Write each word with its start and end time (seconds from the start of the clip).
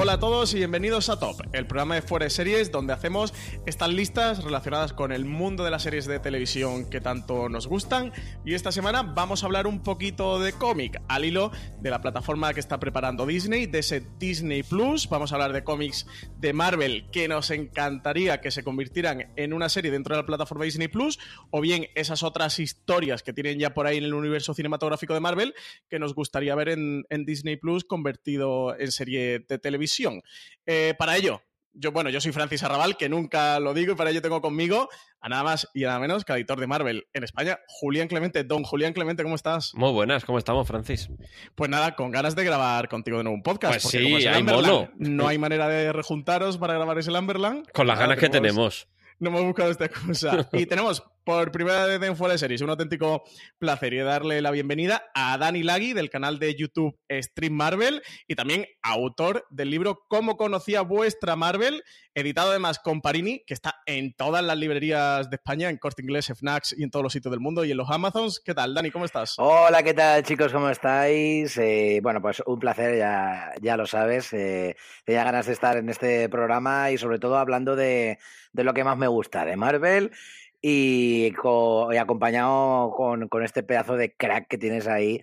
Hola 0.00 0.12
a 0.12 0.20
todos 0.20 0.54
y 0.54 0.58
bienvenidos 0.58 1.08
a 1.08 1.18
Top, 1.18 1.40
el 1.52 1.66
programa 1.66 1.96
de 1.96 2.02
fuera 2.02 2.22
de 2.22 2.30
series 2.30 2.70
donde 2.70 2.92
hacemos 2.92 3.34
estas 3.66 3.88
listas 3.88 4.44
relacionadas 4.44 4.92
con 4.92 5.10
el 5.10 5.24
mundo 5.24 5.64
de 5.64 5.72
las 5.72 5.82
series 5.82 6.06
de 6.06 6.20
televisión 6.20 6.88
que 6.88 7.00
tanto 7.00 7.48
nos 7.48 7.66
gustan. 7.66 8.12
Y 8.44 8.54
esta 8.54 8.70
semana 8.70 9.02
vamos 9.02 9.42
a 9.42 9.46
hablar 9.46 9.66
un 9.66 9.82
poquito 9.82 10.38
de 10.38 10.52
cómic 10.52 11.02
al 11.08 11.24
hilo 11.24 11.50
de 11.80 11.90
la 11.90 12.00
plataforma 12.00 12.54
que 12.54 12.60
está 12.60 12.78
preparando 12.78 13.26
Disney, 13.26 13.66
de 13.66 13.80
ese 13.80 14.06
Disney 14.20 14.62
Plus. 14.62 15.08
Vamos 15.08 15.32
a 15.32 15.34
hablar 15.34 15.52
de 15.52 15.64
cómics 15.64 16.06
de 16.36 16.52
Marvel 16.52 17.10
que 17.10 17.26
nos 17.26 17.50
encantaría 17.50 18.40
que 18.40 18.52
se 18.52 18.62
convirtieran 18.62 19.32
en 19.34 19.52
una 19.52 19.68
serie 19.68 19.90
dentro 19.90 20.14
de 20.14 20.22
la 20.22 20.26
plataforma 20.26 20.64
Disney 20.64 20.86
Plus, 20.86 21.18
o 21.50 21.60
bien 21.60 21.88
esas 21.96 22.22
otras 22.22 22.60
historias 22.60 23.24
que 23.24 23.32
tienen 23.32 23.58
ya 23.58 23.74
por 23.74 23.88
ahí 23.88 23.98
en 23.98 24.04
el 24.04 24.14
universo 24.14 24.54
cinematográfico 24.54 25.12
de 25.12 25.20
Marvel 25.20 25.54
que 25.90 25.98
nos 25.98 26.14
gustaría 26.14 26.54
ver 26.54 26.68
en, 26.68 27.04
en 27.10 27.24
Disney 27.24 27.56
Plus 27.56 27.82
convertido 27.82 28.78
en 28.78 28.92
serie 28.92 29.40
de 29.40 29.58
televisión 29.58 29.87
televisión. 29.88 30.22
Eh, 30.66 30.94
para 30.98 31.16
ello, 31.16 31.42
yo, 31.72 31.92
bueno, 31.92 32.10
yo 32.10 32.20
soy 32.20 32.32
Francis 32.32 32.62
Arrabal, 32.62 32.96
que 32.96 33.08
nunca 33.08 33.60
lo 33.60 33.72
digo, 33.72 33.92
y 33.92 33.96
para 33.96 34.10
ello 34.10 34.20
tengo 34.20 34.40
conmigo 34.40 34.88
a 35.20 35.28
nada 35.28 35.42
más 35.44 35.68
y 35.74 35.82
nada 35.82 35.98
menos 35.98 36.24
que 36.24 36.32
al 36.32 36.38
editor 36.38 36.60
de 36.60 36.66
Marvel 36.66 37.06
en 37.12 37.24
España, 37.24 37.58
Julián 37.68 38.08
Clemente. 38.08 38.44
Don 38.44 38.64
Julián 38.64 38.92
Clemente, 38.92 39.22
¿cómo 39.22 39.34
estás? 39.34 39.74
Muy 39.74 39.92
buenas, 39.92 40.24
¿cómo 40.24 40.38
estamos, 40.38 40.66
Francis? 40.66 41.08
Pues 41.54 41.70
nada, 41.70 41.94
con 41.94 42.10
ganas 42.10 42.34
de 42.36 42.44
grabar 42.44 42.88
contigo 42.88 43.18
de 43.18 43.24
nuevo 43.24 43.36
un 43.36 43.42
podcast. 43.42 43.74
Pues 43.74 43.82
porque 43.84 43.98
sí, 43.98 44.04
como 44.04 44.18
es 44.18 44.24
el 44.24 44.34
hay 44.34 44.42
mono. 44.42 44.90
No 44.96 45.28
hay 45.28 45.38
manera 45.38 45.68
de 45.68 45.92
rejuntaros 45.92 46.58
para 46.58 46.74
grabar 46.74 46.98
ese 46.98 47.10
Lumberland. 47.10 47.70
Con 47.72 47.86
las 47.86 47.98
ganas 47.98 48.18
que 48.18 48.28
tenemos. 48.28 48.88
No 49.20 49.30
hemos 49.30 49.44
buscado 49.44 49.70
esta 49.70 49.88
cosa. 49.88 50.48
Y 50.52 50.66
tenemos 50.66 51.02
por 51.28 51.52
primera 51.52 51.84
vez 51.84 52.02
en 52.02 52.16
Fuera 52.16 52.32
de 52.32 52.38
Series 52.38 52.62
un 52.62 52.70
auténtico 52.70 53.22
placer 53.58 53.92
y 53.92 53.98
darle 53.98 54.40
la 54.40 54.50
bienvenida 54.50 55.10
a 55.14 55.36
Dani 55.36 55.62
Lagui 55.62 55.92
del 55.92 56.08
canal 56.08 56.38
de 56.38 56.54
YouTube 56.54 56.98
Stream 57.10 57.52
Marvel 57.52 58.00
y 58.26 58.34
también 58.34 58.64
autor 58.80 59.46
del 59.50 59.68
libro 59.68 60.06
Cómo 60.08 60.38
conocía 60.38 60.80
vuestra 60.80 61.36
Marvel, 61.36 61.84
editado 62.14 62.48
además 62.48 62.78
con 62.78 63.02
Parini, 63.02 63.44
que 63.46 63.52
está 63.52 63.82
en 63.84 64.14
todas 64.14 64.42
las 64.42 64.56
librerías 64.56 65.28
de 65.28 65.36
España, 65.36 65.68
en 65.68 65.76
Corte 65.76 66.00
Inglés, 66.00 66.32
FNACs 66.34 66.74
y 66.78 66.82
en 66.82 66.90
todos 66.90 67.02
los 67.02 67.12
sitios 67.12 67.30
del 67.30 67.40
mundo 67.40 67.62
y 67.62 67.72
en 67.72 67.76
los 67.76 67.90
Amazons. 67.90 68.40
¿Qué 68.42 68.54
tal, 68.54 68.72
Dani? 68.72 68.90
¿Cómo 68.90 69.04
estás? 69.04 69.34
Hola, 69.36 69.82
¿qué 69.82 69.92
tal 69.92 70.22
chicos? 70.22 70.50
¿Cómo 70.50 70.70
estáis? 70.70 71.58
Eh, 71.58 72.00
bueno, 72.02 72.22
pues 72.22 72.42
un 72.46 72.58
placer, 72.58 72.96
ya, 72.96 73.52
ya 73.60 73.76
lo 73.76 73.86
sabes. 73.86 74.32
Eh, 74.32 74.76
tenía 75.04 75.24
ganas 75.24 75.44
de 75.44 75.52
estar 75.52 75.76
en 75.76 75.90
este 75.90 76.30
programa 76.30 76.90
y 76.90 76.96
sobre 76.96 77.18
todo 77.18 77.36
hablando 77.36 77.76
de, 77.76 78.18
de 78.54 78.64
lo 78.64 78.72
que 78.72 78.82
más 78.82 78.96
me 78.96 79.08
gusta, 79.08 79.44
de 79.44 79.56
Marvel 79.58 80.10
y, 80.60 81.30
co- 81.32 81.92
y 81.92 81.96
acompañado 81.96 82.90
con, 82.90 83.28
con 83.28 83.42
este 83.44 83.62
pedazo 83.62 83.96
de 83.96 84.14
crack 84.14 84.48
que 84.48 84.58
tienes 84.58 84.86
ahí, 84.86 85.20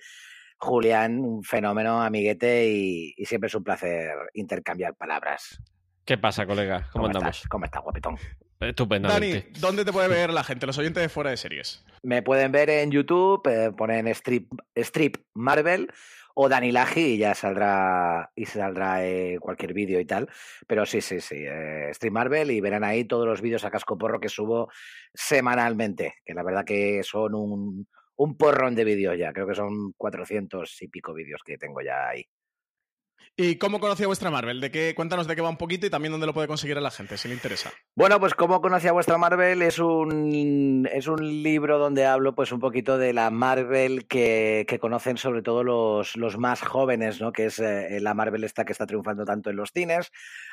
Julián, 0.58 1.20
un 1.20 1.44
fenómeno, 1.44 2.02
amiguete 2.02 2.70
y, 2.70 3.14
y 3.18 3.26
siempre 3.26 3.48
es 3.48 3.56
un 3.56 3.64
placer 3.64 4.12
intercambiar 4.34 4.96
palabras. 4.96 5.62
¿Qué 6.06 6.18
pasa, 6.18 6.46
colega? 6.46 6.88
¿Cómo, 6.94 7.08
andamos? 7.08 7.36
estás? 7.38 7.50
¿Cómo 7.50 7.66
estás, 7.66 7.84
guapetón? 7.84 8.18
Dani, 8.60 8.70
Estupendamente. 8.70 9.48
¿dónde 9.60 9.84
te 9.84 9.92
puede 9.92 10.08
ver 10.08 10.32
la 10.32 10.44
gente, 10.44 10.66
los 10.66 10.78
oyentes 10.78 11.04
de 11.04 11.10
Fuera 11.10 11.30
de 11.30 11.38
Series? 11.38 11.84
Me 12.04 12.22
pueden 12.22 12.52
ver 12.52 12.70
en 12.70 12.92
YouTube, 12.92 13.46
eh, 13.48 13.72
ponen 13.76 14.08
strip, 14.08 14.52
strip 14.76 15.18
Marvel 15.34 15.92
o 16.36 16.50
Dani 16.50 16.72
Laji 16.72 17.02
y 17.14 17.18
ya 17.18 17.34
saldrá 17.34 18.32
y 18.36 18.46
saldrá 18.46 19.06
eh, 19.06 19.38
cualquier 19.40 19.74
vídeo 19.74 20.00
y 20.00 20.06
tal. 20.06 20.30
Pero 20.68 20.86
sí, 20.86 21.02
sí, 21.02 21.20
sí, 21.22 21.38
eh, 21.38 21.90
Strip 21.92 22.14
Marvel 22.14 22.52
y 22.52 22.62
verán 22.62 22.84
ahí 22.84 23.06
todos 23.06 23.26
los 23.26 23.42
vídeos 23.42 23.64
a 23.66 23.72
casco 23.72 23.98
porro 23.98 24.20
que 24.20 24.30
subo 24.30 24.70
semanalmente, 25.14 26.16
que 26.26 26.34
la 26.34 26.44
verdad 26.44 26.66
que 26.66 27.02
son 27.04 27.36
un, 27.36 27.88
un 28.18 28.38
porrón 28.38 28.76
de 28.76 28.84
vídeos 28.84 29.18
ya. 29.18 29.32
Creo 29.34 29.48
que 29.48 29.56
son 29.56 29.94
400 29.94 30.82
y 30.82 30.88
pico 30.90 31.14
vídeos 31.14 31.42
que 31.44 31.58
tengo 31.58 31.82
ya 31.82 32.10
ahí. 32.10 32.26
¿Y 33.38 33.58
cómo 33.58 33.82
conocía 33.82 34.08
vuestra 34.08 34.32
Marvel? 34.32 34.62
¿De 34.62 34.72
qué, 34.72 34.94
cuéntanos 34.96 35.28
de 35.28 35.36
qué 35.36 35.42
va 35.42 35.50
un 35.50 35.58
poquito 35.58 35.86
y 35.86 35.90
también 35.90 36.14
dónde 36.14 36.26
lo 36.26 36.34
puede 36.34 36.48
conseguir 36.48 36.78
a 36.78 36.82
la 36.82 36.90
gente, 36.90 37.18
si 37.18 37.28
le 37.28 37.34
interesa. 37.34 37.70
Bueno, 37.94 38.18
pues 38.18 38.34
como 38.34 38.62
conocía 38.62 38.94
vuestra 38.94 39.18
Marvel 39.18 39.62
es 39.62 39.78
un 39.78 40.88
es 40.90 41.08
un 41.08 41.44
libro 41.44 41.78
donde 41.78 42.06
hablo 42.06 42.34
pues 42.34 42.54
un 42.54 42.62
poquito 42.62 42.98
de 42.98 43.12
la 43.12 43.30
Marvel 43.32 44.08
que, 44.08 44.66
que 44.70 44.80
conocen 44.80 45.18
sobre 45.18 45.42
todo 45.42 45.66
los, 45.66 46.16
los 46.16 46.38
más 46.38 46.62
jóvenes, 46.62 47.20
¿no? 47.20 47.34
Que 47.34 47.48
es 47.48 47.60
eh, 47.60 48.00
la 48.00 48.14
Marvel 48.14 48.46
esta 48.46 48.64
que 48.64 48.72
está 48.72 48.86
triunfando 48.86 49.26
tanto 49.26 49.50
en 49.50 49.58
los 49.58 49.72
cines. 49.72 50.12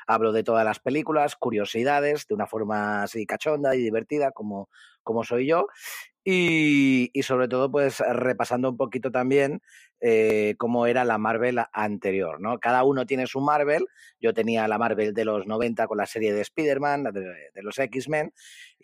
Hablo 0.08 0.32
de 0.32 0.42
todas 0.42 0.64
las 0.64 0.80
películas, 0.80 1.36
curiosidades, 1.36 2.26
de 2.26 2.34
una 2.34 2.48
forma 2.48 3.04
así 3.04 3.26
cachonda 3.26 3.76
y 3.76 3.78
divertida 3.78 4.32
como, 4.32 4.68
como 5.04 5.22
soy 5.22 5.46
yo. 5.46 5.68
Y, 6.24 7.10
sobre 7.22 7.48
todo, 7.48 7.70
pues 7.70 7.98
repasando 7.98 8.70
un 8.70 8.76
poquito 8.76 9.10
también 9.10 9.60
eh, 10.00 10.54
cómo 10.56 10.86
era 10.86 11.04
la 11.04 11.18
Marvel 11.18 11.60
anterior, 11.72 12.40
¿no? 12.40 12.58
Cada 12.60 12.84
uno 12.84 13.06
tiene 13.06 13.26
su 13.26 13.40
Marvel. 13.40 13.86
Yo 14.20 14.32
tenía 14.32 14.68
la 14.68 14.78
Marvel 14.78 15.14
de 15.14 15.24
los 15.24 15.46
90 15.46 15.86
con 15.88 15.98
la 15.98 16.06
serie 16.06 16.32
de 16.32 16.42
Spider-Man, 16.42 17.04
de, 17.04 17.50
de 17.52 17.62
los 17.62 17.78
X-Men, 17.78 18.32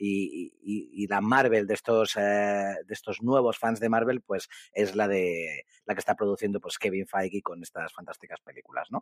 y 0.00 1.06
la 1.08 1.20
Marvel 1.20 1.66
de 1.66 1.74
estos, 1.74 2.16
eh, 2.16 2.20
de 2.20 2.94
estos 2.94 3.22
nuevos 3.22 3.58
fans 3.58 3.80
de 3.80 3.88
Marvel, 3.88 4.20
pues 4.20 4.48
es 4.72 4.94
la 4.94 5.08
de 5.08 5.64
la 5.84 5.94
que 5.94 6.00
está 6.00 6.14
produciendo 6.14 6.60
pues, 6.60 6.78
Kevin 6.78 7.06
Feige 7.06 7.42
con 7.42 7.62
estas 7.62 7.92
fantásticas 7.92 8.40
películas, 8.40 8.88
¿no? 8.90 9.00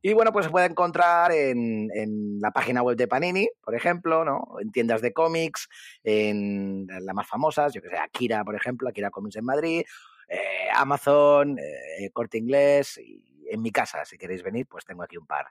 Y 0.00 0.14
bueno, 0.14 0.32
pues 0.32 0.46
se 0.46 0.50
puede 0.50 0.66
encontrar 0.66 1.30
en, 1.32 1.88
en 1.94 2.40
la 2.40 2.50
página 2.50 2.82
web 2.82 2.96
de 2.96 3.06
Panini, 3.06 3.48
por 3.62 3.74
ejemplo, 3.74 4.24
¿no? 4.24 4.56
En 4.60 4.72
tiendas 4.72 5.02
de 5.02 5.12
cómics, 5.12 5.68
en 6.02 6.86
las 6.88 7.14
más 7.14 7.28
famosas, 7.28 7.71
yo 7.72 7.82
que 7.82 7.88
sé, 7.88 7.96
Akira, 7.96 8.44
por 8.44 8.54
ejemplo, 8.54 8.88
Akira 8.88 9.10
Comics 9.10 9.36
en 9.36 9.44
Madrid, 9.44 9.84
eh, 10.28 10.68
Amazon, 10.74 11.58
eh, 11.58 12.10
Corte 12.12 12.38
Inglés, 12.38 12.98
y 12.98 13.46
en 13.50 13.60
mi 13.60 13.70
casa, 13.70 14.04
si 14.04 14.16
queréis 14.16 14.42
venir, 14.42 14.66
pues 14.66 14.84
tengo 14.84 15.02
aquí 15.02 15.16
un 15.16 15.26
par 15.26 15.46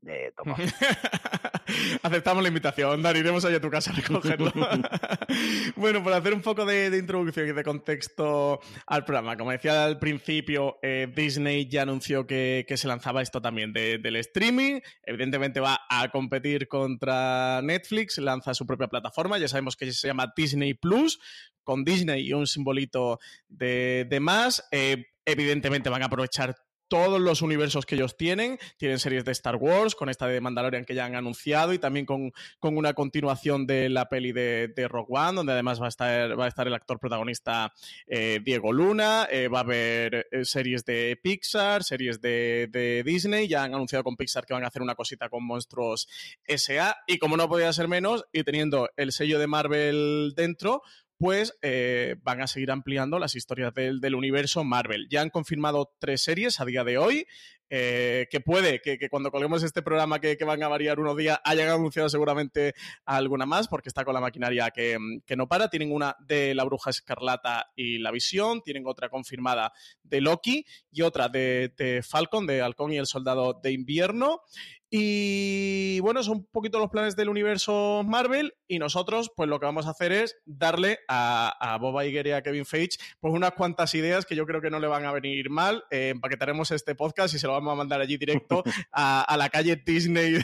de 0.00 0.32
tomos. 0.36 0.58
Aceptamos 2.02 2.42
la 2.42 2.48
invitación, 2.48 3.02
Dani, 3.02 3.18
iremos 3.18 3.44
allá 3.44 3.58
a 3.58 3.60
tu 3.60 3.70
casa 3.70 3.90
a 3.92 3.94
recogerlo. 3.94 4.52
bueno, 5.76 6.02
por 6.02 6.12
hacer 6.12 6.32
un 6.32 6.40
poco 6.40 6.64
de, 6.64 6.88
de 6.90 6.98
introducción 6.98 7.48
y 7.48 7.52
de 7.52 7.62
contexto 7.62 8.60
al 8.86 9.04
programa, 9.04 9.36
como 9.36 9.50
decía 9.50 9.84
al 9.84 9.98
principio, 9.98 10.78
eh, 10.82 11.12
Disney 11.14 11.68
ya 11.68 11.82
anunció 11.82 12.26
que, 12.26 12.64
que 12.66 12.76
se 12.76 12.88
lanzaba 12.88 13.20
esto 13.22 13.42
también 13.42 13.72
de- 13.72 13.98
del 13.98 14.16
streaming. 14.16 14.80
Evidentemente 15.02 15.60
va 15.60 15.80
a 15.90 16.08
competir 16.10 16.68
contra 16.68 17.60
Netflix, 17.62 18.18
lanza 18.18 18.54
su 18.54 18.66
propia 18.66 18.88
plataforma, 18.88 19.38
ya 19.38 19.48
sabemos 19.48 19.76
que 19.76 19.92
se 19.92 20.06
llama 20.08 20.32
Disney 20.36 20.74
Plus, 20.74 21.18
con 21.64 21.84
Disney 21.84 22.26
y 22.26 22.32
un 22.32 22.46
simbolito 22.46 23.18
de, 23.48 24.06
de 24.08 24.20
más. 24.20 24.66
Eh, 24.72 25.04
evidentemente 25.26 25.90
van 25.90 26.02
a 26.02 26.06
aprovechar 26.06 26.54
todos 26.88 27.20
los 27.20 27.42
universos 27.42 27.86
que 27.86 27.94
ellos 27.94 28.16
tienen. 28.16 28.58
Tienen 28.76 28.98
series 28.98 29.24
de 29.24 29.32
Star 29.32 29.56
Wars, 29.56 29.94
con 29.94 30.08
esta 30.08 30.26
de 30.26 30.40
Mandalorian 30.40 30.84
que 30.84 30.94
ya 30.94 31.04
han 31.04 31.14
anunciado, 31.14 31.72
y 31.72 31.78
también 31.78 32.06
con, 32.06 32.32
con 32.58 32.76
una 32.76 32.94
continuación 32.94 33.66
de 33.66 33.88
la 33.88 34.08
peli 34.08 34.32
de, 34.32 34.72
de, 34.74 34.88
Rogue 34.88 35.08
One, 35.10 35.36
donde 35.36 35.52
además 35.52 35.80
va 35.80 35.86
a 35.86 35.88
estar, 35.88 36.38
va 36.38 36.46
a 36.46 36.48
estar 36.48 36.66
el 36.66 36.74
actor 36.74 36.98
protagonista 36.98 37.72
eh, 38.06 38.40
Diego 38.42 38.72
Luna. 38.72 39.28
Eh, 39.30 39.48
va 39.48 39.58
a 39.58 39.62
haber 39.62 40.26
eh, 40.30 40.44
series 40.44 40.84
de 40.84 41.18
Pixar, 41.22 41.84
series 41.84 42.20
de, 42.20 42.68
de, 42.70 43.02
Disney. 43.04 43.48
Ya 43.48 43.64
han 43.64 43.74
anunciado 43.74 44.04
con 44.04 44.16
Pixar 44.16 44.46
que 44.46 44.54
van 44.54 44.64
a 44.64 44.68
hacer 44.68 44.82
una 44.82 44.94
cosita 44.94 45.28
con 45.28 45.44
monstruos 45.44 46.08
SA. 46.46 46.96
Y 47.06 47.18
como 47.18 47.36
no 47.36 47.48
podía 47.48 47.72
ser 47.72 47.88
menos, 47.88 48.24
y 48.32 48.44
teniendo 48.44 48.88
el 48.96 49.12
sello 49.12 49.38
de 49.38 49.46
Marvel 49.46 50.32
dentro, 50.36 50.82
pues 51.18 51.58
eh, 51.62 52.16
van 52.22 52.40
a 52.40 52.46
seguir 52.46 52.70
ampliando 52.70 53.18
las 53.18 53.34
historias 53.34 53.74
del, 53.74 54.14
universo 54.14 54.64
Marvel. 54.64 55.08
Ya 55.10 55.20
han 55.20 55.30
confirmado 55.30 55.92
tres 55.98 56.22
series 56.22 56.60
a 56.60 56.64
día 56.64 56.84
de 56.84 56.98
hoy. 56.98 57.26
Eh, 57.70 58.28
que 58.30 58.40
puede 58.40 58.80
que, 58.80 59.10
cuando 59.10 59.30
colguemos 59.30 59.62
este 59.62 59.82
programa 59.82 60.20
que, 60.20 60.38
van 60.42 60.62
a 60.62 60.68
variar 60.68 60.98
unos 61.00 61.18
días 61.18 61.38
hayan 61.44 61.68
anunciado 61.68 62.08
seguramente 62.08 62.72
alguna 63.04 63.44
más 63.44 63.68
porque 63.68 63.90
está 63.90 64.06
con 64.06 64.14
la 64.14 64.22
maquinaria 64.22 64.70
que, 64.70 64.96
que, 65.26 65.36
no 65.36 65.48
para. 65.48 65.68
Tienen 65.68 65.92
una 65.92 66.16
de 66.20 66.54
la 66.54 66.64
bruja 66.64 66.88
escarlata 66.88 67.70
y 67.76 67.98
la 67.98 68.10
visión, 68.10 68.62
tienen 68.62 68.84
otra 68.86 69.10
confirmada 69.10 69.72
de 70.02 70.22
Loki 70.22 70.64
y 70.90 71.02
otra 71.02 71.28
de, 71.28 71.74
de 71.76 72.02
Falcon, 72.02 72.46
de 72.46 72.62
Halcón 72.62 72.92
y 72.92 72.96
el 72.96 73.06
soldado 73.06 73.60
de 73.62 73.72
invierno. 73.72 74.40
Y 74.90 76.00
bueno, 76.00 76.22
son 76.22 76.38
un 76.38 76.46
poquito 76.46 76.78
los 76.78 76.90
planes 76.90 77.14
del 77.14 77.28
universo 77.28 78.02
Marvel 78.06 78.54
y 78.66 78.78
nosotros 78.78 79.30
pues 79.36 79.48
lo 79.48 79.60
que 79.60 79.66
vamos 79.66 79.86
a 79.86 79.90
hacer 79.90 80.12
es 80.12 80.36
darle 80.46 81.00
a, 81.08 81.74
a 81.74 81.76
Boba 81.78 82.06
Iger 82.06 82.26
y 82.26 82.30
a 82.30 82.42
Kevin 82.42 82.64
Feige 82.64 82.98
pues 83.20 83.34
unas 83.34 83.52
cuantas 83.52 83.94
ideas 83.94 84.24
que 84.24 84.34
yo 84.34 84.46
creo 84.46 84.62
que 84.62 84.70
no 84.70 84.80
le 84.80 84.86
van 84.86 85.04
a 85.04 85.12
venir 85.12 85.50
mal. 85.50 85.84
Eh, 85.90 86.10
empaquetaremos 86.10 86.70
este 86.70 86.94
podcast 86.94 87.34
y 87.34 87.38
se 87.38 87.46
lo 87.46 87.52
vamos 87.52 87.72
a 87.72 87.76
mandar 87.76 88.00
allí 88.00 88.16
directo 88.16 88.62
a, 88.92 89.22
a 89.22 89.36
la 89.36 89.50
calle 89.50 89.76
Disney 89.76 90.32
de, 90.32 90.42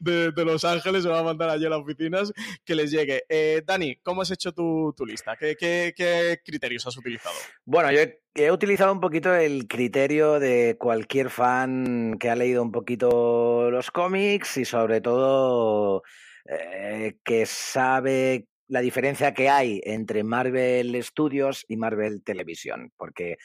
de, 0.00 0.32
de, 0.32 0.44
Los 0.44 0.64
Ángeles, 0.64 1.02
se 1.02 1.08
lo 1.08 1.14
vamos 1.14 1.30
a 1.30 1.32
mandar 1.34 1.50
allí 1.50 1.66
a 1.66 1.70
las 1.70 1.80
oficinas 1.80 2.32
que 2.64 2.74
les 2.74 2.90
llegue. 2.90 3.24
Eh, 3.28 3.62
Dani, 3.66 3.96
¿cómo 3.96 4.22
has 4.22 4.30
hecho 4.30 4.52
tu, 4.52 4.94
tu 4.96 5.04
lista? 5.04 5.36
¿Qué, 5.36 5.56
¿Qué, 5.56 5.92
qué, 5.96 6.40
criterios 6.44 6.86
has 6.86 6.96
utilizado? 6.96 7.34
Bueno, 7.64 7.92
yo 7.92 8.00
he 8.00 8.20
utilizado 8.52 8.92
un 8.92 9.00
poquito 9.00 9.34
el 9.34 9.66
criterio 9.66 10.38
de 10.38 10.76
cualquier 10.78 11.30
fan 11.30 12.16
que 12.18 12.30
ha 12.30 12.36
leído 12.36 12.62
un 12.62 12.72
poquito 12.72 13.70
los 13.70 13.90
cómics 13.90 14.56
y 14.56 14.64
sobre 14.64 15.00
todo 15.00 16.02
eh, 16.44 17.16
que 17.24 17.46
sabe 17.46 18.46
la 18.68 18.80
diferencia 18.80 19.34
que 19.34 19.48
hay 19.48 19.80
entre 19.84 20.22
Marvel 20.24 21.02
Studios 21.02 21.64
y 21.68 21.76
Marvel 21.76 22.22
Televisión, 22.22 22.92
porque 22.96 23.38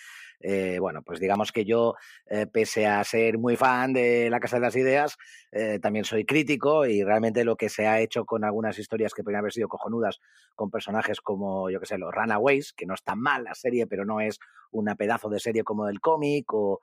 eh, 0.46 0.78
bueno, 0.78 1.02
pues 1.04 1.22
digamos 1.22 1.54
que 1.54 1.64
yo, 1.64 1.96
eh, 2.28 2.46
pese 2.48 2.86
a 2.86 3.02
ser 3.06 3.38
muy 3.38 3.56
fan 3.56 3.94
de 3.94 4.30
La 4.30 4.42
Casa 4.42 4.58
de 4.58 4.62
las 4.62 4.76
Ideas, 4.76 5.18
eh, 5.54 5.80
también 5.82 6.04
soy 6.04 6.26
crítico 6.26 6.86
y 6.86 7.02
realmente 7.02 7.46
lo 7.46 7.56
que 7.56 7.70
se 7.70 7.88
ha 7.88 8.02
hecho 8.02 8.26
con 8.26 8.44
algunas 8.44 8.78
historias 8.78 9.14
que 9.14 9.24
podrían 9.24 9.40
haber 9.40 9.54
sido 9.54 9.70
cojonudas, 9.70 10.20
con 10.54 10.70
personajes 10.70 11.22
como, 11.22 11.70
yo 11.70 11.80
que 11.80 11.86
sé, 11.86 11.98
los 11.98 12.14
Runaways, 12.14 12.74
que 12.74 12.86
no 12.86 12.94
está 12.94 13.16
mal 13.16 13.46
la 13.46 13.56
serie, 13.56 13.88
pero 13.88 14.04
no 14.04 14.20
es 14.20 14.38
una 14.72 14.96
pedazo 14.96 15.30
de 15.30 15.40
serie 15.40 15.64
como 15.64 15.88
el 15.88 16.02
cómic, 16.02 16.54
o, 16.54 16.82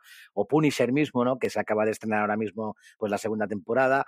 Punisher 0.49 0.91
mismo, 0.91 1.23
¿no? 1.23 1.39
Que 1.39 1.51
se 1.51 1.61
acaba 1.61 1.85
de 1.85 1.91
estrenar 1.91 2.23
ahora 2.23 2.37
mismo, 2.37 2.77
pues 2.99 3.11
la 3.11 3.19
segunda 3.19 3.47
temporada. 3.47 4.07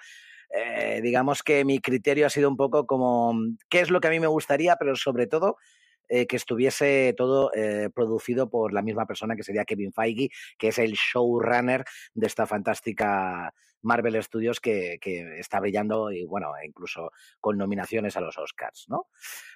Digamos 1.02 1.43
que 1.43 1.64
mi 1.64 1.78
criterio 1.78 2.26
ha 2.26 2.31
sido 2.31 2.49
un 2.49 2.56
poco 2.56 2.87
como 2.87 3.34
qué 3.69 3.81
es 3.81 3.90
lo 3.90 4.00
que 4.00 4.08
a 4.08 4.10
mí 4.10 4.19
me 4.19 4.26
gustaría, 4.26 4.76
pero 4.76 4.96
sobre 4.96 5.26
todo 5.26 5.56
eh, 6.14 6.26
que 6.26 6.37
estuviese 6.37 7.14
todo 7.17 7.50
eh, 7.55 7.88
producido 7.94 8.50
por 8.50 8.75
la 8.75 8.82
misma 8.82 9.06
persona 9.06 9.35
que 9.35 9.43
sería 9.43 9.64
Kevin 9.64 9.94
Feige, 9.94 10.29
que 10.59 10.69
es 10.69 10.79
el 10.79 10.93
showrunner 10.93 11.87
de 12.12 12.26
esta 12.26 12.47
fantástica 12.47 13.55
Marvel 13.82 14.23
Studios 14.23 14.61
que, 14.61 14.99
que 15.00 15.38
está 15.38 15.61
brillando 15.61 16.11
y 16.11 16.25
bueno, 16.25 16.52
incluso 16.64 17.12
con 17.40 17.58
nominaciones 17.58 18.17
a 18.17 18.20
los 18.20 18.38
Oscars, 18.38 18.87
¿no? 18.88 19.08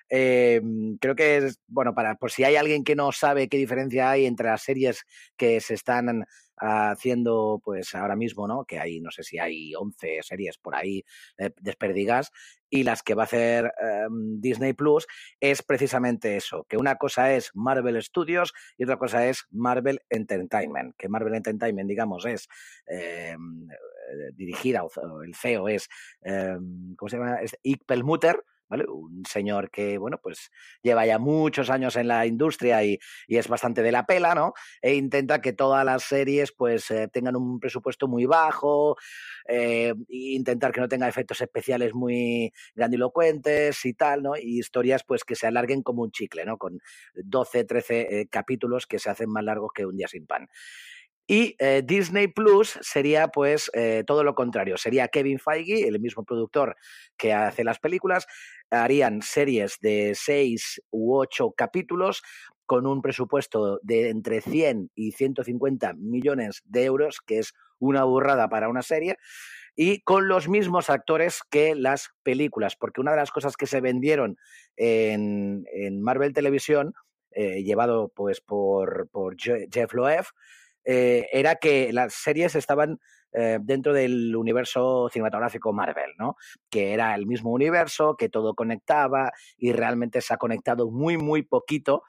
Eh, 0.09 0.61
creo 1.01 1.17
que 1.17 1.39
es, 1.39 1.61
bueno, 1.67 1.95
para, 1.95 2.15
por 2.15 2.31
si 2.31 2.45
hay 2.45 2.57
alguien 2.57 2.85
que 2.85 2.95
no 2.95 3.11
sabe 3.13 3.49
qué 3.49 3.57
diferencia 3.57 4.11
hay 4.11 4.27
entre 4.27 4.49
las 4.49 4.63
series 4.63 5.05
que 5.37 5.61
se 5.61 5.75
están 5.75 6.27
haciendo 6.59 7.61
pues 7.63 7.95
ahora 7.95 8.17
mismo, 8.17 8.49
¿no? 8.49 8.65
Que 8.65 8.79
hay, 8.79 9.01
no 9.01 9.11
sé 9.11 9.23
si 9.23 9.39
hay 9.39 9.75
11 9.75 10.21
series 10.23 10.59
por 10.59 10.75
ahí 10.75 11.05
eh, 11.39 11.51
desperdigas 11.61 12.33
y 12.71 12.83
las 12.83 13.03
que 13.03 13.15
va 13.15 13.25
a 13.25 13.27
hacer 13.27 13.67
eh, 13.67 14.07
Disney 14.11 14.73
Plus 14.73 15.07
es 15.39 15.63
precisamente 15.63 16.37
eso, 16.37 16.65
que 16.69 16.79
una 16.79 16.97
cosa 16.97 17.33
es 17.35 17.51
Marvel 17.55 18.03
Studios 18.03 18.55
y 18.79 18.85
otra 18.85 18.97
cosa 18.97 19.27
es 19.27 19.45
Marvel 19.51 20.01
Entertainment, 20.09 20.95
que 20.97 21.09
Marvel 21.09 21.35
Entertainment, 21.35 21.89
digamos, 21.89 22.25
es 22.25 22.49
eh, 22.87 23.37
dirigida, 24.35 24.85
o 24.85 25.23
el 25.23 25.35
CEO 25.35 25.69
es, 25.69 25.89
¿cómo 26.97 27.09
se 27.09 27.17
llama? 27.17 27.41
Es 27.41 27.57
¿vale? 28.69 28.85
Un 28.89 29.25
señor 29.27 29.71
que, 29.71 29.99
bueno, 29.99 30.19
pues 30.23 30.51
lleva 30.83 31.07
ya 31.07 31.19
muchos 31.19 31.71
años 31.71 31.97
en 31.97 32.09
la 32.09 32.27
industria 32.27 32.83
y, 32.85 32.99
y 33.27 33.37
es 33.37 33.49
bastante 33.49 33.83
de 33.83 33.93
la 33.93 34.07
pela, 34.07 34.35
¿no? 34.35 34.55
E 34.83 34.95
intenta 34.95 35.41
que 35.41 35.53
todas 35.53 35.85
las 35.85 36.03
series, 36.05 36.53
pues, 36.53 36.91
eh, 36.91 37.09
tengan 37.13 37.37
un 37.37 37.61
presupuesto 37.61 38.09
muy 38.09 38.27
bajo, 38.27 38.97
eh, 39.49 39.95
e 40.09 40.17
intentar 40.35 40.73
que 40.73 40.81
no 40.81 40.89
tenga 40.89 41.09
efectos 41.09 41.41
especiales 41.41 41.95
muy 41.95 42.53
grandilocuentes 42.75 43.85
y 43.85 43.95
tal, 43.95 44.23
¿no? 44.23 44.37
Y 44.37 44.59
historias, 44.59 45.05
pues, 45.05 45.25
que 45.25 45.37
se 45.37 45.47
alarguen 45.47 45.83
como 45.83 46.03
un 46.03 46.11
chicle, 46.11 46.45
¿no? 46.45 46.59
Con 46.59 46.81
12, 47.15 47.65
13 47.65 48.21
eh, 48.21 48.29
capítulos 48.29 48.87
que 48.87 48.99
se 48.99 49.11
hacen 49.11 49.31
más 49.31 49.45
largos 49.45 49.73
que 49.75 49.87
un 49.87 49.97
día 49.97 50.09
sin 50.09 50.27
pan. 50.27 50.49
Y 51.27 51.57
eh, 51.59 51.83
Disney 51.85 52.29
Plus 52.29 52.79
sería 52.83 53.29
pues 53.29 53.71
eh, 53.75 54.05
todo 54.07 54.23
lo 54.23 54.35
contrario, 54.35 54.77
sería 54.77 55.09
Kevin 55.09 55.41
Feige, 55.41 55.89
el 55.89 55.99
mismo 55.99 56.25
productor 56.25 56.77
que 57.17 57.33
hace 57.33 57.65
las 57.65 57.81
películas, 57.81 58.27
harían 58.71 59.23
series 59.23 59.79
de 59.81 60.15
seis 60.15 60.81
u 60.91 61.17
ocho 61.17 61.53
capítulos 61.57 62.23
con 62.65 62.87
un 62.87 63.03
presupuesto 63.03 63.81
de 63.83 64.11
entre 64.11 64.41
100 64.41 64.91
y 64.95 65.13
150 65.13 65.95
millones 65.95 66.63
de 66.65 66.85
euros, 66.85 67.21
que 67.21 67.39
es 67.39 67.55
una 67.79 68.05
burrada 68.05 68.49
para 68.49 68.69
una 68.69 68.83
serie, 68.83 69.17
y 69.77 70.01
con 70.01 70.29
los 70.29 70.49
mismos 70.49 70.91
actores 70.91 71.41
que 71.51 71.75
las 71.75 72.11
películas, 72.23 72.77
porque 72.77 73.01
una 73.01 73.13
de 73.13 73.19
las 73.19 73.31
cosas 73.31 73.57
que 73.57 73.67
se 73.67 73.81
vendieron 73.81 74.39
en, 74.77 75.65
en 75.73 76.03
Marvel 76.03 76.33
Televisión, 76.33 76.95
eh, 77.33 77.63
llevado 77.63 78.09
pues 78.15 78.41
por, 78.41 79.09
por 79.11 79.37
Jeff 79.39 79.93
Loeb, 79.93 80.25
eh, 80.87 81.29
era 81.33 81.57
que 81.57 81.93
las 81.93 82.15
series 82.15 82.55
estaban 82.55 83.01
eh, 83.33 83.59
dentro 83.61 83.93
del 83.93 84.35
universo 84.37 85.11
cinematográfico 85.13 85.73
Marvel, 85.73 86.13
¿no? 86.17 86.37
Que 86.71 86.95
era 86.95 87.15
el 87.15 87.27
mismo 87.27 87.51
universo, 87.51 88.17
que 88.17 88.29
todo 88.29 88.55
conectaba 88.55 89.33
y 89.59 89.73
realmente 89.73 90.21
se 90.21 90.33
ha 90.33 90.39
conectado 90.39 90.91
muy, 90.91 91.19
muy 91.19 91.43
poquito 91.43 92.05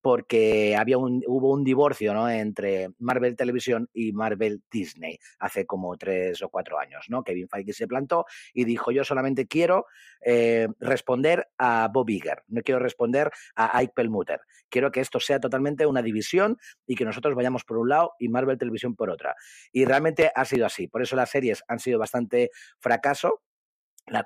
porque 0.00 0.76
había 0.76 0.98
un, 0.98 1.22
hubo 1.26 1.52
un 1.52 1.64
divorcio 1.64 2.14
¿no? 2.14 2.28
entre 2.28 2.90
Marvel 2.98 3.36
Televisión 3.36 3.88
y 3.92 4.12
Marvel 4.12 4.62
Disney 4.70 5.18
hace 5.38 5.66
como 5.66 5.96
tres 5.96 6.42
o 6.42 6.48
cuatro 6.48 6.78
años, 6.78 7.06
¿no? 7.08 7.22
Kevin 7.22 7.48
Feige 7.48 7.72
se 7.72 7.86
plantó 7.86 8.24
y 8.54 8.64
dijo 8.64 8.90
yo 8.90 9.04
solamente 9.04 9.46
quiero 9.46 9.86
eh, 10.20 10.68
responder 10.78 11.48
a 11.58 11.88
Bob 11.92 12.08
Iger, 12.08 12.42
no 12.48 12.62
quiero 12.62 12.80
responder 12.80 13.30
a 13.54 13.78
Ike 13.78 13.92
Perlmutter, 13.94 14.40
quiero 14.68 14.90
que 14.90 15.00
esto 15.00 15.20
sea 15.20 15.40
totalmente 15.40 15.86
una 15.86 16.02
división 16.02 16.56
y 16.86 16.94
que 16.94 17.04
nosotros 17.04 17.34
vayamos 17.34 17.64
por 17.64 17.78
un 17.78 17.88
lado 17.88 18.12
y 18.18 18.28
Marvel 18.28 18.58
Televisión 18.58 18.94
por 18.94 19.10
otra. 19.10 19.34
Y 19.72 19.84
realmente 19.84 20.32
ha 20.34 20.44
sido 20.44 20.66
así, 20.66 20.88
por 20.88 21.02
eso 21.02 21.16
las 21.16 21.30
series 21.30 21.62
han 21.68 21.78
sido 21.78 21.98
bastante 21.98 22.50
fracaso, 22.78 23.42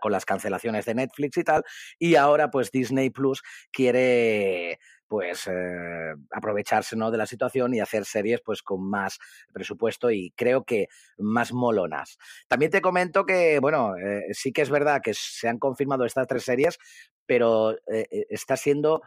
con 0.00 0.12
las 0.12 0.24
cancelaciones 0.24 0.86
de 0.86 0.94
Netflix 0.94 1.36
y 1.36 1.44
tal, 1.44 1.62
y 1.98 2.14
ahora 2.14 2.50
pues 2.50 2.70
Disney 2.70 3.10
Plus 3.10 3.42
quiere 3.70 4.78
pues 5.14 5.46
eh, 5.46 6.12
aprovecharse 6.32 6.96
¿no? 6.96 7.12
de 7.12 7.18
la 7.18 7.26
situación 7.26 7.72
y 7.72 7.78
hacer 7.78 8.04
series 8.04 8.40
pues 8.44 8.64
con 8.64 8.82
más 8.82 9.20
presupuesto 9.52 10.10
y 10.10 10.32
creo 10.34 10.64
que 10.64 10.88
más 11.18 11.52
molonas. 11.52 12.18
También 12.48 12.72
te 12.72 12.80
comento 12.80 13.24
que, 13.24 13.60
bueno, 13.60 13.96
eh, 13.96 14.22
sí 14.32 14.50
que 14.50 14.62
es 14.62 14.70
verdad 14.70 15.02
que 15.04 15.14
se 15.14 15.48
han 15.48 15.60
confirmado 15.60 16.04
estas 16.04 16.26
tres 16.26 16.42
series, 16.42 16.78
pero 17.26 17.76
eh, 17.92 18.26
está 18.28 18.56
siendo, 18.56 19.02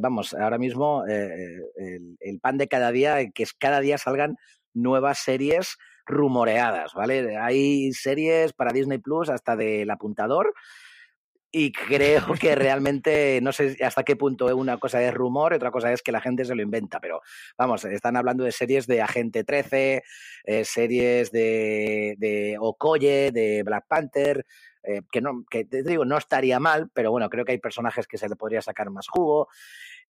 vamos, 0.00 0.32
ahora 0.32 0.56
mismo 0.56 1.04
el, 1.06 2.16
el, 2.18 2.40
pan 2.40 2.56
de 2.56 2.66
cada 2.66 2.90
día, 2.90 3.18
que 3.34 3.42
es 3.42 3.52
cada 3.52 3.80
día 3.80 3.98
salgan 3.98 4.36
nuevas 4.72 5.18
series 5.18 5.76
rumoreadas, 6.06 6.94
¿vale? 6.94 7.36
Hay 7.36 7.92
series 7.92 8.54
para 8.54 8.72
Disney 8.72 8.96
Plus 8.96 9.28
hasta 9.28 9.56
del 9.56 9.90
apuntador 9.90 10.54
y 11.52 11.72
creo 11.72 12.22
que 12.40 12.54
realmente 12.54 13.40
no 13.42 13.52
sé 13.52 13.76
hasta 13.84 14.04
qué 14.04 14.16
punto 14.16 14.54
una 14.56 14.78
cosa 14.78 15.02
es 15.02 15.12
rumor 15.12 15.52
y 15.52 15.56
otra 15.56 15.70
cosa 15.70 15.92
es 15.92 16.02
que 16.02 16.12
la 16.12 16.20
gente 16.20 16.44
se 16.44 16.54
lo 16.54 16.62
inventa, 16.62 17.00
pero 17.00 17.22
vamos, 17.56 17.84
están 17.84 18.16
hablando 18.16 18.44
de 18.44 18.52
series 18.52 18.86
de 18.86 19.02
Agente 19.02 19.44
13, 19.44 20.02
eh, 20.44 20.64
series 20.64 21.30
de, 21.32 22.16
de 22.18 22.56
Okoye, 22.58 23.30
de 23.32 23.62
Black 23.62 23.86
Panther, 23.88 24.44
eh, 24.82 25.02
que 25.10 25.20
no, 25.20 25.44
que 25.50 25.64
te 25.64 25.82
digo, 25.82 26.04
no 26.04 26.16
estaría 26.16 26.58
mal, 26.58 26.90
pero 26.94 27.10
bueno, 27.10 27.28
creo 27.28 27.44
que 27.44 27.52
hay 27.52 27.58
personajes 27.58 28.06
que 28.06 28.16
se 28.16 28.28
le 28.28 28.36
podría 28.36 28.62
sacar 28.62 28.90
más 28.90 29.08
jugo. 29.08 29.48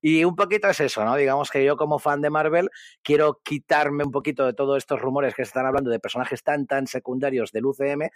Y 0.03 0.24
un 0.24 0.36
poquito 0.36 0.67
es 0.67 0.79
eso, 0.79 1.05
¿no? 1.05 1.15
Digamos 1.15 1.51
que 1.51 1.63
yo 1.63 1.77
como 1.77 2.00
fan 2.00 2.21
de 2.21 2.31
Marvel 2.31 2.71
quiero 3.03 3.39
quitarme 3.43 4.03
un 4.03 4.12
poquito 4.12 4.45
de 4.45 4.53
todos 4.53 4.77
estos 4.77 5.00
rumores 5.00 5.36
que 5.36 5.43
se 5.43 5.50
están 5.50 5.67
hablando 5.67 5.91
de 5.91 6.00
personajes 6.00 6.41
tan, 6.41 6.65
tan 6.65 6.88
secundarios 6.88 7.51
del 7.51 7.65
UCM 7.67 8.10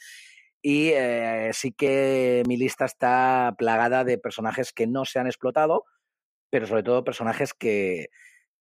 y 0.67 0.89
eh, 0.95 1.51
sí 1.53 1.73
que 1.73 2.41
mi 2.47 2.57
lista 2.57 2.85
está 2.85 3.53
plagada 3.55 4.03
de 4.03 4.17
personajes 4.17 4.73
que 4.73 4.87
no 4.87 5.05
se 5.05 5.19
han 5.19 5.27
explotado, 5.27 5.85
pero 6.49 6.65
sobre 6.65 6.81
todo 6.81 7.03
personajes 7.03 7.53
que, 7.53 8.07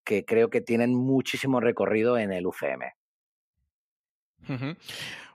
que 0.03 0.23
creo 0.23 0.51
que 0.51 0.61
tienen 0.61 0.93
muchísimo 0.93 1.59
recorrido 1.59 2.19
en 2.19 2.31
el 2.31 2.45
UCM. 2.45 2.83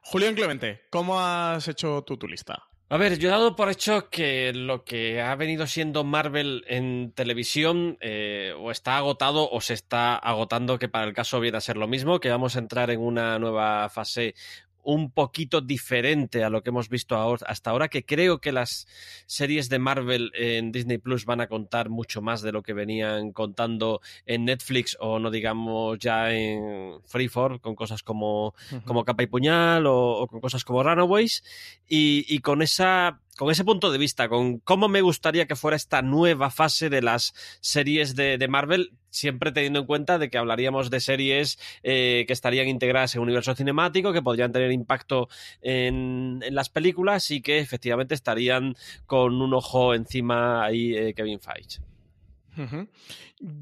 Julián 0.02 0.36
Clemente, 0.36 0.82
¿cómo 0.90 1.20
has 1.20 1.66
hecho 1.66 2.04
tú 2.04 2.16
tu 2.16 2.28
lista? 2.28 2.62
A 2.88 2.96
ver, 2.96 3.18
yo 3.18 3.28
he 3.28 3.32
dado 3.32 3.56
por 3.56 3.68
hecho 3.68 4.08
que 4.08 4.52
lo 4.52 4.84
que 4.84 5.20
ha 5.20 5.34
venido 5.34 5.66
siendo 5.66 6.04
Marvel 6.04 6.64
en 6.68 7.12
televisión 7.14 7.98
eh, 8.00 8.54
o 8.56 8.70
está 8.70 8.96
agotado 8.96 9.50
o 9.50 9.60
se 9.60 9.74
está 9.74 10.14
agotando, 10.14 10.78
que 10.78 10.88
para 10.88 11.04
el 11.04 11.14
caso 11.14 11.40
viene 11.40 11.58
a 11.58 11.60
ser 11.60 11.76
lo 11.76 11.88
mismo, 11.88 12.20
que 12.20 12.30
vamos 12.30 12.54
a 12.54 12.60
entrar 12.60 12.90
en 12.90 13.00
una 13.00 13.40
nueva 13.40 13.88
fase 13.88 14.34
un 14.82 15.10
poquito 15.10 15.60
diferente 15.60 16.44
a 16.44 16.50
lo 16.50 16.62
que 16.62 16.70
hemos 16.70 16.88
visto 16.88 17.16
hasta 17.46 17.70
ahora, 17.70 17.88
que 17.88 18.04
creo 18.04 18.40
que 18.40 18.52
las 18.52 18.86
series 19.26 19.68
de 19.68 19.78
Marvel 19.78 20.32
en 20.34 20.72
Disney 20.72 20.98
Plus 20.98 21.24
van 21.24 21.40
a 21.40 21.48
contar 21.48 21.88
mucho 21.88 22.22
más 22.22 22.42
de 22.42 22.52
lo 22.52 22.62
que 22.62 22.72
venían 22.72 23.32
contando 23.32 24.00
en 24.26 24.44
Netflix 24.44 24.96
o 25.00 25.18
no 25.18 25.30
digamos 25.30 25.98
ya 25.98 26.32
en 26.32 27.00
Freeform 27.04 27.58
con 27.58 27.74
cosas 27.74 28.02
como, 28.02 28.54
como 28.84 29.04
Capa 29.04 29.22
y 29.22 29.26
Puñal 29.26 29.84
o, 29.86 30.26
con 30.28 30.40
cosas 30.40 30.64
como 30.64 30.82
Runaways. 30.82 31.42
Y, 31.88 32.24
y 32.28 32.38
con 32.38 32.62
esa 32.62 33.20
con 33.40 33.50
ese 33.50 33.64
punto 33.64 33.90
de 33.90 33.96
vista, 33.96 34.28
con 34.28 34.58
cómo 34.58 34.86
me 34.86 35.00
gustaría 35.00 35.46
que 35.46 35.56
fuera 35.56 35.74
esta 35.74 36.02
nueva 36.02 36.50
fase 36.50 36.90
de 36.90 37.00
las 37.00 37.32
series 37.62 38.14
de, 38.14 38.46
Marvel, 38.50 38.92
siempre 39.08 39.50
teniendo 39.50 39.78
en 39.78 39.86
cuenta 39.86 40.18
de 40.18 40.28
que 40.28 40.36
hablaríamos 40.36 40.90
de 40.90 41.00
series 41.00 41.58
eh, 41.82 42.24
que 42.26 42.34
estarían 42.34 42.68
integradas 42.68 43.14
en 43.14 43.22
un 43.22 43.28
universo 43.28 43.54
cinemático, 43.54 44.12
que 44.12 44.20
podrían 44.20 44.52
tener 44.52 44.70
impacto 44.72 45.30
en, 45.62 46.40
en, 46.42 46.54
las 46.54 46.68
películas 46.68 47.30
y 47.30 47.40
que 47.40 47.60
efectivamente 47.60 48.14
estarían 48.14 48.76
con 49.06 49.40
un 49.40 49.54
ojo 49.54 49.94
encima 49.94 50.62
ahí 50.62 50.94
eh, 50.94 51.14
Kevin 51.14 51.40
Feige. 51.40 51.89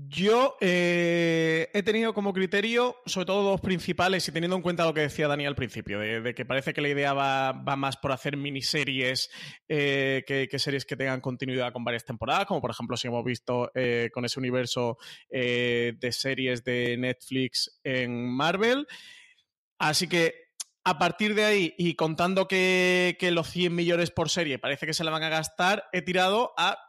Yo 0.09 0.57
eh, 0.61 1.69
he 1.73 1.83
tenido 1.83 2.15
como 2.15 2.33
criterio, 2.33 2.97
sobre 3.07 3.27
todo 3.27 3.43
dos 3.43 3.61
principales, 3.61 4.27
y 4.29 4.33
teniendo 4.33 4.57
en 4.57 4.63
cuenta 4.63 4.85
lo 4.85 4.95
que 4.95 5.03
decía 5.03 5.29
Dani 5.29 5.47
al 5.47 5.55
principio, 5.55 6.01
de, 6.01 6.35
que 6.35 6.45
parece 6.45 6.73
que 6.73 6.81
la 6.81 6.89
idea 6.89 7.13
va, 7.13 7.53
más 7.77 7.97
por 7.97 8.13
hacer 8.13 8.37
miniseries 8.37 9.31
eh, 9.69 10.25
que, 10.27 10.59
series 10.59 10.85
que 10.85 10.97
tengan 10.97 11.21
continuidad 11.21 11.73
con 11.73 11.85
varias 11.85 12.05
temporadas, 12.05 12.47
como 12.47 12.61
por 12.61 12.71
ejemplo 12.71 12.97
si 12.97 13.09
hemos 13.09 13.25
visto 13.25 13.71
eh, 13.75 14.11
con 14.13 14.25
ese 14.25 14.39
universo 14.41 14.99
de 15.31 16.11
series 16.11 16.65
de 16.65 16.97
Netflix 16.99 17.79
en 17.85 18.29
Marvel. 18.29 18.87
Así 19.79 20.09
que 20.09 20.49
a 20.85 20.99
partir 20.99 21.35
de 21.35 21.45
ahí, 21.45 21.75
y 21.77 21.95
contando 21.95 22.49
que, 22.49 23.17
que, 23.21 23.31
los 23.31 23.49
100 23.49 23.75
millones 23.75 24.11
por 24.11 24.31
serie 24.31 24.59
parece 24.59 24.87
que 24.87 24.95
se 24.95 25.05
la 25.05 25.11
van 25.11 25.23
a 25.23 25.29
gastar, 25.29 25.85
he 25.93 26.01
tirado 26.01 26.55
a 26.57 26.88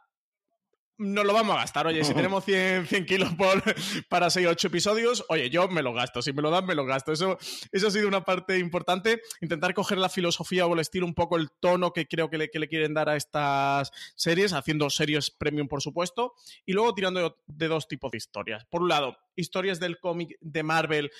no 1.00 1.24
lo 1.24 1.32
vamos 1.32 1.56
a 1.56 1.60
gastar. 1.60 1.86
Oye, 1.86 2.04
si 2.04 2.12
tenemos 2.12 2.44
100, 2.44 2.86
100 2.86 3.06
kilos 3.06 3.34
por, 3.34 3.62
para 4.08 4.28
6 4.28 4.46
8 4.46 4.66
episodios, 4.66 5.24
oye, 5.30 5.48
yo 5.48 5.66
me 5.68 5.82
lo 5.82 5.94
gasto. 5.94 6.20
Si 6.20 6.32
me 6.32 6.42
lo 6.42 6.50
dan, 6.50 6.66
me 6.66 6.74
lo 6.74 6.84
gasto. 6.84 7.10
Eso, 7.10 7.38
eso 7.72 7.86
ha 7.88 7.90
sido 7.90 8.06
una 8.06 8.24
parte 8.24 8.58
importante. 8.58 9.22
Intentar 9.40 9.72
coger 9.72 9.96
la 9.96 10.10
filosofía 10.10 10.66
o 10.66 10.74
el 10.74 10.80
estilo, 10.80 11.06
un 11.06 11.14
poco 11.14 11.36
el 11.36 11.50
tono 11.50 11.92
que 11.92 12.06
creo 12.06 12.28
que 12.28 12.36
le, 12.36 12.50
que 12.50 12.58
le 12.58 12.68
quieren 12.68 12.92
dar 12.92 13.08
a 13.08 13.16
estas 13.16 13.90
series, 14.14 14.52
haciendo 14.52 14.90
series 14.90 15.30
premium, 15.30 15.68
por 15.68 15.80
supuesto. 15.80 16.34
Y 16.66 16.74
luego 16.74 16.92
tirando 16.92 17.38
de 17.46 17.68
dos 17.68 17.88
tipos 17.88 18.10
de 18.10 18.18
historias. 18.18 18.66
Por 18.66 18.82
un 18.82 18.88
lado, 18.88 19.16
historias 19.36 19.80
del 19.80 19.98
cómic 19.98 20.36
de 20.40 20.62
Marvel 20.62 21.10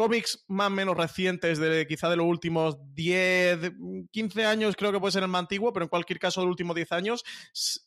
cómics 0.00 0.42
más 0.48 0.68
o 0.68 0.70
menos 0.70 0.96
recientes, 0.96 1.58
de 1.58 1.86
quizá 1.86 2.08
de 2.08 2.16
los 2.16 2.24
últimos 2.24 2.78
10, 2.94 3.72
15 4.10 4.46
años, 4.46 4.74
creo 4.74 4.92
que 4.92 4.98
puede 4.98 5.12
ser 5.12 5.24
el 5.24 5.28
más 5.28 5.40
antiguo, 5.40 5.74
pero 5.74 5.84
en 5.84 5.90
cualquier 5.90 6.18
caso, 6.18 6.40
de 6.40 6.46
los 6.46 6.52
últimos 6.52 6.74
10 6.74 6.92
años, 6.92 7.22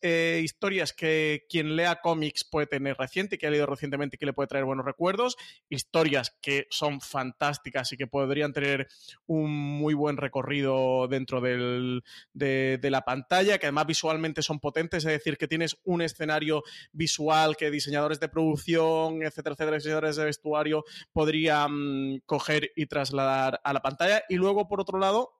eh, 0.00 0.40
historias 0.44 0.92
que 0.92 1.44
quien 1.48 1.74
lea 1.74 2.00
cómics 2.00 2.44
puede 2.44 2.68
tener 2.68 2.96
reciente, 2.96 3.36
que 3.36 3.48
ha 3.48 3.50
leído 3.50 3.66
recientemente 3.66 4.14
y 4.14 4.18
que 4.20 4.26
le 4.26 4.32
puede 4.32 4.46
traer 4.46 4.64
buenos 4.64 4.86
recuerdos, 4.86 5.36
historias 5.68 6.36
que 6.40 6.68
son 6.70 7.00
fantásticas 7.00 7.92
y 7.92 7.96
que 7.96 8.06
podrían 8.06 8.52
tener 8.52 8.86
un 9.26 9.50
muy 9.50 9.94
buen 9.94 10.16
recorrido 10.16 11.08
dentro 11.08 11.40
del, 11.40 12.04
de, 12.32 12.78
de 12.80 12.90
la 12.92 13.00
pantalla, 13.00 13.58
que 13.58 13.66
además 13.66 13.86
visualmente 13.88 14.40
son 14.40 14.60
potentes, 14.60 15.04
es 15.04 15.10
decir, 15.10 15.36
que 15.36 15.48
tienes 15.48 15.78
un 15.82 16.00
escenario 16.00 16.62
visual 16.92 17.56
que 17.56 17.72
diseñadores 17.72 18.20
de 18.20 18.28
producción, 18.28 19.20
etcétera, 19.24 19.54
etcétera, 19.54 19.78
diseñadores 19.78 20.14
de 20.14 20.24
vestuario 20.26 20.84
podrían 21.12 22.03
coger 22.26 22.70
y 22.76 22.86
trasladar 22.86 23.60
a 23.64 23.72
la 23.72 23.82
pantalla. 23.82 24.22
Y 24.28 24.36
luego, 24.36 24.68
por 24.68 24.80
otro 24.80 24.98
lado, 24.98 25.32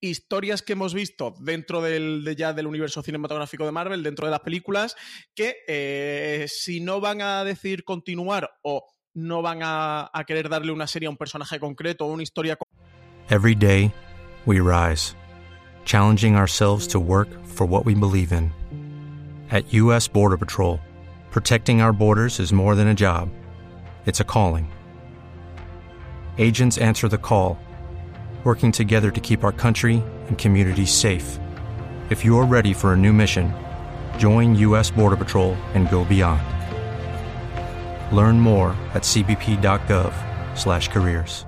historias 0.00 0.62
que 0.62 0.74
hemos 0.74 0.94
visto 0.94 1.34
dentro 1.40 1.80
del, 1.80 2.24
de 2.24 2.36
ya 2.36 2.52
del 2.52 2.66
universo 2.66 3.02
cinematográfico 3.02 3.64
de 3.64 3.72
Marvel, 3.72 4.02
dentro 4.02 4.26
de 4.26 4.30
las 4.30 4.40
películas, 4.40 4.96
que 5.34 5.56
eh, 5.66 6.46
si 6.48 6.80
no 6.80 7.00
van 7.00 7.22
a 7.22 7.44
decir 7.44 7.84
continuar 7.84 8.50
o 8.62 8.84
no 9.14 9.42
van 9.42 9.60
a, 9.62 10.10
a, 10.12 10.24
querer 10.24 10.48
darle 10.48 10.72
una 10.72 10.86
serie 10.86 11.06
a 11.06 11.10
un 11.10 11.16
personaje 11.16 11.58
concreto 11.60 12.04
o 12.04 12.12
una 12.12 12.22
historia. 12.22 12.58
Every 13.30 13.54
day 13.54 13.92
we 14.44 14.60
rise, 14.60 15.14
challenging 15.84 16.36
ourselves 16.36 16.86
to 16.88 17.00
work 17.00 17.28
for 17.44 17.66
what 17.66 17.84
we 17.86 17.94
believe 17.94 18.32
in. 18.32 18.52
At 19.50 19.72
U.S. 19.72 20.08
Border 20.08 20.36
Patrol, 20.36 20.80
protecting 21.30 21.80
our 21.80 21.92
borders 21.92 22.40
is 22.40 22.52
more 22.52 22.74
than 22.74 22.88
a 22.88 22.94
job, 22.94 23.30
it's 24.04 24.20
a 24.20 24.24
calling. 24.24 24.68
Agents 26.36 26.76
answer 26.76 27.08
the 27.08 27.16
call, 27.16 27.58
working 28.44 28.70
together 28.70 29.10
to 29.10 29.20
keep 29.20 29.44
our 29.44 29.52
country 29.52 30.02
and 30.28 30.36
communities 30.36 30.92
safe. 30.92 31.38
If 32.10 32.22
you're 32.22 32.44
ready 32.44 32.74
for 32.74 32.92
a 32.92 32.96
new 32.96 33.14
mission, 33.14 33.54
join 34.18 34.54
U.S. 34.56 34.90
Border 34.90 35.16
Patrol 35.16 35.54
and 35.72 35.90
go 35.90 36.04
beyond. 36.04 36.42
Learn 38.14 38.38
more 38.38 38.76
at 38.92 39.04
cbp.gov/careers. 39.04 41.46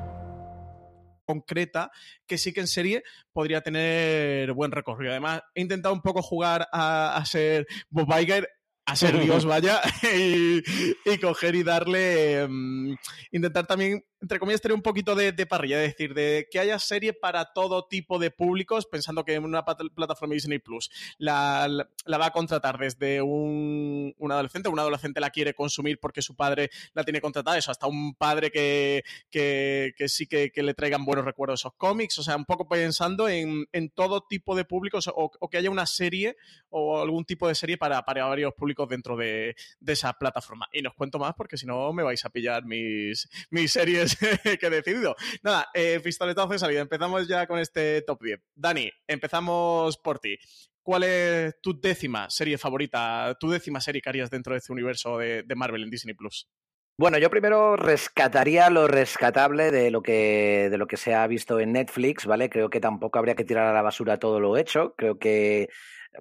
concreta 1.27 1.91
que 2.27 2.39
sí 2.39 2.53
que 2.53 2.61
en 2.61 2.69
serie 2.69 3.03
podría 3.33 3.61
tener 3.61 4.53
buen 4.53 4.71
recorrido. 4.71 5.11
Además, 5.11 5.43
he 5.55 5.61
intentado 5.61 5.93
un 5.93 6.01
poco 6.01 6.23
jugar 6.23 6.69
a, 6.73 7.17
a 7.17 7.25
ser 7.27 7.67
Bob 7.91 8.09
Iger 8.19 8.49
a 8.87 8.95
ser 8.95 9.19
Dios, 9.21 9.45
vaya, 9.45 9.81
y, 10.03 10.63
y, 11.05 11.19
coger 11.19 11.57
y 11.57 11.65
darle, 11.65 12.45
um, 12.45 12.97
intentar 13.33 13.67
también 13.67 14.05
entre 14.21 14.39
comillas, 14.39 14.61
tener 14.61 14.75
un 14.75 14.83
poquito 14.83 15.15
de, 15.15 15.33
parrilla, 15.47 15.83
es 15.85 15.93
decir, 15.93 16.15
de 16.15 16.49
que 16.51 16.59
haya 16.59 16.79
serie 16.79 17.13
para 17.13 17.53
todo 17.53 17.87
tipo 17.87 18.19
de 18.19 18.31
públicos, 18.31 18.87
pensando 18.87 19.25
que 19.25 19.39
una 19.39 19.65
plataforma 19.65 20.35
Disney 20.35 20.59
Plus 20.59 20.91
la, 21.19 21.69
la, 22.05 22.19
va 22.19 22.27
a 22.27 22.31
contratar 22.31 22.79
desde 22.79 23.21
un, 23.21 24.15
adolescente, 24.31 24.69
un 24.69 24.79
adolescente 24.79 25.21
la 25.21 25.31
quiere 25.31 25.55
consumir 25.55 25.99
porque 26.01 26.23
su 26.23 26.35
padre 26.35 26.71
la 26.95 27.05
tiene 27.05 27.21
contratada, 27.21 27.59
eso, 27.59 27.71
hasta 27.71 27.87
un 27.87 28.15
padre 28.15 28.51
que, 28.51 29.05
que, 29.31 29.93
que 29.97 30.09
sí 30.09 30.27
que, 30.27 30.51
le 30.57 30.75
traigan 30.75 31.05
buenos 31.05 31.25
recuerdos 31.25 31.61
esos 31.61 31.75
cómics, 31.75 32.19
o 32.19 32.23
sea, 32.23 32.37
un 32.37 32.45
poco 32.45 32.67
pensando 32.69 33.29
en, 33.29 33.67
en 33.73 33.91
todo 33.91 34.23
tipo 34.23 34.57
de 34.57 34.65
públicos 34.65 35.07
o, 35.09 35.31
o, 35.39 35.49
que 35.49 35.59
haya 35.59 35.71
una 35.71 35.87
serie 35.87 36.37
o 36.71 37.01
algún 37.01 37.25
tipo 37.25 37.47
de 37.47 37.55
serie 37.55 37.77
para, 37.77 38.03
para 38.05 38.25
varios 38.25 38.55
públicos 38.55 38.89
dentro 38.89 39.17
de, 39.17 39.55
de 39.79 39.93
esa 39.93 40.13
plataforma. 40.15 40.69
Y 40.73 40.83
no 40.83 40.89
os 40.89 40.95
cuento 40.95 41.19
más 41.19 41.35
porque 41.37 41.57
si 41.57 41.67
no 41.67 41.93
me 41.93 42.03
vais 42.03 42.25
a 42.25 42.31
pillar 42.31 42.65
mis, 42.65 43.29
mis 43.51 43.73
series 43.73 44.06
que 44.61 44.67
he 44.67 44.71
decidido. 44.71 45.17
Nada, 45.43 45.69
eh, 45.75 46.01
pistoletazo 46.03 46.49
de 46.49 46.59
salida. 46.59 46.81
Empezamos 46.81 47.27
ya 47.27 47.47
con 47.47 47.59
este 47.59 48.03
top 48.03 48.23
10. 48.23 48.41
Dani, 48.55 48.91
empezamos 49.07 49.97
por 49.99 50.19
ti. 50.19 50.39
¿Cuál 50.83 51.03
es 51.03 51.61
tu 51.61 51.81
décima 51.81 52.31
serie 52.31 52.59
favorita, 52.59 53.37
tu 53.41 53.51
décima 53.51 53.81
serie 53.81 54.01
que 54.01 54.09
harías 54.09 54.31
dentro 54.31 54.53
de 54.53 54.59
este 54.59 54.73
universo 54.73 55.19
de, 55.19 55.45
Marvel 55.57 55.83
en 55.83 55.91
Disney 55.91 56.15
Plus? 56.15 56.49
Bueno, 56.97 57.19
yo 57.19 57.29
primero 57.29 57.77
rescataría 57.77 58.71
lo 58.71 58.87
rescatable 58.87 59.73
de 59.73 59.91
lo 59.91 60.01
que 60.01 60.69
de 60.71 60.79
lo 60.79 60.87
que 60.87 60.97
se 60.97 61.13
ha 61.13 61.27
visto 61.27 61.59
en 61.59 61.73
Netflix, 61.73 62.25
¿vale? 62.25 62.49
Creo 62.49 62.71
que 62.71 62.81
tampoco 62.81 63.19
habría 63.19 63.35
que 63.35 63.45
tirar 63.45 63.67
a 63.67 63.73
la 63.73 63.83
basura 63.83 64.19
todo 64.19 64.39
lo 64.39 64.57
hecho. 64.57 64.95
Creo 64.97 65.19
que 65.19 65.69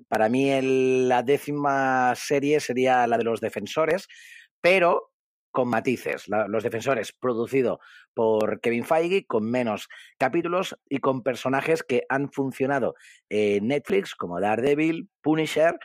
para 0.07 0.29
mí 0.29 0.49
la 1.07 1.21
décima 1.21 2.13
serie 2.15 2.59
sería 2.59 3.05
la 3.05 3.19
de 3.19 3.23
los 3.23 3.41
defensores, 3.41 4.07
pero 4.61 5.11
con 5.55 5.69
matices. 5.69 6.27
La, 6.27 6.50
los 6.50 6.63
Defensores, 6.63 7.13
producido 7.13 7.79
por 8.13 8.59
Kevin 8.59 8.83
Feige, 8.83 9.25
con 9.25 9.50
menos 9.50 9.88
capítulos 10.17 10.77
y 10.89 10.97
con 10.97 11.24
personajes 11.24 11.81
que 11.81 12.03
han 12.09 12.29
funcionado 12.29 12.95
en 13.29 13.67
Netflix, 13.67 14.15
como 14.15 14.41
Daredevil, 14.41 15.09
Punisher. 15.21 15.79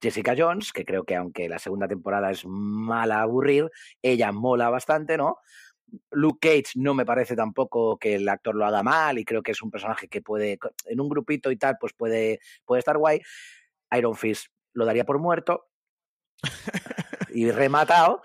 Jessica 0.00 0.34
Jones, 0.36 0.72
que 0.72 0.84
creo 0.84 1.04
que 1.04 1.16
aunque 1.16 1.48
la 1.48 1.58
segunda 1.58 1.88
temporada 1.88 2.30
es 2.30 2.44
mala 2.46 3.22
aburrir, 3.22 3.70
ella 4.02 4.30
mola 4.30 4.68
bastante, 4.68 5.16
¿no? 5.16 5.38
Luke 6.10 6.38
Cage 6.38 6.78
no 6.78 6.92
me 6.92 7.06
parece 7.06 7.34
tampoco 7.34 7.98
que 7.98 8.16
el 8.16 8.28
actor 8.28 8.54
lo 8.54 8.66
haga 8.66 8.82
mal 8.82 9.18
y 9.18 9.24
creo 9.24 9.42
que 9.42 9.52
es 9.52 9.62
un 9.62 9.70
personaje 9.70 10.06
que 10.06 10.20
puede, 10.20 10.58
en 10.84 11.00
un 11.00 11.08
grupito 11.08 11.50
y 11.50 11.56
tal, 11.56 11.78
pues 11.80 11.94
puede, 11.94 12.40
puede 12.66 12.80
estar 12.80 12.98
guay. 12.98 13.22
Iron 13.96 14.14
Fist 14.14 14.48
lo 14.74 14.84
daría 14.84 15.04
por 15.04 15.18
muerto. 15.18 15.66
y 17.30 17.50
rematado. 17.50 18.22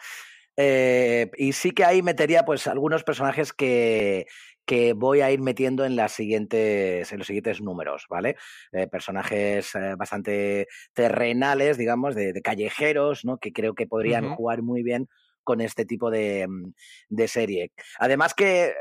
Eh, 0.58 1.32
y 1.38 1.54
sí 1.54 1.72
que 1.72 1.86
ahí 1.86 2.02
metería 2.02 2.44
pues 2.44 2.68
algunos 2.68 3.04
personajes 3.04 3.54
que, 3.54 4.26
que 4.66 4.94
voy 4.94 5.22
a 5.22 5.32
ir 5.32 5.42
metiendo 5.42 5.86
en, 5.86 5.96
las 5.96 6.12
siguientes, 6.12 7.12
en 7.12 7.18
los 7.18 7.28
siguientes 7.28 7.62
números, 7.62 8.06
¿vale? 8.10 8.36
Eh, 8.72 8.88
personajes 8.88 9.74
eh, 9.76 9.96
bastante 9.98 10.68
terrenales, 10.94 11.78
digamos, 11.78 12.16
de, 12.16 12.40
callejeros, 12.42 13.26
¿no? 13.26 13.38
Que 13.38 13.54
creo 13.54 13.74
que 13.74 13.88
podrían 13.88 14.36
jugar 14.36 14.62
muy 14.62 14.84
bien 14.84 15.08
con 15.44 15.62
este 15.62 15.86
tipo 15.86 16.12
de, 16.12 16.48
mm, 16.48 16.74
de 17.10 17.28
serie. 17.28 17.72
Además 18.00 18.34
que 18.34 18.74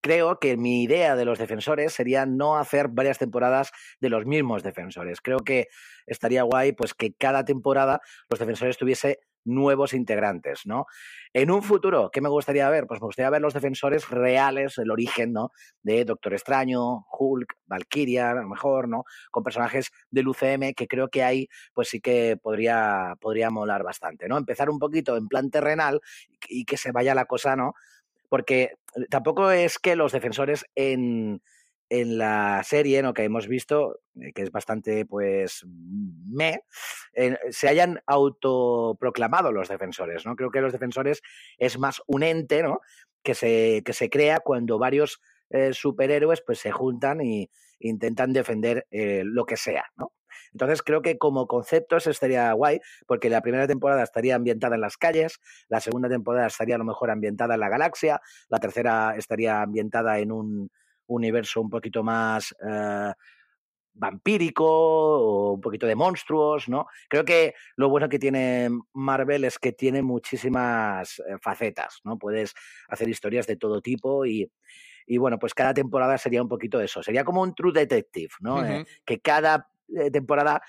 creo 0.00 0.38
que 0.38 0.56
mi 0.56 0.82
idea 0.82 1.16
de 1.16 1.24
los 1.24 1.38
defensores 1.38 1.92
sería 1.92 2.26
no 2.26 2.56
hacer 2.56 2.88
varias 2.88 3.18
temporadas 3.18 3.70
de 4.00 4.08
los 4.08 4.26
mismos 4.26 4.62
defensores. 4.62 5.20
Creo 5.20 5.38
que 5.40 5.68
estaría 6.06 6.42
guay 6.42 6.72
pues 6.72 6.94
que 6.94 7.12
cada 7.12 7.44
temporada 7.44 8.00
los 8.28 8.38
defensores 8.38 8.78
tuviese 8.78 9.20
nuevos 9.44 9.94
integrantes, 9.94 10.62
¿no? 10.64 10.86
En 11.32 11.50
un 11.50 11.62
futuro, 11.62 12.10
¿qué 12.12 12.20
me 12.20 12.28
gustaría 12.28 12.68
ver? 12.68 12.86
Pues 12.86 13.00
me 13.00 13.06
gustaría 13.06 13.30
ver 13.30 13.40
los 13.40 13.54
defensores 13.54 14.08
reales, 14.10 14.78
el 14.78 14.90
origen, 14.90 15.32
¿no? 15.32 15.50
De 15.82 16.04
Doctor 16.04 16.34
Extraño, 16.34 17.06
Hulk, 17.10 17.54
Valkyria, 17.66 18.30
a 18.30 18.34
lo 18.34 18.48
mejor, 18.48 18.88
¿no? 18.88 19.04
Con 19.30 19.42
personajes 19.42 19.90
del 20.10 20.28
UCM 20.28 20.74
que 20.74 20.86
creo 20.88 21.08
que 21.08 21.22
ahí, 21.22 21.48
pues 21.72 21.88
sí 21.88 22.00
que 22.00 22.36
podría, 22.40 23.14
podría 23.20 23.50
molar 23.50 23.82
bastante, 23.82 24.28
¿no? 24.28 24.36
Empezar 24.36 24.70
un 24.70 24.78
poquito 24.78 25.16
en 25.16 25.28
plan 25.28 25.50
terrenal 25.50 26.00
y 26.48 26.64
que 26.64 26.76
se 26.76 26.92
vaya 26.92 27.14
la 27.14 27.26
cosa, 27.26 27.56
¿no? 27.56 27.74
Porque 28.28 28.74
tampoco 29.08 29.50
es 29.50 29.78
que 29.78 29.96
los 29.96 30.12
defensores 30.12 30.64
en, 30.74 31.42
en 31.90 32.18
la 32.18 32.62
serie, 32.64 33.02
¿no? 33.02 33.12
que 33.12 33.24
hemos 33.24 33.48
visto, 33.48 34.00
eh, 34.20 34.32
que 34.32 34.42
es 34.42 34.52
bastante, 34.52 35.04
pues, 35.04 35.66
me, 35.66 36.62
se 37.50 37.68
hayan 37.68 38.00
autoproclamado 38.06 39.52
los 39.52 39.68
defensores, 39.68 40.24
¿no? 40.24 40.36
Creo 40.36 40.50
que 40.50 40.60
los 40.60 40.72
defensores 40.72 41.20
es 41.58 41.78
más 41.78 42.00
un 42.06 42.22
ente, 42.22 42.62
¿no? 42.62 42.80
Que 43.22 43.34
se, 43.34 43.82
que 43.84 43.92
se 43.92 44.08
crea 44.08 44.38
cuando 44.38 44.78
varios 44.78 45.20
eh, 45.50 45.72
superhéroes, 45.74 46.42
pues, 46.46 46.60
se 46.60 46.70
juntan 46.70 47.20
y 47.20 47.50
intentan 47.80 48.32
defender 48.32 48.86
eh, 48.90 49.22
lo 49.24 49.44
que 49.44 49.56
sea, 49.56 49.84
¿no? 49.96 50.12
Entonces 50.52 50.82
creo 50.82 51.02
que 51.02 51.18
como 51.18 51.46
concepto 51.46 51.96
eso 51.96 52.10
estaría 52.10 52.52
guay, 52.52 52.80
porque 53.06 53.30
la 53.30 53.40
primera 53.40 53.66
temporada 53.66 54.02
estaría 54.02 54.36
ambientada 54.36 54.74
en 54.76 54.80
las 54.80 54.96
calles, 54.96 55.40
la 55.68 55.80
segunda 55.80 56.08
temporada 56.08 56.46
estaría 56.46 56.76
a 56.76 56.78
lo 56.78 56.84
mejor 56.84 57.10
ambientada 57.10 57.54
en 57.54 57.60
la 57.60 57.68
galaxia, 57.68 58.20
la 58.48 58.58
tercera 58.58 59.14
estaría 59.16 59.62
ambientada 59.62 60.18
en 60.18 60.32
un 60.32 60.70
universo 61.14 61.60
un 61.60 61.70
poquito 61.70 62.02
más 62.02 62.54
eh, 62.66 63.12
vampírico 63.92 64.64
o 64.66 65.52
un 65.52 65.60
poquito 65.60 65.86
de 65.86 65.94
monstruos, 65.94 66.68
¿no? 66.68 66.86
Creo 67.08 67.24
que 67.24 67.54
lo 67.76 67.88
bueno 67.88 68.08
que 68.08 68.18
tiene 68.18 68.70
Marvel 68.94 69.44
es 69.44 69.58
que 69.58 69.72
tiene 69.72 70.02
muchísimas 70.02 71.18
eh, 71.18 71.36
facetas, 71.42 72.00
¿no? 72.04 72.18
Puedes 72.18 72.54
hacer 72.88 73.08
historias 73.08 73.46
de 73.46 73.56
todo 73.56 73.80
tipo 73.80 74.24
y, 74.24 74.50
y 75.06 75.18
bueno, 75.18 75.38
pues 75.38 75.54
cada 75.54 75.74
temporada 75.74 76.16
sería 76.18 76.42
un 76.42 76.48
poquito 76.48 76.80
eso. 76.80 77.02
Sería 77.02 77.24
como 77.24 77.42
un 77.42 77.54
True 77.54 77.72
Detective, 77.72 78.30
¿no? 78.40 78.64
Eh, 78.64 78.86
que 79.04 79.20
cada 79.20 79.68
temporada 80.12 80.62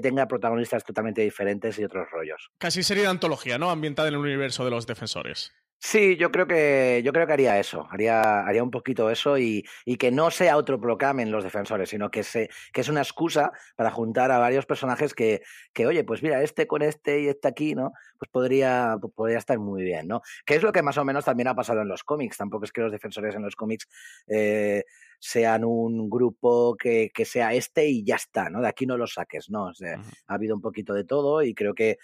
tenga 0.00 0.28
protagonistas 0.28 0.84
totalmente 0.84 1.20
diferentes 1.20 1.76
y 1.80 1.84
otros 1.84 2.08
rollos. 2.12 2.52
Casi 2.58 2.84
sería 2.84 3.02
de 3.02 3.08
antología, 3.08 3.58
¿no? 3.58 3.70
Ambientada 3.70 4.06
en 4.06 4.14
el 4.14 4.20
universo 4.20 4.64
de 4.64 4.70
los 4.70 4.86
defensores. 4.86 5.52
Sí, 5.80 6.16
yo 6.16 6.32
creo 6.32 6.48
que 6.48 7.02
yo 7.04 7.12
creo 7.12 7.26
que 7.26 7.32
haría 7.32 7.58
eso, 7.60 7.86
haría, 7.90 8.44
haría 8.44 8.64
un 8.64 8.70
poquito 8.70 9.10
eso 9.10 9.38
y, 9.38 9.64
y 9.84 9.96
que 9.96 10.10
no 10.10 10.30
sea 10.32 10.56
otro 10.56 10.80
en 11.18 11.30
los 11.30 11.44
defensores, 11.44 11.90
sino 11.90 12.10
que, 12.10 12.24
se, 12.24 12.50
que 12.72 12.80
es 12.80 12.88
una 12.88 13.00
excusa 13.00 13.52
para 13.76 13.92
juntar 13.92 14.32
a 14.32 14.38
varios 14.38 14.66
personajes 14.66 15.14
que, 15.14 15.42
que, 15.72 15.86
oye, 15.86 16.02
pues 16.02 16.20
mira, 16.20 16.42
este 16.42 16.66
con 16.66 16.82
este 16.82 17.20
y 17.20 17.28
este 17.28 17.46
aquí, 17.46 17.76
¿no? 17.76 17.92
Pues 18.18 18.28
podría, 18.30 18.96
pues 19.00 19.12
podría 19.14 19.38
estar 19.38 19.58
muy 19.60 19.84
bien, 19.84 20.08
¿no? 20.08 20.20
Que 20.44 20.56
es 20.56 20.62
lo 20.64 20.72
que 20.72 20.82
más 20.82 20.98
o 20.98 21.04
menos 21.04 21.24
también 21.24 21.46
ha 21.46 21.54
pasado 21.54 21.80
en 21.82 21.88
los 21.88 22.02
cómics. 22.02 22.36
Tampoco 22.36 22.64
es 22.64 22.72
que 22.72 22.80
los 22.80 22.92
defensores 22.92 23.36
en 23.36 23.42
los 23.42 23.54
cómics 23.54 23.86
eh, 24.26 24.84
sean 25.20 25.64
un 25.64 26.10
grupo 26.10 26.76
que, 26.76 27.10
que, 27.14 27.24
sea 27.24 27.54
este 27.54 27.86
y 27.86 28.04
ya 28.04 28.16
está, 28.16 28.50
¿no? 28.50 28.60
De 28.60 28.68
aquí 28.68 28.84
no 28.84 28.96
lo 28.96 29.06
saques, 29.06 29.48
¿no? 29.48 29.68
Ha 29.68 30.34
habido 30.34 30.56
un 30.56 30.60
poquito 30.60 30.92
de 30.92 31.04
todo 31.04 31.42
y 31.42 31.54
creo 31.54 31.74
que, 31.74 31.98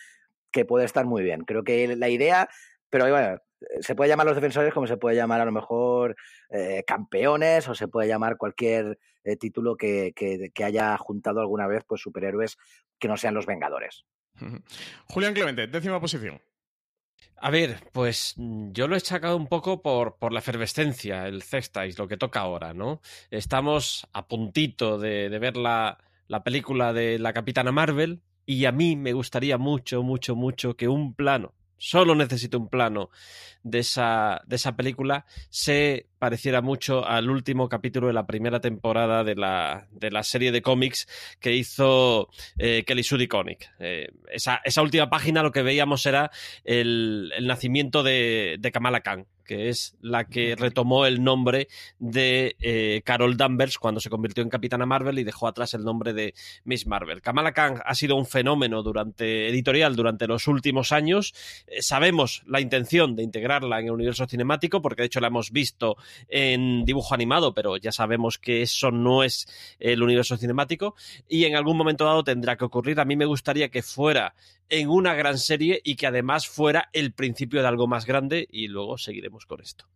que 0.52 0.64
puede 0.64 0.84
estar 0.84 1.06
muy 1.06 1.24
bien. 1.24 1.40
Creo 1.44 1.64
que 1.64 1.96
la 1.96 2.08
idea, 2.08 2.48
pero 2.88 3.10
bueno, 3.10 3.40
se 3.80 3.94
puede 3.94 4.08
llamar 4.08 4.26
los 4.26 4.34
defensores 4.34 4.72
como 4.72 4.86
se 4.86 4.96
puede 4.96 5.16
llamar 5.16 5.40
a 5.40 5.44
lo 5.44 5.52
mejor 5.52 6.16
eh, 6.50 6.84
campeones 6.86 7.68
o 7.68 7.74
se 7.74 7.88
puede 7.88 8.08
llamar 8.08 8.36
cualquier 8.36 8.98
eh, 9.24 9.36
título 9.36 9.76
que, 9.76 10.12
que, 10.14 10.64
haya 10.64 10.96
juntado 10.98 11.40
alguna 11.40 11.66
vez 11.66 11.84
pues 11.86 12.00
superhéroes 12.00 12.56
que 12.98 13.08
no 13.08 13.16
sean 13.16 13.34
los 13.34 13.46
Vengadores. 13.46 14.04
Julián 15.06 15.34
Clemente, 15.34 15.66
décima 15.66 16.00
posición. 16.00 16.40
A 17.36 17.50
ver, 17.50 17.78
pues 17.92 18.34
yo 18.36 18.88
lo 18.88 18.96
he 18.96 19.00
sacado 19.00 19.36
un 19.36 19.48
poco 19.48 19.82
por, 19.82 20.16
por 20.18 20.32
la 20.32 20.38
efervescencia, 20.38 21.26
el 21.26 21.42
Zextais, 21.42 21.98
lo 21.98 22.08
que 22.08 22.16
toca 22.16 22.40
ahora, 22.40 22.74
¿no? 22.74 23.00
Estamos 23.30 24.06
a 24.12 24.26
puntito 24.28 24.98
de, 24.98 25.28
de 25.28 25.38
ver 25.38 25.56
la, 25.56 25.98
la 26.26 26.42
película 26.42 26.92
de 26.92 27.18
la 27.18 27.32
Capitana 27.32 27.72
Marvel 27.72 28.22
y 28.46 28.64
a 28.64 28.72
mí 28.72 28.96
me 28.96 29.12
gustaría 29.12 29.58
mucho, 29.58 30.02
mucho, 30.02 30.36
mucho 30.36 30.76
que 30.76 30.88
un 30.88 31.14
plano 31.14 31.54
solo 31.84 32.14
necesito 32.14 32.58
un 32.58 32.68
plano 32.68 33.10
de 33.62 33.80
esa, 33.80 34.42
de 34.46 34.56
esa 34.56 34.74
película, 34.74 35.26
se 35.50 36.06
pareciera 36.18 36.62
mucho 36.62 37.06
al 37.06 37.28
último 37.28 37.68
capítulo 37.68 38.06
de 38.06 38.14
la 38.14 38.26
primera 38.26 38.60
temporada 38.60 39.22
de 39.22 39.34
la, 39.34 39.86
de 39.90 40.10
la 40.10 40.22
serie 40.22 40.50
de 40.50 40.62
cómics 40.62 41.06
que 41.40 41.52
hizo 41.52 42.30
eh, 42.58 42.84
Kelly 42.86 43.02
Sue 43.02 43.18
DeConnick. 43.18 43.70
Eh, 43.80 44.08
esa, 44.30 44.60
esa, 44.64 44.82
última 44.82 45.10
página 45.10 45.42
lo 45.42 45.52
que 45.52 45.62
veíamos 45.62 46.06
era 46.06 46.30
el, 46.64 47.30
el 47.36 47.46
nacimiento 47.46 48.02
de, 48.02 48.56
de 48.58 48.72
Kamala 48.72 49.00
Khan, 49.00 49.26
que 49.44 49.68
es 49.68 49.96
la 50.00 50.24
que 50.24 50.56
retomó 50.56 51.06
el 51.06 51.22
nombre 51.22 51.68
de 51.98 52.56
eh, 52.60 53.02
Carol 53.04 53.36
Danvers 53.36 53.78
cuando 53.78 54.00
se 54.00 54.10
convirtió 54.10 54.42
en 54.42 54.50
Capitana 54.50 54.86
Marvel 54.86 55.18
y 55.18 55.24
dejó 55.24 55.46
atrás 55.46 55.74
el 55.74 55.84
nombre 55.84 56.12
de 56.12 56.34
Miss 56.64 56.86
Marvel. 56.86 57.22
Kamala 57.22 57.52
Khan 57.52 57.80
ha 57.84 57.94
sido 57.94 58.16
un 58.16 58.26
fenómeno 58.26 58.82
durante 58.82 59.48
editorial 59.48 59.96
durante 59.96 60.26
los 60.26 60.48
últimos 60.48 60.92
años. 60.92 61.34
Eh, 61.66 61.82
sabemos 61.82 62.42
la 62.46 62.60
intención 62.60 63.16
de 63.16 63.22
integrarla 63.22 63.80
en 63.80 63.86
el 63.86 63.92
universo 63.92 64.26
cinemático 64.26 64.82
porque 64.82 65.02
de 65.02 65.06
hecho 65.06 65.20
la 65.20 65.28
hemos 65.28 65.50
visto 65.50 65.96
en 66.28 66.84
dibujo 66.84 67.14
animado, 67.14 67.54
pero 67.54 67.76
ya 67.76 67.92
sabemos 67.92 68.38
que 68.38 68.62
eso 68.62 68.90
no 68.90 69.22
es 69.22 69.46
el 69.78 70.02
universo 70.02 70.36
cinemático 70.36 70.94
y 71.28 71.44
en 71.44 71.56
algún 71.56 71.76
momento 71.76 72.04
dado 72.04 72.24
tendrá 72.24 72.56
que 72.56 72.64
ocurrir. 72.64 73.00
A 73.00 73.04
mí 73.04 73.16
me 73.16 73.26
gustaría 73.26 73.68
que 73.68 73.82
fuera 73.82 74.34
en 74.68 74.88
una 74.88 75.14
gran 75.14 75.38
serie 75.38 75.80
y 75.84 75.96
que 75.96 76.06
además 76.06 76.48
fuera 76.48 76.88
el 76.92 77.12
principio 77.12 77.60
de 77.60 77.68
algo 77.68 77.86
más 77.86 78.06
grande 78.06 78.48
y 78.50 78.68
luego 78.68 78.98
seguiremos 78.98 79.33
con 79.46 79.60
esto. 79.60 79.86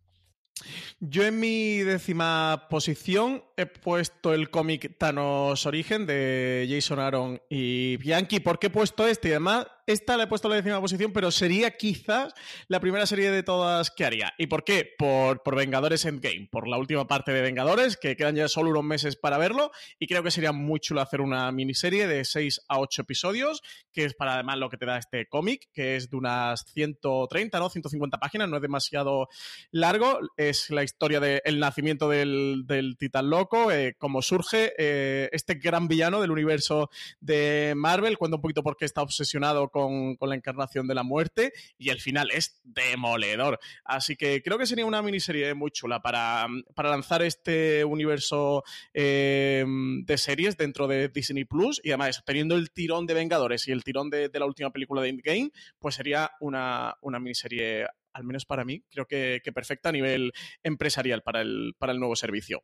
Yo 0.99 1.23
en 1.23 1.39
mi 1.39 1.77
décima 1.79 2.67
posición 2.69 3.43
he 3.55 3.65
puesto 3.65 4.33
el 4.33 4.49
cómic 4.49 4.97
Thanos 4.97 5.65
Origen 5.65 6.05
de 6.05 6.67
Jason 6.69 6.99
Aaron 6.99 7.41
y 7.49 7.97
Bianchi. 7.97 8.41
¿Por 8.41 8.59
qué 8.59 8.67
he 8.67 8.71
puesto 8.71 9.07
este? 9.07 9.29
Y 9.29 9.31
además 9.31 9.67
esta 9.91 10.17
la 10.17 10.25
he 10.25 10.27
puesto 10.27 10.47
en 10.47 10.51
la 10.51 10.55
décima 10.57 10.79
posición, 10.79 11.11
pero 11.11 11.31
sería 11.31 11.75
quizás 11.75 12.35
la 12.67 12.79
primera 12.79 13.07
serie 13.07 13.31
de 13.31 13.41
todas 13.41 13.89
que 13.89 14.05
haría. 14.05 14.35
¿Y 14.37 14.45
por 14.45 14.63
qué? 14.63 14.87
Por, 14.95 15.41
por 15.41 15.55
Vengadores 15.55 16.05
Endgame, 16.05 16.47
por 16.51 16.67
la 16.67 16.77
última 16.77 17.07
parte 17.07 17.31
de 17.31 17.41
Vengadores, 17.41 17.97
que 17.97 18.15
quedan 18.15 18.35
ya 18.35 18.47
solo 18.47 18.69
unos 18.69 18.83
meses 18.83 19.15
para 19.15 19.39
verlo. 19.39 19.71
Y 19.97 20.05
creo 20.05 20.21
que 20.21 20.29
sería 20.29 20.51
muy 20.51 20.79
chulo 20.79 21.01
hacer 21.01 21.21
una 21.21 21.51
miniserie 21.51 22.05
de 22.05 22.23
6 22.23 22.65
a 22.67 22.79
8 22.79 23.01
episodios, 23.01 23.63
que 23.91 24.05
es 24.05 24.13
para 24.13 24.35
además 24.35 24.59
lo 24.59 24.69
que 24.69 24.77
te 24.77 24.85
da 24.85 24.99
este 24.99 25.27
cómic, 25.27 25.69
que 25.73 25.95
es 25.95 26.11
de 26.11 26.17
unas 26.17 26.65
130, 26.71 27.57
¿no? 27.57 27.69
150 27.69 28.19
páginas, 28.19 28.47
no 28.47 28.57
es 28.57 28.61
demasiado 28.61 29.27
largo. 29.71 30.19
Es 30.37 30.69
la 30.69 30.83
historia 30.83 31.19
del 31.19 31.59
nacimiento 31.59 32.07
del, 32.09 32.61
del, 32.67 32.95
titán 32.95 33.31
loco, 33.31 33.71
eh, 33.71 33.95
cómo 33.97 34.21
surge 34.21 34.73
eh, 34.77 35.29
este 35.31 35.55
gran 35.55 35.87
villano 35.87 36.21
del 36.21 36.29
universo 36.29 36.91
de 37.19 37.73
Marvel. 37.75 38.19
Cuenta 38.19 38.35
un 38.35 38.41
poquito 38.43 38.61
por 38.61 38.77
qué 38.77 38.85
está 38.85 39.01
obsesionado 39.01 39.69
con 39.69 39.78
con, 39.79 40.29
la 40.29 40.35
encarnación 40.35 40.87
de 40.87 40.95
la 40.95 41.03
muerte 41.03 41.53
y 41.77 41.89
el 41.89 41.99
final 41.99 42.29
es 42.31 42.59
demoledor. 42.63 43.59
Así 43.83 44.15
que 44.15 44.41
creo 44.41 44.57
que 44.57 44.65
sería 44.65 44.85
una 44.85 45.01
miniserie 45.01 45.53
muy 45.53 45.71
chula 45.71 46.01
para, 46.01 46.47
lanzar 46.77 47.21
este 47.21 47.85
universo 47.85 48.63
eh, 48.93 49.65
de 50.03 50.17
series 50.17 50.57
dentro 50.57 50.87
de 50.87 51.09
Disney 51.09 51.45
Plus 51.45 51.79
y 51.83 51.89
además 51.89 52.23
teniendo 52.25 52.55
el 52.55 52.71
tirón 52.71 53.05
de 53.05 53.13
Vengadores 53.13 53.67
y 53.67 53.71
el 53.71 53.83
tirón 53.83 54.09
de, 54.09 54.29
la 54.33 54.45
última 54.45 54.71
película 54.71 55.01
de 55.01 55.09
Endgame, 55.09 55.51
pues 55.79 55.95
sería 55.95 56.31
una, 56.39 56.95
una 57.01 57.19
miniserie 57.19 57.85
al 58.13 58.23
menos 58.23 58.45
para 58.45 58.65
mí, 58.65 58.83
creo 58.89 59.05
que, 59.05 59.41
perfecta 59.53 59.89
a 59.89 59.91
nivel 59.91 60.31
empresarial 60.63 61.21
para 61.21 61.41
el, 61.41 61.75
para 61.77 61.93
el 61.93 61.99
nuevo 61.99 62.15
servicio. 62.15 62.63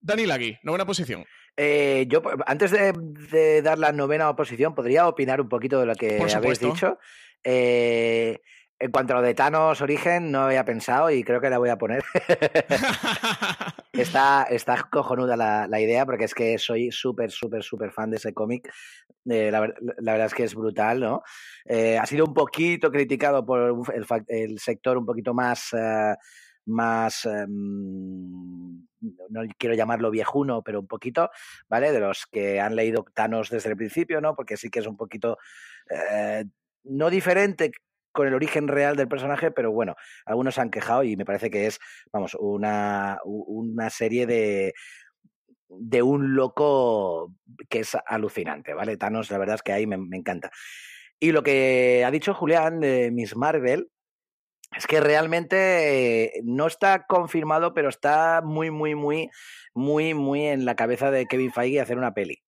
Dani 0.00 0.26
Lagui, 0.26 0.58
novena 0.62 0.86
posición. 0.86 1.24
Eh, 1.56 2.06
yo, 2.08 2.22
antes 2.46 2.70
de, 2.70 3.62
dar 3.62 3.78
la 3.78 3.92
novena 3.92 4.34
posición, 4.34 4.74
podría 4.74 5.06
opinar 5.06 5.40
un 5.40 5.48
poquito 5.48 5.78
de 5.80 5.86
lo 5.86 5.94
que 5.94 6.20
habéis 6.34 6.60
dicho. 6.60 6.98
Eh, 7.44 8.40
En 8.78 8.90
cuanto 8.90 9.12
a 9.12 9.16
lo 9.16 9.22
de 9.22 9.34
Thanos 9.34 9.80
Origen, 9.80 10.32
no 10.32 10.40
había 10.40 10.64
pensado 10.64 11.08
y 11.08 11.22
creo 11.22 11.40
que 11.40 11.50
la 11.50 11.58
voy 11.58 11.68
a 11.68 11.78
poner. 11.78 12.02
está, 13.92 14.42
está 14.50 14.88
cojonuda 14.90 15.36
la, 15.36 15.68
la, 15.68 15.80
idea 15.80 16.04
porque 16.04 16.24
es 16.24 16.34
que 16.34 16.58
soy 16.58 16.90
súper, 16.90 17.30
súper, 17.30 17.62
súper 17.62 17.92
fan 17.92 18.10
de 18.10 18.16
ese 18.16 18.34
cómic. 18.34 18.68
Eh, 19.30 19.52
la, 19.52 19.60
la, 19.98 20.12
verdad 20.12 20.26
es 20.26 20.34
que 20.34 20.42
es 20.42 20.54
brutal, 20.56 20.98
¿no? 20.98 21.22
Eh, 21.64 21.96
ha 21.96 22.06
sido 22.06 22.24
un 22.24 22.34
poquito 22.34 22.90
criticado 22.90 23.46
por 23.46 23.86
el, 23.94 24.04
el 24.26 24.58
sector 24.58 24.98
un 24.98 25.06
poquito 25.06 25.32
más... 25.32 25.72
Uh, 25.72 26.16
más, 26.66 27.24
eh, 27.24 27.46
no 29.30 29.42
quiero 29.58 29.74
llamarlo 29.74 30.10
viejuno, 30.10 30.62
pero 30.62 30.80
un 30.80 30.86
poquito, 30.86 31.30
¿vale? 31.68 31.92
De 31.92 32.00
los 32.00 32.26
que 32.26 32.60
han 32.60 32.76
leído 32.76 33.04
Thanos 33.14 33.50
desde 33.50 33.70
el 33.70 33.76
principio, 33.76 34.20
¿no? 34.20 34.34
Porque 34.34 34.56
sí 34.56 34.70
que 34.70 34.78
es 34.78 34.86
un 34.86 34.96
poquito, 34.96 35.38
eh, 35.90 36.44
no 36.84 37.10
diferente 37.10 37.72
con 38.12 38.26
el 38.26 38.34
origen 38.34 38.68
real 38.68 38.96
del 38.96 39.08
personaje, 39.08 39.50
pero 39.50 39.72
bueno, 39.72 39.96
algunos 40.26 40.58
han 40.58 40.70
quejado 40.70 41.02
y 41.02 41.16
me 41.16 41.24
parece 41.24 41.50
que 41.50 41.66
es, 41.66 41.78
vamos, 42.12 42.36
una, 42.38 43.18
una 43.24 43.88
serie 43.90 44.26
de, 44.26 44.74
de 45.68 46.02
un 46.02 46.34
loco 46.34 47.34
que 47.68 47.80
es 47.80 47.96
alucinante, 48.06 48.74
¿vale? 48.74 48.96
Thanos, 48.96 49.30
la 49.30 49.38
verdad 49.38 49.56
es 49.56 49.62
que 49.62 49.72
ahí 49.72 49.86
me, 49.86 49.96
me 49.96 50.18
encanta. 50.18 50.50
Y 51.18 51.32
lo 51.32 51.42
que 51.42 52.04
ha 52.04 52.10
dicho 52.10 52.34
Julián 52.34 52.80
de 52.80 53.10
Miss 53.10 53.36
Marvel, 53.36 53.88
es 54.76 54.86
que 54.86 55.00
realmente 55.00 56.40
no 56.44 56.66
está 56.66 57.06
confirmado, 57.06 57.74
pero 57.74 57.88
está 57.88 58.40
muy, 58.42 58.70
muy, 58.70 58.94
muy, 58.94 59.30
muy, 59.74 60.14
muy 60.14 60.46
en 60.46 60.64
la 60.64 60.76
cabeza 60.76 61.10
de 61.10 61.26
Kevin 61.26 61.52
Feige 61.52 61.80
hacer 61.80 61.98
una 61.98 62.14
peli. 62.14 62.42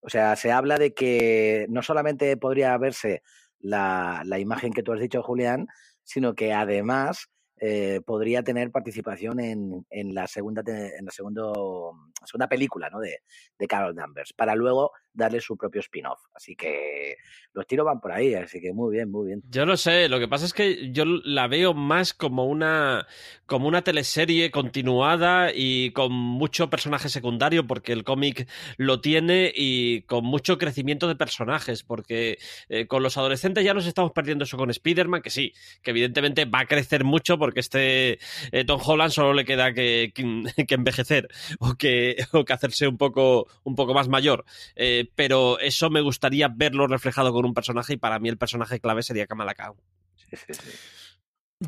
O 0.00 0.10
sea, 0.10 0.36
se 0.36 0.52
habla 0.52 0.76
de 0.78 0.94
que 0.94 1.66
no 1.70 1.82
solamente 1.82 2.36
podría 2.36 2.76
verse 2.76 3.22
la, 3.58 4.22
la 4.24 4.38
imagen 4.38 4.72
que 4.72 4.82
tú 4.82 4.92
has 4.92 5.00
dicho, 5.00 5.22
Julián, 5.22 5.66
sino 6.02 6.34
que 6.34 6.52
además 6.52 7.30
eh, 7.60 8.00
podría 8.04 8.42
tener 8.42 8.70
participación 8.70 9.40
en, 9.40 9.86
en, 9.90 10.14
la 10.14 10.26
segunda 10.26 10.62
en 10.66 11.04
la 11.04 11.10
segundo, 11.10 11.92
segunda 12.24 12.48
película 12.48 12.90
¿no? 12.90 13.00
de, 13.00 13.20
de 13.58 13.66
Carol 13.66 13.94
Danvers, 13.94 14.32
para 14.32 14.54
luego 14.54 14.92
darle 15.12 15.40
su 15.40 15.56
propio 15.56 15.80
spin-off. 15.80 16.20
Así 16.34 16.56
que 16.56 17.16
los 17.52 17.66
tiros 17.66 17.86
van 17.86 18.00
por 18.00 18.12
ahí, 18.12 18.34
así 18.34 18.60
que 18.60 18.72
muy 18.72 18.96
bien, 18.96 19.10
muy 19.10 19.28
bien. 19.28 19.42
Yo 19.48 19.64
lo 19.64 19.76
sé, 19.76 20.08
lo 20.08 20.18
que 20.18 20.28
pasa 20.28 20.44
es 20.44 20.52
que 20.52 20.90
yo 20.92 21.04
la 21.06 21.46
veo 21.46 21.72
más 21.72 22.12
como 22.12 22.44
una, 22.44 23.06
como 23.46 23.68
una 23.68 23.82
teleserie 23.82 24.50
continuada 24.50 25.52
y 25.54 25.92
con 25.92 26.12
mucho 26.12 26.68
personaje 26.68 27.08
secundario, 27.08 27.66
porque 27.66 27.92
el 27.92 28.04
cómic 28.04 28.48
lo 28.76 29.00
tiene 29.00 29.52
y 29.54 30.02
con 30.02 30.24
mucho 30.24 30.58
crecimiento 30.58 31.06
de 31.06 31.16
personajes, 31.16 31.84
porque 31.84 32.38
eh, 32.68 32.86
con 32.86 33.02
los 33.02 33.16
adolescentes 33.16 33.64
ya 33.64 33.74
nos 33.74 33.86
estamos 33.86 34.10
perdiendo 34.12 34.44
eso 34.44 34.56
con 34.56 34.70
Spider-Man, 34.70 35.22
que 35.22 35.30
sí, 35.30 35.52
que 35.82 35.92
evidentemente 35.92 36.44
va 36.44 36.60
a 36.60 36.66
crecer 36.66 37.04
mucho 37.04 37.38
porque 37.44 37.60
este 37.60 38.18
eh, 38.52 38.64
Tom 38.64 38.80
Holland 38.82 39.12
solo 39.12 39.34
le 39.34 39.44
queda 39.44 39.74
que, 39.74 40.14
que, 40.66 40.74
envejecer 40.74 41.28
o 41.58 41.74
que, 41.74 42.16
o 42.32 42.42
que 42.46 42.52
hacerse 42.54 42.88
un 42.88 42.96
poco, 42.96 43.48
un 43.64 43.74
poco 43.74 43.92
más 43.92 44.08
mayor. 44.08 44.46
Eh, 44.76 45.10
pero 45.14 45.58
eso 45.58 45.90
me 45.90 46.00
gustaría 46.00 46.48
verlo 46.48 46.86
reflejado 46.86 47.34
con 47.34 47.44
un 47.44 47.52
personaje 47.52 47.92
y 47.92 47.96
para 47.98 48.18
mí 48.18 48.30
el 48.30 48.38
personaje 48.38 48.80
clave 48.80 49.02
sería 49.02 49.26
Kamala 49.26 49.54
Khan. 49.54 49.74
Sí, 50.16 50.36
sí, 50.36 50.54
sí. 50.54 50.70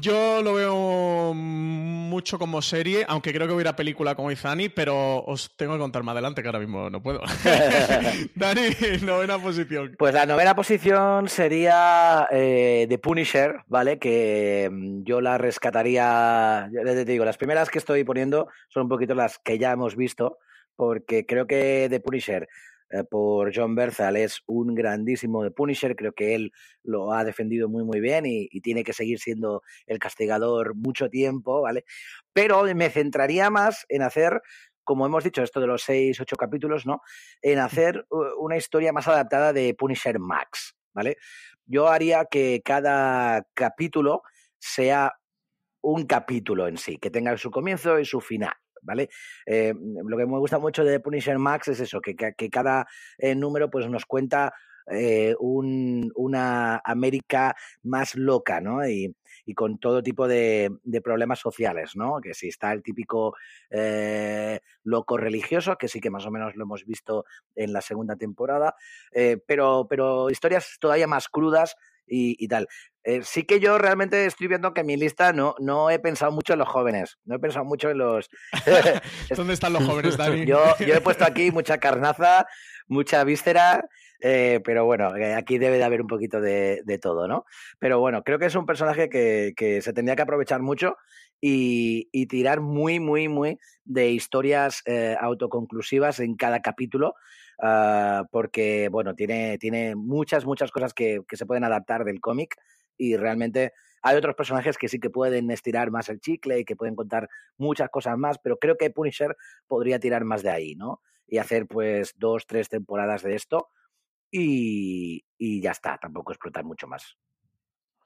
Yo 0.00 0.42
lo 0.42 0.54
veo 0.54 1.32
mucho 1.34 2.38
como 2.38 2.60
serie, 2.62 3.04
aunque 3.08 3.32
creo 3.32 3.46
que 3.46 3.52
hubiera 3.52 3.76
película 3.76 4.14
como 4.14 4.30
Izani, 4.30 4.68
pero 4.68 5.24
os 5.24 5.56
tengo 5.56 5.74
que 5.74 5.78
contar 5.78 6.02
más 6.02 6.12
adelante, 6.12 6.42
que 6.42 6.48
ahora 6.48 6.58
mismo 6.58 6.90
no 6.90 7.02
puedo. 7.02 7.20
Dani, 8.34 8.62
novena 9.02 9.38
posición. 9.38 9.94
Pues 9.98 10.14
la 10.14 10.26
novena 10.26 10.54
posición 10.54 11.28
sería 11.28 12.28
eh, 12.30 12.86
The 12.88 12.98
Punisher, 12.98 13.60
¿vale? 13.66 13.98
Que 13.98 14.68
mm, 14.70 15.04
yo 15.04 15.20
la 15.20 15.38
rescataría, 15.38 16.68
yo 16.72 16.82
te 16.82 17.04
digo, 17.04 17.24
las 17.24 17.38
primeras 17.38 17.70
que 17.70 17.78
estoy 17.78 18.04
poniendo 18.04 18.48
son 18.68 18.84
un 18.84 18.88
poquito 18.88 19.14
las 19.14 19.38
que 19.38 19.58
ya 19.58 19.72
hemos 19.72 19.96
visto, 19.96 20.38
porque 20.74 21.26
creo 21.26 21.46
que 21.46 21.86
The 21.90 22.00
Punisher 22.00 22.48
por 23.10 23.52
John 23.54 23.74
Berthal 23.74 24.16
es 24.16 24.42
un 24.46 24.74
grandísimo 24.74 25.42
de 25.42 25.50
Punisher, 25.50 25.96
creo 25.96 26.12
que 26.12 26.34
él 26.34 26.52
lo 26.82 27.12
ha 27.12 27.24
defendido 27.24 27.68
muy 27.68 27.84
muy 27.84 28.00
bien 28.00 28.26
y, 28.26 28.48
y, 28.50 28.60
tiene 28.60 28.84
que 28.84 28.92
seguir 28.92 29.18
siendo 29.18 29.62
el 29.86 29.98
castigador 29.98 30.74
mucho 30.74 31.08
tiempo, 31.08 31.62
¿vale? 31.62 31.84
Pero 32.32 32.62
me 32.74 32.90
centraría 32.90 33.50
más 33.50 33.86
en 33.88 34.02
hacer, 34.02 34.40
como 34.84 35.06
hemos 35.06 35.24
dicho, 35.24 35.42
esto 35.42 35.60
de 35.60 35.66
los 35.66 35.82
seis, 35.82 36.20
ocho 36.20 36.36
capítulos, 36.36 36.86
¿no? 36.86 37.00
En 37.42 37.58
hacer 37.58 38.06
una 38.38 38.56
historia 38.56 38.92
más 38.92 39.08
adaptada 39.08 39.52
de 39.52 39.74
Punisher 39.74 40.18
Max, 40.18 40.76
¿vale? 40.94 41.16
Yo 41.64 41.88
haría 41.88 42.26
que 42.26 42.62
cada 42.64 43.46
capítulo 43.54 44.22
sea 44.58 45.12
un 45.82 46.06
capítulo 46.06 46.68
en 46.68 46.78
sí, 46.78 46.98
que 46.98 47.10
tenga 47.10 47.36
su 47.36 47.50
comienzo 47.50 47.98
y 47.98 48.04
su 48.04 48.20
final. 48.20 48.54
¿Vale? 48.86 49.10
Eh, 49.44 49.74
lo 49.74 50.16
que 50.16 50.26
me 50.26 50.38
gusta 50.38 50.58
mucho 50.58 50.84
de 50.84 51.00
Punisher 51.00 51.38
Max 51.38 51.68
es 51.68 51.80
eso, 51.80 52.00
que, 52.00 52.14
que, 52.14 52.50
cada 52.50 52.86
eh, 53.18 53.34
número 53.34 53.68
pues 53.68 53.88
nos 53.90 54.06
cuenta 54.06 54.54
eh, 54.90 55.34
un, 55.40 56.12
una 56.14 56.80
América 56.84 57.54
más 57.82 58.14
loca, 58.14 58.60
¿no? 58.60 58.88
Y, 58.88 59.14
y 59.44 59.54
con 59.54 59.78
todo 59.78 60.02
tipo 60.02 60.28
de, 60.28 60.70
de, 60.84 61.00
problemas 61.00 61.40
sociales, 61.40 61.96
¿no? 61.96 62.20
Que 62.20 62.34
si 62.34 62.48
está 62.48 62.72
el 62.72 62.82
típico 62.82 63.34
loco 64.84 65.16
religioso, 65.16 65.76
que 65.76 65.88
sí 65.88 66.00
que 66.00 66.10
más 66.10 66.24
o 66.24 66.30
menos 66.30 66.54
lo 66.54 66.64
hemos 66.64 66.84
visto 66.86 67.24
en 67.54 67.72
la 67.72 67.80
segunda 67.80 68.16
temporada, 68.16 68.74
pero, 69.46 69.86
pero 69.90 70.30
historias 70.30 70.76
todavía 70.80 71.06
más 71.06 71.28
crudas 71.28 71.76
y, 72.06 72.42
y 72.42 72.48
tal. 72.48 72.68
Eh, 73.06 73.20
sí 73.22 73.44
que 73.44 73.60
yo 73.60 73.78
realmente 73.78 74.26
estoy 74.26 74.48
viendo 74.48 74.74
que 74.74 74.80
en 74.80 74.88
mi 74.88 74.96
lista 74.96 75.32
no, 75.32 75.54
no 75.60 75.90
he 75.90 76.00
pensado 76.00 76.32
mucho 76.32 76.54
en 76.54 76.58
los 76.58 76.68
jóvenes, 76.68 77.18
no 77.24 77.36
he 77.36 77.38
pensado 77.38 77.64
mucho 77.64 77.88
en 77.88 77.98
los... 77.98 78.28
¿Dónde 79.36 79.54
están 79.54 79.72
los 79.74 79.84
jóvenes, 79.84 80.16
Dani? 80.16 80.44
yo, 80.44 80.58
yo 80.84 80.92
he 80.92 81.00
puesto 81.00 81.24
aquí 81.24 81.50
mucha 81.52 81.78
carnaza, 81.78 82.46
mucha 82.88 83.22
víscera, 83.22 83.88
eh, 84.20 84.60
pero 84.64 84.84
bueno, 84.86 85.16
eh, 85.16 85.34
aquí 85.34 85.56
debe 85.58 85.78
de 85.78 85.84
haber 85.84 86.02
un 86.02 86.08
poquito 86.08 86.40
de, 86.40 86.82
de, 86.84 86.98
todo, 86.98 87.28
¿no? 87.28 87.44
Pero 87.78 88.00
bueno, 88.00 88.24
creo 88.24 88.40
que 88.40 88.46
es 88.46 88.56
un 88.56 88.66
personaje 88.66 89.08
que, 89.08 89.52
que 89.56 89.82
se 89.82 89.92
tendría 89.92 90.16
que 90.16 90.22
aprovechar 90.22 90.60
mucho 90.60 90.96
y, 91.40 92.08
y, 92.10 92.26
tirar 92.26 92.60
muy, 92.60 92.98
muy, 92.98 93.28
muy 93.28 93.56
de 93.84 94.10
historias 94.10 94.82
eh, 94.84 95.16
autoconclusivas 95.20 96.18
en 96.18 96.34
cada 96.34 96.60
capítulo. 96.60 97.14
Uh, 97.58 98.26
porque, 98.30 98.90
bueno, 98.90 99.14
tiene, 99.14 99.56
tiene 99.56 99.94
muchas, 99.94 100.44
muchas 100.44 100.70
cosas 100.70 100.92
que, 100.92 101.20
que 101.26 101.38
se 101.38 101.46
pueden 101.46 101.64
adaptar 101.64 102.04
del 102.04 102.20
cómic 102.20 102.54
y 102.96 103.16
realmente 103.16 103.72
hay 104.02 104.16
otros 104.16 104.34
personajes 104.34 104.78
que 104.78 104.88
sí 104.88 105.00
que 105.00 105.10
pueden 105.10 105.50
estirar 105.50 105.90
más 105.90 106.08
el 106.08 106.20
chicle 106.20 106.60
y 106.60 106.64
que 106.64 106.76
pueden 106.76 106.94
contar 106.94 107.28
muchas 107.56 107.90
cosas 107.90 108.16
más, 108.16 108.38
pero 108.38 108.58
creo 108.58 108.76
que 108.76 108.90
Punisher 108.90 109.36
podría 109.66 109.98
tirar 109.98 110.24
más 110.24 110.42
de 110.42 110.50
ahí, 110.50 110.74
¿no? 110.76 111.00
Y 111.26 111.38
hacer 111.38 111.66
pues 111.66 112.14
dos, 112.16 112.46
tres 112.46 112.68
temporadas 112.68 113.22
de 113.22 113.34
esto 113.34 113.68
y, 114.30 115.24
y 115.38 115.60
ya 115.60 115.72
está, 115.72 115.98
tampoco 115.98 116.32
explotar 116.32 116.64
mucho 116.64 116.86
más. 116.86 117.16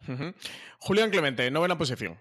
Uh 0.09 0.13
-huh. 0.13 0.35
Julián 0.79 1.11
Clemente, 1.11 1.51
novena 1.51 1.77
posición. 1.77 2.19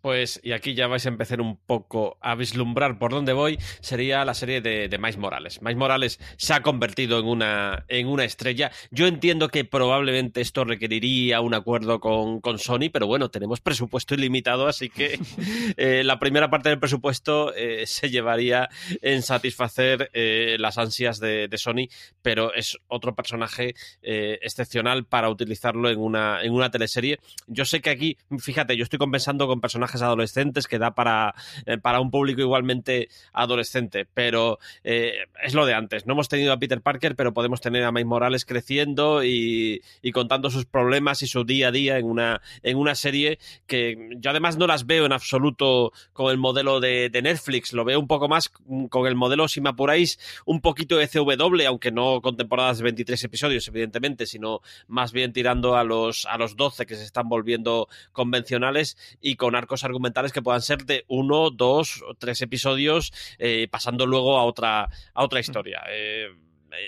Pues, 0.00 0.40
y 0.42 0.52
aquí 0.52 0.74
ya 0.74 0.86
vais 0.86 1.04
a 1.06 1.08
empezar 1.08 1.40
un 1.40 1.56
poco 1.56 2.16
a 2.20 2.34
vislumbrar 2.34 2.98
por 2.98 3.10
dónde 3.10 3.32
voy, 3.32 3.58
sería 3.80 4.24
la 4.24 4.34
serie 4.34 4.60
de, 4.60 4.88
de 4.88 4.98
Miles 4.98 5.16
Morales. 5.16 5.62
Miles 5.62 5.76
Morales 5.76 6.20
se 6.36 6.54
ha 6.54 6.62
convertido 6.62 7.18
en 7.18 7.26
una, 7.26 7.84
en 7.88 8.06
una 8.06 8.24
estrella. 8.24 8.70
Yo 8.90 9.06
entiendo 9.06 9.48
que 9.48 9.64
probablemente 9.64 10.40
esto 10.40 10.64
requeriría 10.64 11.40
un 11.40 11.54
acuerdo 11.54 11.98
con, 12.00 12.40
con 12.40 12.58
Sony, 12.58 12.90
pero 12.92 13.06
bueno, 13.06 13.30
tenemos 13.30 13.60
presupuesto 13.60 14.14
ilimitado, 14.14 14.68
así 14.68 14.90
que 14.90 15.18
eh, 15.76 16.02
la 16.04 16.18
primera 16.18 16.50
parte 16.50 16.68
del 16.68 16.78
presupuesto 16.78 17.54
eh, 17.54 17.86
se 17.86 18.10
llevaría 18.10 18.68
en 19.02 19.22
satisfacer 19.22 20.10
eh, 20.12 20.56
las 20.58 20.78
ansias 20.78 21.18
de, 21.18 21.48
de, 21.48 21.58
Sony, 21.58 21.88
pero 22.22 22.54
es 22.54 22.78
otro 22.88 23.14
personaje 23.14 23.74
eh, 24.02 24.38
excepcional 24.42 25.04
para 25.04 25.30
utilizarlo 25.30 25.90
en 25.90 25.98
una, 25.98 26.42
en 26.42 26.52
una 26.52 26.70
teleserie. 26.70 27.18
Yo 27.46 27.64
sé 27.64 27.80
que 27.80 27.90
aquí, 27.90 28.18
fíjate, 28.38 28.76
yo 28.76 28.84
estoy 28.84 28.98
compensando 28.98 29.46
con 29.46 29.60
personajes 29.60 29.85
adolescentes 29.94 30.66
que 30.66 30.78
da 30.78 30.94
para, 30.94 31.34
eh, 31.66 31.78
para 31.78 32.00
un 32.00 32.10
público 32.10 32.40
igualmente 32.40 33.08
adolescente, 33.32 34.06
pero 34.12 34.58
eh, 34.84 35.26
es 35.42 35.54
lo 35.54 35.66
de 35.66 35.74
antes. 35.74 36.06
No 36.06 36.14
hemos 36.14 36.28
tenido 36.28 36.52
a 36.52 36.58
Peter 36.58 36.80
Parker, 36.80 37.16
pero 37.16 37.32
podemos 37.32 37.60
tener 37.60 37.84
a 37.84 37.92
Miles 37.92 38.06
Morales 38.06 38.44
creciendo 38.44 39.24
y, 39.24 39.82
y, 40.02 40.12
contando 40.12 40.50
sus 40.50 40.64
problemas 40.64 41.22
y 41.22 41.26
su 41.26 41.44
día 41.44 41.68
a 41.68 41.72
día 41.72 41.98
en 41.98 42.06
una, 42.06 42.40
en 42.62 42.76
una 42.76 42.94
serie 42.94 43.38
que 43.66 44.10
yo 44.18 44.30
además 44.30 44.56
no 44.56 44.66
las 44.66 44.86
veo 44.86 45.06
en 45.06 45.12
absoluto 45.12 45.92
con 46.12 46.30
el 46.30 46.38
modelo 46.38 46.80
de, 46.80 47.10
de 47.10 47.22
Netflix, 47.22 47.72
lo 47.72 47.84
veo 47.84 48.00
un 48.00 48.06
poco 48.06 48.28
más 48.28 48.48
con 48.90 49.06
el 49.06 49.14
modelo, 49.14 49.48
si 49.48 49.60
me 49.60 49.70
apuráis, 49.70 50.18
un 50.44 50.60
poquito 50.60 50.96
de 50.96 51.08
CW, 51.08 51.66
aunque 51.66 51.92
no 51.92 52.20
con 52.20 52.36
temporadas 52.36 52.78
de 52.78 52.84
23 52.84 53.24
episodios, 53.24 53.68
evidentemente, 53.68 54.26
sino 54.26 54.60
más 54.86 55.12
bien 55.12 55.32
tirando 55.32 55.76
a 55.76 55.84
los, 55.84 56.26
a 56.26 56.38
los 56.38 56.56
12 56.56 56.86
que 56.86 56.94
se 56.94 57.04
están 57.04 57.28
volviendo 57.28 57.88
convencionales 58.12 58.96
y 59.20 59.36
con 59.36 59.54
arcos 59.54 59.75
argumentales 59.84 60.32
que 60.32 60.42
puedan 60.42 60.62
ser 60.62 60.84
de 60.84 61.04
uno, 61.08 61.50
dos 61.50 62.02
o 62.02 62.14
tres 62.14 62.40
episodios, 62.42 63.12
eh, 63.38 63.68
pasando 63.70 64.06
luego 64.06 64.38
a 64.38 64.44
otra, 64.44 64.88
a 65.14 65.24
otra 65.24 65.40
historia. 65.40 65.82
Eh, 65.88 66.28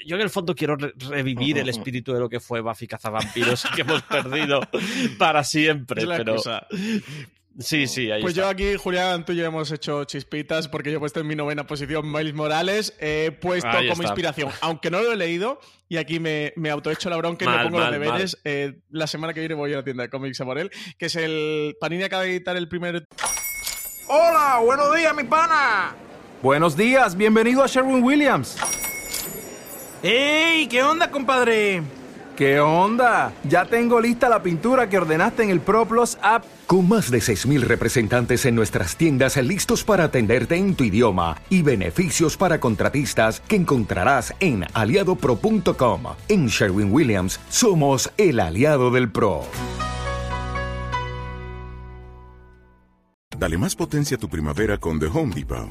yo 0.07 0.17
en 0.17 0.23
el 0.23 0.31
fondo 0.31 0.55
quiero 0.55 0.77
revivir 0.77 1.59
el 1.59 1.69
espíritu 1.69 2.13
de 2.13 2.21
lo 2.21 2.29
que 2.29 2.41
fue 2.41 2.61
Buffy 2.61 2.87
Cazavampiros 2.87 3.65
que 3.75 3.83
hemos 3.83 4.03
perdido 4.03 4.61
para 5.19 5.45
siempre. 5.45 6.07
pero, 6.07 6.37
Sí, 7.59 7.89
sí, 7.89 8.09
ahí 8.09 8.23
Pues 8.23 8.35
yo 8.35 8.47
aquí, 8.47 8.77
Julián, 8.77 9.25
tú 9.25 9.33
y 9.33 9.37
yo 9.37 9.45
hemos 9.45 9.73
hecho 9.73 10.05
chispitas 10.05 10.69
porque 10.69 10.93
yo 10.93 10.99
he 10.99 11.01
puesto 11.01 11.19
en 11.19 11.27
mi 11.27 11.35
novena 11.35 11.67
posición 11.67 12.11
Miles 12.11 12.33
Morales. 12.33 12.95
He 13.01 13.33
puesto 13.33 13.69
como 13.89 14.05
inspiración, 14.05 14.51
aunque 14.61 14.91
no 14.93 15.03
lo 15.03 15.13
he 15.13 15.17
leído, 15.17 15.59
y 15.89 15.97
aquí 15.97 16.21
me, 16.21 16.53
me 16.55 16.71
autohecho 16.71 17.11
la 17.11 17.17
bronca 17.17 17.45
y 17.45 17.49
me 17.49 17.65
pongo 17.65 17.81
los 17.81 17.91
deberes. 17.91 18.39
Eh, 18.45 18.79
la 18.91 19.09
semana 19.09 19.35
que 19.35 19.41
viene 19.41 19.57
voy 19.57 19.73
a 19.73 19.79
la 19.79 19.83
tienda 19.83 20.05
de 20.05 20.09
cómics 20.09 20.41
a 20.41 20.45
por 20.45 20.59
él, 20.59 20.71
que 20.97 21.07
es 21.07 21.17
el. 21.17 21.77
Panini 21.81 22.05
acaba 22.05 22.23
de 22.23 22.31
editar 22.31 22.57
el 22.57 22.69
primer. 22.69 23.05
¡Hola! 24.07 24.61
¡Buenos 24.65 24.95
días, 24.95 25.15
mi 25.17 25.25
pana! 25.25 25.97
Buenos 26.41 26.77
días, 26.77 27.17
bienvenido 27.17 27.65
a 27.65 27.67
Sherwin 27.67 28.05
Williams. 28.05 28.57
¡Ey! 30.05 30.69
¿Qué 30.69 30.81
onda, 30.85 31.11
compadre? 31.11 31.83
¿Qué 32.37 32.61
onda? 32.61 33.33
Ya 33.43 33.65
tengo 33.65 34.01
lista 34.01 34.29
la 34.29 34.41
pintura 34.41 34.89
que 34.89 34.97
ordenaste 34.97 35.43
en 35.43 35.51
el 35.51 35.61
ProPlus 35.61 36.17
app. 36.23 36.45
Con 36.69 36.87
más 36.87 37.11
de 37.11 37.21
6.000 37.21 37.63
representantes 37.63 38.45
en 38.45 38.55
nuestras 38.55 38.95
tiendas 38.95 39.39
listos 39.39 39.85
para 39.85 40.05
atenderte 40.05 40.57
en 40.57 40.75
tu 40.75 40.85
idioma 40.85 41.41
y 41.49 41.63
beneficios 41.63 42.37
para 42.37 42.61
contratistas 42.61 43.41
que 43.41 43.57
encontrarás 43.57 44.35
en 44.39 44.67
aliadopro.com. 44.75 46.03
En 46.29 46.49
Sherwin 46.49 46.93
Williams 46.93 47.41
somos 47.49 48.13
el 48.19 48.39
aliado 48.39 48.91
del 48.91 49.11
PRO. 49.11 49.47
Dale 53.39 53.57
más 53.57 53.75
potencia 53.75 54.19
a 54.19 54.21
tu 54.21 54.29
primavera 54.29 54.77
con 54.77 55.01
The 55.01 55.07
Home 55.07 55.35
Depot. 55.35 55.71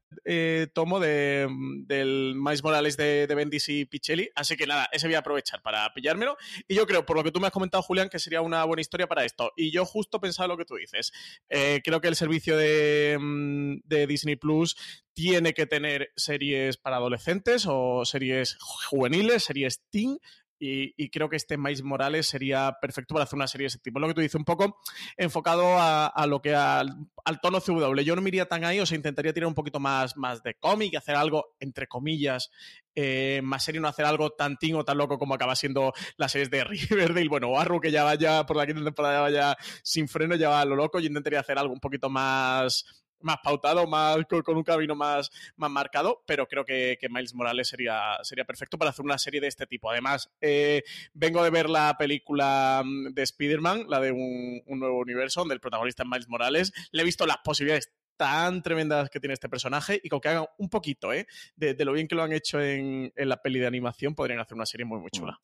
Eh, 0.23 0.67
tomo 0.73 0.99
de, 0.99 1.47
mm, 1.49 1.87
del 1.87 2.33
Mais 2.35 2.63
Morales 2.63 2.95
de, 2.97 3.25
Bendis 3.27 3.69
y 3.69 3.85
Pichelli. 3.85 4.29
Así 4.35 4.55
que 4.55 4.67
nada, 4.67 4.87
ese 4.91 5.07
voy 5.07 5.15
a 5.15 5.19
aprovechar 5.19 5.61
para 5.61 5.91
pillármelo. 5.93 6.37
Y 6.67 6.75
yo 6.75 6.85
creo, 6.85 7.05
por 7.05 7.17
lo 7.17 7.23
que 7.23 7.31
tú 7.31 7.39
me 7.39 7.47
has 7.47 7.53
comentado, 7.53 7.81
Julián, 7.81 8.09
que 8.09 8.19
sería 8.19 8.41
una 8.41 8.63
buena 8.65 8.81
historia 8.81 9.07
para 9.07 9.25
esto. 9.25 9.51
Y 9.55 9.71
yo 9.71 9.85
justo 9.85 10.19
pensaba 10.19 10.47
lo 10.47 10.57
que 10.57 10.65
tú 10.65 10.75
dices. 10.75 11.11
Eh, 11.49 11.81
creo 11.83 12.01
que 12.01 12.07
el 12.07 12.15
servicio 12.15 12.55
de, 12.57 13.17
mm, 13.19 13.81
de 13.83 14.07
Disney 14.07 14.35
Plus 14.35 14.75
tiene 15.13 15.53
que 15.53 15.65
tener 15.65 16.11
series 16.15 16.77
para 16.77 16.97
adolescentes 16.97 17.65
o 17.67 18.05
series 18.05 18.57
juveniles, 18.59 19.43
series 19.43 19.81
teen, 19.89 20.19
y, 20.63 21.09
creo 21.09 21.27
que 21.27 21.37
este 21.37 21.57
Miles 21.57 21.81
Morales 21.81 22.27
sería 22.27 22.77
perfecto 22.79 23.15
para 23.15 23.23
hacer 23.23 23.35
una 23.35 23.47
serie 23.47 23.63
de 23.63 23.69
ese 23.69 23.79
tipo. 23.79 23.99
Lo 23.99 24.07
que 24.07 24.13
tú 24.13 24.21
dices, 24.21 24.35
un 24.35 24.45
poco 24.45 24.79
enfocado 25.17 25.75
a, 25.79 26.25
lo 26.27 26.39
que 26.39 26.53
al, 26.53 27.07
tono 27.41 27.59
CW. 27.59 28.01
Yo 28.01 28.15
no 28.15 28.21
me 28.21 28.29
iría 28.29 28.45
tan 28.45 28.63
ahí, 28.63 28.79
o 28.79 28.85
sea, 28.85 28.95
intentaría 28.95 29.33
tirar 29.33 29.47
un 29.47 29.55
poquito 29.55 29.79
más, 29.79 30.15
más 30.17 30.43
de 30.43 30.53
cómic, 30.53 30.95
hacer 30.95 31.15
algo, 31.15 31.55
entre 31.59 31.87
comillas, 31.87 32.51
eh, 32.93 33.41
más 33.43 33.63
serio, 33.63 33.81
no 33.81 33.87
hacer 33.87 34.05
algo 34.05 34.29
tan 34.31 34.57
ting 34.57 34.75
o 34.75 34.85
tan 34.85 34.99
loco 34.99 35.17
como 35.17 35.33
acaba 35.33 35.55
siendo 35.55 35.93
las 36.17 36.31
series 36.31 36.51
de 36.51 36.63
Riverdale. 36.63 37.27
Bueno, 37.27 37.59
Arru, 37.59 37.81
que 37.81 37.89
ya 37.89 38.03
vaya 38.03 38.45
por 38.45 38.57
la 38.57 38.67
quinta 38.67 38.83
temporada, 38.83 39.21
vaya 39.21 39.57
sin 39.81 40.07
freno, 40.07 40.35
ya 40.35 40.49
va 40.49 40.61
a 40.61 40.65
lo 40.65 40.75
loco. 40.75 40.99
Yo 40.99 41.07
intentaría 41.07 41.39
hacer 41.39 41.57
algo 41.57 41.73
un 41.73 41.79
poquito 41.79 42.07
más 42.07 42.85
más 43.23 43.37
pautado, 43.43 43.87
más 43.87 44.17
con, 44.25 44.57
un 44.57 44.63
camino 44.63 44.95
más, 44.95 45.31
más 45.55 45.71
marcado, 45.71 46.23
pero 46.25 46.47
creo 46.47 46.65
que, 46.65 46.97
Miles 47.09 47.33
Morales 47.33 47.67
sería, 47.67 48.17
sería 48.23 48.45
perfecto 48.45 48.77
para 48.77 48.91
hacer 48.91 49.03
una 49.03 49.17
serie 49.17 49.41
de 49.41 49.47
este 49.47 49.67
tipo. 49.67 49.89
Además, 49.91 50.31
eh, 50.39 50.83
vengo 51.13 51.43
de 51.43 51.49
ver 51.49 51.69
la 51.69 51.95
película 51.97 52.81
mm, 52.83 53.13
de 53.13 53.23
Spider-Man, 53.23 53.85
la 53.87 53.99
de 53.99 54.11
un, 54.11 54.61
nuevo 54.79 54.99
universo, 54.99 55.41
donde 55.41 55.55
el 55.55 55.61
protagonista 55.61 56.03
es 56.03 56.09
Miles 56.09 56.29
Morales. 56.29 56.73
Le 56.91 57.01
he 57.01 57.05
visto 57.05 57.25
las 57.25 57.37
posibilidades 57.43 57.91
tan 58.17 58.61
tremendas 58.61 59.09
que 59.09 59.19
tiene 59.19 59.33
este 59.33 59.49
personaje 59.49 59.99
y 60.03 60.07
con 60.07 60.19
que 60.19 60.29
hagan 60.29 60.45
un 60.59 60.69
poquito 60.69 61.11
¿eh? 61.11 61.25
de, 61.55 61.73
lo 61.83 61.93
bien 61.93 62.07
que 62.07 62.15
lo 62.15 62.21
han 62.21 62.31
hecho 62.33 62.61
en, 62.61 63.11
en, 63.15 63.29
la 63.29 63.37
peli 63.37 63.59
de 63.59 63.65
animación, 63.65 64.13
podrían 64.13 64.39
hacer 64.39 64.55
una 64.55 64.65
serie 64.65 64.85
muy, 64.85 64.99
muy 64.99 65.09
chula. 65.09 65.39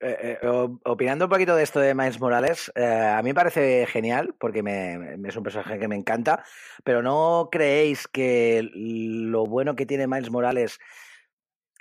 Eh, 0.00 0.38
eh, 0.42 0.48
opinando 0.84 1.26
un 1.26 1.30
poquito 1.30 1.54
de 1.54 1.62
esto 1.62 1.80
de 1.80 1.94
Miles 1.94 2.20
Morales, 2.20 2.70
eh, 2.74 2.84
a 2.84 3.22
mí 3.22 3.30
me 3.30 3.34
parece 3.34 3.86
genial 3.86 4.34
porque 4.38 4.58
es 4.58 5.36
un 5.36 5.42
personaje 5.42 5.78
que 5.78 5.88
me 5.88 5.96
encanta, 5.96 6.44
pero 6.82 7.00
¿no 7.00 7.48
creéis 7.50 8.06
que 8.08 8.68
lo 8.72 9.46
bueno 9.46 9.76
que 9.76 9.86
tiene 9.86 10.06
Miles 10.06 10.30
Morales 10.30 10.78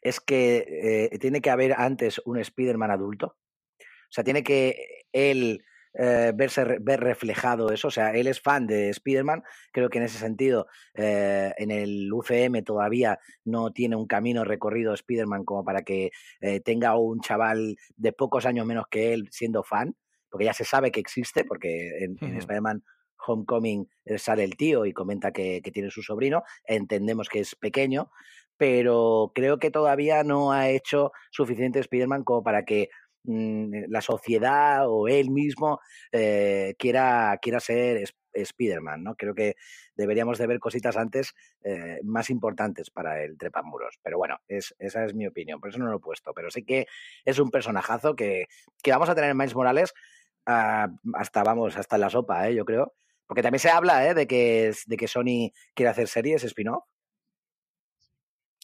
es 0.02 0.19
que 0.19 1.10
tiene 1.19 1.41
que 1.41 1.49
haber 1.49 1.73
antes 1.73 2.21
un 2.26 2.38
Spider-Man 2.39 2.91
adulto? 2.91 3.36
O 3.78 4.12
sea, 4.12 4.23
tiene 4.23 4.43
que 4.43 5.06
él 5.12 5.63
eh, 5.93 6.32
verse, 6.34 6.79
ver 6.82 6.99
reflejado 6.99 7.71
eso. 7.71 7.88
O 7.88 7.91
sea, 7.91 8.12
él 8.12 8.27
es 8.27 8.41
fan 8.41 8.65
de 8.65 8.89
Spider-Man. 8.89 9.43
Creo 9.71 9.89
que 9.89 9.99
en 9.99 10.06
ese 10.06 10.17
sentido, 10.17 10.67
eh, 10.95 11.53
en 11.58 11.71
el 11.71 12.12
UCM 12.12 12.63
todavía 12.63 13.19
no 13.45 13.71
tiene 13.71 13.95
un 13.95 14.08
camino 14.08 14.43
recorrido 14.43 14.93
Spider-Man 14.93 15.45
como 15.45 15.63
para 15.63 15.84
que 15.84 16.12
eh, 16.41 16.60
tenga 16.62 16.97
un 16.97 17.19
chaval 17.21 17.75
de 17.95 18.13
pocos 18.13 18.45
años 18.45 18.65
menos 18.65 18.86
que 18.89 19.13
él 19.13 19.27
siendo 19.32 19.63
fan, 19.63 19.95
porque 20.29 20.45
ya 20.45 20.53
se 20.53 20.65
sabe 20.65 20.91
que 20.91 20.99
existe, 20.99 21.45
porque 21.45 21.89
en, 21.99 22.17
Spider-Man 22.38 22.84
Homecoming 23.25 23.88
sale 24.17 24.43
el 24.43 24.58
tío 24.58 24.86
y 24.86 24.93
comenta 24.93 25.32
que, 25.32 25.62
que, 25.62 25.71
tiene 25.71 25.91
su 25.91 26.01
sobrino, 26.01 26.43
entendemos 26.65 27.29
que 27.29 27.39
es 27.39 27.56
pequeño, 27.56 28.10
pero 28.58 29.32
creo 29.34 29.60
que 29.60 29.71
todavía 29.71 30.23
no 30.23 30.51
ha 30.51 30.69
hecho 30.69 31.12
suficiente 31.32 31.79
Spider-Man 31.79 32.23
como 32.23 32.43
para 32.43 32.65
que 32.65 32.89
la 33.25 34.01
sociedad 34.01 34.89
o 34.89 35.07
él 35.07 35.29
mismo 35.31 35.79
eh, 36.12 36.75
quiera, 36.77 37.38
quiera 37.41 37.59
ser 37.59 38.03
Spider-Man, 38.33 39.03
¿no? 39.03 39.15
Creo 39.15 39.33
que 39.33 39.55
deberíamos 39.95 40.38
de 40.38 40.47
ver 40.47 40.59
cositas 40.59 40.97
antes 40.97 41.33
eh, 41.63 41.99
más 42.03 42.29
importantes 42.29 42.89
para 42.89 43.23
el 43.23 43.38
Trepamuros. 43.38 43.99
Pero 44.01 44.17
bueno, 44.17 44.39
es, 44.47 44.75
esa 44.79 45.05
es 45.05 45.13
mi 45.13 45.27
opinión, 45.27 45.59
por 45.59 45.69
eso 45.69 45.79
no 45.79 45.88
lo 45.88 45.97
he 45.97 46.01
puesto. 46.01 46.33
Pero 46.33 46.49
sí 46.51 46.63
que 46.63 46.88
es 47.25 47.39
un 47.39 47.51
personajazo 47.51 48.15
que, 48.15 48.47
que 48.81 48.91
vamos 48.91 49.09
a 49.09 49.15
tener 49.15 49.29
en 49.29 49.38
Miles 49.38 49.55
Morales 49.55 49.93
ah, 50.45 50.89
hasta, 51.13 51.43
vamos, 51.43 51.77
hasta 51.77 51.97
la 51.97 52.09
sopa, 52.09 52.47
¿eh? 52.49 52.55
yo 52.55 52.65
creo. 52.65 52.93
Porque 53.25 53.41
también 53.41 53.59
se 53.59 53.69
habla 53.69 54.07
¿eh? 54.07 54.13
de, 54.13 54.27
que, 54.27 54.73
de 54.86 54.97
que 54.97 55.07
Sony 55.07 55.51
quiere 55.73 55.89
hacer 55.89 56.07
series 56.07 56.43
spin-off. 56.43 56.83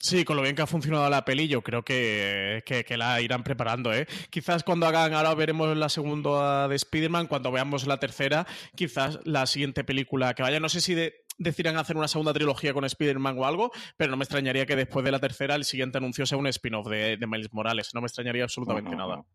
Sí, 0.02 0.24
con 0.24 0.38
lo 0.38 0.44
bien 0.44 0.56
que 0.56 0.62
ha 0.62 0.68
funcionado 0.68 1.10
la 1.10 1.26
peli, 1.26 1.50
yo 1.50 1.62
creo 1.62 1.84
que, 1.84 2.64
la 2.98 3.22
irán 3.22 3.44
preparando, 3.44 3.94
¿eh? 3.94 4.08
Quizás 4.30 4.64
cuando 4.64 4.86
hagan, 4.86 5.14
ahora 5.14 5.34
veremos 5.36 5.76
la 5.76 5.90
segunda 5.90 6.70
de 6.70 6.76
Spider-Man, 6.78 7.28
cuando 7.28 7.52
veamos 7.52 7.86
la 7.86 7.98
tercera, 7.98 8.48
quizás 8.76 9.20
la 9.26 9.46
siguiente 9.46 9.84
película 9.84 10.34
que 10.34 10.42
vaya, 10.42 10.62
no 10.62 10.70
sé 10.70 10.80
si 10.80 10.94
de, 10.94 11.26
decidirán 11.38 11.78
hacer 11.78 11.98
una 11.98 12.08
segunda 12.08 12.34
trilogía 12.34 12.74
con 12.74 12.86
Spider-Man 12.86 13.38
o 13.40 13.46
algo, 13.46 13.72
pero 13.98 14.10
no 14.10 14.16
me 14.18 14.24
extrañaría 14.24 14.66
que 14.66 14.78
después 14.78 15.04
de 15.04 15.12
la 15.12 15.20
tercera 15.20 15.56
el 15.56 15.66
siguiente 15.66 15.98
anuncio 15.98 16.26
sea 16.26 16.38
un 16.38 16.48
spin-off 16.48 16.88
de, 16.88 17.18
Miles 17.28 17.52
Morales, 17.52 17.92
no 17.94 18.00
me 18.00 18.08
extrañaría 18.08 18.44
absolutamente 18.44 18.96
nada. 18.96 19.26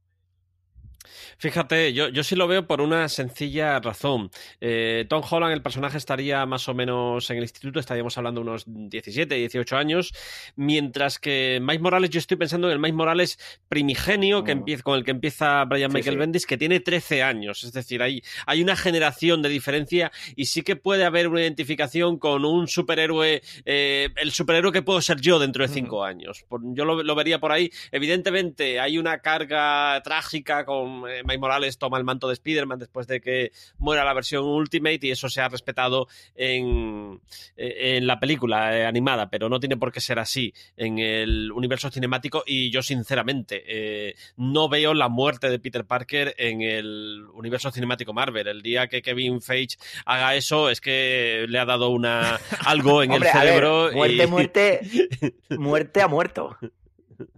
Fíjate, 1.39 1.93
yo, 1.93 2.09
yo 2.09 2.25
sí 2.25 2.37
lo 2.37 2.47
veo 2.47 2.67
por 2.67 2.81
una 2.81 3.09
sencilla 3.09 3.81
razón. 3.81 4.31
Eh, 4.61 5.07
Tom 5.09 5.23
Holland, 5.29 5.53
el 5.53 5.63
personaje, 5.63 5.99
estaría 5.99 6.45
más 6.47 6.69
o 6.69 6.75
menos 6.75 7.29
en 7.31 7.37
el 7.39 7.43
instituto, 7.45 7.81
estaríamos 7.81 8.17
hablando 8.19 8.43
de 8.43 8.49
unos 8.49 8.65
17, 8.67 9.35
18 9.35 9.77
años, 9.77 10.13
mientras 10.57 11.19
que 11.19 11.59
Mike 11.63 11.83
Morales, 11.83 12.11
yo 12.11 12.19
estoy 12.19 12.37
pensando 12.37 12.69
en 12.69 12.75
el 12.75 12.79
Mike 12.79 12.95
Morales 12.95 13.39
primigenio 13.69 14.45
que 14.45 14.55
mm. 14.55 14.59
empieza, 14.59 14.83
con 14.83 14.99
el 14.99 15.05
que 15.05 15.11
empieza 15.11 15.65
Brian 15.65 15.93
Michael 15.93 16.19
Bendis, 16.19 16.47
que 16.47 16.57
tiene 16.57 16.81
13 16.81 17.23
años. 17.23 17.65
Es 17.65 17.73
decir, 17.73 18.03
hay, 18.03 18.23
hay 18.47 18.63
una 18.63 18.77
generación 18.77 19.43
de 19.43 19.49
diferencia 19.49 20.13
y 20.37 20.47
sí 20.47 20.63
que 20.63 20.77
puede 20.77 21.05
haber 21.05 21.29
una 21.29 21.41
identificación 21.43 22.19
con 22.19 22.45
un 22.45 22.69
superhéroe, 22.69 23.43
eh, 23.65 24.09
el 24.17 24.33
superhéroe 24.33 24.73
que 24.73 24.83
puedo 24.83 25.01
ser 25.01 25.21
yo 25.21 25.39
dentro 25.39 25.67
de 25.67 25.73
5 25.73 26.05
años. 26.05 26.45
Yo 26.75 26.85
lo, 26.85 27.03
lo 27.03 27.15
vería 27.15 27.39
por 27.39 27.53
ahí. 27.53 27.71
Evidentemente, 27.93 28.81
hay 28.81 28.99
una 28.99 29.19
carga 29.19 30.01
trágica 30.03 30.65
con 30.65 30.94
Mike 31.03 31.39
Morales 31.39 31.79
toma 31.79 31.99
el 31.99 32.05
manto 32.05 32.29
de 32.29 32.35
Spider-Man 32.35 32.79
después 32.79 33.07
de 33.07 33.21
que 33.21 33.53
muera 33.79 34.05
la 34.05 34.15
versión 34.15 34.45
Ultimate 34.45 35.01
y 35.03 35.11
eso 35.11 35.29
se 35.29 35.41
ha 35.41 35.49
respetado 35.49 36.09
en, 36.35 37.21
eh, 37.57 37.97
en 37.97 38.07
la 38.07 38.19
película 38.21 38.77
eh, 38.77 38.87
animada, 38.87 39.31
pero 39.31 39.49
no 39.49 39.61
tiene 39.61 39.77
por 39.77 39.93
qué 39.93 40.01
ser 40.01 40.19
así 40.19 40.53
en 40.77 40.99
el 40.99 41.53
universo 41.53 41.91
cinemático 41.91 42.43
y 42.47 42.71
yo 42.71 42.83
sinceramente 42.83 44.15
no 44.37 44.69
veo 44.69 44.95
la 44.95 45.09
muerte 45.09 45.49
de 45.49 45.59
Peter 45.59 45.85
Parker 45.85 46.35
en 46.39 46.63
el 46.63 47.25
universo 47.33 47.71
cinemático 47.71 48.13
Marvel. 48.13 48.49
El 48.49 48.63
día 48.63 48.89
que 48.89 49.03
Kevin 49.03 49.41
Feige 49.41 49.77
haga 50.05 50.35
eso 50.35 50.71
es 50.71 50.81
que 50.81 51.47
le 51.49 51.59
ha 51.59 51.65
dado 51.65 51.91
una 51.91 52.41
algo 52.65 53.03
en 53.03 53.13
el 53.13 53.25
cerebro. 53.25 53.91
muerte, 53.93 54.27
muerte, 54.27 54.81
muerte 55.51 56.03
ha 56.03 56.09
muerto. 56.09 56.57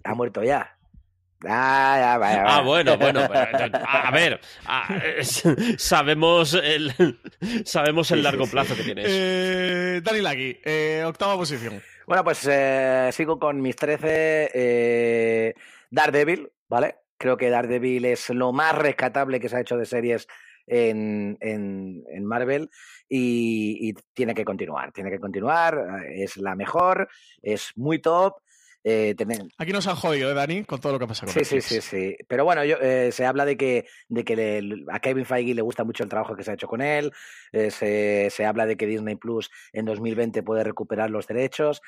Ha 0.05 0.15
muerto 0.15 0.43
ya. 0.43 0.76
Ah, 1.45 2.19
ah, 2.47 2.63
bueno, 2.63 2.97
bueno. 2.97 3.21
a, 3.31 4.11
ver, 4.11 4.41
sabemos 5.79 6.55
el, 6.55 6.93
sabemos 7.65 8.11
el 8.11 8.23
largo 8.23 8.47
plazo 8.47 8.75
que 8.75 8.83
tienes. 8.83 9.07
Eh, 9.09 10.01
Dani 10.03 10.21
Lagui, 10.21 10.59
eh, 10.65 11.03
octava 11.05 11.37
posición. 11.37 11.83
Bueno, 12.07 12.25
pues 12.25 12.47
eh, 12.51 13.11
sigo 13.13 13.39
con 13.39 13.61
mis 13.61 13.77
13. 13.77 14.51
Eh, 14.55 15.55
Daredevil, 15.91 16.51
¿vale? 16.69 16.97
Creo 17.19 17.37
que 17.37 17.51
Daredevil 17.51 18.07
es 18.07 18.31
lo 18.31 18.53
más 18.53 18.75
rescatable 18.75 19.39
que 19.39 19.49
se 19.49 19.57
ha 19.57 19.61
hecho 19.61 19.77
de 19.77 19.87
series 19.87 20.27
en, 20.67 21.37
en, 21.41 22.25
Marvel 22.25 22.71
y, 23.09 23.89
y, 23.89 23.95
tiene 24.15 24.35
que 24.35 24.45
continuar, 24.45 24.91
tiene 24.91 25.11
que 25.11 25.21
continuar, 25.21 26.03
es 26.11 26.37
la 26.39 26.57
mejor, 26.57 27.09
es 27.41 27.71
muy 27.77 28.01
top 28.01 28.35
eh, 28.89 29.17
Aquí 29.59 29.73
nos 29.73 29.89
han 29.89 29.97
jodido, 29.97 30.31
¿eh, 30.31 30.35
Dani? 30.35 30.63
Con 30.63 30.81
todo 30.81 30.93
lo 30.93 31.01
que 31.01 31.09
pasa 31.09 31.27
con 31.27 31.35
Sí, 31.35 31.45
sí, 31.45 31.61
sí, 31.61 31.81
sí. 31.81 32.17
Pero 32.29 32.45
bueno, 32.45 32.65
yo, 32.65 32.77
eh, 32.81 33.11
se 33.11 33.27
habla 33.27 33.45
de 33.45 33.57
que, 33.57 33.87
de 34.09 34.25
que 34.25 34.63
a 34.93 35.01
Kevin 35.01 35.27
Feige 35.27 35.55
le 35.55 35.63
gusta 35.63 35.83
mucho 35.83 36.05
el 36.05 36.09
trabajo 36.09 36.37
que 36.37 36.45
se 36.45 36.53
ha 36.53 36.55
hecho 36.55 36.69
con 36.69 36.81
él. 36.81 37.13
Eh, 37.51 37.73
se, 37.73 38.29
se, 38.31 38.45
habla 38.45 38.65
de 38.65 38.77
que 38.77 38.87
Disney 38.87 39.17
Plus 39.17 39.51
en 39.73 39.87
2020 39.87 40.45
puede 40.45 40.63
recuperar 40.63 41.11
los 41.11 41.27
derechos. 41.27 41.83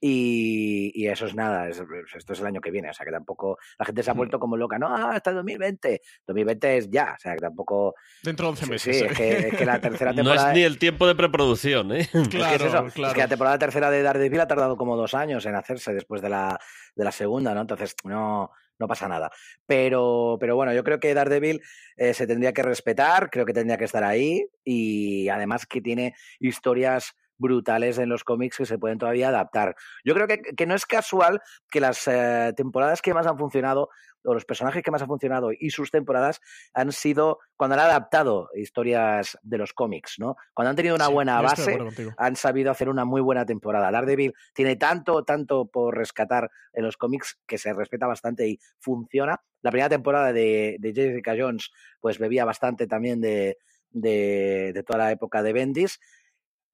Y, 0.00 1.06
eso 1.06 1.26
es 1.26 1.34
nada, 1.34 1.68
esto 1.68 2.32
es 2.32 2.40
el 2.40 2.46
año 2.46 2.60
que 2.60 2.70
viene, 2.70 2.90
o 2.90 2.92
sea 2.92 3.06
que 3.06 3.12
tampoco 3.12 3.58
la 3.78 3.86
gente 3.86 4.02
se 4.02 4.10
ha 4.10 4.14
vuelto 4.14 4.38
como 4.38 4.56
loca, 4.56 4.78
no, 4.78 4.94
hasta 4.94 5.32
2020, 5.32 6.02
2020 6.26 6.76
es 6.76 6.90
ya, 6.90 7.14
o 7.16 7.20
sea 7.20 7.34
que 7.34 7.40
tampoco... 7.40 7.94
Dentro 8.22 8.46
de 8.46 8.50
11 8.50 8.66
meses. 8.66 8.96
Sí, 8.96 9.04
es, 9.04 9.16
que, 9.56 9.64
la 9.64 9.80
tercera 9.80 10.12
temporada... 10.12 10.42
no 10.44 10.50
es 10.50 10.54
ni 10.54 10.62
el 10.62 10.78
tiempo 10.78 11.06
de 11.06 11.14
preproducción, 11.14 11.92
¿eh? 11.92 12.08
Claro, 12.30 12.66
es, 12.66 12.74
eso, 12.74 12.86
es 12.86 12.94
que 13.14 13.20
la 13.20 13.28
temporada 13.28 13.58
tercera 13.58 13.90
de 13.90 14.02
Daredevil 14.02 14.40
ha 14.40 14.48
tardado 14.48 14.76
como 14.76 14.96
dos 14.96 15.14
años 15.14 15.46
en 15.46 15.54
hacerse 15.54 15.94
después 15.94 16.20
de 16.20 16.28
la, 16.28 16.58
de 16.94 17.04
la 17.04 17.12
segunda, 17.12 17.54
¿no? 17.54 17.62
Entonces, 17.62 17.94
no, 18.04 18.50
no 18.78 18.88
pasa 18.88 19.08
nada. 19.08 19.30
Pero, 19.66 20.36
pero 20.40 20.56
bueno, 20.56 20.72
yo 20.72 20.84
creo 20.84 21.00
que 21.00 21.14
Daredevil 21.14 21.62
eh, 21.96 22.14
se 22.14 22.26
tendría 22.26 22.52
que 22.52 22.62
respetar, 22.62 23.30
creo 23.30 23.46
que 23.46 23.52
tendría 23.52 23.78
que 23.78 23.84
estar 23.84 24.04
ahí 24.04 24.46
y 24.64 25.28
además 25.28 25.66
que 25.66 25.80
tiene 25.80 26.14
historias 26.40 27.14
brutales 27.38 27.98
en 27.98 28.08
los 28.08 28.24
cómics 28.24 28.56
que 28.56 28.66
se 28.66 28.78
pueden 28.78 28.98
todavía 28.98 29.28
adaptar. 29.28 29.76
Yo 30.04 30.14
creo 30.14 30.26
que, 30.26 30.38
que 30.38 30.66
no 30.66 30.74
es 30.74 30.86
casual 30.86 31.40
que 31.70 31.80
las 31.80 32.06
eh, 32.08 32.52
temporadas 32.56 33.02
que 33.02 33.14
más 33.14 33.26
han 33.26 33.38
funcionado 33.38 33.88
o 34.26 34.34
los 34.34 34.44
personajes 34.44 34.82
que 34.82 34.90
más 34.90 35.02
han 35.02 35.08
funcionado 35.08 35.50
y 35.52 35.70
sus 35.70 35.90
temporadas 35.90 36.40
han 36.74 36.92
sido 36.92 37.38
cuando 37.56 37.74
han 37.74 37.80
adaptado 37.80 38.50
historias 38.54 39.38
de 39.42 39.58
los 39.58 39.72
cómics, 39.72 40.16
¿no? 40.18 40.36
Cuando 40.52 40.70
han 40.70 40.76
tenido 40.76 40.94
una 40.94 41.08
buena 41.08 41.40
base, 41.40 41.78
han 42.16 42.36
sabido 42.36 42.70
hacer 42.70 42.88
una 42.88 43.04
muy 43.04 43.20
buena 43.20 43.46
temporada. 43.46 43.90
Daredevil 43.90 44.34
tiene 44.52 44.76
tanto, 44.76 45.24
tanto 45.24 45.66
por 45.66 45.96
rescatar 45.96 46.50
en 46.72 46.84
los 46.84 46.96
cómics 46.96 47.38
que 47.46 47.56
se 47.58 47.72
respeta 47.72 48.06
bastante 48.06 48.48
y 48.48 48.58
funciona. 48.78 49.40
La 49.62 49.70
primera 49.70 49.88
temporada 49.88 50.32
de, 50.32 50.76
de 50.80 50.92
Jessica 50.92 51.34
Jones, 51.38 51.70
pues 52.00 52.18
bebía 52.18 52.44
bastante 52.44 52.86
también 52.86 53.20
de, 53.20 53.58
de, 53.90 54.72
de 54.74 54.82
toda 54.82 54.98
la 54.98 55.12
época 55.12 55.42
de 55.42 55.52
Bendis 55.52 56.00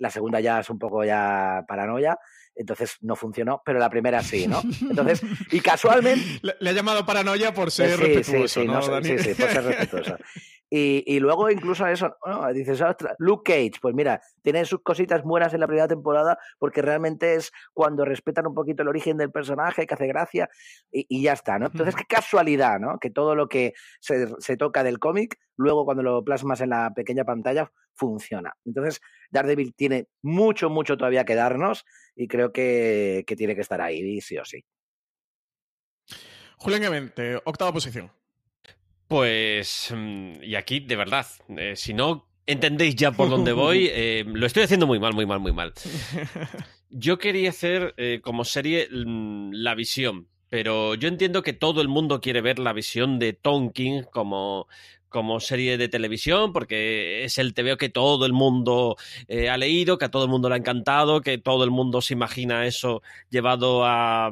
la 0.02 0.10
segunda 0.10 0.40
ya 0.40 0.58
es 0.58 0.68
un 0.68 0.80
poco 0.80 1.04
ya 1.04 1.64
paranoia, 1.66 2.18
entonces 2.56 2.96
no 3.02 3.14
funcionó, 3.14 3.62
pero 3.64 3.78
la 3.78 3.88
primera 3.88 4.20
sí, 4.20 4.48
¿no? 4.48 4.60
Entonces, 4.80 5.22
y 5.52 5.60
casualmente... 5.60 6.40
Le, 6.60 6.70
ha 6.70 6.72
llamado 6.72 7.06
paranoia 7.06 7.54
por 7.54 7.70
ser 7.70 7.98
respetuoso, 7.98 8.60
sí, 8.60 8.66
¿no, 8.66 8.82
sí, 9.02 9.18
sí, 9.18 9.34
por 9.34 9.48
ser 9.48 9.64
respetuoso. 9.64 10.16
Y, 10.74 11.04
y, 11.06 11.20
luego 11.20 11.50
incluso 11.50 11.86
eso, 11.86 12.16
dices, 12.54 12.82
Luke 13.18 13.52
Cage, 13.52 13.78
pues 13.78 13.94
mira, 13.94 14.22
tiene 14.40 14.64
sus 14.64 14.82
cositas 14.82 15.22
buenas 15.22 15.52
en 15.52 15.60
la 15.60 15.66
primera 15.66 15.86
temporada 15.86 16.38
porque 16.58 16.80
realmente 16.80 17.34
es 17.34 17.52
cuando 17.74 18.06
respetan 18.06 18.46
un 18.46 18.54
poquito 18.54 18.82
el 18.82 18.88
origen 18.88 19.18
del 19.18 19.30
personaje, 19.30 19.86
que 19.86 19.92
hace 19.92 20.06
gracia 20.06 20.48
y, 20.90 21.04
y 21.10 21.24
ya 21.24 21.34
está, 21.34 21.58
¿no? 21.58 21.66
Entonces, 21.66 21.94
qué 21.94 22.04
casualidad, 22.04 22.80
¿no? 22.80 22.98
Que 22.98 23.10
todo 23.10 23.34
lo 23.34 23.50
que 23.50 23.74
se, 24.00 24.28
se 24.38 24.56
toca 24.56 24.82
del 24.82 24.98
cómic, 24.98 25.38
luego 25.58 25.84
cuando 25.84 26.02
lo 26.02 26.24
plasmas 26.24 26.62
en 26.62 26.70
la 26.70 26.90
pequeña 26.94 27.26
pantalla, 27.26 27.70
funciona. 27.92 28.54
Entonces, 28.64 29.02
Daredevil 29.30 29.74
tiene 29.74 30.08
mucho, 30.22 30.70
mucho 30.70 30.96
todavía 30.96 31.26
que 31.26 31.34
darnos 31.34 31.84
y 32.16 32.28
creo 32.28 32.50
que, 32.50 33.24
que 33.26 33.36
tiene 33.36 33.54
que 33.54 33.60
estar 33.60 33.82
ahí, 33.82 34.22
sí 34.22 34.38
o 34.38 34.44
sí. 34.46 34.64
Julián 36.56 37.12
octava 37.44 37.74
posición. 37.74 38.10
Pues, 39.12 39.92
mm, 39.94 40.42
y 40.42 40.54
aquí, 40.54 40.80
de 40.80 40.96
verdad, 40.96 41.26
eh, 41.58 41.74
si 41.76 41.92
no 41.92 42.30
entendéis 42.46 42.96
ya 42.96 43.12
por 43.12 43.28
dónde 43.28 43.52
voy, 43.52 43.90
eh, 43.92 44.24
lo 44.26 44.46
estoy 44.46 44.62
haciendo 44.62 44.86
muy 44.86 44.98
mal, 44.98 45.12
muy 45.12 45.26
mal, 45.26 45.38
muy 45.38 45.52
mal. 45.52 45.74
Yo 46.88 47.18
quería 47.18 47.50
hacer 47.50 47.92
eh, 47.98 48.20
como 48.22 48.46
serie 48.46 48.88
mm, 48.90 49.50
La 49.52 49.74
Visión, 49.74 50.28
pero 50.48 50.94
yo 50.94 51.08
entiendo 51.08 51.42
que 51.42 51.52
todo 51.52 51.82
el 51.82 51.88
mundo 51.88 52.22
quiere 52.22 52.40
ver 52.40 52.58
la 52.58 52.72
visión 52.72 53.18
de 53.18 53.34
Tonkin 53.34 54.04
como, 54.04 54.66
como 55.10 55.40
serie 55.40 55.76
de 55.76 55.88
televisión, 55.88 56.54
porque 56.54 57.24
es 57.24 57.36
el 57.36 57.52
TVO 57.52 57.76
que 57.76 57.90
todo 57.90 58.24
el 58.24 58.32
mundo 58.32 58.96
ha 59.50 59.56
leído, 59.58 59.96
que 59.96 60.06
a 60.06 60.10
todo 60.10 60.24
el 60.24 60.30
mundo 60.30 60.48
le 60.48 60.54
ha 60.54 60.58
encantado, 60.58 61.20
que 61.20 61.36
todo 61.36 61.64
el 61.64 61.70
mundo 61.70 62.00
se 62.00 62.14
imagina 62.14 62.66
eso 62.66 63.02
llevado, 63.30 63.84
a, 63.84 64.30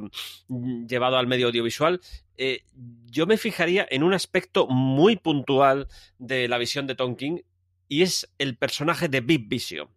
mm, 0.48 0.86
llevado 0.86 1.18
al 1.18 1.26
medio 1.26 1.48
audiovisual. 1.48 2.00
Eh, 2.42 2.64
yo 3.10 3.26
me 3.26 3.36
fijaría 3.36 3.86
en 3.90 4.02
un 4.02 4.14
aspecto 4.14 4.66
muy 4.66 5.16
puntual 5.16 5.88
de 6.18 6.48
la 6.48 6.56
visión 6.56 6.86
de 6.86 6.94
Tonkin 6.94 7.44
y 7.86 8.00
es 8.00 8.32
el 8.38 8.56
personaje 8.56 9.10
de 9.10 9.20
Big 9.20 9.46
Vision. 9.46 9.90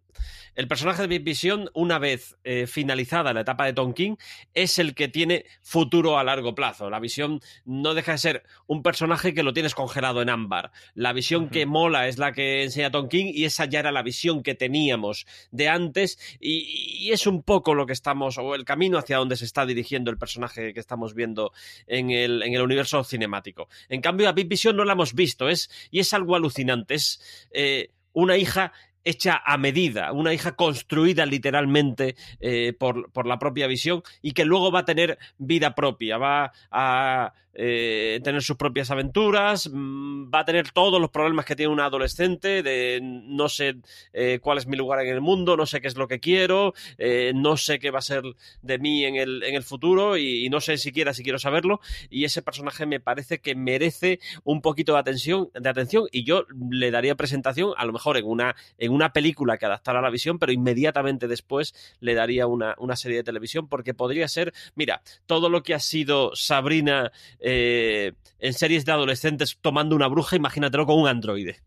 El 0.56 0.68
personaje 0.68 1.02
de 1.02 1.08
Big 1.08 1.24
Vision, 1.24 1.70
una 1.74 1.98
vez 1.98 2.38
eh, 2.44 2.68
finalizada 2.68 3.34
la 3.34 3.42
etapa 3.42 3.66
de 3.66 3.74
Tonkin, 3.74 4.18
es 4.54 4.78
el 4.78 4.94
que 4.94 5.08
tiene 5.08 5.46
futuro 5.62 6.20
a 6.20 6.24
largo 6.24 6.54
plazo. 6.54 6.92
La 6.92 7.00
visión 7.00 7.42
no 7.66 7.96
deja 7.96 8.12
de 8.12 8.18
ser 8.20 8.44
un 8.68 8.84
personaje 8.84 9.34
que 9.34 9.42
lo 9.42 9.54
tienes 9.54 9.74
congelado 9.74 10.22
en 10.22 10.30
ámbar. 10.30 10.72
La 10.94 11.12
visión 11.12 11.50
que 11.50 11.66
mola 11.66 12.08
es 12.08 12.20
la 12.20 12.34
que 12.34 12.64
enseña 12.64 12.92
Tonkin 12.92 13.32
y 13.34 13.46
esa 13.46 13.66
ya 13.66 13.80
era 13.80 13.92
la 13.92 14.04
visión 14.04 14.44
que 14.44 14.54
teníamos 14.54 15.26
de 15.50 15.70
antes 15.70 16.20
y, 16.40 17.12
es 17.12 17.28
un 17.28 17.44
poco 17.44 17.74
lo 17.74 17.86
que 17.86 17.94
estamos, 17.94 18.38
o 18.38 18.56
el 18.56 18.64
camino 18.64 18.98
hacia 18.98 19.18
donde 19.18 19.36
se 19.36 19.46
está 19.46 19.66
dirigiendo 19.66 20.10
el 20.10 20.18
personaje 20.18 20.74
que 20.74 20.80
estamos 20.80 21.14
viendo 21.16 21.52
en 21.88 22.12
el, 22.12 22.44
en 22.44 22.54
el 22.54 22.62
universo 22.62 23.04
cinemático. 23.04 23.70
En 23.90 24.02
cambio, 24.02 24.30
a 24.30 24.34
Big 24.34 24.48
Vision 24.48 24.76
no 24.76 24.86
la 24.86 24.94
hemos 24.94 25.14
visto 25.14 25.50
es, 25.50 25.70
y 25.90 26.00
es 26.00 26.14
algo 26.14 26.36
alucinante. 26.36 26.96
Es 26.96 27.48
eh, 27.52 27.90
una 28.14 28.38
hija 28.38 28.72
hecha 29.04 29.42
a 29.46 29.58
medida, 29.58 30.12
una 30.12 30.34
hija 30.34 30.56
construida 30.56 31.26
literalmente 31.26 32.16
eh, 32.40 32.74
por, 32.78 33.12
por, 33.12 33.28
la 33.28 33.40
propia 33.40 33.68
visión 33.68 34.04
y 34.22 34.32
que 34.32 34.46
luego 34.46 34.72
va 34.72 34.80
a 34.80 34.86
tener 34.86 35.18
vida 35.38 35.76
propia, 35.76 36.18
va 36.18 36.52
a 36.72 37.34
eh, 37.56 38.20
tener 38.24 38.42
sus 38.42 38.58
propias 38.58 38.90
aventuras, 38.90 39.70
mm, 39.72 40.32
va 40.34 40.40
a 40.40 40.46
tener 40.46 40.72
todos 40.72 41.00
los 41.00 41.12
problemas 41.12 41.46
que 41.46 41.56
tiene 41.56 41.72
un 41.72 41.80
adolescente, 41.80 42.64
de 42.64 43.00
no 43.02 43.48
sé 43.48 43.76
eh, 44.12 44.40
cuál 44.42 44.58
es 44.58 44.66
mi 44.66 44.76
lugar 44.76 45.02
en 45.02 45.14
el 45.14 45.22
mundo, 45.22 45.56
no 45.56 45.66
sé 45.66 45.80
qué 45.80 45.88
es 45.88 45.96
lo 45.96 46.08
que 46.08 46.20
quiero, 46.20 46.74
eh, 46.98 47.32
no 47.36 47.58
sé 47.58 47.78
qué 47.78 47.92
va 47.92 48.00
a 48.00 48.02
ser 48.02 48.24
de 48.62 48.80
mí 48.80 49.06
en 49.06 49.16
el, 49.16 49.44
en 49.44 49.56
el 49.56 49.64
futuro 49.64 50.18
y, 50.18 50.50
no 50.50 50.62
sé 50.62 50.78
siquiera 50.78 51.14
si 51.14 51.24
quiero 51.24 51.40
saberlo. 51.40 51.80
Y 52.10 52.26
ese 52.26 52.42
personaje 52.42 52.86
me 52.86 53.00
parece 53.00 53.40
que 53.40 53.56
merece 53.56 54.20
un 54.44 54.62
poquito 54.62 54.94
de 54.94 55.00
atención, 55.00 55.50
de 55.54 55.70
atención 55.70 56.08
y 56.12 56.24
yo 56.24 56.46
le 56.70 56.92
daría 56.92 57.16
presentación 57.16 57.74
a 57.78 57.86
lo 57.86 57.94
mejor 57.94 58.18
en 58.18 58.26
una, 58.26 58.56
en 58.78 58.92
una 58.92 59.14
película 59.14 59.58
que 59.58 59.66
adaptara 59.66 60.00
a 60.00 60.02
la 60.02 60.10
visión, 60.10 60.40
pero 60.40 60.52
inmediatamente 60.52 61.28
después 61.28 61.74
le 62.00 62.14
daría 62.14 62.48
una, 62.48 62.76
una 62.78 62.96
serie 62.96 63.18
de 63.18 63.24
televisión 63.24 63.68
porque 63.68 63.94
podría 63.94 64.28
ser, 64.28 64.54
mira, 64.76 65.02
todo 65.26 65.50
lo 65.50 65.64
que 65.64 65.74
ha 65.74 65.80
sido 65.80 66.36
Sabrina 66.36 67.12
eh, 67.44 68.14
en 68.40 68.54
series 68.54 68.86
de 68.86 68.94
adolescentes 68.94 69.58
tomando 69.62 69.96
una 69.96 70.08
bruja, 70.08 70.38
imagínatelo 70.38 70.86
con 70.86 71.00
un 71.00 71.08
androide. 71.08 71.60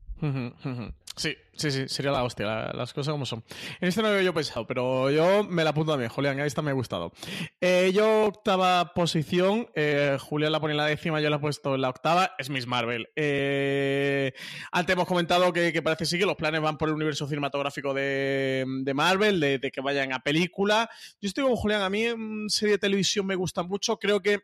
Sí, 1.16 1.34
sí, 1.54 1.70
sí, 1.70 1.88
sería 1.88 2.10
la 2.10 2.24
hostia, 2.24 2.72
las 2.74 2.92
cosas 2.92 3.12
como 3.12 3.24
son. 3.24 3.42
En 3.80 3.88
este 3.88 4.02
no 4.02 4.08
había 4.08 4.22
yo 4.22 4.34
pensado, 4.34 4.66
pero 4.66 5.10
yo 5.10 5.44
me 5.44 5.64
la 5.64 5.70
apunto 5.70 5.92
también, 5.92 6.10
Julián, 6.10 6.38
esta 6.40 6.60
me 6.60 6.70
ha 6.70 6.74
gustado. 6.74 7.12
Eh, 7.60 7.90
yo 7.94 8.26
octava 8.26 8.92
posición, 8.92 9.66
eh, 9.74 10.18
Julián 10.20 10.52
la 10.52 10.60
pone 10.60 10.72
en 10.72 10.78
la 10.78 10.86
décima, 10.86 11.20
yo 11.20 11.30
la 11.30 11.36
he 11.36 11.38
puesto 11.38 11.74
en 11.74 11.80
la 11.80 11.88
octava, 11.88 12.32
es 12.38 12.50
Miss 12.50 12.66
Marvel. 12.66 13.08
Antes 14.72 14.92
hemos 14.92 15.06
comentado 15.06 15.52
que, 15.54 15.82
parece 15.82 16.04
sí 16.04 16.18
que 16.18 16.26
los 16.26 16.36
planes 16.36 16.60
van 16.60 16.76
por 16.76 16.88
el 16.88 16.94
universo 16.94 17.26
cinematográfico 17.26 17.94
de, 17.94 18.92
Marvel, 18.94 19.40
de, 19.40 19.58
de, 19.58 19.70
que 19.70 19.80
vayan 19.80 20.12
a 20.12 20.20
película. 20.20 20.90
Yo 21.20 21.28
estoy 21.28 21.44
con 21.44 21.56
Julián, 21.56 21.80
a 21.80 21.88
mí 21.88 22.04
en 22.04 22.48
serie 22.48 22.72
de 22.72 22.78
televisión 22.78 23.26
me 23.26 23.36
gusta 23.36 23.62
mucho, 23.62 23.98
creo 23.98 24.20
que 24.20 24.40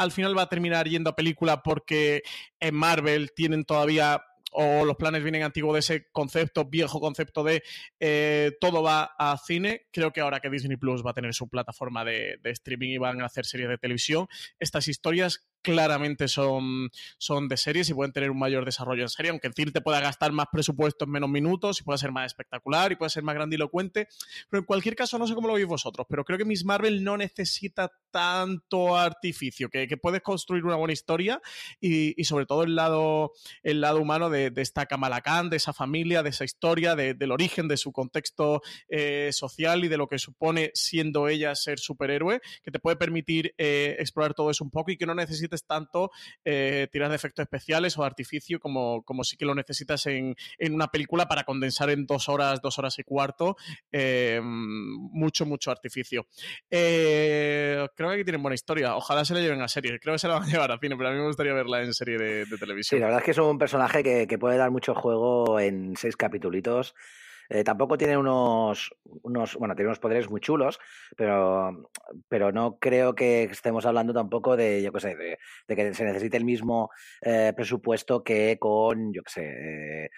al 0.00 0.12
final 0.12 0.36
va 0.36 0.42
a 0.42 0.48
terminar 0.48 0.88
yendo 0.88 1.10
a 1.10 1.14
película 1.14 1.62
porque 1.62 2.22
en 2.58 2.74
Marvel 2.74 3.32
tienen 3.36 3.64
todavía 3.64 4.24
o 4.52 4.84
los 4.86 4.96
planes 4.96 5.22
vienen 5.22 5.42
antiguos 5.42 5.74
de 5.74 5.80
ese 5.80 6.10
concepto, 6.10 6.64
viejo 6.64 7.00
concepto 7.00 7.44
de 7.44 7.62
eh, 8.00 8.52
todo 8.60 8.82
va 8.82 9.14
a 9.18 9.36
cine. 9.36 9.86
Creo 9.92 10.10
que 10.10 10.22
ahora 10.22 10.40
que 10.40 10.48
Disney 10.48 10.78
Plus 10.78 11.04
va 11.04 11.10
a 11.10 11.14
tener 11.14 11.34
su 11.34 11.48
plataforma 11.48 12.02
de, 12.04 12.38
de, 12.42 12.50
streaming 12.50 12.88
y 12.88 12.98
van 12.98 13.20
a 13.20 13.26
hacer 13.26 13.44
series 13.44 13.68
de 13.68 13.76
televisión, 13.76 14.26
estas 14.58 14.88
historias 14.88 15.49
claramente 15.62 16.28
son, 16.28 16.90
son 17.18 17.48
de 17.48 17.56
series 17.56 17.88
y 17.90 17.94
pueden 17.94 18.12
tener 18.12 18.30
un 18.30 18.38
mayor 18.38 18.64
desarrollo 18.64 19.02
en 19.02 19.08
serie, 19.08 19.30
aunque 19.30 19.48
el 19.48 19.54
te 19.72 19.80
pueda 19.80 20.00
gastar 20.00 20.32
más 20.32 20.46
presupuesto 20.50 21.04
en 21.04 21.10
menos 21.10 21.28
minutos 21.28 21.80
y 21.80 21.84
pueda 21.84 21.98
ser 21.98 22.12
más 22.12 22.26
espectacular 22.26 22.92
y 22.92 22.96
puede 22.96 23.10
ser 23.10 23.22
más 23.22 23.34
grandilocuente. 23.34 24.08
Pero 24.48 24.60
en 24.60 24.64
cualquier 24.64 24.96
caso, 24.96 25.18
no 25.18 25.26
sé 25.26 25.34
cómo 25.34 25.48
lo 25.48 25.54
veis 25.54 25.66
vosotros, 25.66 26.06
pero 26.08 26.24
creo 26.24 26.38
que 26.38 26.44
Miss 26.44 26.64
Marvel 26.64 27.04
no 27.04 27.16
necesita 27.16 27.92
tanto 28.10 28.96
artificio, 28.96 29.68
que, 29.68 29.88
puedes 30.00 30.22
construir 30.22 30.64
una 30.64 30.76
buena 30.76 30.92
historia 30.92 31.40
y, 31.80 32.24
sobre 32.24 32.46
todo 32.46 32.62
el 32.62 32.74
lado, 32.74 33.32
el 33.62 33.80
lado 33.80 34.00
humano 34.00 34.30
de, 34.30 34.52
esta 34.56 34.86
Kamala 34.86 35.20
Khan, 35.20 35.50
de 35.50 35.56
esa 35.56 35.72
familia, 35.72 36.22
de 36.22 36.30
esa 36.30 36.44
historia, 36.44 36.96
del 36.96 37.32
origen, 37.32 37.68
de 37.68 37.76
su 37.76 37.92
contexto 37.92 38.62
eh, 38.88 39.30
social 39.32 39.84
y 39.84 39.88
de 39.88 39.96
lo 39.96 40.08
que 40.08 40.18
supone 40.18 40.70
siendo 40.74 41.28
ella 41.28 41.54
ser 41.54 41.78
superhéroe, 41.78 42.40
que 42.62 42.70
te 42.70 42.78
puede 42.78 42.96
permitir 42.96 43.54
eh, 43.58 43.96
explorar 43.98 44.34
todo 44.34 44.50
eso 44.50 44.64
un 44.64 44.70
poco 44.70 44.90
y 44.90 44.96
que 44.96 45.06
no 45.06 45.14
necesites 45.50 45.66
tanto 45.66 46.10
eh, 46.44 46.88
tirar 46.90 47.10
de 47.10 47.16
efectos 47.16 47.42
especiales 47.42 47.96
o 47.98 48.04
artificio 48.04 48.60
como, 48.60 49.02
como 49.02 49.24
sí 49.24 49.36
que 49.36 49.44
lo 49.44 49.54
necesitas 49.54 50.06
en, 50.06 50.34
en, 50.58 50.74
una 50.74 50.88
película 50.88 51.26
para 51.26 51.44
condensar 51.44 51.90
en 51.90 52.06
dos 52.06 52.28
horas, 52.28 52.60
dos 52.62 52.78
horas 52.78 52.98
y 52.98 53.04
cuarto 53.04 53.56
mucho, 54.42 55.46
mucho 55.46 55.70
artificio. 55.70 56.26
creo 56.68 57.88
que 57.94 58.14
aquí 58.14 58.24
tienen 58.24 58.42
buena 58.42 58.54
historia. 58.54 58.96
Ojalá 58.96 59.24
se 59.24 59.34
la 59.34 59.40
lleven 59.40 59.62
a 59.62 59.68
serie. 59.68 59.98
Creo 59.98 60.14
que 60.14 60.18
se 60.18 60.28
la 60.28 60.34
van 60.34 60.44
a 60.44 60.46
llevar 60.46 60.72
a 60.72 60.78
cine, 60.78 60.96
pero 60.96 61.08
a 61.08 61.12
mí 61.12 61.18
me 61.18 61.26
gustaría 61.26 61.52
verla 61.52 61.82
en 61.82 61.92
serie 61.92 62.18
de, 62.18 62.46
televisión. 62.58 62.98
Sí, 62.98 63.00
la 63.00 63.06
verdad 63.06 63.20
es 63.20 63.24
que 63.24 63.30
es 63.32 63.38
un 63.38 63.58
personaje 63.58 64.02
que, 64.02 64.26
que 64.26 64.38
puede 64.38 64.56
dar 64.56 64.70
mucho 64.70 64.94
juego 64.94 65.58
en 65.60 65.96
seis 65.96 66.16
capítulos 66.16 66.94
eh, 67.52 67.64
tampoco 67.64 67.98
tiene 67.98 68.16
unos, 68.16 68.94
unos, 69.22 69.56
bueno, 69.56 69.74
tiene 69.74 69.88
unos 69.88 69.98
poderes 69.98 70.30
muy 70.30 70.40
chulos, 70.40 70.78
pero, 71.16 71.90
pero 72.28 72.52
no 72.52 72.78
creo 72.78 73.16
que 73.16 73.42
estemos 73.42 73.84
hablando 73.86 74.14
tampoco 74.14 74.56
de, 74.56 74.80
yo 74.80 74.92
qué 74.92 75.00
sé, 75.00 75.16
de, 75.16 75.76
que 75.76 75.92
se 75.92 76.04
necesite 76.04 76.36
el 76.36 76.44
mismo 76.44 76.90
eh, 77.20 77.52
presupuesto 77.56 78.22
que 78.22 78.56
con, 78.60 79.12
yo 79.12 79.24
qué 79.24 79.30
sé, 79.32 80.04
eh, 80.04 80.10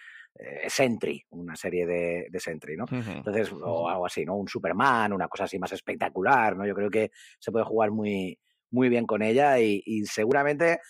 Sentry, 0.68 1.24
una 1.30 1.56
serie 1.56 1.86
de, 1.86 2.26
de 2.30 2.40
Sentry, 2.40 2.76
¿no? 2.76 2.84
Entonces, 2.90 3.50
o 3.52 3.88
algo 3.88 4.04
así, 4.04 4.26
¿no? 4.26 4.36
Un 4.36 4.48
Superman, 4.48 5.14
una 5.14 5.28
cosa 5.28 5.44
así 5.44 5.58
más 5.58 5.72
espectacular, 5.72 6.54
¿no? 6.54 6.66
Yo 6.66 6.74
creo 6.74 6.90
que 6.90 7.12
se 7.38 7.50
puede 7.50 7.64
jugar 7.64 7.92
muy, 7.92 8.38
muy 8.70 8.90
bien 8.90 9.06
con 9.06 9.22
ella 9.22 9.58
y, 9.58 9.82
y 9.86 10.04
seguramente 10.04 10.80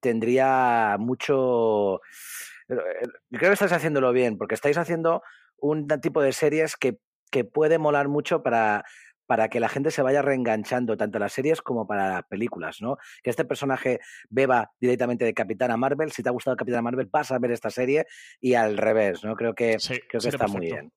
tendría 0.00 0.96
mucho 0.98 2.00
eh, 2.72 3.08
creo 3.30 3.50
que 3.50 3.54
estáis 3.54 3.72
haciéndolo 3.72 4.12
bien, 4.12 4.38
porque 4.38 4.54
estáis 4.54 4.78
haciendo 4.78 5.22
un 5.58 5.86
tipo 6.00 6.22
de 6.22 6.32
series 6.32 6.76
que, 6.76 6.98
que 7.30 7.44
puede 7.44 7.78
molar 7.78 8.08
mucho 8.08 8.42
para, 8.42 8.84
para 9.26 9.48
que 9.48 9.60
la 9.60 9.68
gente 9.68 9.90
se 9.90 10.02
vaya 10.02 10.22
reenganchando 10.22 10.96
tanto 10.96 11.18
a 11.18 11.20
las 11.20 11.32
series 11.32 11.62
como 11.62 11.86
para 11.86 12.08
las 12.10 12.24
películas, 12.24 12.82
¿no? 12.82 12.98
Que 13.22 13.30
este 13.30 13.44
personaje 13.44 14.00
beba 14.28 14.70
directamente 14.80 15.24
de 15.24 15.34
Capitana 15.34 15.76
Marvel. 15.76 16.12
Si 16.12 16.22
te 16.22 16.28
ha 16.28 16.32
gustado 16.32 16.56
Capitana 16.56 16.82
Marvel, 16.82 17.08
vas 17.10 17.30
a 17.30 17.38
ver 17.38 17.52
esta 17.52 17.70
serie 17.70 18.06
y 18.40 18.54
al 18.54 18.76
revés, 18.76 19.24
¿no? 19.24 19.34
Creo 19.34 19.54
que, 19.54 19.76
creo 20.08 20.20
que 20.20 20.28
está 20.28 20.46
muy 20.48 20.66
bien. 20.66 20.92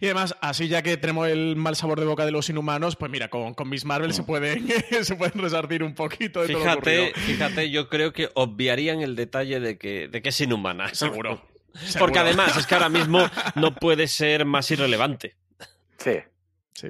Y 0.00 0.06
además, 0.06 0.36
así 0.40 0.68
ya 0.68 0.82
que 0.82 0.96
tenemos 0.96 1.28
el 1.28 1.56
mal 1.56 1.76
sabor 1.76 2.00
de 2.00 2.06
boca 2.06 2.24
de 2.24 2.32
los 2.32 2.48
inhumanos, 2.48 2.96
pues 2.96 3.10
mira, 3.10 3.28
con, 3.28 3.54
con 3.54 3.68
Miss 3.68 3.84
Marvel 3.84 4.12
se, 4.12 4.22
mm. 4.22 4.26
pueden, 4.26 4.68
se 5.02 5.16
pueden 5.16 5.40
resartir 5.40 5.82
un 5.82 5.94
poquito 5.94 6.42
de 6.42 6.48
fíjate, 6.48 6.96
todo 6.96 7.06
lo 7.08 7.26
Fíjate, 7.26 7.70
yo 7.70 7.88
creo 7.88 8.12
que 8.12 8.30
obviarían 8.34 9.00
el 9.00 9.16
detalle 9.16 9.60
de 9.60 9.78
que, 9.78 10.08
de 10.08 10.22
que 10.22 10.30
es 10.30 10.40
inhumana. 10.40 10.88
Seguro. 10.94 11.42
Porque 11.98 12.18
además 12.18 12.56
es 12.56 12.66
que 12.66 12.74
ahora 12.74 12.88
mismo 12.88 13.26
no 13.54 13.74
puede 13.74 14.06
ser 14.06 14.44
más 14.44 14.70
irrelevante. 14.70 15.36
Sí. 15.96 16.18
Sí, 16.74 16.88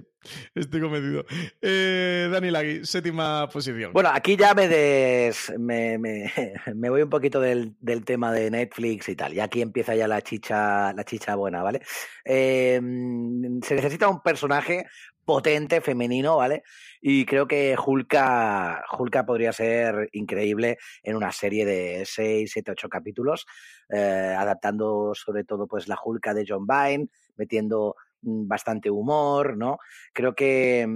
estoy 0.54 0.80
convencido. 0.80 1.24
Eh, 1.60 2.28
Dani 2.30 2.50
Lagui, 2.50 2.84
séptima 2.84 3.48
posición. 3.48 3.92
Bueno, 3.92 4.10
aquí 4.12 4.36
ya 4.36 4.54
me, 4.54 4.68
des, 4.68 5.52
me, 5.58 5.98
me, 6.74 6.90
voy 6.90 7.02
un 7.02 7.10
poquito 7.10 7.40
del, 7.40 7.74
del, 7.80 8.04
tema 8.04 8.32
de 8.32 8.50
Netflix 8.50 9.08
y 9.08 9.16
tal. 9.16 9.34
Y 9.34 9.40
aquí 9.40 9.60
empieza 9.60 9.96
ya 9.96 10.06
la 10.06 10.22
chicha, 10.22 10.92
la 10.92 11.04
chicha 11.04 11.34
buena, 11.34 11.62
¿vale? 11.64 11.82
Em, 12.24 13.60
se 13.60 13.74
necesita 13.74 14.08
un 14.08 14.22
personaje 14.22 14.86
potente, 15.24 15.80
femenino, 15.80 16.36
¿vale? 16.36 16.62
Y 17.00 17.24
creo 17.26 17.46
que 17.46 17.76
Hulka, 17.76 18.84
Hulka 18.96 19.26
podría 19.26 19.52
ser 19.52 20.08
increíble 20.12 20.78
en 21.02 21.16
una 21.16 21.32
serie 21.32 21.66
de 21.66 22.04
6, 22.06 22.50
7, 22.52 22.70
8 22.72 22.88
capítulos, 22.88 23.46
eh, 23.88 24.34
adaptando 24.38 25.12
sobre 25.14 25.44
todo 25.44 25.66
pues 25.66 25.88
la 25.88 25.98
Hulka 26.02 26.34
de 26.34 26.44
John 26.46 26.66
Byrne, 26.66 27.08
metiendo 27.36 27.96
bastante 28.22 28.90
humor, 28.90 29.56
¿no? 29.56 29.78
Creo 30.12 30.34
que, 30.34 30.86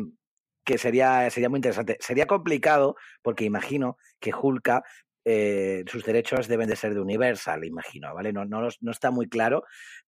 que 0.64 0.78
sería, 0.78 1.28
sería 1.30 1.48
muy 1.48 1.58
interesante. 1.58 1.96
Sería 2.00 2.26
complicado 2.26 2.96
porque 3.22 3.44
imagino 3.44 3.98
que 4.20 4.32
Hulka 4.34 4.82
eh, 5.28 5.82
sus 5.88 6.04
derechos 6.04 6.46
deben 6.46 6.68
de 6.68 6.76
ser 6.76 6.94
de 6.94 7.00
Universal, 7.00 7.64
imagino, 7.64 8.14
¿vale? 8.14 8.32
No, 8.32 8.44
no, 8.44 8.68
no, 8.80 8.90
está 8.92 9.10
muy 9.10 9.28
claro, 9.28 9.64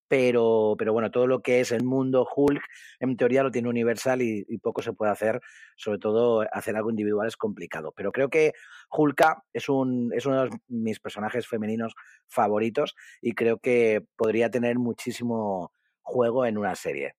pero, 0.07 0.75
pero 0.77 0.93
bueno, 0.93 1.11
todo 1.11 1.27
lo 1.27 1.41
que 1.41 1.59
es 1.59 1.73
el 1.73 1.83
mundo 1.83 2.25
Hulk, 2.33 2.63
en 3.01 3.17
teoría 3.17 3.43
lo 3.43 3.51
tiene 3.51 3.67
Universal 3.67 4.21
y, 4.21 4.45
poco 4.59 4.81
se 4.81 4.93
puede 4.93 5.11
hacer, 5.11 5.41
sobre 5.75 5.99
todo 5.99 6.45
hacer 6.53 6.77
algo 6.77 6.89
individual 6.89 7.27
es 7.27 7.35
complicado. 7.35 7.91
Pero 7.97 8.13
creo 8.13 8.29
que 8.29 8.53
Hulka 8.89 9.43
es, 9.51 9.67
un, 9.67 10.13
es 10.15 10.25
uno 10.25 10.45
de 10.45 10.57
mis 10.69 11.01
personajes 11.01 11.45
femeninos 11.45 11.95
favoritos 12.29 12.95
y 13.21 13.33
creo 13.33 13.59
que 13.59 14.05
podría 14.15 14.49
tener 14.49 14.79
muchísimo, 14.79 15.73
juego 16.09 16.45
en 16.45 16.57
una 16.57 16.75
serie. 16.75 17.13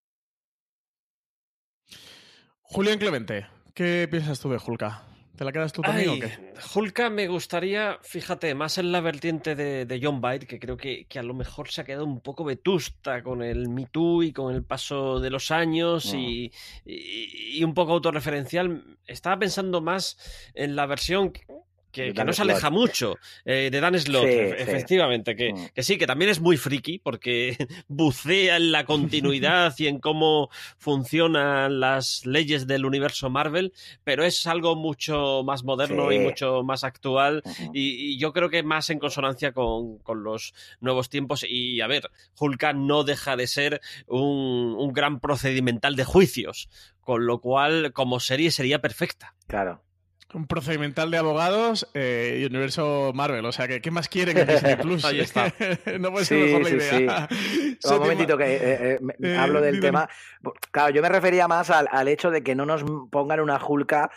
Julián 2.62 2.99
Clemente, 2.99 3.47
¿qué 3.74 4.09
piensas 4.11 4.41
tú 4.41 4.51
de 4.51 4.59
Hulka? 4.64 5.07
¿Te 5.36 5.45
la 5.45 5.53
quedas 5.53 5.72
tú 5.72 5.80
también 5.80 6.11
o 6.11 6.14
qué? 6.20 6.53
Hulka 6.74 7.09
me 7.09 7.26
gustaría, 7.26 7.99
fíjate, 8.03 8.55
más 8.55 8.76
en 8.76 8.93
la 8.93 9.01
vertiente 9.01 9.55
de, 9.55 10.01
John 10.03 10.20
Byte, 10.20 10.47
que 10.47 10.61
creo 10.61 10.76
que, 10.76 11.07
a 11.16 11.22
lo 11.22 11.32
mejor 11.32 11.70
se 11.70 11.80
ha 11.80 11.84
quedado 11.84 12.05
un 12.05 12.20
poco 12.20 12.45
vetusta 12.45 13.22
con 13.22 13.43
el 13.43 13.68
Me 13.70 13.86
Too 13.86 14.24
y 14.24 14.32
con 14.32 14.55
el 14.55 14.64
paso 14.64 15.18
de 15.18 15.30
los 15.30 15.51
años 15.51 16.12
y, 16.12 16.53
y, 16.84 17.64
un 17.64 17.72
poco 17.72 17.93
autorreferencial. 17.93 18.99
Estaba 19.07 19.38
pensando 19.38 19.80
más 19.80 20.18
en 20.53 20.76
la 20.76 20.84
versión 20.84 21.32
que, 21.91 22.12
no 22.12 22.32
se 22.32 22.43
aleja 22.43 22.70
mucho 22.70 23.18
eh, 23.45 23.68
de 23.70 23.80
Dan 23.80 23.99
Slott, 23.99 24.26
efectivamente, 24.26 25.36
Que, 25.36 25.53
mm. 25.53 25.68
que, 25.74 25.82
sí, 25.82 25.99
que 25.99 26.07
también 26.07 26.30
es 26.30 26.41
muy 26.41 26.57
friki 26.57 26.99
porque 26.99 27.57
bucea 27.88 28.57
en 28.57 28.72
la 28.72 28.84
continuidad 28.84 29.74
y 29.78 29.86
en 29.86 29.99
cómo 29.99 30.51
funcionan 30.78 31.80
las 31.80 32.24
leyes 32.26 32.66
del 32.66 32.84
universo 32.84 33.30
Marvel, 33.30 33.72
pero 34.05 34.24
es 34.24 34.47
algo 34.47 34.76
mucho 34.76 35.43
más 35.45 35.64
moderno 35.64 36.12
y 36.12 36.18
mucho 36.18 36.62
más 36.62 36.84
actual 36.84 37.43
y, 37.72 38.18
yo 38.18 38.32
creo 38.32 38.51
que 38.51 38.62
más 38.62 38.91
en 38.91 38.99
consonancia 38.99 39.53
con, 39.53 39.99
con, 39.99 40.22
los 40.22 40.53
nuevos 40.80 41.09
tiempos 41.09 41.45
y 41.49 41.80
a 41.80 41.86
ver, 41.86 42.11
Hulka 42.38 42.72
no 42.72 43.05
deja 43.05 43.36
de 43.36 43.47
ser 43.47 43.80
un, 44.07 44.74
un 44.78 44.93
gran 44.93 45.20
procedimental 45.20 45.97
de 45.97 46.05
juicios, 46.05 46.68
con 47.01 47.26
lo 47.26 47.41
cual 47.41 47.93
como 47.93 48.20
serie 48.20 48.51
sería 48.51 48.80
perfecta. 48.80 49.34
Claro. 49.47 49.82
Un 50.33 50.47
procedimental 50.47 51.11
de 51.11 51.16
abogados 51.16 51.89
eh, 51.95 52.39
y 52.41 52.45
universo 52.45 53.12
Marvel. 53.14 53.45
O 53.45 53.53
sea, 53.53 53.66
que 53.66 53.81
¿qué 53.81 53.91
más 53.91 54.09
quieren 54.09 54.39
en 54.39 54.47
Disney 54.47 54.76
Plus? 54.83 55.05
Ahí 55.05 55.20
está. 55.20 55.53
no 55.99 56.12
puede 56.12 56.24
ser 56.24 56.45
mejor 56.45 56.62
la 56.62 56.70
idea. 56.70 57.28
un 57.85 57.99
momentito 57.99 58.37
que 58.37 58.45
eh, 58.45 58.99
eh, 59.22 59.37
hablo 59.37 59.61
del 59.61 59.81
tema. 59.81 60.09
Claro, 60.70 60.91
yo 60.95 61.03
me 61.03 61.09
refería 61.09 61.49
más 61.49 61.70
al, 61.70 61.89
al, 61.91 62.09
hecho 62.09 62.31
de 62.31 62.43
que 62.43 62.55
no 62.55 62.66
nos 62.66 62.85
pongan 63.11 63.41
una 63.41 63.59
Hulka 63.64 64.11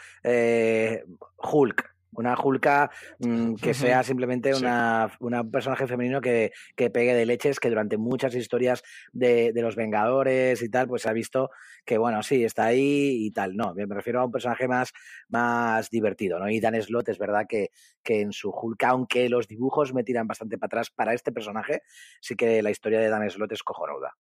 Hulk. 1.38 1.93
Una 2.16 2.36
Hulka 2.40 2.92
mm, 3.20 3.56
que 3.56 3.74
sea 3.74 4.04
simplemente 4.04 4.54
una, 4.56 5.16
una, 5.20 5.44
personaje 5.44 5.88
femenino 5.88 6.22
que, 6.22 6.52
que, 6.76 6.90
pegue 6.90 7.14
de 7.14 7.26
leches, 7.26 7.60
que 7.60 7.70
durante 7.70 7.98
muchas 7.98 8.36
historias 8.36 8.84
de, 9.12 9.52
de, 9.54 9.62
los 9.62 9.76
Vengadores 9.76 10.62
y 10.62 10.70
tal, 10.70 10.88
pues 10.88 11.04
se 11.04 11.10
ha 11.10 11.14
visto 11.14 11.50
que, 11.86 11.98
bueno, 11.98 12.24
sí, 12.24 12.44
está 12.44 12.66
ahí 12.66 13.26
y 13.26 13.32
tal. 13.32 13.56
No, 13.56 13.74
me 13.74 13.86
refiero 13.86 14.22
a 14.22 14.26
un 14.26 14.32
personaje 14.32 14.68
más, 14.68 14.92
más 15.30 15.90
divertido, 15.90 16.40
¿no? 16.40 16.50
Y 16.50 16.60
Dan 16.60 16.82
Slot 16.82 17.10
es 17.10 17.18
verdad 17.18 17.46
que, 17.48 17.70
que 18.04 18.22
en 18.22 18.32
su 18.34 18.50
Hulk, 18.50 18.84
aunque 18.84 19.30
los 19.30 19.48
dibujos 19.48 19.94
me 19.94 20.04
tiran 20.04 20.28
bastante 20.28 20.58
para 20.58 20.68
atrás 20.68 20.90
para 20.90 21.14
este 21.14 21.32
personaje, 21.32 21.82
sí 22.22 22.36
que 22.36 22.62
la 22.62 22.72
historia 22.72 23.00
de 23.00 23.10
Dan 23.10 23.30
Slot 23.30 23.52
es 23.52 23.64
cojonuda. 23.64 24.16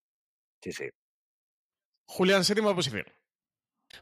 Sí, 0.61 0.71
sí. 0.71 0.89
Julián, 2.05 2.43
séptima 2.43 2.75
posición. 2.75 3.05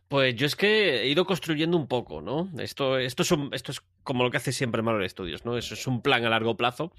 Pues 0.08 0.36
yo 0.36 0.46
es 0.46 0.56
que 0.56 1.02
he 1.02 1.08
ido 1.08 1.26
construyendo 1.26 1.78
un 1.78 1.88
poco, 1.88 2.22
¿no? 2.22 2.50
Esto, 2.58 2.98
esto, 2.98 3.24
es, 3.24 3.32
esto 3.52 3.72
es 3.72 3.82
como 4.04 4.24
lo 4.24 4.32
que 4.32 4.38
hace 4.38 4.52
siempre 4.52 4.82
Marvel 4.82 5.10
Studios, 5.10 5.45
¿no? 5.45 5.58
Eso 5.58 5.74
es 5.74 5.88
un 5.88 6.02
plan 6.02 6.26
a 6.26 6.30
largo 6.30 6.58
plazo. 6.58 6.91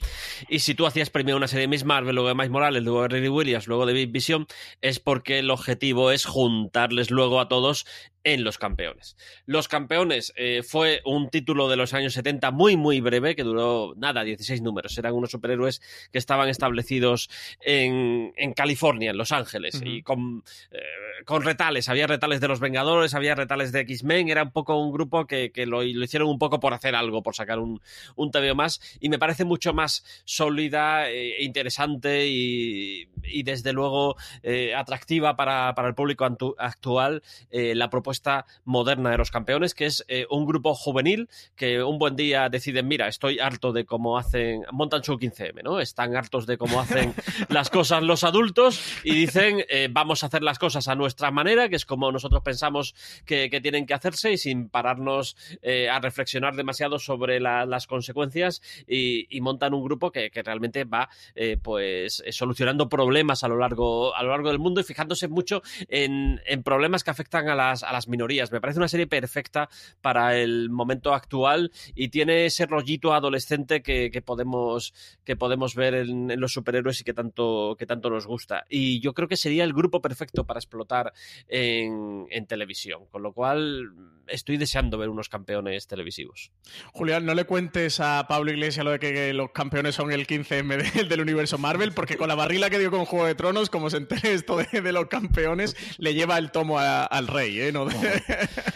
Y 0.48 0.61
si 0.61 0.74
tú 0.74 0.86
hacías 0.86 1.11
primero 1.11 1.36
una 1.36 1.48
serie 1.48 1.62
de 1.62 1.68
Miss 1.68 1.84
Marvel, 1.84 2.14
luego 2.14 2.28
de 2.28 2.34
Miles 2.34 2.50
Morales, 2.50 2.82
luego 2.82 3.03
de 3.03 3.09
Reddy 3.09 3.28
Williams, 3.28 3.66
luego 3.66 3.86
de 3.86 3.92
Big 3.92 4.11
Vision, 4.11 4.46
es 4.80 5.00
porque 5.00 5.38
el 5.38 5.50
objetivo 5.50 6.11
es 6.11 6.24
juntarles 6.24 7.11
luego 7.11 7.40
a 7.40 7.48
todos 7.48 7.86
en 8.24 8.44
Los 8.44 8.59
Campeones. 8.59 9.16
Los 9.46 9.68
Campeones 9.68 10.32
eh, 10.36 10.62
fue 10.62 11.00
un 11.05 11.28
título 11.28 11.68
de 11.68 11.76
los 11.76 11.92
años 11.94 12.12
70 12.14 12.50
muy, 12.50 12.76
muy 12.76 13.00
breve, 13.00 13.34
que 13.34 13.42
duró 13.42 13.94
nada, 13.96 14.22
16 14.22 14.62
números. 14.62 14.96
Eran 14.96 15.14
unos 15.14 15.30
superhéroes 15.30 15.80
que 16.12 16.18
estaban 16.18 16.48
establecidos 16.48 17.28
en, 17.61 18.32
en 18.36 18.53
California, 18.53 19.11
en 19.11 19.16
Los 19.16 19.32
Ángeles, 19.32 19.82
y 19.84 20.03
con, 20.03 20.44
eh, 20.70 20.78
con, 21.24 21.42
retales. 21.42 21.88
Había 21.88 22.07
retales 22.07 22.40
de 22.40 22.48
los 22.48 22.61
Vengadores, 22.61 23.14
había 23.14 23.34
retales 23.34 23.72
de 23.72 23.80
X-Men. 23.80 24.28
Era 24.28 24.44
un 24.44 24.53
poco 24.53 24.78
un 24.78 24.92
grupo 24.92 25.26
que, 25.26 25.50
que 25.50 25.66
lo, 25.66 25.82
lo, 25.82 26.05
hicieron 26.05 26.28
un 26.28 26.38
poco 26.38 26.61
por 26.61 26.74
hacer 26.74 26.91
algo, 26.95 27.22
por 27.22 27.34
sacar 27.34 27.59
un, 27.59 27.80
un 28.16 28.30
TVO 28.30 28.55
más. 28.55 28.80
Y 29.01 29.09
me 29.09 29.18
parece 29.18 29.45
mucho 29.45 29.72
más 29.72 30.05
sólida, 30.24 31.09
e 31.09 31.45
interesante 31.45 32.26
y, 32.26 33.09
y, 33.24 33.43
desde 33.43 33.72
luego 33.72 34.16
eh, 34.43 34.74
atractiva 34.74 35.36
para, 35.36 35.74
para, 35.74 35.88
el 35.88 35.95
público 35.95 36.24
actual 36.59 37.22
la 37.51 37.90
propuesta 37.90 38.47
moderna 38.64 39.11
de 39.11 39.18
los 39.18 39.30
campeones, 39.30 39.74
que 39.74 39.86
es 39.86 40.05
eh, 40.09 40.26
un 40.30 40.47
grupo 40.47 40.74
juvenil 40.74 41.28
que 41.57 41.82
un 41.82 41.99
buen 41.99 42.16
día 42.16 42.49
deciden, 42.49 42.88
mira, 42.88 43.09
estoy 43.09 43.38
harto 43.38 43.72
de 43.72 43.84
cómo 43.84 44.18
hacen, 44.18 44.62
montan 44.72 45.03
su 45.05 45.14
15M, 45.14 45.62
¿no? 45.62 45.80
Están 45.80 46.16
hartos 46.16 46.47
de 46.47 46.59
cómo 46.59 46.80
hacen 46.80 47.14
las 47.49 47.70
cosas 47.70 48.03
los 48.03 48.24
adultos 48.24 48.82
y 49.05 49.14
dicen, 49.14 49.64
eh, 49.68 49.88
vamos 49.90 50.22
a 50.22 50.26
hacer 50.26 50.43
las 50.43 50.59
cosas 50.59 50.88
a 50.88 50.95
nuestra 50.95 51.30
manera, 51.30 51.68
que 51.68 51.76
es 51.76 51.86
como 51.86 52.11
nosotros 52.12 52.43
pensamos 52.43 52.95
que, 53.24 53.51
que 53.51 53.61
tienen 53.61 53.86
que 53.86 53.95
hacerse 53.95 54.32
y 54.32 54.38
sin 54.38 54.68
pararnos 54.68 55.36
eh, 55.62 55.88
a 55.88 56.01
reflexionar 56.01 56.55
demasiado 56.55 56.81
sobre 56.98 57.40
la, 57.40 57.66
las 57.66 57.86
consecuencias 57.86 58.62
y, 58.86 59.40
montan 59.42 59.74
un 59.74 59.82
grupo 59.82 60.12
que, 60.12 60.30
realmente 60.44 60.84
va 60.84 61.08
eh, 61.34 61.56
pues 61.60 62.22
solucionando 62.30 62.88
problemas 62.88 63.42
a 63.42 63.48
lo 63.48 63.56
largo 63.56 64.14
a 64.14 64.22
lo 64.22 64.30
largo 64.30 64.48
del 64.48 64.58
mundo 64.58 64.80
y 64.80 64.84
fijándose 64.84 65.28
mucho 65.28 65.62
en, 65.88 66.40
problemas 66.64 67.02
que 67.02 67.10
afectan 67.10 67.48
a 67.48 67.54
las, 67.54 67.82
a 67.82 67.92
las 67.92 68.08
minorías. 68.08 68.52
Me 68.52 68.60
parece 68.60 68.78
una 68.78 68.88
serie 68.88 69.06
perfecta 69.06 69.68
para 70.00 70.38
el 70.38 70.70
momento 70.70 71.14
actual 71.14 71.72
y 71.94 72.08
tiene 72.08 72.46
ese 72.46 72.66
rollito 72.66 73.14
adolescente 73.14 73.82
que, 73.82 74.22
podemos, 74.24 74.94
que 75.24 75.36
podemos 75.36 75.74
ver 75.74 75.94
en, 75.94 76.40
los 76.40 76.52
superhéroes 76.52 77.00
y 77.00 77.04
que 77.04 77.14
tanto, 77.14 77.76
que 77.78 77.86
tanto 77.86 78.10
nos 78.10 78.26
gusta. 78.26 78.64
Y 78.68 79.00
yo 79.00 79.14
creo 79.14 79.28
que 79.28 79.36
sería 79.36 79.64
el 79.64 79.72
grupo 79.72 80.00
perfecto 80.00 80.44
para 80.44 80.58
explotar 80.58 81.12
en, 81.48 82.26
en 82.30 82.46
televisión, 82.46 83.06
con 83.10 83.22
lo 83.22 83.32
cual 83.32 83.92
estoy 84.26 84.56
deseando 84.56 84.98
ver 84.98 85.08
unos 85.08 85.28
campeones 85.28 85.86
televisivos. 85.86 86.52
Julián, 86.92 87.24
no 87.24 87.34
le 87.34 87.44
cuentes 87.44 88.00
a 88.00 88.26
Pablo 88.28 88.50
Iglesias 88.50 88.84
lo 88.84 88.92
de 88.92 88.98
que 88.98 89.32
los 89.32 89.50
campeones 89.50 89.94
son 89.94 90.12
el 90.12 90.26
15M 90.26 90.76
de, 90.76 91.04
del 91.04 91.20
universo 91.20 91.58
Marvel, 91.58 91.92
porque 91.92 92.16
con 92.16 92.28
la 92.28 92.34
barrila 92.34 92.70
que 92.70 92.78
dio 92.78 92.90
con 92.90 93.04
Juego 93.04 93.26
de 93.26 93.34
Tronos, 93.34 93.70
como 93.70 93.90
se 93.90 93.98
entere 93.98 94.32
esto 94.32 94.56
de, 94.56 94.92
los 94.92 95.06
campeones, 95.06 95.76
le 95.98 96.14
lleva 96.14 96.38
el 96.38 96.50
tomo 96.50 96.78
al 96.78 97.26
rey, 97.26 97.60
¿eh? 97.60 97.72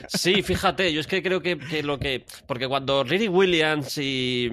Sí, 0.08 0.42
fíjate, 0.42 0.92
yo 0.92 1.00
es 1.00 1.06
que 1.06 1.22
creo 1.22 1.42
que, 1.42 1.58
que 1.58 1.82
lo 1.82 1.98
que. 1.98 2.24
Porque 2.46 2.68
cuando 2.68 3.04
Riri 3.04 3.28
Williams 3.28 3.98
y. 3.98 4.48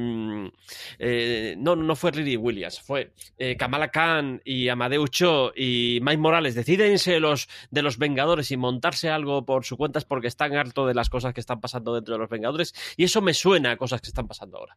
Eh, 0.99 1.55
no, 1.57 1.75
no 1.75 1.95
fue 1.95 2.11
Riri 2.11 2.37
Williams, 2.37 2.79
fue 2.81 3.11
eh, 3.37 3.55
Kamala 3.55 3.89
Khan 3.89 4.41
y 4.43 4.69
Amadeu 4.69 5.07
Cho 5.07 5.53
y 5.55 5.99
Mike 6.01 6.17
Morales 6.17 6.55
deciden 6.55 6.97
los, 7.21 7.49
de 7.71 7.81
los 7.81 7.97
Vengadores 7.97 8.51
y 8.51 8.57
montarse 8.57 9.09
algo 9.09 9.45
por 9.45 9.65
su 9.65 9.77
cuenta 9.77 9.99
es 9.99 10.05
porque 10.05 10.27
están 10.27 10.55
harto 10.55 10.85
de 10.85 10.93
las 10.93 11.09
cosas 11.09 11.33
que 11.33 11.39
están 11.39 11.61
pasando 11.61 11.93
dentro 11.93 12.15
de 12.15 12.19
los 12.19 12.29
Vengadores. 12.29 12.73
Y 12.97 13.03
eso 13.05 13.21
me 13.21 13.32
suena 13.34 13.71
a 13.71 13.77
cosas 13.77 14.01
que 14.01 14.07
están 14.07 14.27
pasando 14.27 14.57
ahora. 14.57 14.75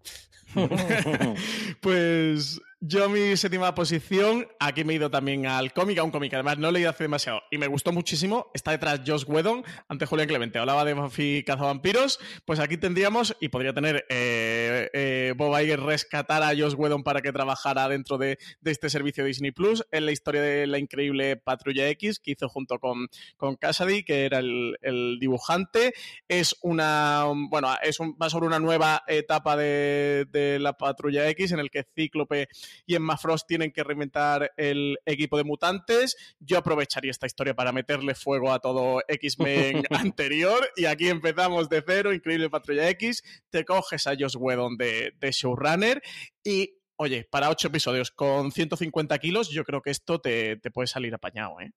pues 1.80 2.60
yo 2.80 3.08
mi 3.08 3.36
séptima 3.38 3.74
posición, 3.74 4.46
aquí 4.60 4.84
me 4.84 4.92
he 4.92 4.96
ido 4.96 5.10
también 5.10 5.46
al 5.46 5.72
cómic, 5.72 5.98
a 5.98 6.04
un 6.04 6.10
cómic, 6.10 6.34
además 6.34 6.58
no 6.58 6.68
he 6.68 6.72
leído 6.72 6.90
hace 6.90 7.04
demasiado 7.04 7.40
y 7.50 7.56
me 7.56 7.68
gustó 7.68 7.90
muchísimo, 7.90 8.50
está 8.52 8.72
detrás 8.72 9.00
Josh 9.06 9.24
Whedon, 9.26 9.64
ante 9.88 10.04
Julián 10.04 10.28
Clemente, 10.28 10.58
hablaba 10.58 10.84
de 10.84 10.92
Buffy 10.92 11.42
Cazavampiros, 11.42 12.20
pues 12.44 12.60
aquí 12.60 12.76
tendríamos, 12.76 13.34
y 13.40 13.48
podría 13.48 13.72
tener 13.72 14.04
eh, 14.10 14.90
eh, 14.92 15.32
Bob 15.36 15.58
Iger 15.58 15.80
rescatar 15.80 16.42
a 16.42 16.48
Josh 16.48 16.74
Whedon 16.76 17.02
para 17.02 17.22
que 17.22 17.32
trabajara 17.32 17.88
dentro 17.88 18.18
de, 18.18 18.38
este 18.62 18.90
servicio 18.90 19.24
Disney 19.24 19.52
Plus, 19.52 19.82
en 19.90 20.04
la 20.04 20.12
historia 20.12 20.42
de 20.42 20.66
la 20.66 20.78
increíble 20.78 21.36
Patrulla 21.38 21.88
X 21.88 22.20
que 22.20 22.32
hizo 22.32 22.48
junto 22.50 22.78
con, 22.78 23.08
con 23.38 23.56
que 23.56 24.24
era 24.26 24.38
el, 24.38 24.76
el 24.82 25.16
dibujante, 25.18 25.94
es 26.28 26.54
una, 26.60 27.24
bueno, 27.48 27.74
es 27.82 28.00
un, 28.00 28.18
va 28.20 28.28
sobre 28.28 28.46
una 28.46 28.58
nueva 28.58 29.02
etapa 29.06 29.56
de, 29.56 30.26
de 30.30 30.58
la 30.58 30.74
Patrulla 30.74 31.26
X 31.30 31.52
en 31.52 31.60
el 31.60 31.70
que 31.70 31.86
Cíclope 31.94 32.48
y 32.86 32.94
Emma 32.94 33.16
Frost 33.16 33.46
tienen 33.46 33.72
que 33.72 33.84
reinventar 33.84 34.52
el 34.56 34.98
equipo 35.04 35.36
de 35.36 35.44
mutantes. 35.44 36.16
Yo 36.40 36.58
aprovecharía 36.58 37.10
esta 37.10 37.26
historia 37.26 37.54
para 37.54 37.72
meterle 37.72 38.14
fuego 38.14 38.52
a 38.52 38.58
todo 38.58 39.02
X-Men 39.08 39.84
anterior 39.90 40.68
y 40.76 40.86
aquí 40.86 41.08
empezamos 41.08 41.68
de 41.68 41.82
cero, 41.86 42.12
increíble 42.12 42.50
Patrulla 42.50 42.88
X, 42.90 43.22
te 43.50 43.64
coges 43.64 44.06
a 44.06 44.14
Josh 44.18 44.36
Whedon 44.38 44.76
de, 44.76 45.12
de 45.18 45.30
showrunner 45.32 46.02
y 46.44 46.78
oye, 46.96 47.26
para 47.30 47.50
ocho 47.50 47.68
episodios 47.68 48.10
con 48.10 48.52
150 48.52 49.18
kilos, 49.18 49.50
yo 49.50 49.64
creo 49.64 49.82
que 49.82 49.90
esto 49.90 50.20
te, 50.20 50.56
te 50.56 50.70
puede 50.70 50.86
salir 50.86 51.14
apañado, 51.14 51.60
¿eh? 51.60 51.72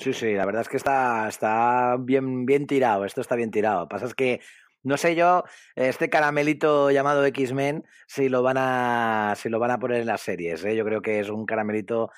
Sí, 0.00 0.12
sí, 0.12 0.32
la 0.34 0.46
verdad 0.46 0.62
es 0.62 0.68
que 0.68 0.76
está, 0.76 1.26
está 1.28 1.96
bien, 1.98 2.46
bien 2.46 2.68
tirado, 2.68 3.04
esto 3.04 3.20
está 3.20 3.34
bien 3.34 3.50
tirado. 3.50 3.88
Pasa 3.88 4.06
es 4.06 4.14
que 4.14 4.40
no 4.82 4.96
sé 4.96 5.14
yo, 5.14 5.44
este 5.74 6.08
caramelito 6.08 6.90
llamado 6.90 7.24
X-Men, 7.26 7.84
si 8.06 8.28
lo 8.28 8.42
van 8.42 8.56
a 8.58 9.34
si 9.36 9.48
lo 9.48 9.58
van 9.58 9.70
a 9.70 9.78
poner 9.78 10.00
en 10.00 10.06
las 10.06 10.20
series. 10.22 10.64
¿eh? 10.64 10.76
Yo 10.76 10.84
creo 10.84 11.02
que 11.02 11.20
es 11.20 11.28
un 11.30 11.46
caramelito 11.46 12.10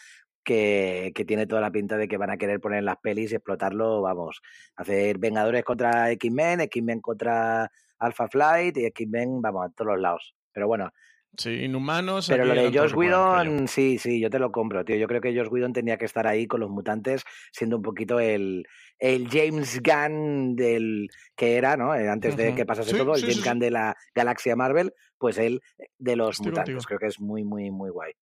que, 0.45 1.13
que, 1.15 1.25
tiene 1.25 1.47
toda 1.47 1.61
la 1.61 1.71
pinta 1.71 1.97
de 1.97 2.09
que 2.09 2.17
van 2.17 2.31
a 2.31 2.37
querer 2.39 2.61
poner 2.61 2.81
en 2.81 2.87
las 2.87 2.97
pelis 2.99 3.33
y 3.33 3.37
explotarlo, 3.37 4.03
vamos, 4.03 4.41
hacer 4.77 5.19
Vengadores 5.19 5.65
contra 5.65 6.11
X-Men, 6.13 6.63
X-Men 6.63 7.01
contra 7.01 7.71
Alpha 7.99 8.29
Flight 8.29 8.77
y 8.79 8.87
X-Men, 8.87 9.43
vamos, 9.43 9.67
a 9.67 9.71
todos 9.71 9.93
los 9.93 10.01
lados. 10.01 10.35
Pero 10.53 10.67
bueno. 10.67 10.91
Sí, 11.37 11.51
inhumanos. 11.51 12.29
Pero 12.29 12.45
lo 12.45 12.55
de 12.55 12.77
Josh 12.77 12.93
Whedon, 12.93 13.69
sí, 13.69 13.99
sí, 13.99 14.21
yo 14.21 14.31
te 14.31 14.39
lo 14.39 14.51
compro, 14.51 14.85
tío. 14.85 14.97
Yo 14.97 15.07
creo 15.07 15.21
que 15.21 15.35
Josh 15.35 15.49
Whedon 15.51 15.73
tenía 15.73 15.97
que 15.97 16.05
estar 16.05 16.27
ahí 16.27 16.47
con 16.47 16.61
los 16.61 16.71
mutantes, 16.71 17.23
siendo 17.53 17.77
un 17.77 17.83
poquito 17.83 18.19
el, 18.21 18.67
el 18.99 19.29
James 19.29 19.81
Gunn 19.81 20.57
del 20.57 21.09
que 21.37 21.57
era, 21.57 21.77
¿no? 21.77 21.95
Eh, 21.95 22.09
antes 22.09 22.37
de 22.37 22.49
uh 22.49 22.53
-huh. 22.53 22.57
que 22.57 22.67
pasase 22.67 22.91
sí, 22.91 22.97
todo, 22.97 23.15
el 23.15 23.21
James 23.21 23.37
sí, 23.37 23.49
Gunn 23.49 23.59
de 23.59 23.71
la 23.71 23.97
galaxia 24.15 24.57
Marvel, 24.57 24.93
pues 25.19 25.39
él 25.39 25.61
de 25.99 26.17
los 26.17 26.37
Estoy 26.37 26.49
mutantes. 26.49 26.75
Contigo. 26.75 26.89
Creo 26.89 26.99
que 26.99 27.07
es 27.07 27.21
muy, 27.21 27.45
muy, 27.45 27.71
muy 27.71 27.91
guay. 27.91 28.13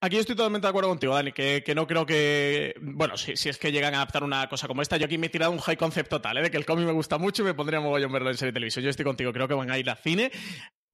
Aquí 0.00 0.16
estoy 0.16 0.34
totalmente 0.34 0.66
de 0.66 0.70
acuerdo 0.70 0.88
contigo, 0.88 1.14
Dani, 1.14 1.30
que, 1.30 1.62
que 1.64 1.76
no 1.76 1.86
creo 1.86 2.04
que. 2.04 2.74
Bueno, 2.82 3.16
si, 3.16 3.36
si, 3.36 3.48
es 3.48 3.56
que 3.56 3.70
llegan 3.70 3.94
a 3.94 3.98
adaptar 3.98 4.24
una 4.24 4.48
cosa 4.48 4.66
como 4.66 4.82
esta, 4.82 4.96
yo 4.96 5.06
aquí 5.06 5.16
me 5.16 5.28
he 5.28 5.30
tirado 5.30 5.52
un 5.52 5.58
high 5.58 5.76
concept 5.76 6.10
total, 6.10 6.38
¿eh? 6.38 6.42
de 6.42 6.50
que 6.50 6.56
el 6.56 6.66
cómic 6.66 6.86
me 6.86 6.92
gusta 6.92 7.18
mucho 7.18 7.42
y 7.42 7.44
me 7.44 7.54
pondría 7.54 7.78
mogollón 7.80 8.10
verlo 8.10 8.30
en 8.30 8.36
serie 8.36 8.50
de 8.50 8.54
televisión. 8.54 8.82
Yo 8.84 8.90
estoy 8.90 9.04
contigo, 9.04 9.32
creo 9.32 9.46
que 9.46 9.54
van 9.54 9.70
a 9.70 9.78
ir 9.78 9.88
al 9.88 9.96
cine. 9.98 10.32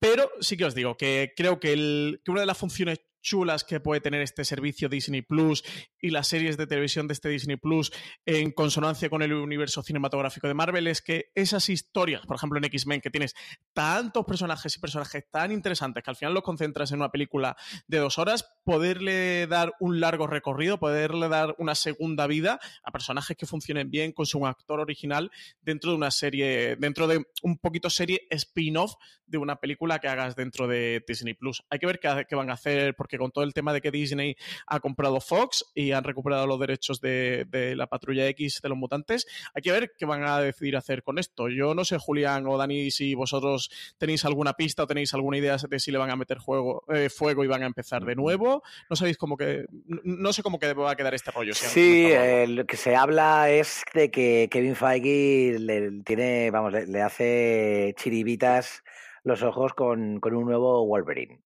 Pero 0.00 0.30
sí 0.40 0.56
que 0.56 0.64
os 0.64 0.74
digo 0.74 0.96
que 0.96 1.32
creo 1.36 1.58
que, 1.58 1.72
el, 1.72 2.20
que 2.24 2.30
una 2.30 2.40
de 2.40 2.46
las 2.46 2.58
funciones 2.58 3.00
chulas 3.20 3.64
que 3.64 3.80
puede 3.80 4.00
tener 4.00 4.22
este 4.22 4.44
servicio 4.44 4.88
Disney 4.88 5.22
Plus 5.22 5.64
y 6.00 6.10
las 6.10 6.28
series 6.28 6.56
de 6.56 6.66
televisión 6.66 7.08
de 7.08 7.14
este 7.14 7.28
Disney 7.28 7.56
Plus 7.56 7.92
en 8.26 8.52
consonancia 8.52 9.10
con 9.10 9.22
el 9.22 9.32
universo 9.32 9.82
cinematográfico 9.82 10.48
de 10.48 10.54
Marvel 10.54 10.86
es 10.86 11.02
que 11.02 11.30
esas 11.34 11.68
historias, 11.68 12.26
por 12.26 12.36
ejemplo 12.36 12.58
en 12.58 12.64
X-Men, 12.64 13.00
que 13.00 13.10
tienes 13.10 13.34
tantos 13.72 14.24
personajes 14.24 14.76
y 14.76 14.80
personajes 14.80 15.24
tan 15.30 15.52
interesantes 15.52 16.02
que 16.02 16.10
al 16.10 16.16
final 16.16 16.34
los 16.34 16.42
concentras 16.42 16.92
en 16.92 16.98
una 16.98 17.10
película 17.10 17.56
de 17.86 17.98
dos 17.98 18.18
horas, 18.18 18.46
poderle 18.64 19.46
dar 19.46 19.72
un 19.80 20.00
largo 20.00 20.26
recorrido, 20.26 20.78
poderle 20.78 21.28
dar 21.28 21.54
una 21.58 21.74
segunda 21.74 22.26
vida 22.26 22.58
a 22.82 22.92
personajes 22.92 23.36
que 23.36 23.46
funcionen 23.46 23.90
bien 23.90 24.12
con 24.12 24.26
su 24.26 24.46
actor 24.46 24.80
original 24.80 25.30
dentro 25.60 25.90
de 25.90 25.96
una 25.96 26.10
serie, 26.10 26.76
dentro 26.76 27.06
de 27.06 27.24
un 27.42 27.58
poquito 27.58 27.90
serie 27.90 28.26
spin-off 28.30 28.94
de 29.26 29.38
una 29.38 29.56
película 29.56 29.98
que 29.98 30.08
hagas 30.08 30.36
dentro 30.36 30.66
de 30.66 31.04
Disney 31.06 31.34
Plus. 31.34 31.62
Hay 31.70 31.78
que 31.78 31.86
ver 31.86 32.00
qué, 32.00 32.34
van 32.34 32.50
a 32.50 32.54
hacer 32.54 32.94
porque 32.96 33.07
con 33.16 33.30
todo 33.30 33.44
el 33.44 33.54
tema 33.54 33.72
de 33.72 33.80
que 33.80 33.90
Disney 33.90 34.36
ha 34.66 34.80
comprado 34.80 35.20
Fox 35.20 35.64
y 35.74 35.92
han 35.92 36.04
recuperado 36.04 36.46
los 36.46 36.60
derechos 36.60 37.00
de, 37.00 37.46
de, 37.48 37.76
la 37.76 37.86
patrulla 37.86 38.26
X 38.28 38.60
de 38.62 38.68
los 38.68 38.76
mutantes, 38.76 39.26
hay 39.54 39.62
que 39.62 39.72
ver 39.72 39.92
qué 39.96 40.04
van 40.04 40.24
a 40.24 40.40
decidir 40.40 40.76
hacer 40.76 41.02
con 41.02 41.18
esto. 41.18 41.48
Yo 41.48 41.74
no 41.74 41.84
sé, 41.84 41.96
Julián 41.98 42.46
o 42.46 42.58
Dani, 42.58 42.90
si 42.90 43.14
vosotros 43.14 43.70
tenéis 43.96 44.24
alguna 44.24 44.52
pista 44.52 44.82
o 44.82 44.86
tenéis 44.86 45.14
alguna 45.14 45.38
idea 45.38 45.56
de 45.56 45.78
si 45.78 45.92
le 45.92 45.98
van 45.98 46.10
a 46.10 46.16
meter 46.16 46.38
juego, 46.38 46.84
eh, 46.88 47.08
fuego 47.08 47.44
y 47.44 47.46
van 47.46 47.62
a 47.62 47.66
empezar 47.66 48.04
de 48.04 48.16
nuevo. 48.16 48.62
No 48.90 48.96
sabéis 48.96 49.16
cómo 49.16 49.36
que. 49.36 49.66
No 50.04 50.32
sé 50.32 50.42
cómo 50.42 50.58
que 50.58 50.72
va 50.74 50.90
a 50.90 50.96
quedar 50.96 51.14
este 51.14 51.30
rollo. 51.30 51.54
Si 51.54 51.66
sí, 51.66 52.06
eh, 52.10 52.46
lo 52.48 52.66
que 52.66 52.76
se 52.76 52.96
habla 52.96 53.50
es 53.50 53.82
de 53.94 54.10
que 54.10 54.48
Kevin 54.50 54.76
Feige 54.76 55.58
le 55.58 56.02
tiene, 56.02 56.50
vamos, 56.50 56.72
le, 56.72 56.86
le 56.86 57.02
hace 57.02 57.94
chiribitas 57.96 58.82
los 59.24 59.42
ojos 59.42 59.74
con, 59.74 60.20
con 60.20 60.34
un 60.34 60.46
nuevo 60.46 60.86
Wolverine 60.86 61.40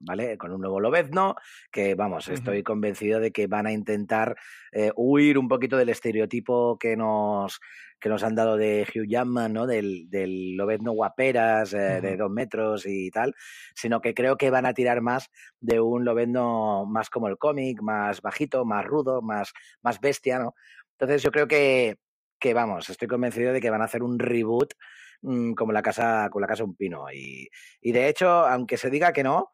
¿vale? 0.00 0.36
Con 0.36 0.52
un 0.52 0.60
nuevo 0.60 0.80
Lobezno, 0.80 1.36
que 1.70 1.94
vamos, 1.94 2.28
estoy 2.28 2.62
convencido 2.62 3.20
de 3.20 3.32
que 3.32 3.46
van 3.46 3.66
a 3.66 3.72
intentar 3.72 4.36
eh, 4.72 4.92
huir 4.96 5.38
un 5.38 5.48
poquito 5.48 5.76
del 5.76 5.88
estereotipo 5.88 6.78
que 6.78 6.96
nos, 6.96 7.60
que 7.98 8.08
nos 8.08 8.22
han 8.22 8.34
dado 8.34 8.56
de 8.56 8.86
Hugh 8.94 9.06
Jackman, 9.08 9.52
¿no? 9.52 9.66
Del, 9.66 10.08
del 10.10 10.56
Lobezno 10.56 10.92
guaperas 10.92 11.72
eh, 11.72 12.00
de 12.00 12.16
dos 12.16 12.30
metros 12.30 12.84
y 12.86 13.10
tal, 13.10 13.34
sino 13.74 14.00
que 14.00 14.14
creo 14.14 14.36
que 14.36 14.50
van 14.50 14.66
a 14.66 14.74
tirar 14.74 15.00
más 15.00 15.30
de 15.60 15.80
un 15.80 16.04
Lobezno 16.04 16.84
más 16.86 17.10
como 17.10 17.28
el 17.28 17.38
cómic, 17.38 17.80
más 17.80 18.20
bajito, 18.20 18.64
más 18.64 18.84
rudo, 18.84 19.22
más, 19.22 19.52
más 19.82 20.00
bestia, 20.00 20.38
¿no? 20.38 20.54
Entonces 20.92 21.22
yo 21.22 21.30
creo 21.30 21.46
que, 21.48 21.96
que, 22.38 22.54
vamos, 22.54 22.88
estoy 22.90 23.08
convencido 23.08 23.52
de 23.52 23.60
que 23.60 23.70
van 23.70 23.82
a 23.82 23.86
hacer 23.86 24.02
un 24.02 24.18
reboot 24.18 24.74
mm, 25.22 25.52
como 25.52 25.72
la 25.72 25.82
casa, 25.82 26.28
con 26.30 26.40
la 26.42 26.48
casa 26.48 26.64
un 26.64 26.74
pino. 26.74 27.06
Y, 27.12 27.48
y 27.80 27.92
de 27.92 28.08
hecho, 28.08 28.28
aunque 28.28 28.76
se 28.76 28.90
diga 28.90 29.12
que 29.12 29.22
no, 29.22 29.50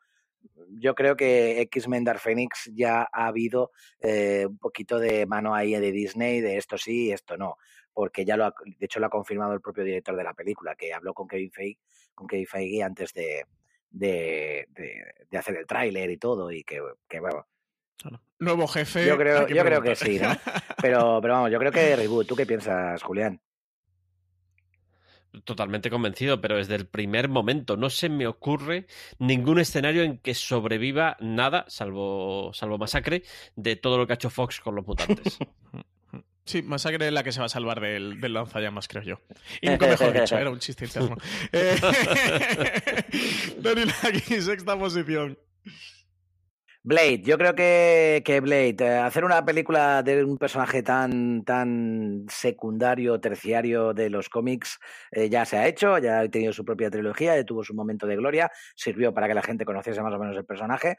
yo 0.69 0.95
creo 0.95 1.17
que 1.17 1.61
X-Men 1.63 2.05
Dark 2.05 2.21
Phoenix 2.21 2.71
ya 2.75 3.09
ha 3.13 3.27
habido 3.27 3.73
eh, 4.01 4.47
un 4.49 4.59
poquito 4.59 4.99
de 4.99 5.27
mano 5.27 5.55
ahí 5.55 5.73
de 5.73 5.93
Disney, 5.93 6.41
de 6.41 6.57
esto 6.57 6.79
sí, 6.79 7.13
esto 7.13 7.37
no, 7.37 7.57
porque 7.93 8.25
ya 8.25 8.37
lo 8.37 8.47
ha, 8.47 8.55
de 8.65 8.87
hecho 8.87 9.01
lo 9.01 9.07
ha 9.07 9.11
confirmado 9.11 9.53
el 9.53 9.61
propio 9.61 9.85
director 9.85 10.17
de 10.17 10.25
la 10.25 10.35
película, 10.35 10.75
que 10.75 10.93
habló 10.93 11.15
con 11.15 11.29
Kevin 11.29 11.53
Feige, 11.53 11.81
con 12.15 12.27
Kevin 12.27 12.47
Feige 12.47 12.83
antes 12.83 13.13
de, 13.13 13.45
de, 13.91 14.67
de, 14.71 15.39
hacer 15.39 15.57
el 15.57 15.67
tráiler 15.67 16.11
y 16.11 16.17
todo, 16.17 16.51
y 16.51 16.65
que, 16.65 16.81
que 17.09 17.21
bueno, 17.21 17.47
Nuevo 18.39 18.67
jefe. 18.67 19.07
Yo 19.07 19.17
creo, 19.17 19.47
yo 19.47 19.65
creo 19.65 19.81
que 19.81 19.95
sí, 19.95 20.19
¿no? 20.19 20.29
Pero, 20.83 21.21
pero 21.23 21.35
vamos, 21.35 21.53
yo 21.53 21.61
creo 21.61 21.71
que 21.71 21.95
reboot. 21.95 22.27
¿Tú 22.27 22.35
qué 22.35 22.45
piensas, 22.45 23.01
Julián? 23.05 23.41
Totalmente 25.45 25.89
convencido, 25.89 26.41
pero 26.41 26.57
desde 26.57 26.75
el 26.75 26.87
primer 26.87 27.29
momento 27.29 27.77
no 27.77 27.89
se 27.89 28.11
me 28.11 28.27
ocurre 28.27 28.87
ningún 29.19 29.59
escenario 29.59 30.03
en 30.03 30.19
que 30.19 30.35
sobreviva 30.35 31.17
nada, 31.21 31.65
salvo, 31.69 32.51
salvo 32.53 32.77
masacre, 32.77 33.23
de 33.57 33.77
todo 33.77 33.97
lo 33.97 34.07
que 34.07 34.13
ha 34.13 34.17
hecho 34.17 34.29
Fox 34.29 34.61
con 34.61 34.75
los 34.75 34.87
mutantes. 34.87 35.39
Sí, 36.45 36.61
Masacre 36.61 37.07
es 37.07 37.13
la 37.13 37.23
que 37.23 37.31
se 37.31 37.39
va 37.39 37.47
a 37.47 37.49
salvar 37.49 37.81
del, 37.81 38.21
del 38.21 38.33
lanzallamas, 38.33 38.89
creo 38.89 39.03
yo. 39.03 39.21
Y 39.61 39.69
nunca 39.69 39.87
mejor 39.87 40.13
dicho, 40.21 40.37
era 40.37 40.51
un 40.51 40.59
chiste 40.59 40.87
interno. 40.87 41.17
eh, 41.53 41.77
Daniel, 43.59 43.93
aquí, 44.03 44.41
sexta 44.41 44.77
posición. 44.77 45.39
Blade, 46.85 47.23
yo 47.23 47.39
creo 47.39 47.55
que, 47.55 48.23
que 48.25 48.41
Blade, 48.41 48.75
eh, 48.81 48.99
hacer 48.99 49.25
una 49.25 49.45
película 49.45 50.03
de 50.03 50.25
un 50.25 50.37
personaje 50.37 50.83
tan, 50.83 51.45
tan 51.45 52.27
secundario, 52.29 53.21
terciario 53.21 53.95
de 53.95 54.11
los 54.11 54.29
cómics, 54.29 54.81
eh, 55.13 55.29
ya 55.29 55.45
se 55.45 55.59
ha 55.59 55.69
hecho, 55.69 55.99
ya 55.99 56.19
ha 56.19 56.29
tenido 56.29 56.53
su 56.53 56.65
propia 56.65 56.91
trilogía, 56.91 57.37
ya 57.37 57.45
tuvo 57.45 57.63
su 57.63 57.73
momento 57.73 58.09
de 58.09 58.17
gloria, 58.17 58.51
sirvió 58.75 59.15
para 59.15 59.29
que 59.29 59.35
la 59.35 59.43
gente 59.43 59.65
conociese 59.65 60.03
más 60.03 60.13
o 60.13 60.19
menos 60.19 60.37
el 60.37 60.45
personaje. 60.45 60.97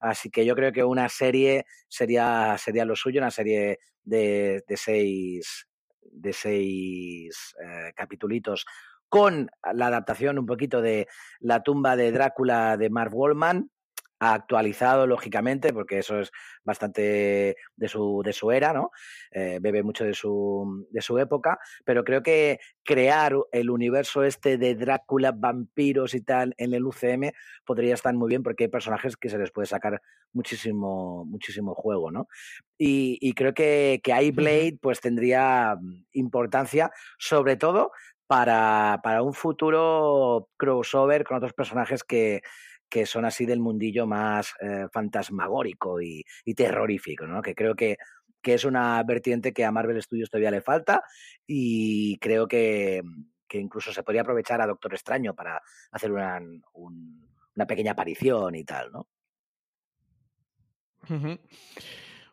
Así 0.00 0.28
que 0.30 0.44
yo 0.44 0.54
creo 0.54 0.70
que 0.70 0.84
una 0.84 1.08
serie 1.08 1.64
sería, 1.88 2.58
sería 2.58 2.84
lo 2.84 2.94
suyo, 2.94 3.22
una 3.22 3.30
serie 3.30 3.78
de, 4.02 4.62
de 4.68 4.76
seis, 4.76 5.66
de 6.02 6.32
seis 6.34 7.54
eh, 7.58 7.92
capitulitos 7.96 8.66
con 9.08 9.50
la 9.74 9.86
adaptación 9.88 10.38
un 10.38 10.46
poquito 10.46 10.80
de 10.80 11.06
La 11.40 11.62
tumba 11.62 11.96
de 11.96 12.12
Drácula 12.12 12.78
de 12.78 12.88
Mark 12.88 13.14
Wallman, 13.14 13.70
actualizado, 14.24 15.08
lógicamente, 15.08 15.72
porque 15.72 15.98
eso 15.98 16.20
es 16.20 16.30
bastante 16.62 17.56
de 17.74 17.88
su, 17.88 18.22
de 18.24 18.32
su 18.32 18.52
era, 18.52 18.72
¿no? 18.72 18.92
Eh, 19.32 19.58
bebe 19.60 19.82
mucho 19.82 20.04
de 20.04 20.14
su, 20.14 20.86
de 20.90 21.02
su 21.02 21.18
época, 21.18 21.58
pero 21.84 22.04
creo 22.04 22.22
que 22.22 22.60
crear 22.84 23.34
el 23.50 23.68
universo 23.68 24.22
este 24.22 24.58
de 24.58 24.76
Drácula, 24.76 25.32
vampiros 25.32 26.14
y 26.14 26.20
tal 26.20 26.54
en 26.56 26.72
el 26.72 26.84
UCM 26.84 27.32
podría 27.64 27.94
estar 27.94 28.14
muy 28.14 28.28
bien 28.28 28.44
porque 28.44 28.64
hay 28.64 28.70
personajes 28.70 29.16
que 29.16 29.28
se 29.28 29.38
les 29.38 29.50
puede 29.50 29.66
sacar 29.66 30.00
muchísimo, 30.32 31.24
muchísimo 31.24 31.74
juego, 31.74 32.12
¿no? 32.12 32.28
Y, 32.78 33.18
y 33.20 33.32
creo 33.32 33.54
que, 33.54 34.00
que 34.04 34.12
ahí 34.12 34.30
Blade 34.30 34.78
pues 34.80 35.00
tendría 35.00 35.76
mm, 35.80 36.04
importancia, 36.12 36.92
sobre 37.18 37.56
todo 37.56 37.90
para, 38.28 39.00
para 39.02 39.22
un 39.22 39.34
futuro 39.34 40.48
crossover 40.56 41.24
con 41.24 41.38
otros 41.38 41.54
personajes 41.54 42.04
que, 42.04 42.40
que 42.92 43.06
son 43.06 43.24
así 43.24 43.46
del 43.46 43.58
mundillo 43.58 44.06
más 44.06 44.52
eh, 44.60 44.86
fantasmagórico 44.92 46.02
y, 46.02 46.22
terrorífico, 46.54 47.26
¿no? 47.26 47.40
Que 47.40 47.54
creo 47.54 47.74
que, 47.74 47.96
que, 48.42 48.52
es 48.52 48.66
una 48.66 49.02
vertiente 49.02 49.54
que 49.54 49.64
a 49.64 49.72
Marvel 49.72 50.02
Studios 50.02 50.28
todavía 50.28 50.50
le 50.50 50.60
falta 50.60 51.02
y 51.46 52.18
creo 52.18 52.46
que, 52.46 53.00
que 53.48 53.56
incluso 53.56 53.94
se 53.94 54.02
podría 54.02 54.20
aprovechar 54.20 54.60
a 54.60 54.66
Doctor 54.66 54.92
Extraño 54.92 55.34
para 55.34 55.62
hacer 55.90 56.12
una, 56.12 56.38
un, 56.74 57.26
una 57.56 57.66
pequeña 57.66 57.92
aparición 57.92 58.54
y 58.56 58.64
tal, 58.64 58.92
¿no? 58.92 59.08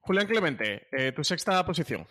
Julián 0.01 0.28
Clemente, 0.28 0.88
eh, 0.91 1.14
tu 1.14 1.24
sexta 1.24 1.66
posición. 1.66 2.05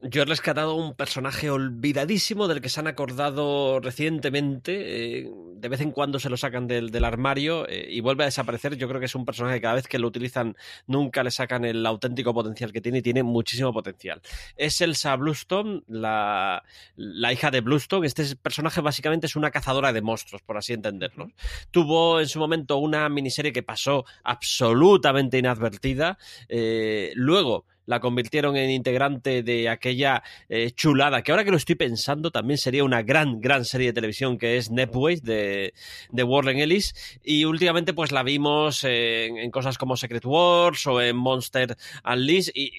Yo 0.00 0.22
he 0.22 0.24
rescatado 0.24 0.74
un 0.74 0.94
personaje 0.94 1.50
olvidadísimo 1.50 2.48
del 2.48 2.60
que 2.60 2.68
se 2.68 2.80
han 2.80 2.86
acordado 2.86 3.80
recientemente. 3.80 5.20
Eh, 5.20 5.30
de 5.62 5.68
vez 5.68 5.80
en 5.80 5.92
cuando 5.92 6.18
se 6.18 6.28
lo 6.28 6.36
sacan 6.36 6.66
del, 6.66 7.04
armario 7.04 7.68
eh, 7.68 7.86
y 7.88 8.00
vuelve 8.00 8.24
a 8.24 8.26
desaparecer. 8.26 8.76
Yo 8.76 8.88
creo 8.88 8.98
que 8.98 9.06
es 9.06 9.14
un 9.14 9.24
personaje 9.24 9.56
que 9.56 9.60
cada 9.60 9.74
vez 9.74 9.86
que 9.86 10.00
lo 10.00 10.08
utilizan 10.08 10.56
nunca 10.88 11.22
le 11.22 11.30
sacan 11.30 11.64
el 11.64 11.86
auténtico 11.86 12.34
potencial 12.34 12.72
que 12.72 12.80
tiene 12.80 12.98
y 12.98 13.02
tiene 13.02 13.22
muchísimo 13.22 13.72
potencial. 13.72 14.20
Es 14.56 14.80
Elsa 14.80 15.14
Bluestone, 15.14 15.82
la, 15.86 16.64
la 16.96 17.32
hija 17.32 17.52
de 17.52 17.60
Bluestone. 17.60 18.08
Este 18.08 18.34
personaje 18.34 18.80
básicamente 18.80 19.26
es 19.26 19.36
una 19.36 19.52
cazadora 19.52 19.92
de 19.92 20.02
monstruos, 20.02 20.42
por 20.42 20.56
así 20.56 20.72
entenderlo. 20.72 21.30
Tuvo 21.70 22.18
en 22.18 22.26
su 22.26 22.40
momento 22.40 22.78
una 22.78 23.08
miniserie 23.08 23.52
que 23.52 23.62
pasó 23.62 24.04
absolutamente 24.24 25.38
inadvertida. 25.38 26.18
Eh, 26.48 27.12
luego 27.14 27.66
la 27.86 28.00
convirtieron 28.00 28.56
en 28.56 28.70
integrante 28.70 29.42
de 29.42 29.68
aquella 29.68 30.22
eh, 30.48 30.70
chulada, 30.72 31.22
que 31.22 31.32
ahora 31.32 31.44
que 31.44 31.50
lo 31.50 31.56
estoy 31.56 31.74
pensando 31.74 32.30
también 32.30 32.58
sería 32.58 32.84
una 32.84 33.02
gran, 33.02 33.40
gran 33.40 33.64
serie 33.64 33.88
de 33.88 33.92
televisión 33.92 34.38
que 34.38 34.56
es 34.56 34.70
Nepways 34.70 35.22
de, 35.22 35.74
de 36.10 36.22
Warren 36.22 36.58
Ellis. 36.58 36.94
Y 37.22 37.44
últimamente 37.44 37.92
pues 37.92 38.12
la 38.12 38.22
vimos 38.22 38.84
en, 38.84 39.50
cosas 39.50 39.78
como 39.78 39.96
Secret 39.96 40.24
Wars 40.24 40.86
o 40.86 41.00
en 41.00 41.16
Monster 41.16 41.76
Unleashed 42.04 42.52
y 42.54 42.72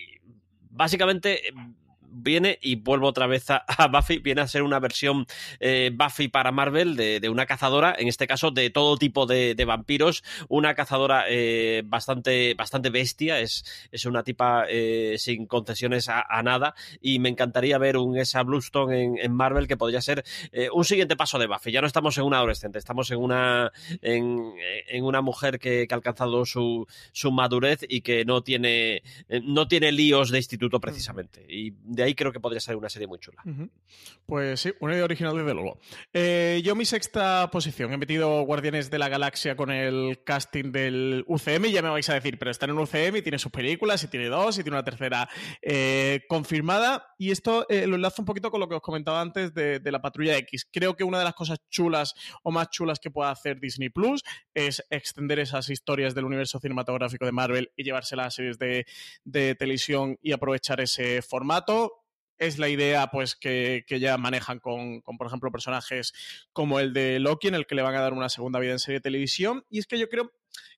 básicamente 0.69 1.41
viene 2.13 2.59
y 2.61 2.75
vuelvo 2.75 3.07
otra 3.07 3.27
vez 3.27 3.49
a, 3.49 3.63
Buffy, 3.91 4.19
viene 4.19 4.41
a 4.41 4.47
ser 4.47 4.63
una 4.63 4.79
versión 4.79 5.25
eh, 5.59 5.91
Buffy 5.93 6.27
para 6.27 6.51
Marvel 6.51 6.95
de, 6.95 7.19
de, 7.19 7.29
una 7.29 7.45
cazadora, 7.45 7.95
en 7.97 8.07
este 8.07 8.27
caso 8.27 8.51
de 8.51 8.69
todo 8.69 8.97
tipo 8.97 9.25
de, 9.25 9.61
vampiros, 9.65 10.23
una 10.49 10.75
cazadora 10.75 11.25
eh, 11.29 11.83
bastante, 11.85 12.53
bastante 12.53 12.89
bestia, 12.89 13.39
es, 13.39 13.63
es 13.91 14.05
una 14.05 14.23
tipa 14.23 14.65
eh, 14.69 15.15
sin 15.17 15.45
concesiones 15.45 16.09
a, 16.09 16.23
nada 16.43 16.75
y 17.01 17.19
me 17.19 17.29
encantaría 17.29 17.77
ver 17.77 17.95
un 17.95 18.17
esa 18.17 18.43
Bluestone 18.43 19.03
en, 19.03 19.17
en 19.17 19.33
Marvel 19.33 19.67
que 19.67 19.77
podría 19.77 20.01
ser 20.01 20.23
un 20.73 20.83
siguiente 20.83 21.15
paso 21.15 21.39
de 21.39 21.47
Buffy. 21.47 21.71
Ya 21.71 21.79
no 21.79 21.87
estamos 21.87 22.17
en 22.17 22.25
una 22.25 22.37
adolescente, 22.37 22.77
estamos 22.77 23.09
en 23.11 23.19
una, 23.19 23.71
en, 24.01 24.53
en 24.87 25.03
una 25.05 25.21
mujer 25.21 25.59
que, 25.59 25.87
que, 25.87 25.93
ha 25.93 25.97
alcanzado 25.97 26.45
su, 26.45 26.85
su 27.13 27.31
madurez 27.31 27.85
y 27.87 28.01
que 28.01 28.25
no 28.25 28.43
tiene, 28.43 29.03
no 29.43 29.67
tiene 29.67 29.91
líos 29.93 30.29
de 30.31 30.37
instituto 30.39 30.81
precisamente. 30.81 31.45
Ahí 32.03 32.15
creo 32.15 32.31
que 32.31 32.39
podría 32.39 32.59
ser 32.59 32.75
una 32.75 32.89
serie 32.89 33.07
muy 33.07 33.19
chula. 33.19 33.41
Pues 34.25 34.61
sí, 34.61 34.73
una 34.79 34.93
idea 34.93 35.03
original 35.03 35.35
desde 35.35 35.53
luego. 35.53 35.79
Eh, 36.13 36.61
yo 36.63 36.75
mi 36.75 36.85
sexta 36.85 37.49
posición, 37.51 37.91
he 37.93 37.97
metido 37.97 38.41
Guardianes 38.43 38.89
de 38.89 38.99
la 38.99 39.09
Galaxia 39.09 39.55
con 39.55 39.71
el 39.71 40.23
casting 40.23 40.71
del 40.71 41.23
UCM 41.27 41.65
y 41.65 41.71
ya 41.71 41.81
me 41.81 41.89
vais 41.89 42.09
a 42.09 42.13
decir, 42.13 42.37
pero 42.37 42.51
está 42.51 42.65
en 42.65 42.71
un 42.71 42.79
UCM 42.79 43.17
y 43.17 43.21
tiene 43.21 43.39
sus 43.39 43.51
películas 43.51 44.03
y 44.03 44.07
tiene 44.07 44.27
dos 44.27 44.57
y 44.57 44.63
tiene 44.63 44.77
una 44.77 44.83
tercera 44.83 45.29
eh, 45.61 46.21
confirmada 46.27 47.13
y 47.17 47.31
esto 47.31 47.65
eh, 47.69 47.87
lo 47.87 47.95
enlazo 47.95 48.21
un 48.21 48.25
poquito 48.25 48.51
con 48.51 48.59
lo 48.59 48.67
que 48.67 48.75
os 48.75 48.81
comentaba 48.81 49.21
antes 49.21 49.53
de, 49.53 49.81
la 49.83 50.01
Patrulla 50.01 50.37
X. 50.37 50.67
Creo 50.71 50.95
que 50.95 51.03
una 51.03 51.19
de 51.19 51.25
las 51.25 51.35
cosas 51.35 51.59
chulas 51.69 52.15
o 52.41 52.51
más 52.51 52.69
chulas 52.69 52.99
que 52.99 53.11
puede 53.11 53.29
hacer 53.29 53.59
Disney 53.59 53.89
Plus 53.89 54.23
es 54.53 54.83
extender 54.89 55.39
esas 55.39 55.69
historias 55.69 56.15
del 56.15 56.25
universo 56.25 56.59
cinematográfico 56.59 57.25
de 57.25 57.31
Marvel 57.31 57.71
y 57.75 57.83
llevárselas 57.83 58.27
a 58.27 58.31
series 58.31 58.57
de 58.57 59.55
televisión 59.55 60.17
y 60.21 60.31
aprovechar 60.31 60.81
ese 60.81 61.21
formato 61.21 61.92
es 62.37 62.57
la 62.57 62.69
idea 62.69 63.07
pues 63.07 63.35
que, 63.35 63.83
que 63.87 63.99
ya 63.99 64.17
manejan 64.17 64.59
con, 64.59 65.01
con, 65.01 65.17
por 65.17 65.27
ejemplo, 65.27 65.51
personajes 65.51 66.13
como 66.51 66.79
el 66.79 66.93
de 66.93 67.19
Loki, 67.19 67.47
en 67.47 67.55
el 67.55 67.65
que 67.65 67.75
le 67.75 67.81
van 67.81 67.95
a 67.95 68.01
dar 68.01 68.13
una 68.13 68.29
segunda 68.29 68.59
vida 68.59 68.71
en 68.73 68.79
serie 68.79 68.99
de 68.99 69.03
televisión. 69.03 69.65
Y 69.69 69.79
es 69.79 69.87
que 69.87 69.99
yo 69.99 70.09
creo 70.09 70.31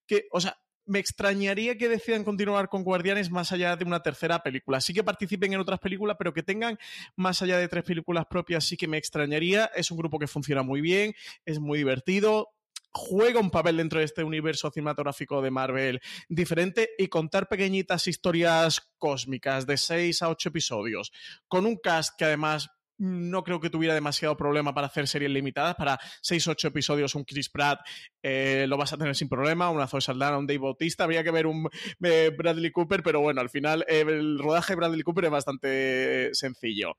que, 0.05 0.27
o 0.31 0.41
sea, 0.41 0.57
me 0.85 0.99
extrañaría 0.99 1.77
que 1.77 1.89
decidan 1.89 2.23
continuar 2.23 2.69
con 2.69 2.83
Guardianes 2.83 3.31
más 3.31 3.51
allá 3.51 3.75
de 3.75 3.85
una 3.85 4.01
tercera 4.01 4.43
película. 4.43 4.79
Sí 4.81 4.93
que 4.93 5.03
participen 5.03 5.53
en 5.53 5.59
otras 5.59 5.79
películas, 5.79 6.15
pero 6.17 6.33
que 6.33 6.43
tengan 6.43 6.77
más 7.15 7.41
allá 7.41 7.57
de 7.57 7.67
tres 7.67 7.83
películas 7.83 8.25
propias, 8.29 8.65
sí 8.65 8.77
que 8.77 8.87
me 8.87 8.97
extrañaría. 8.97 9.65
Es 9.75 9.91
un 9.91 9.97
grupo 9.97 10.19
que 10.19 10.27
funciona 10.27 10.61
muy 10.61 10.81
bien, 10.81 11.13
es 11.45 11.59
muy 11.59 11.79
divertido, 11.79 12.49
juega 12.95 13.41
un 13.41 13.51
papel 13.51 13.75
dentro 13.75 13.99
de 13.99 14.05
este 14.05 14.23
universo 14.23 14.71
cinematográfico 14.71 15.41
de 15.41 15.51
Marvel 15.51 16.01
diferente 16.29 16.91
y 16.97 17.09
contar 17.09 17.49
pequeñitas 17.49 18.07
historias 18.07 18.89
cósmicas 18.97 19.67
de 19.67 19.75
6 19.75 20.21
a 20.21 20.29
8 20.29 20.49
episodios 20.49 21.11
con 21.49 21.65
un 21.65 21.75
cast 21.75 22.17
que 22.17 22.23
además 22.23 22.69
no 22.97 23.43
creo 23.43 23.59
que 23.59 23.69
tuviera 23.69 23.93
demasiado 23.93 24.37
problema 24.37 24.73
para 24.73 24.87
hacer 24.87 25.07
series 25.07 25.31
limitadas. 25.31 25.75
Para 25.75 25.99
6-8 26.23 26.67
episodios, 26.67 27.15
un 27.15 27.23
Chris 27.23 27.49
Pratt 27.49 27.81
eh, 28.21 28.65
lo 28.67 28.77
vas 28.77 28.93
a 28.93 28.97
tener 28.97 29.15
sin 29.15 29.29
problema. 29.29 29.69
Una 29.69 29.87
Zoe 29.87 30.01
Saldana, 30.01 30.37
un 30.37 30.47
Dave 30.47 30.59
Bautista. 30.59 31.03
Habría 31.03 31.23
que 31.23 31.31
ver 31.31 31.47
un 31.47 31.67
eh, 32.03 32.31
Bradley 32.35 32.71
Cooper, 32.71 33.03
pero 33.03 33.21
bueno, 33.21 33.41
al 33.41 33.49
final 33.49 33.85
eh, 33.87 34.05
el 34.07 34.39
rodaje 34.39 34.73
de 34.73 34.77
Bradley 34.77 35.01
Cooper 35.03 35.25
es 35.25 35.31
bastante 35.31 36.29
sencillo. 36.33 36.97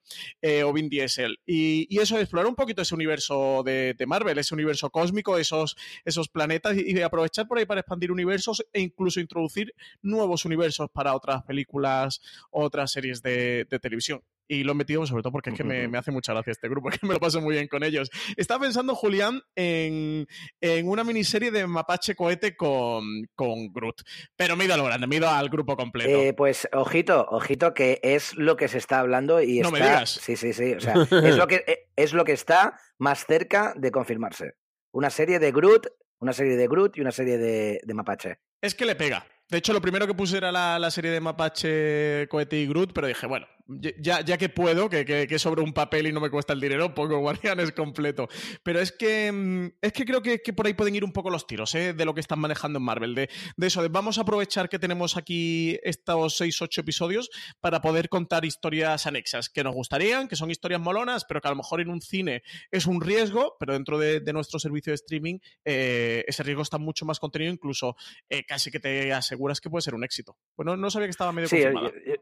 o 0.64 0.72
Vin 0.72 0.88
Diesel. 0.88 1.38
Y, 1.47 1.86
y, 1.88 1.99
eso, 2.01 2.18
explorar 2.18 2.49
un 2.49 2.55
poquito 2.55 2.82
ese 2.82 2.94
universo 2.94 3.62
de, 3.64 3.94
de, 3.97 4.07
Marvel, 4.07 4.38
ese 4.38 4.55
universo 4.55 4.90
cósmico, 4.90 5.38
esos, 5.38 5.76
esos 6.05 6.28
planetas 6.28 6.76
y, 6.76 6.97
y 6.97 7.01
aprovechar 7.01 7.47
por 7.47 7.59
ahí 7.59 7.66
para 7.66 7.80
expandir 7.80 8.12
universos 8.12 8.64
e 8.72 8.80
incluso 8.80 9.20
introducir 9.20 9.74
nuevos 10.03 10.44
universos 10.44 10.88
para 10.92 11.14
otras 11.14 11.42
películas, 11.42 12.20
otras 12.51 12.90
series 12.92 13.22
de, 13.22 13.66
de 13.68 13.78
televisión 13.78 14.22
y 14.49 14.64
lo 14.64 14.72
he 14.72 14.74
metido 14.74 15.07
sobre 15.07 15.22
todo 15.22 15.32
porque 15.32 15.51
es 15.51 15.57
que 15.57 15.64
me, 15.64 15.88
me, 15.88 15.99
hace 15.99 16.11
mucha 16.11 16.32
gracia 16.32 16.53
este 16.53 16.68
grupo, 16.68 16.88
que 16.90 17.07
me 17.07 17.14
lo 17.14 17.20
paso 17.20 17.40
muy 17.40 17.55
bien 17.55 17.68
con 17.68 17.82
ellos. 17.82 18.11
Estaba 18.36 18.61
pensando, 18.61 18.94
Julián, 18.94 19.42
en, 19.55 20.26
en 20.61 20.88
una 20.88 21.05
miniserie 21.05 21.51
de 21.51 21.66
Mapache 21.66 22.14
Cohete 22.14 22.57
con, 22.57 23.26
con, 23.34 23.72
Groot, 23.72 24.03
pero 24.36 24.57
me 24.57 24.64
he 24.64 24.66
ido 24.66 24.74
a 24.74 24.78
lo 24.78 24.84
grande, 24.84 25.07
me 25.07 25.16
he 25.16 25.18
ido 25.18 25.28
al 25.28 25.49
grupo 25.49 25.76
completo. 25.76 26.11
Eh, 26.11 26.32
pues 26.32 26.68
ojito, 26.72 27.26
ojito, 27.30 27.74
que 27.74 28.01
es 28.03 28.34
lo 28.36 28.57
que 28.57 28.68
se 28.68 28.78
está 28.78 29.01
hablando 29.01 29.40
y 29.40 29.61
no 29.61 29.68
está... 29.68 29.70
me 29.70 29.84
digas. 29.84 30.11
Sí, 30.11 30.36
sí, 30.36 30.53
sí, 30.53 30.74
o 30.74 30.80
sea, 30.80 30.94
es 30.94 31.36
lo, 31.36 31.47
que, 31.47 31.64
es 31.97 32.12
lo 32.12 32.24
que 32.24 32.32
está 32.32 32.78
más 32.99 33.26
cerca 33.26 33.74
de 33.76 33.90
confirmarse. 33.90 34.55
Una 34.92 35.11
serie 35.11 35.38
de 35.38 35.53
Groot, 35.53 35.88
una 36.20 36.32
serie 36.32 36.57
de 36.57 36.68
Groot 36.68 36.97
y 36.97 37.01
una 37.01 37.12
serie 37.12 37.38
de, 37.38 37.80
de 37.82 37.94
Mapache. 37.94 38.38
Es 38.61 38.74
que 38.74 38.86
le 38.86 38.97
pega. 38.97 39.26
De 39.49 39.59
hecho, 39.59 39.72
lo 39.72 39.80
primero 39.80 40.07
que 40.07 40.14
puse 40.14 40.38
era 40.38 40.51
la, 40.51 40.78
la, 40.78 40.90
serie 40.90 41.11
de 41.11 41.20
Mapache, 41.20 42.26
Cohete 42.28 42.57
y 42.57 42.66
Groot, 42.66 42.92
pero 42.92 43.07
dije, 43.07 43.26
bueno, 43.26 43.47
ya, 43.69 44.21
ya 44.21 44.39
que 44.39 44.49
puedo, 44.49 44.89
que, 44.89 45.05
que, 45.05 45.27
que, 45.27 45.39
sobre 45.39 45.62
un 45.62 45.73
papel 45.73 46.07
y 46.07 46.12
no 46.12 46.21
me 46.21 46.31
cuesta 46.31 46.53
el 46.53 46.61
dinero, 46.61 46.95
pongo 46.95 47.19
Guardianes 47.19 47.73
completo. 47.73 48.29
Pero 48.62 48.81
es 48.81 48.93
que 48.93 49.73
es 49.81 49.93
que 49.93 50.05
creo 50.05 50.23
que, 50.23 50.41
que 50.41 50.53
por 50.53 50.67
ahí 50.67 50.75
pueden 50.75 50.95
ir 50.95 51.05
un 51.05 51.12
poco 51.12 51.31
los 51.31 51.47
tiros 51.47 51.75
¿eh? 51.75 51.93
de 51.93 52.05
lo 52.05 52.14
que 52.14 52.21
están 52.21 52.39
manejando 52.39 52.79
en 52.79 52.85
Marvel. 52.85 53.14
De, 53.14 53.29
de 53.57 53.67
eso, 53.67 53.83
de 53.83 53.89
vamos 53.89 54.19
a 54.19 54.23
aprovechar 54.23 54.69
que 54.69 54.79
tenemos 54.79 55.17
aquí 55.17 55.79
estos 55.83 56.41
6-8 56.41 56.79
episodios 56.79 57.31
para 57.61 57.81
poder 57.81 58.09
contar 58.09 58.45
historias 58.45 59.07
anexas 59.07 59.49
que 59.49 59.64
nos 59.64 59.75
gustarían, 59.75 60.29
que 60.29 60.37
son 60.37 60.51
historias 60.51 60.81
molonas, 60.81 61.25
pero 61.25 61.41
que 61.41 61.49
a 61.49 61.51
lo 61.51 61.57
mejor 61.57 61.81
en 61.81 61.91
un 61.91 62.01
cine 62.01 62.43
es 62.71 62.87
un 62.87 63.01
riesgo, 63.01 63.57
pero 63.59 63.73
dentro 63.73 63.99
de, 63.99 64.21
de 64.21 64.33
nuestro 64.33 64.59
servicio 64.59 64.91
de 64.93 64.97
streaming 64.97 65.39
eh, 65.64 66.25
ese 66.27 66.43
riesgo 66.43 66.62
está 66.62 66.79
mucho 66.79 67.05
más 67.05 67.19
contenido, 67.19 67.53
incluso 67.53 67.97
eh, 68.29 68.45
casi 68.45 68.71
que 68.71 68.81
te 68.81 69.12
aseguras 69.12 69.61
que 69.61 69.71
puede 69.71 69.83
ser 69.83 69.95
un 69.95 70.05
éxito. 70.05 70.37
Bueno, 70.57 70.77
no 70.77 70.91
sabía 70.91 71.07
que 71.07 71.11
estaba 71.11 71.33
medio 71.33 71.49
sí, 71.49 71.57
confirmada. 71.57 71.91
Yo, 71.91 72.12
yo, 72.12 72.21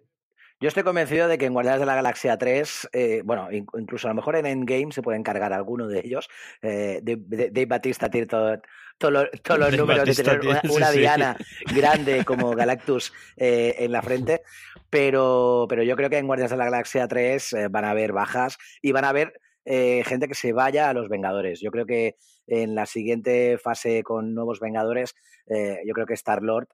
yo, 0.61 0.69
estoy 0.69 0.83
convencido 0.83 1.29
de 1.29 1.39
que 1.39 1.47
en 1.47 1.53
Guardianes 1.53 1.81
de 1.81 1.87
la 1.87 1.95
Galaxia 1.95 2.39
3, 2.39 2.89
eh, 2.93 3.23
bueno, 3.25 3.49
incluso 3.53 4.09
a 4.09 4.11
lo 4.11 4.15
mejor 4.15 4.37
en 4.37 4.47
Endgame 4.47 4.93
se 4.93 5.03
puede 5.03 5.19
encargar 5.19 5.53
alguno 5.53 5.87
de 5.87 6.01
ellos. 6.01 6.29
Eh, 6.63 7.01
Dave, 7.03 7.51
Dave 7.51 7.67
Batista 7.67 8.09
tiene 8.09 8.27
todo, 8.27 8.61
todo 8.99 9.11
lo, 9.11 9.31
todos 9.43 9.61
los 9.61 9.77
números 9.77 10.05
de 10.05 10.23
tener 10.23 10.41
una, 10.41 10.63
una 10.71 10.87
sí, 10.87 10.99
diana 10.99 11.37
sí. 11.39 11.75
grande 11.75 12.25
como 12.25 12.55
Galactus 12.55 13.13
eh, 13.37 13.75
en 13.79 13.93
la 13.93 14.03
frente. 14.03 14.43
Pero, 14.91 15.67
pero 15.69 15.83
yo 15.83 15.97
creo 15.97 16.11
que 16.11 16.19
en 16.19 16.27
Guardianes 16.27 16.53
de 16.53 16.57
la 16.57 16.67
Galaxia 16.67 17.09
3 17.09 17.53
eh, 17.53 17.69
van 17.69 17.85
a 17.85 17.91
haber 17.91 18.13
bajas 18.13 18.57
y 18.81 18.93
van 18.93 19.05
a 19.05 19.11
haber 19.11 19.41
gente 19.67 20.29
que 20.29 20.35
se 20.35 20.53
vaya 20.53 20.91
a 20.91 20.93
los 20.93 21.09
Vengadores. 21.09 21.59
Yo 21.59 21.71
creo 21.71 21.87
que 21.87 22.17
en 22.47 22.75
la 22.75 22.87
siguiente 22.87 23.59
fase 23.59 24.03
con 24.03 24.35
nuevos 24.35 24.61
Vengadores, 24.61 25.15
eh, 25.47 25.81
yo 25.87 25.95
creo 25.95 26.07
que 26.07 26.15
Star-Lord 26.15 26.69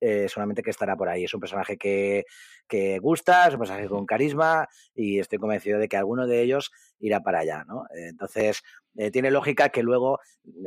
eh, 0.00 0.28
solamente 0.28 0.62
que 0.62 0.70
estará 0.70 0.96
por 0.96 1.08
ahí. 1.08 1.24
Es 1.24 1.34
un 1.34 1.40
personaje 1.40 1.76
que, 1.76 2.24
que, 2.68 2.98
gusta, 2.98 3.48
es 3.48 3.54
un 3.54 3.60
personaje 3.60 3.88
con 3.88 4.06
carisma 4.06 4.68
y 4.94 5.18
estoy 5.18 5.38
convencido 5.38 5.78
de 5.78 5.88
que 5.88 5.96
alguno 5.96 6.26
de 6.26 6.42
ellos 6.42 6.70
irá 6.98 7.20
para 7.20 7.40
allá. 7.40 7.64
¿no? 7.66 7.84
Entonces, 7.94 8.62
eh, 8.96 9.10
tiene 9.10 9.30
lógica 9.30 9.68
que 9.68 9.82
luego 9.82 10.20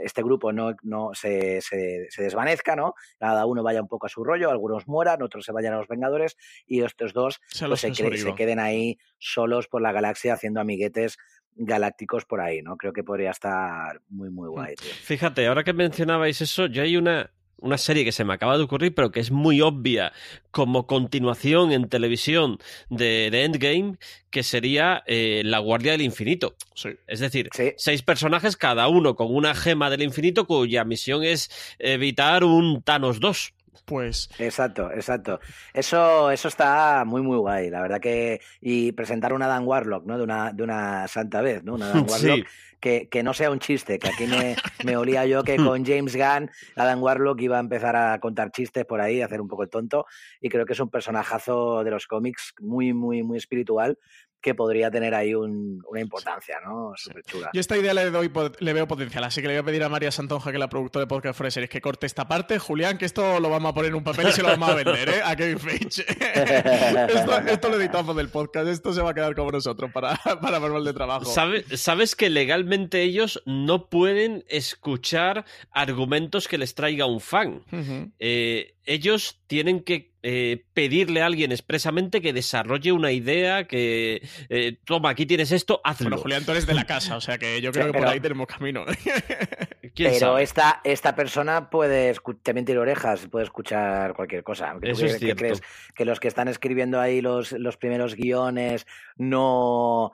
este 0.03 0.22
grupo 0.22 0.53
no, 0.53 0.76
no 0.84 1.11
se, 1.13 1.61
se, 1.61 2.07
se, 2.09 2.24
desvanezca, 2.24 2.76
¿no? 2.76 2.93
Cada 3.17 3.45
uno 3.47 3.63
vaya 3.63 3.82
un 3.82 3.88
poco 3.88 4.05
a 4.05 4.09
su 4.09 4.24
rollo, 4.24 4.51
algunos 4.51 4.88
mueran, 4.88 5.24
otros 5.24 5.45
se 5.45 5.51
vayan 5.51 5.74
a 5.74 5.78
los 5.78 5.88
Vengadores 5.88 6.38
y 6.67 6.84
estos 6.84 7.13
dos 7.13 7.41
se, 7.47 7.67
pues, 7.67 7.82
se, 7.82 7.93
se 7.93 8.36
queden 8.36 8.59
ahí 8.59 8.99
solos 9.17 9.67
por 9.67 9.82
la 9.82 9.91
galaxia 9.91 10.34
haciendo 10.34 10.61
amiguetes 10.61 11.17
galácticos 11.55 12.26
por 12.26 12.39
ahí, 12.39 12.61
¿no? 12.61 12.78
Creo 12.78 12.93
que 12.93 13.03
podría 13.03 13.32
estar 13.32 14.01
muy, 14.09 14.30
muy 14.30 14.47
guay. 14.47 14.76
Tío. 14.76 14.91
Fíjate, 15.01 15.47
ahora 15.47 15.63
que 15.63 15.74
mencionabais 15.74 16.39
eso, 16.41 16.67
yo 16.67 16.84
hay 16.84 16.95
una, 16.95 17.32
una 17.62 17.78
serie 17.78 18.05
que 18.05 18.12
se 18.12 18.24
me 18.24 18.34
acaba 18.34 18.57
de 18.57 18.64
ocurrir, 18.64 18.93
pero 18.93 19.12
que 19.12 19.20
es 19.20 19.32
muy 19.32 19.62
obvia 19.62 20.12
como 20.51 20.88
continuación 20.88 21.72
en 21.72 21.89
televisión 21.89 22.57
de, 22.89 23.30
de 23.32 23.43
Endgame, 23.43 23.97
que 24.30 24.43
sería 24.43 25.03
eh, 25.07 25.41
La 25.45 25.60
Guardia 25.60 25.91
del 25.93 26.01
Infinito. 26.01 26.55
Sí. 26.74 26.89
Es 27.07 27.20
decir, 27.20 27.49
sí. 27.53 27.74
seis 27.78 28.01
personajes, 28.03 28.57
cada 28.57 28.88
uno 28.88 29.16
con 29.16 29.34
una 29.34 29.53
gema 29.55 29.89
del 29.89 30.01
infinito, 30.01 30.45
cuya 30.45 30.84
misión 30.86 31.24
es 31.24 31.49
evitar 31.80 32.43
un 32.43 32.82
Thanos 32.82 33.20
2 33.20 33.53
pues. 33.86 34.30
Exacto, 34.39 34.91
exacto. 34.91 35.39
Eso, 35.73 36.32
eso 36.32 36.47
está 36.47 37.03
muy, 37.05 37.21
muy 37.21 37.38
guay. 37.38 37.69
La 37.69 37.82
verdad 37.82 37.99
que. 37.99 38.41
Y 38.61 38.91
presentar 38.91 39.34
una 39.34 39.47
Dan 39.47 39.65
Warlock, 39.65 40.05
¿no? 40.05 40.17
De 40.17 40.23
una, 40.23 40.51
de 40.51 40.63
una 40.63 41.07
santa 41.07 41.41
vez, 41.41 41.63
¿no? 41.63 41.75
Una 41.75 41.89
Dan 41.89 42.05
Warlock. 42.09 42.19
Sí. 42.19 42.43
Que, 42.80 43.09
que, 43.09 43.23
no 43.23 43.34
sea 43.34 43.51
un 43.51 43.59
chiste, 43.59 43.99
que 43.99 44.07
aquí 44.07 44.25
me, 44.25 44.55
me, 44.86 44.95
olía 44.95 45.25
yo 45.25 45.43
que 45.43 45.57
con 45.57 45.86
James 45.86 46.15
Gunn, 46.15 46.49
Adam 46.77 47.03
Warlock 47.03 47.41
iba 47.41 47.57
a 47.57 47.59
empezar 47.59 47.97
a 47.97 48.17
contar 48.21 48.53
chistes 48.53 48.86
por 48.86 49.01
ahí, 49.01 49.21
a 49.21 49.25
hacer 49.25 49.41
un 49.41 49.49
poco 49.49 49.63
el 49.63 49.69
tonto, 49.69 50.05
y 50.39 50.47
creo 50.47 50.65
que 50.65 50.71
es 50.71 50.80
un 50.80 50.89
personajazo 50.89 51.84
de 51.84 51.91
los 51.91 52.07
cómics 52.07 52.53
muy, 52.61 52.93
muy, 52.93 53.21
muy 53.21 53.38
espiritual, 53.38 53.97
que 54.41 54.55
podría 54.55 54.89
tener 54.89 55.13
ahí 55.13 55.33
un, 55.33 55.83
una 55.89 55.99
importancia, 55.99 56.57
¿no? 56.65 56.93
Súper 56.95 57.23
chula. 57.23 57.49
Yo 57.53 57.59
esta 57.59 57.77
idea 57.77 57.93
le, 57.93 58.09
doy, 58.09 58.31
le 58.59 58.73
veo 58.73 58.87
potencial, 58.87 59.23
así 59.25 59.41
que 59.41 59.47
le 59.47 59.55
voy 59.55 59.61
a 59.61 59.65
pedir 59.65 59.83
a 59.83 59.89
María 59.89 60.11
Santonja, 60.11 60.51
que 60.51 60.57
es 60.57 60.59
la 60.59 60.69
productora 60.69 61.03
de 61.03 61.07
Podcast 61.07 61.37
for 61.37 61.51
Series, 61.51 61.69
que 61.69 61.81
corte 61.81 62.05
esta 62.05 62.27
parte. 62.27 62.57
Julián, 62.57 62.97
que 62.97 63.05
esto 63.05 63.39
lo 63.39 63.49
vamos 63.49 63.71
a 63.71 63.73
poner 63.73 63.89
en 63.89 63.95
un 63.95 64.03
papel 64.03 64.29
y 64.29 64.31
se 64.31 64.41
lo 64.41 64.49
vamos 64.49 64.69
a 64.69 64.75
vender, 64.75 65.09
¿eh? 65.09 65.21
A 65.23 65.35
Kevin 65.35 65.59
Feige. 65.59 66.05
esto, 67.13 67.37
esto, 67.47 67.69
lo 67.69 67.79
editamos 67.79 68.15
del 68.15 68.29
podcast, 68.29 68.67
esto 68.67 68.93
se 68.93 69.01
va 69.01 69.11
a 69.11 69.13
quedar 69.13 69.35
como 69.35 69.51
nosotros 69.51 69.91
para, 69.91 70.15
para 70.41 70.59
manual 70.59 70.85
de 70.85 70.93
trabajo. 70.93 71.25
¿Sabe, 71.25 71.65
Sabes 71.75 72.15
que 72.15 72.29
legalmente 72.29 73.01
ellos 73.01 73.41
no 73.45 73.89
pueden 73.89 74.45
escuchar 74.47 75.45
argumentos 75.71 76.47
que 76.47 76.57
les 76.57 76.75
traiga 76.75 77.05
un 77.05 77.19
fan. 77.19 77.63
Uh 77.71 77.75
-huh. 77.75 78.11
eh, 78.19 78.75
ellos 78.85 79.39
tienen 79.47 79.83
que 79.83 80.09
eh, 80.22 80.65
pedirle 80.74 81.22
a 81.22 81.26
alguien 81.28 81.51
expresamente 81.51 82.22
que 82.22 82.34
desarrolle 82.34 82.91
una 82.91 83.11
idea, 83.11 83.67
que 83.67 84.22
eh, 84.49 84.78
toma, 84.86 85.09
aquí 85.11 85.26
tienes 85.26 85.51
esto, 85.51 85.80
hazlo. 85.84 86.09
Bueno, 86.09 86.22
Julián, 86.22 86.45
tú 86.45 86.51
eres 86.51 86.67
de 86.67 86.74
la 86.74 86.86
casa, 86.86 87.15
o 87.15 87.22
sea 87.22 87.38
que 87.38 87.61
yo 87.61 87.72
creo 87.72 87.91
que 87.91 87.97
por 87.97 88.07
ahí 88.07 88.20
tenemos 88.20 88.47
camino. 88.47 88.86
pero 89.95 90.38
esta, 90.38 90.82
esta 90.84 91.15
persona 91.15 91.70
puede 91.70 92.13
también 92.43 92.65
tiene 92.65 92.82
orejas, 92.82 93.28
puede 93.28 93.45
escuchar 93.45 94.13
cualquier 94.13 94.43
cosa. 94.43 94.76
Eso 94.82 95.05
es 95.05 95.17
¿Qué 95.17 95.36
crees? 95.36 95.61
Que 95.95 96.05
los 96.05 96.20
que 96.20 96.28
están 96.28 96.47
escribiendo 96.47 96.99
ahí 96.99 97.22
los, 97.22 97.51
los 97.53 97.78
primeros 97.78 98.15
guiones 98.15 98.86
no 99.17 100.11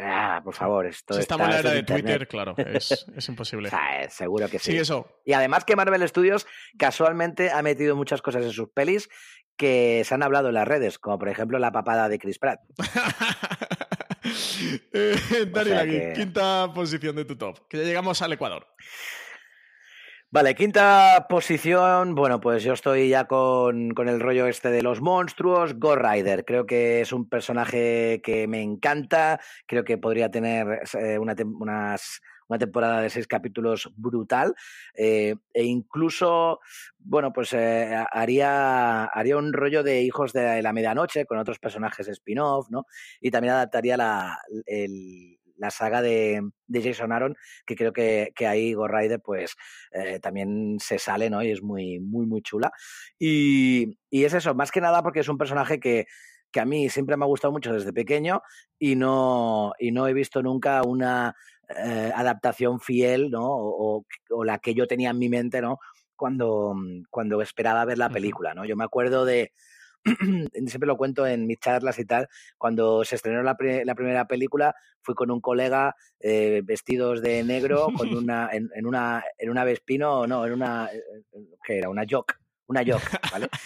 Ah, 0.00 0.40
por 0.44 0.54
favor, 0.54 0.86
esto 0.86 1.14
si 1.14 1.20
estamos 1.20 1.46
en 1.46 1.52
la 1.52 1.58
era 1.60 1.70
de 1.70 1.78
Internet. 1.80 2.04
Twitter, 2.04 2.28
claro, 2.28 2.54
es, 2.56 3.06
es 3.16 3.28
imposible. 3.28 3.70
sea, 3.70 4.08
seguro 4.10 4.48
que 4.48 4.58
sí. 4.58 4.72
Sí, 4.72 4.78
eso. 4.78 5.08
Y 5.24 5.32
además 5.32 5.64
que 5.64 5.76
Marvel 5.76 6.06
Studios 6.08 6.46
casualmente 6.78 7.50
ha 7.50 7.62
metido 7.62 7.96
muchas 7.96 8.22
cosas 8.22 8.44
en 8.44 8.52
sus 8.52 8.70
pelis 8.70 9.08
que 9.56 10.02
se 10.04 10.14
han 10.14 10.22
hablado 10.22 10.48
en 10.48 10.54
las 10.54 10.66
redes, 10.66 10.98
como 10.98 11.18
por 11.18 11.28
ejemplo 11.28 11.58
la 11.58 11.72
papada 11.72 12.08
de 12.08 12.18
Chris 12.18 12.38
Pratt. 12.38 12.60
eh, 14.92 15.16
Daniel, 15.52 15.56
o 15.56 15.64
sea 15.64 15.84
que... 15.84 16.12
quinta 16.14 16.72
posición 16.74 17.16
de 17.16 17.24
tu 17.24 17.36
top, 17.36 17.68
que 17.68 17.78
ya 17.78 17.84
llegamos 17.84 18.20
al 18.22 18.32
Ecuador. 18.32 18.66
Vale, 20.34 20.56
quinta 20.56 21.26
posición. 21.28 22.16
Bueno, 22.16 22.40
pues 22.40 22.64
yo 22.64 22.72
estoy 22.72 23.08
ya 23.08 23.26
con, 23.28 23.94
con, 23.94 24.08
el 24.08 24.18
rollo 24.18 24.48
este 24.48 24.72
de 24.72 24.82
los 24.82 25.00
monstruos. 25.00 25.78
Ghost 25.78 26.02
Rider. 26.02 26.44
Creo 26.44 26.66
que 26.66 27.00
es 27.02 27.12
un 27.12 27.28
personaje 27.28 28.20
que 28.20 28.48
me 28.48 28.60
encanta. 28.60 29.38
Creo 29.64 29.84
que 29.84 29.96
podría 29.96 30.32
tener 30.32 30.80
eh, 30.98 31.20
una, 31.20 31.36
unas, 31.38 32.20
una 32.48 32.58
temporada 32.58 33.00
de 33.00 33.10
seis 33.10 33.28
capítulos 33.28 33.92
brutal. 33.94 34.56
Eh, 34.96 35.36
e 35.52 35.62
incluso, 35.62 36.58
bueno, 36.98 37.32
pues 37.32 37.52
eh, 37.52 37.94
haría, 38.10 39.04
haría 39.04 39.36
un 39.36 39.52
rollo 39.52 39.84
de 39.84 40.02
Hijos 40.02 40.32
de 40.32 40.60
la 40.62 40.72
Medianoche 40.72 41.26
con 41.26 41.38
otros 41.38 41.60
personajes 41.60 42.08
spin-off, 42.08 42.70
¿no? 42.70 42.86
Y 43.20 43.30
también 43.30 43.54
adaptaría 43.54 43.96
la, 43.96 44.40
el 44.66 45.38
la 45.56 45.70
saga 45.70 46.02
de, 46.02 46.42
de, 46.66 46.82
Jason 46.82 47.12
Aaron, 47.12 47.36
que 47.66 47.76
creo 47.76 47.92
que, 47.92 48.32
que 48.34 48.46
ahí 48.46 48.74
Ghost 48.74 48.92
Rider 48.92 49.20
pues 49.20 49.54
eh, 49.92 50.18
también 50.20 50.78
se 50.80 50.98
sale, 50.98 51.30
¿no? 51.30 51.42
Y 51.42 51.50
es 51.50 51.62
muy, 51.62 52.00
muy, 52.00 52.26
muy 52.26 52.42
chula. 52.42 52.72
Y, 53.18 53.98
y, 54.10 54.24
es 54.24 54.34
eso, 54.34 54.54
más 54.54 54.70
que 54.70 54.80
nada 54.80 55.02
porque 55.02 55.20
es 55.20 55.28
un 55.28 55.38
personaje 55.38 55.78
que, 55.78 56.06
que 56.50 56.60
a 56.60 56.64
mí 56.64 56.88
siempre 56.88 57.16
me 57.16 57.24
ha 57.24 57.28
gustado 57.28 57.52
mucho 57.52 57.72
desde 57.72 57.92
pequeño 57.92 58.42
y 58.78 58.96
no, 58.96 59.72
y 59.78 59.92
no 59.92 60.06
he 60.06 60.12
visto 60.12 60.42
nunca 60.42 60.82
una 60.82 61.34
eh, 61.68 62.12
adaptación 62.14 62.80
fiel, 62.80 63.30
¿no? 63.30 63.44
O, 63.46 64.04
o, 64.30 64.44
la 64.44 64.58
que 64.58 64.74
yo 64.74 64.86
tenía 64.86 65.10
en 65.10 65.18
mi 65.18 65.28
mente, 65.28 65.60
¿no? 65.60 65.78
Cuando, 66.16 66.74
cuando 67.10 67.42
esperaba 67.42 67.84
ver 67.84 67.98
la 67.98 68.08
película, 68.08 68.54
¿no? 68.54 68.64
Yo 68.64 68.76
me 68.76 68.84
acuerdo 68.84 69.24
de, 69.24 69.52
siempre 70.66 70.86
lo 70.86 70.96
cuento 70.96 71.26
en 71.26 71.46
mis 71.46 71.58
charlas 71.58 71.98
y 71.98 72.04
tal, 72.04 72.28
cuando 72.58 73.04
se 73.04 73.16
estrenó 73.16 73.42
la, 73.42 73.56
la 73.84 73.94
primera 73.94 74.26
película, 74.26 74.74
fui 75.00 75.14
con 75.14 75.30
un 75.30 75.40
colega 75.40 75.94
eh, 76.20 76.62
vestidos 76.64 77.22
de 77.22 77.42
negro 77.44 77.88
con 77.96 78.08
una, 78.16 78.48
en, 78.52 78.70
en, 78.74 78.86
una, 78.86 79.24
en 79.38 79.50
una 79.50 79.64
Vespino, 79.64 80.26
no, 80.26 80.46
en 80.46 80.52
una, 80.52 80.90
¿qué 81.64 81.78
era? 81.78 81.88
Una 81.88 82.04
Jock 82.08 82.43
una 82.66 82.82
York, 82.82 83.20
¿vale? 83.32 83.48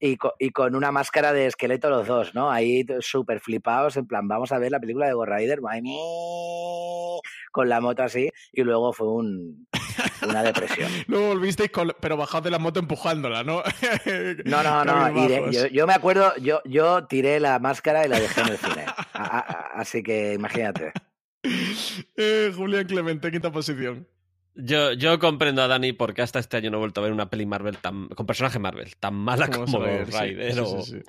Y 0.00 0.18
con, 0.18 0.32
y 0.38 0.50
con, 0.50 0.74
una 0.74 0.92
máscara 0.92 1.32
de 1.32 1.46
esqueleto 1.46 1.88
los 1.88 2.06
dos, 2.06 2.34
¿no? 2.34 2.50
Ahí 2.50 2.84
súper 3.00 3.40
flipados, 3.40 3.96
en 3.96 4.06
plan, 4.06 4.28
vamos 4.28 4.52
a 4.52 4.58
ver 4.58 4.70
la 4.70 4.80
película 4.80 5.06
de 5.06 5.14
Ghost 5.14 5.30
Rider, 5.30 5.60
con 7.52 7.68
la 7.70 7.80
moto 7.80 8.02
así, 8.02 8.30
y 8.52 8.62
luego 8.64 8.92
fue 8.92 9.08
un, 9.08 9.66
una 10.28 10.42
depresión. 10.42 10.90
luego 11.06 11.28
volvisteis, 11.28 11.70
con, 11.70 11.94
pero 12.00 12.18
bajado 12.18 12.42
de 12.42 12.50
la 12.50 12.58
moto 12.58 12.80
empujándola, 12.80 13.44
¿no? 13.44 13.62
no, 14.44 14.62
no, 14.62 14.84
no, 14.84 15.26
de, 15.26 15.48
yo, 15.50 15.66
yo, 15.68 15.86
me 15.86 15.94
acuerdo, 15.94 16.36
yo, 16.36 16.60
yo 16.66 17.06
tiré 17.06 17.40
la 17.40 17.58
máscara 17.58 18.04
y 18.04 18.08
la 18.08 18.20
dejé 18.20 18.42
en 18.42 18.48
el 18.48 18.58
cine. 18.58 18.84
A, 19.14 19.38
a, 19.38 19.80
así 19.80 20.02
que 20.02 20.34
imagínate. 20.34 20.92
Eh, 22.16 22.52
Julián 22.54 22.86
Clemente, 22.86 23.30
quinta 23.30 23.50
posición. 23.52 24.06
Yo, 24.56 24.92
yo 24.92 25.18
comprendo 25.18 25.62
a 25.62 25.66
Dani 25.66 25.92
porque 25.92 26.22
hasta 26.22 26.38
este 26.38 26.56
año 26.56 26.70
no 26.70 26.76
he 26.76 26.80
vuelto 26.80 27.00
a 27.00 27.04
ver 27.04 27.12
una 27.12 27.28
peli 27.28 27.44
Marvel 27.44 27.76
tan, 27.78 28.08
con 28.08 28.24
personaje 28.24 28.58
Marvel 28.58 28.94
tan 28.96 29.14
mala 29.14 29.48
como 29.48 29.80
Rider. 29.82 30.54
Sí, 30.54 30.62
sí, 30.84 31.02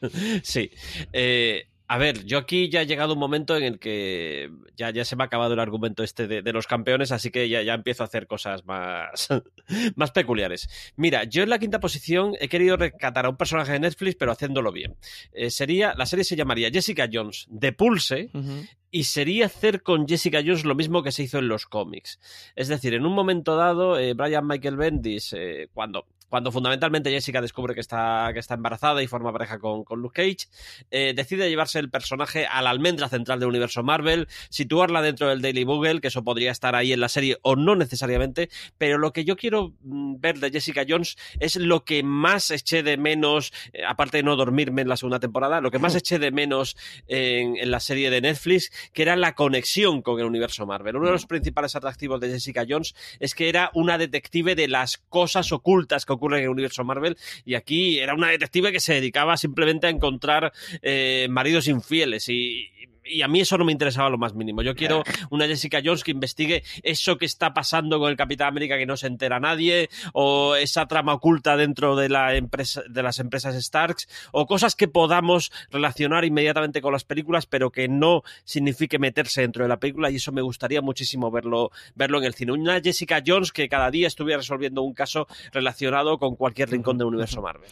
sí, 0.00 0.40
sí. 0.42 0.70
Eh, 1.12 1.68
a 1.88 1.98
ver, 1.98 2.24
yo 2.24 2.38
aquí 2.38 2.68
ya 2.68 2.82
he 2.82 2.86
llegado 2.86 3.14
un 3.14 3.18
momento 3.18 3.56
en 3.56 3.64
el 3.64 3.78
que 3.78 4.50
ya, 4.76 4.90
ya 4.90 5.04
se 5.04 5.16
me 5.16 5.24
ha 5.24 5.26
acabado 5.26 5.54
el 5.54 5.60
argumento 5.60 6.02
este 6.02 6.26
de, 6.26 6.42
de 6.42 6.52
los 6.52 6.66
campeones, 6.66 7.12
así 7.12 7.30
que 7.30 7.48
ya, 7.48 7.62
ya, 7.62 7.74
empiezo 7.74 8.02
a 8.02 8.06
hacer 8.06 8.26
cosas 8.26 8.64
más, 8.66 9.28
más 9.96 10.10
peculiares. 10.10 10.68
Mira, 10.96 11.24
yo 11.24 11.42
en 11.42 11.50
la 11.50 11.58
quinta 11.58 11.80
posición 11.80 12.34
he 12.40 12.48
querido 12.48 12.76
rescatar 12.76 13.26
a 13.26 13.30
un 13.30 13.36
personaje 13.36 13.72
de 13.72 13.80
Netflix, 13.80 14.16
pero 14.16 14.32
haciéndolo 14.32 14.70
bien. 14.70 14.96
Eh, 15.32 15.50
sería, 15.50 15.94
la 15.94 16.06
serie 16.06 16.24
se 16.24 16.36
llamaría 16.36 16.70
Jessica 16.70 17.08
Jones 17.10 17.46
de 17.48 17.72
Pulse, 17.72 18.30
uh 18.34 18.38
-huh 18.38 18.68
y 18.90 19.04
sería 19.04 19.46
hacer 19.46 19.82
con 19.82 20.06
Jessica 20.06 20.40
Jones 20.44 20.64
lo 20.64 20.74
mismo 20.74 21.02
que 21.02 21.12
se 21.12 21.22
hizo 21.22 21.38
en 21.38 21.48
los 21.48 21.66
cómics. 21.66 22.18
Es 22.56 22.68
decir, 22.68 22.94
en 22.94 23.04
un 23.04 23.12
momento 23.12 23.56
dado, 23.56 23.98
eh, 23.98 24.14
Brian 24.14 24.46
Michael 24.46 24.76
Bendis, 24.76 25.34
eh, 25.34 25.68
cuando, 25.74 26.06
cuando 26.28 26.52
fundamentalmente 26.52 27.10
Jessica 27.10 27.40
descubre 27.40 27.74
que 27.74 27.80
está, 27.80 28.30
que 28.32 28.40
está 28.40 28.54
embarazada 28.54 29.02
y 29.02 29.06
forma 29.06 29.32
pareja 29.32 29.58
con, 29.58 29.84
con 29.84 30.00
Luke 30.00 30.22
Cage, 30.22 30.48
eh, 30.90 31.12
decide 31.14 31.48
llevarse 31.48 31.78
el 31.78 31.90
personaje 31.90 32.46
a 32.46 32.62
la 32.62 32.70
almendra 32.70 33.08
central 33.08 33.40
del 33.40 33.48
universo 33.48 33.82
Marvel, 33.82 34.28
situarla 34.50 35.02
dentro 35.02 35.28
del 35.28 35.42
Daily 35.42 35.64
Bugle, 35.64 36.00
que 36.00 36.08
eso 36.08 36.24
podría 36.24 36.50
estar 36.50 36.74
ahí 36.74 36.92
en 36.92 37.00
la 37.00 37.08
serie 37.08 37.38
o 37.42 37.56
no 37.56 37.76
necesariamente, 37.76 38.50
pero 38.76 38.98
lo 38.98 39.12
que 39.12 39.24
yo 39.24 39.36
quiero 39.36 39.74
mm, 39.82 40.16
ver 40.20 40.38
de 40.38 40.50
Jessica 40.50 40.84
Jones 40.88 41.16
es 41.40 41.56
lo 41.56 41.84
que 41.84 42.02
más 42.02 42.50
eché 42.50 42.82
de 42.82 42.96
menos, 42.96 43.52
eh, 43.72 43.84
aparte 43.86 44.18
de 44.18 44.22
no 44.22 44.36
dormirme 44.36 44.82
en 44.82 44.88
la 44.88 44.96
segunda 44.96 45.20
temporada, 45.20 45.60
lo 45.60 45.70
que 45.70 45.78
más 45.78 45.94
eché 45.96 46.18
de 46.18 46.30
menos 46.30 46.76
en, 47.06 47.56
en 47.56 47.70
la 47.70 47.80
serie 47.80 48.10
de 48.10 48.20
Netflix, 48.20 48.70
que 48.92 49.02
era 49.02 49.16
la 49.16 49.34
conexión 49.34 50.02
con 50.02 50.20
el 50.20 50.26
universo 50.26 50.66
Marvel. 50.66 50.96
Uno 50.96 51.06
de 51.06 51.12
los 51.12 51.26
principales 51.26 51.74
atractivos 51.76 52.20
de 52.20 52.28
Jessica 52.28 52.64
Jones 52.68 52.94
es 53.20 53.34
que 53.34 53.48
era 53.48 53.70
una 53.74 53.98
detective 53.98 54.54
de 54.54 54.68
las 54.68 54.98
cosas 54.98 55.52
ocultas 55.52 56.04
que 56.04 56.12
ocurren 56.18 56.40
en 56.40 56.44
el 56.44 56.50
universo 56.50 56.84
Marvel. 56.84 57.16
Y 57.44 57.54
aquí 57.54 57.98
era 57.98 58.14
una 58.14 58.28
detective 58.28 58.72
que 58.72 58.80
se 58.80 58.94
dedicaba 58.94 59.36
simplemente 59.36 59.86
a 59.86 59.90
encontrar 59.90 60.52
eh, 60.82 61.26
maridos 61.30 61.68
infieles. 61.68 62.28
Y, 62.28 62.70
y 63.08 63.22
a 63.22 63.28
mí 63.28 63.40
eso 63.40 63.58
no 63.58 63.64
me 63.64 63.72
interesaba 63.72 64.08
lo 64.10 64.18
más 64.18 64.34
mínimo. 64.34 64.62
Yo 64.62 64.74
quiero 64.74 65.02
una 65.30 65.46
Jessica 65.46 65.80
Jones 65.84 66.04
que 66.04 66.10
investigue 66.10 66.62
eso 66.82 67.18
que 67.18 67.26
está 67.26 67.54
pasando 67.54 67.98
con 67.98 68.10
el 68.10 68.16
Capitán 68.16 68.48
América 68.48 68.78
que 68.78 68.86
no 68.86 68.96
se 68.96 69.06
entera 69.06 69.40
nadie, 69.40 69.88
o 70.12 70.54
esa 70.56 70.86
trama 70.86 71.14
oculta 71.14 71.56
dentro 71.56 71.96
de, 71.96 72.08
la 72.08 72.34
empresa, 72.34 72.82
de 72.88 73.02
las 73.02 73.18
empresas 73.18 73.54
Starks, 73.54 74.08
o 74.32 74.46
cosas 74.46 74.74
que 74.74 74.88
podamos 74.88 75.52
relacionar 75.70 76.24
inmediatamente 76.24 76.80
con 76.80 76.92
las 76.92 77.04
películas, 77.04 77.46
pero 77.46 77.70
que 77.70 77.88
no 77.88 78.22
signifique 78.44 78.98
meterse 78.98 79.42
dentro 79.42 79.64
de 79.64 79.68
la 79.68 79.78
película, 79.78 80.10
y 80.10 80.16
eso 80.16 80.32
me 80.32 80.42
gustaría 80.42 80.80
muchísimo 80.82 81.30
verlo, 81.30 81.70
verlo 81.94 82.18
en 82.18 82.24
el 82.24 82.34
cine. 82.34 82.52
Una 82.52 82.80
Jessica 82.80 83.22
Jones 83.24 83.52
que 83.52 83.68
cada 83.68 83.90
día 83.90 84.06
estuviera 84.06 84.38
resolviendo 84.38 84.82
un 84.82 84.94
caso 84.94 85.26
relacionado 85.52 86.18
con 86.18 86.36
cualquier 86.36 86.70
rincón 86.70 86.98
del 86.98 87.08
universo 87.08 87.42
Marvel. 87.42 87.68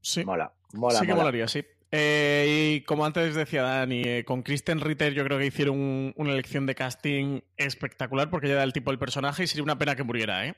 Sí. 0.00 0.24
Mola, 0.24 0.52
mola. 0.72 0.98
Sí 0.98 1.06
que 1.06 1.12
mola. 1.12 1.22
molaría, 1.24 1.48
sí. 1.48 1.64
Eh, 1.98 2.74
y 2.76 2.80
como 2.82 3.06
antes 3.06 3.34
decía 3.34 3.62
Dani, 3.62 4.02
eh, 4.04 4.24
con 4.26 4.42
Kristen 4.42 4.80
Ritter 4.80 5.14
yo 5.14 5.24
creo 5.24 5.38
que 5.38 5.46
hicieron 5.46 5.78
un, 5.78 6.12
una 6.16 6.32
elección 6.32 6.66
de 6.66 6.74
casting 6.74 7.40
espectacular 7.56 8.28
porque 8.28 8.48
ella 8.48 8.56
da 8.56 8.64
el 8.64 8.74
tipo 8.74 8.90
del 8.90 8.98
personaje 8.98 9.44
y 9.44 9.46
sería 9.46 9.62
una 9.64 9.78
pena 9.78 9.96
que 9.96 10.02
muriera, 10.02 10.46
¿eh? 10.46 10.54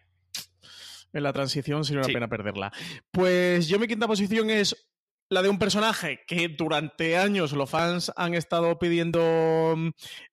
En 1.12 1.22
la 1.22 1.32
transición 1.32 1.84
sería 1.84 2.00
una 2.00 2.08
Sí. 2.08 2.12
pena 2.14 2.28
perderla. 2.28 2.72
Pues 3.12 3.68
yo 3.68 3.78
mi 3.78 3.86
quinta 3.86 4.06
posición 4.08 4.50
es 4.50 4.76
la 5.30 5.42
de 5.42 5.48
un 5.48 5.58
personaje 5.58 6.20
que 6.26 6.48
durante 6.48 7.16
años 7.16 7.52
los 7.52 7.70
fans 7.70 8.10
han 8.16 8.34
estado 8.34 8.78
pidiendo 8.78 9.74
mm, 9.76 9.88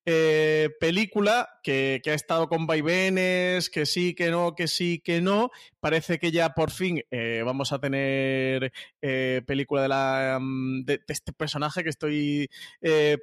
eh, 0.05 0.69
película, 0.79 1.49
que, 1.65 2.01
ha 2.05 2.13
estado 2.13 2.47
con 2.47 2.67
vaivenes, 2.67 3.71
que 3.71 3.87
sí, 3.87 4.13
que 4.13 4.29
no, 4.29 4.53
que 4.53 4.67
sí, 4.67 5.01
que 5.03 5.19
no. 5.19 5.49
Parece 5.79 6.19
que 6.19 6.31
ya 6.31 6.49
por 6.53 6.69
fin 6.69 7.01
eh, 7.09 7.41
vamos 7.43 7.73
a 7.73 7.79
tener 7.79 8.71
eh, 9.01 9.41
película 9.47 9.81
de, 9.81 9.87
la, 9.87 10.37
mm, 10.39 10.83
de, 10.85 11.01
este 11.07 11.33
personaje 11.33 11.83
que 11.83 11.89
estoy 11.89 12.49
eh, 12.81 13.17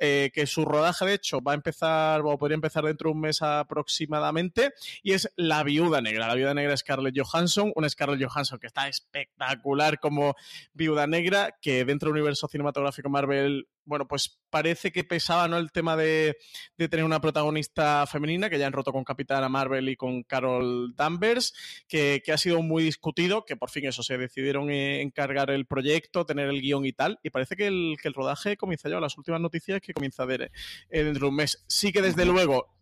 eh, 0.00 0.30
que 0.34 0.46
su 0.46 0.64
rodaje 0.66 1.06
de 1.06 1.14
hecho 1.14 1.40
va 1.40 1.52
a 1.52 1.54
empezar, 1.54 2.20
o 2.24 2.36
podría 2.36 2.56
empezar 2.56 2.84
dentro 2.84 3.08
de 3.08 3.14
un 3.14 3.20
mes 3.22 3.40
aproximadamente, 3.40 4.74
y 5.02 5.12
es 5.12 5.32
La 5.36 5.62
Viuda 5.64 6.02
Negra. 6.02 6.28
La 6.28 6.34
Viuda 6.34 6.52
Negra 6.52 6.74
es 6.74 6.80
Scarlett 6.80 7.18
Johansson, 7.18 7.72
una 7.74 7.88
Scarlett 7.88 8.22
Johansson 8.22 8.58
que 8.58 8.66
está 8.66 8.86
espectacular 8.86 9.98
como 9.98 10.34
Viuda 10.74 11.06
Negra, 11.06 11.56
que 11.62 11.86
dentro 11.86 12.10
del 12.10 12.18
universo 12.18 12.48
cinematográfico 12.48 13.08
Marvel 13.08 13.66
bueno, 13.86 14.06
pues 14.06 14.38
parece 14.50 14.92
que 14.92 15.04
pesaba 15.04 15.48
¿no? 15.48 15.56
el 15.56 15.72
tema 15.72 15.96
de, 15.96 16.36
de, 16.76 16.88
tener 16.88 17.04
una 17.04 17.20
protagonista 17.20 18.06
femenina, 18.06 18.50
que 18.50 18.58
ya 18.58 18.66
han 18.66 18.72
roto 18.72 18.92
con 18.92 19.04
Capitana 19.04 19.48
Marvel 19.48 19.88
y 19.88 19.96
con 19.96 20.22
Carol 20.24 20.94
Danvers, 20.94 21.54
que, 21.88 22.22
que, 22.24 22.32
ha 22.32 22.38
sido 22.38 22.62
muy 22.62 22.82
discutido, 22.82 23.44
que 23.44 23.56
por 23.56 23.70
fin 23.70 23.86
eso, 23.86 24.02
se 24.02 24.18
decidieron 24.18 24.70
encargar 24.70 25.50
el 25.50 25.66
proyecto, 25.66 26.26
tener 26.26 26.48
el 26.48 26.60
guion 26.60 26.84
y 26.84 26.92
tal, 26.92 27.18
y 27.22 27.30
parece 27.30 27.56
que 27.56 27.68
el, 27.68 27.96
que 28.00 28.08
el 28.08 28.14
rodaje 28.14 28.56
comienza 28.56 28.88
ya, 28.88 29.00
las 29.00 29.16
últimas 29.16 29.40
noticias 29.40 29.80
que 29.80 29.94
comienza 29.94 30.24
a 30.24 30.26
ver 30.26 30.50
eh, 30.90 31.04
dentro 31.04 31.26
de 31.26 31.30
un 31.30 31.36
mes. 31.36 31.64
Sí 31.68 31.92
que 31.92 32.02
desde 32.02 32.26
luego 32.26 32.75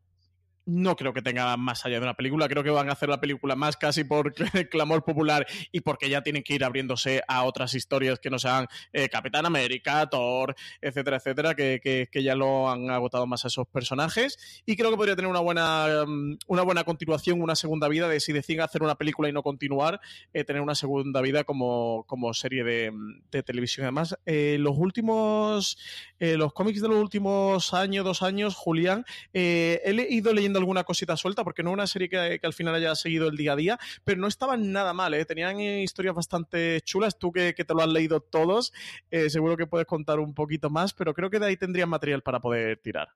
no 0.66 0.96
creo 0.96 1.12
que 1.12 1.22
tenga 1.22 1.56
más 1.56 1.84
allá 1.84 1.98
de 1.98 2.04
una 2.04 2.14
película. 2.14 2.48
Creo 2.48 2.62
que 2.62 2.70
van 2.70 2.88
a 2.88 2.92
hacer 2.92 3.08
la 3.08 3.20
película 3.20 3.56
más 3.56 3.76
casi 3.76 4.04
por 4.04 4.34
clamor 4.70 5.04
popular 5.04 5.46
y 5.72 5.80
porque 5.80 6.08
ya 6.08 6.22
tienen 6.22 6.42
que 6.42 6.54
ir 6.54 6.64
abriéndose 6.64 7.22
a 7.28 7.44
otras 7.44 7.74
historias 7.74 8.18
que 8.18 8.30
no 8.30 8.38
sean 8.38 8.66
eh, 8.92 9.08
Capitán 9.08 9.46
América, 9.46 10.08
Thor, 10.08 10.54
etcétera, 10.80 11.18
etcétera, 11.18 11.54
que, 11.54 12.08
que, 12.10 12.22
ya 12.22 12.34
lo 12.34 12.70
han 12.70 12.90
agotado 12.90 13.26
más 13.26 13.44
a 13.44 13.48
esos 13.48 13.66
personajes. 13.68 14.62
Y 14.64 14.76
creo 14.76 14.90
que 14.90 14.96
podría 14.96 15.16
tener 15.16 15.30
una 15.30 15.40
buena, 15.40 16.04
um, 16.04 16.36
una 16.46 16.62
buena 16.62 16.84
continuación, 16.84 17.42
una 17.42 17.56
segunda 17.56 17.88
vida 17.88 18.08
de 18.08 18.20
si 18.20 18.32
deciden 18.32 18.62
hacer 18.62 18.82
una 18.82 18.94
película 18.94 19.28
y 19.28 19.32
no 19.32 19.42
continuar, 19.42 20.00
eh, 20.32 20.44
tener 20.44 20.62
una 20.62 20.74
segunda 20.74 21.20
vida 21.20 21.44
como, 21.44 22.04
como 22.06 22.32
serie 22.32 22.64
de, 22.64 22.92
de 23.30 23.42
televisión. 23.42 23.84
Además, 23.84 24.16
eh, 24.24 24.56
los 24.58 24.76
últimos, 24.78 25.76
eh, 26.18 26.36
los 26.36 26.52
cómics 26.52 26.80
de 26.80 26.88
los 26.88 26.98
últimos 26.98 27.74
años, 27.74 28.04
dos 28.04 28.22
años, 28.22 28.54
Julián, 28.54 29.04
he 29.32 30.06
ido 30.08 30.32
leyendo 30.32 30.53
alguna 30.58 30.84
cosita 30.84 31.16
suelta, 31.16 31.44
porque 31.44 31.62
no 31.62 31.72
una 31.72 31.86
serie 31.86 32.08
que, 32.08 32.38
que, 32.40 32.46
al 32.46 32.52
final 32.52 32.74
haya 32.74 32.94
seguido 32.94 33.28
el 33.28 33.36
día 33.36 33.52
a 33.52 33.56
día, 33.56 33.78
pero 34.04 34.20
no 34.20 34.28
estaban 34.28 34.72
nada 34.72 34.92
mal, 34.92 35.14
¿eh? 35.14 35.24
tenían 35.24 35.60
historias 35.60 36.14
bastante 36.14 36.80
chulas. 36.82 37.18
Tú 37.18 37.32
que, 37.32 37.54
que 37.54 37.64
te 37.64 37.74
lo 37.74 37.82
has 37.82 37.88
leído 37.88 38.20
todos, 38.20 38.72
eh, 39.10 39.30
seguro 39.30 39.56
que 39.56 39.66
puedes 39.66 39.86
contar 39.86 40.20
un 40.20 40.34
poquito 40.34 40.70
más, 40.70 40.94
pero 40.94 41.14
creo 41.14 41.30
que 41.30 41.38
de 41.38 41.46
ahí 41.46 41.56
tendrían 41.56 41.88
material 41.88 42.22
para 42.22 42.40
poder 42.40 42.78
tirar. 42.78 43.08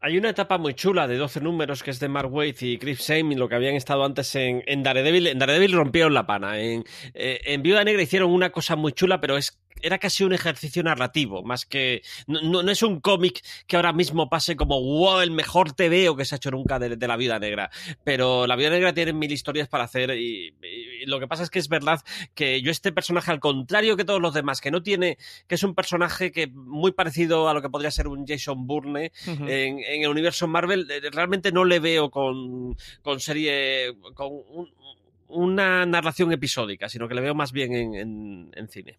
Hay 0.00 0.18
una 0.18 0.28
etapa 0.28 0.58
muy 0.58 0.74
chula 0.74 1.08
de 1.08 1.16
12 1.16 1.40
números 1.40 1.82
que 1.82 1.90
es 1.90 1.98
de 1.98 2.08
Mark 2.08 2.30
Waid 2.30 2.56
y 2.60 2.76
Chris 2.76 3.02
Saming, 3.02 3.38
lo 3.38 3.48
que 3.48 3.54
habían 3.54 3.74
estado 3.74 4.04
antes 4.04 4.34
en, 4.34 4.62
en 4.66 4.82
Daredevil. 4.82 5.28
En 5.28 5.38
Daredevil 5.38 5.72
rompieron 5.72 6.12
la 6.12 6.26
pana. 6.26 6.60
En, 6.60 6.84
eh, 7.14 7.40
en 7.44 7.62
Viuda 7.62 7.84
Negra 7.84 8.02
hicieron 8.02 8.30
una 8.30 8.50
cosa 8.50 8.76
muy 8.76 8.92
chula, 8.92 9.22
pero 9.22 9.38
es 9.38 9.58
era 9.82 9.98
casi 9.98 10.24
un 10.24 10.32
ejercicio 10.32 10.82
narrativo, 10.82 11.42
más 11.42 11.66
que. 11.66 12.02
No, 12.26 12.62
no, 12.62 12.70
es 12.70 12.82
un 12.82 13.00
cómic 13.00 13.44
que 13.66 13.76
ahora 13.76 13.92
mismo 13.92 14.28
pase 14.28 14.56
como, 14.56 14.80
wow, 14.80 15.20
el 15.20 15.30
mejor 15.30 15.72
TVO 15.72 16.16
que 16.16 16.24
se 16.24 16.34
ha 16.34 16.36
hecho 16.36 16.50
nunca 16.50 16.78
de, 16.78 16.96
de, 16.96 17.08
la 17.08 17.16
Vida 17.16 17.38
Negra. 17.38 17.70
Pero 18.02 18.46
la 18.46 18.56
Vida 18.56 18.70
Negra 18.70 18.94
tiene 18.94 19.12
mil 19.12 19.30
historias 19.30 19.68
para 19.68 19.84
hacer 19.84 20.10
y, 20.10 20.54
y, 20.62 21.06
lo 21.06 21.20
que 21.20 21.28
pasa 21.28 21.42
es 21.42 21.50
que 21.50 21.58
es 21.58 21.68
verdad 21.68 22.00
que 22.34 22.62
yo, 22.62 22.70
este 22.70 22.92
personaje, 22.92 23.30
al 23.30 23.40
contrario 23.40 23.96
que 23.96 24.04
todos 24.04 24.20
los 24.20 24.34
demás, 24.34 24.60
que 24.60 24.70
no 24.70 24.82
tiene. 24.82 25.18
que 25.46 25.56
es 25.56 25.62
un 25.62 25.74
personaje 25.74 26.32
que 26.32 26.46
muy 26.46 26.92
parecido 26.92 27.48
a 27.48 27.54
lo 27.54 27.62
que 27.62 27.68
podría 27.68 27.90
ser 27.90 28.08
un 28.08 28.26
Jason 28.26 28.66
Bourne 28.66 29.12
uh 29.26 29.30
-huh. 29.30 29.50
en, 29.50 29.78
en, 29.80 30.02
el 30.02 30.08
universo 30.08 30.46
Marvel, 30.46 30.90
eh, 30.90 31.10
realmente 31.12 31.52
no 31.52 31.64
le 31.64 31.80
veo 31.80 32.10
con, 32.10 32.76
con 33.02 33.20
serie. 33.20 33.94
con 34.14 34.28
un, 34.32 34.72
una 35.28 35.84
narración 35.84 36.32
episódica, 36.32 36.88
sino 36.88 37.08
que 37.08 37.14
le 37.14 37.20
veo 37.20 37.34
más 37.34 37.52
bien 37.52 37.74
en, 37.74 37.94
en, 37.94 38.50
en 38.54 38.68
cine. 38.68 38.98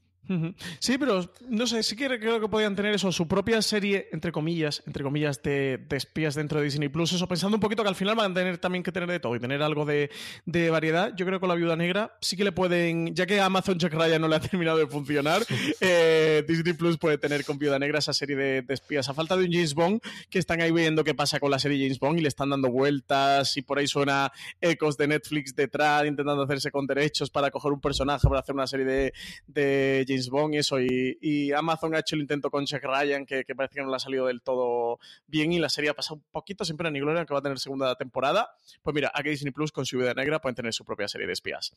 Sí, 0.79 0.97
pero 0.97 1.31
no 1.49 1.67
sé, 1.67 1.83
sí 1.83 1.95
que 1.95 2.07
creo 2.19 2.39
que 2.39 2.47
podían 2.47 2.75
tener 2.75 2.95
eso, 2.95 3.11
su 3.11 3.27
propia 3.27 3.61
serie, 3.61 4.07
entre 4.11 4.31
comillas, 4.31 4.81
entre 4.87 5.03
comillas, 5.03 5.41
de, 5.43 5.79
espías 5.91 6.35
dentro 6.35 6.59
de 6.59 6.65
Disney 6.65 6.89
Plus. 6.89 7.13
Eso, 7.13 7.27
pensando 7.27 7.57
un 7.57 7.61
poquito 7.61 7.83
que 7.83 7.89
al 7.89 7.95
final 7.95 8.15
van 8.15 8.31
a 8.31 8.33
tener 8.33 8.57
también 8.57 8.83
que 8.83 8.91
tener 8.91 9.09
de 9.09 9.19
todo 9.19 9.35
y 9.35 9.39
tener 9.39 9.61
algo 9.61 9.85
de, 9.85 10.09
variedad. 10.69 11.13
Yo 11.15 11.25
creo 11.25 11.37
que 11.37 11.41
con 11.41 11.49
la 11.49 11.55
viuda 11.55 11.75
negra 11.75 12.17
sí 12.21 12.35
que 12.35 12.43
le 12.43 12.51
pueden, 12.51 13.13
ya 13.13 13.25
que 13.25 13.39
Amazon 13.39 13.77
Jack 13.77 13.93
Ryan 13.93 14.21
no 14.21 14.27
le 14.27 14.35
ha 14.35 14.39
terminado 14.41 14.77
de 14.77 14.87
funcionar, 14.87 15.45
eh, 15.81 16.43
Disney 16.47 16.73
Plus 16.73 16.97
puede 16.97 17.17
tener 17.17 17.45
con 17.45 17.57
viuda 17.57 17.77
negra 17.77 17.99
esa 17.99 18.13
serie 18.13 18.35
de, 18.35 18.65
espías. 18.69 19.07
A 19.09 19.13
falta 19.13 19.37
de 19.37 19.45
un 19.45 19.51
James 19.51 19.73
Bond, 19.73 20.01
que 20.29 20.39
están 20.39 20.61
ahí 20.61 20.71
viendo 20.71 21.03
qué 21.03 21.13
pasa 21.13 21.39
con 21.39 21.51
la 21.51 21.59
serie 21.59 21.77
James 21.79 21.99
Bond 21.99 22.19
y 22.19 22.21
le 22.21 22.27
están 22.27 22.49
dando 22.49 22.69
vueltas 22.69 23.55
y 23.57 23.61
por 23.61 23.79
ahí 23.79 23.87
suena 23.87 24.31
ecos 24.59 24.97
de 24.97 25.07
Netflix 25.07 25.55
detrás, 25.55 26.05
intentando 26.05 26.43
hacerse 26.43 26.71
con 26.71 26.87
derechos 26.87 27.29
para 27.29 27.51
coger 27.51 27.71
un 27.71 27.79
personaje 27.79 28.27
para 28.27 28.39
hacer 28.39 28.55
una 28.55 28.67
serie 28.67 28.85
de, 28.85 29.13
de 29.47 30.05
James 30.07 30.14
Bond 30.29 30.55
y 30.55 30.57
eso. 30.57 30.79
Y, 30.79 31.51
Amazon 31.53 31.95
ha 31.95 31.99
hecho 31.99 32.15
el 32.15 32.21
intento 32.21 32.49
con 32.49 32.65
Jack 32.65 32.83
Ryan, 32.83 33.25
que, 33.25 33.43
parece 33.55 33.75
que 33.75 33.81
no 33.81 33.89
le 33.89 33.95
ha 33.95 33.99
salido 33.99 34.27
del 34.27 34.41
todo 34.41 34.99
bien 35.27 35.51
y 35.51 35.59
la 35.59 35.69
serie 35.69 35.89
ha 35.89 35.93
pasado 35.93 36.15
un 36.15 36.23
poquito 36.31 36.63
pena 36.75 36.89
ni 36.91 36.99
gloria, 36.99 37.25
que 37.25 37.33
va 37.33 37.39
a 37.39 37.43
tener 37.43 37.59
segunda 37.59 37.95
temporada. 37.95 38.49
Pues 38.81 38.93
mira, 38.93 39.11
aquí 39.13 39.29
Disney 39.29 39.51
Plus 39.51 39.71
con 39.71 39.85
su 39.85 39.97
vida 39.97 40.13
negra 40.13 40.39
pueden 40.39 40.55
tener 40.55 40.73
su 40.73 40.83
propia 40.83 41.07
serie 41.07 41.27
de 41.27 41.33
espías. 41.33 41.73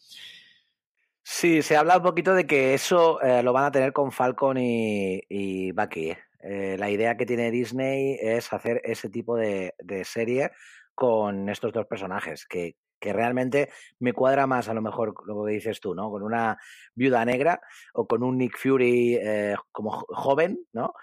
Sí, 1.22 1.62
se 1.62 1.76
habla 1.76 1.98
un 1.98 2.02
poquito 2.02 2.34
de 2.34 2.46
que 2.46 2.74
eso 2.74 3.20
eh, 3.20 3.42
lo 3.42 3.52
van 3.52 3.66
a 3.66 3.70
tener 3.70 3.92
con 3.92 4.12
Falcon 4.12 4.56
y, 4.58 5.72
Bucky. 5.72 6.16
Eh, 6.40 6.76
la 6.78 6.90
idea 6.90 7.16
que 7.16 7.26
tiene 7.26 7.50
Disney 7.50 8.16
es 8.20 8.52
hacer 8.52 8.80
ese 8.84 9.10
tipo 9.10 9.36
de, 9.36 9.74
de 9.78 10.04
serie 10.04 10.52
con 10.94 11.48
estos 11.48 11.72
dos 11.72 11.86
personajes, 11.86 12.46
que, 12.46 12.76
que 12.98 13.12
realmente 13.12 13.70
me 13.98 14.12
cuadra 14.12 14.46
más 14.46 14.68
a 14.68 14.74
lo 14.74 14.82
mejor 14.82 15.14
lo 15.26 15.44
que 15.44 15.52
dices 15.52 15.80
tú, 15.80 15.94
¿no? 15.94 16.10
Con 16.10 16.22
una 16.22 16.58
viuda 16.94 17.24
negra 17.24 17.60
o 17.94 18.06
con 18.06 18.22
un 18.22 18.38
Nick 18.38 18.58
Fury 18.58 19.16
eh, 19.20 19.54
como 19.72 19.90
joven, 19.90 20.60
¿no? 20.72 20.94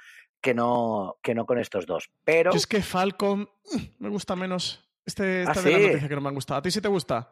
Que 0.41 0.53
no, 0.53 1.17
que 1.21 1.33
no 1.33 1.45
con 1.45 1.57
estos 1.57 1.85
dos. 1.85 2.09
Pero. 2.23 2.51
es 2.51 2.67
que 2.67 2.81
Falcon 2.81 3.49
me 3.99 4.09
gusta 4.09 4.35
menos. 4.35 4.81
Este, 5.05 5.43
esta 5.43 5.59
¿Ah, 5.59 5.63
de 5.63 5.71
la 5.71 5.79
noticia 5.79 6.07
que 6.07 6.15
no 6.15 6.21
me 6.21 6.29
han 6.29 6.35
gustado. 6.35 6.59
¿A 6.59 6.61
ti 6.61 6.71
sí 6.71 6.81
te 6.81 6.87
gusta? 6.87 7.29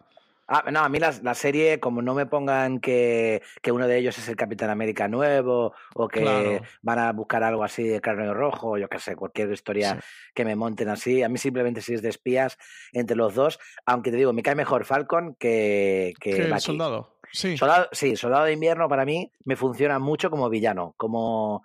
Ah, 0.47 0.69
no, 0.71 0.81
a 0.81 0.89
mí 0.89 0.99
la, 0.99 1.33
serie, 1.33 1.79
como 1.79 2.01
no 2.01 2.13
me 2.13 2.25
pongan 2.25 2.79
que, 2.79 3.41
uno 3.71 3.87
de 3.87 3.97
ellos 3.97 4.17
es 4.17 4.27
el 4.27 4.35
Capitán 4.35 4.69
América 4.69 5.07
nuevo 5.07 5.73
o 5.95 6.07
que 6.07 6.61
van 6.81 6.99
a 6.99 7.11
buscar 7.13 7.43
algo 7.43 7.63
así 7.63 7.83
de 7.83 8.01
carne 8.01 8.33
rojo, 8.33 8.77
yo 8.77 8.89
qué 8.89 8.99
sé, 8.99 9.15
cualquier 9.15 9.51
historia 9.51 9.99
que 10.33 10.43
me 10.43 10.55
monten 10.55 10.89
así. 10.89 11.23
A 11.23 11.29
mí 11.29 11.37
simplemente 11.37 11.81
si 11.81 11.93
es 11.93 12.01
de 12.01 12.09
espías 12.09 12.57
entre 12.91 13.15
los 13.15 13.35
dos, 13.35 13.59
aunque 13.85 14.11
te 14.11 14.17
digo, 14.17 14.33
me 14.33 14.43
cae 14.43 14.55
mejor 14.55 14.85
Falcon 14.85 15.35
que, 15.35 16.13
que, 16.19 16.31
el 16.31 16.59
soldado. 16.59 17.19
Sí. 17.31 17.57
Soldado, 17.57 17.87
sí, 17.93 18.15
Soldado 18.15 18.45
de 18.45 18.53
Invierno 18.53 18.89
para 18.89 19.05
mí 19.05 19.31
me 19.45 19.55
funciona 19.55 19.97
mucho 19.97 20.29
como 20.29 20.49
villano, 20.49 20.93
como 20.97 21.63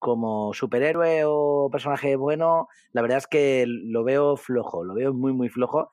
como 0.00 0.54
superhéroe 0.54 1.24
o 1.26 1.68
personaje 1.70 2.16
bueno, 2.16 2.68
la 2.92 3.02
verdad 3.02 3.18
es 3.18 3.26
que 3.26 3.64
lo 3.66 4.02
veo 4.02 4.36
flojo, 4.36 4.82
lo 4.82 4.94
veo 4.94 5.12
muy, 5.12 5.32
muy 5.34 5.50
flojo. 5.50 5.90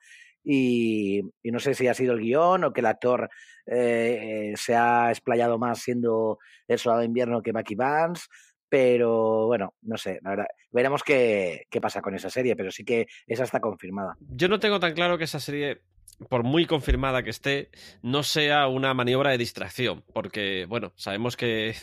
Y, 0.50 1.20
no 1.44 1.58
sé 1.58 1.74
si 1.74 1.88
ha 1.88 1.94
sido 1.94 2.14
el 2.14 2.20
guion 2.20 2.64
o 2.64 2.72
que 2.72 2.80
el 2.80 2.86
actor 2.86 3.28
eh, 3.66 4.54
se 4.56 4.74
ha 4.74 5.10
explayado 5.10 5.58
más 5.58 5.80
siendo 5.80 6.38
el 6.66 6.78
soldado 6.78 7.00
de 7.00 7.06
invierno 7.06 7.42
que 7.42 7.52
Bucky 7.52 7.74
Vance, 7.74 8.28
pero 8.66 9.46
bueno, 9.46 9.74
no 9.82 9.98
sé, 9.98 10.20
la 10.22 10.30
verdad, 10.30 10.46
veremos 10.70 11.02
qué, 11.02 11.66
qué 11.68 11.80
pasa 11.82 12.00
con 12.00 12.14
esa 12.14 12.30
serie, 12.30 12.56
pero 12.56 12.70
sí 12.70 12.82
que 12.82 13.06
esa 13.26 13.44
está 13.44 13.60
confirmada. 13.60 14.16
Yo 14.20 14.48
no 14.48 14.58
tengo 14.58 14.80
tan 14.80 14.94
claro 14.94 15.18
que 15.18 15.24
esa 15.24 15.40
serie 15.40 15.82
por 16.28 16.42
muy 16.42 16.66
confirmada 16.66 17.22
que 17.22 17.30
esté, 17.30 17.70
no 18.02 18.22
sea 18.22 18.66
una 18.66 18.92
maniobra 18.94 19.30
de 19.30 19.38
distracción, 19.38 20.02
porque, 20.12 20.66
bueno, 20.68 20.92
sabemos 20.96 21.36
que 21.36 21.76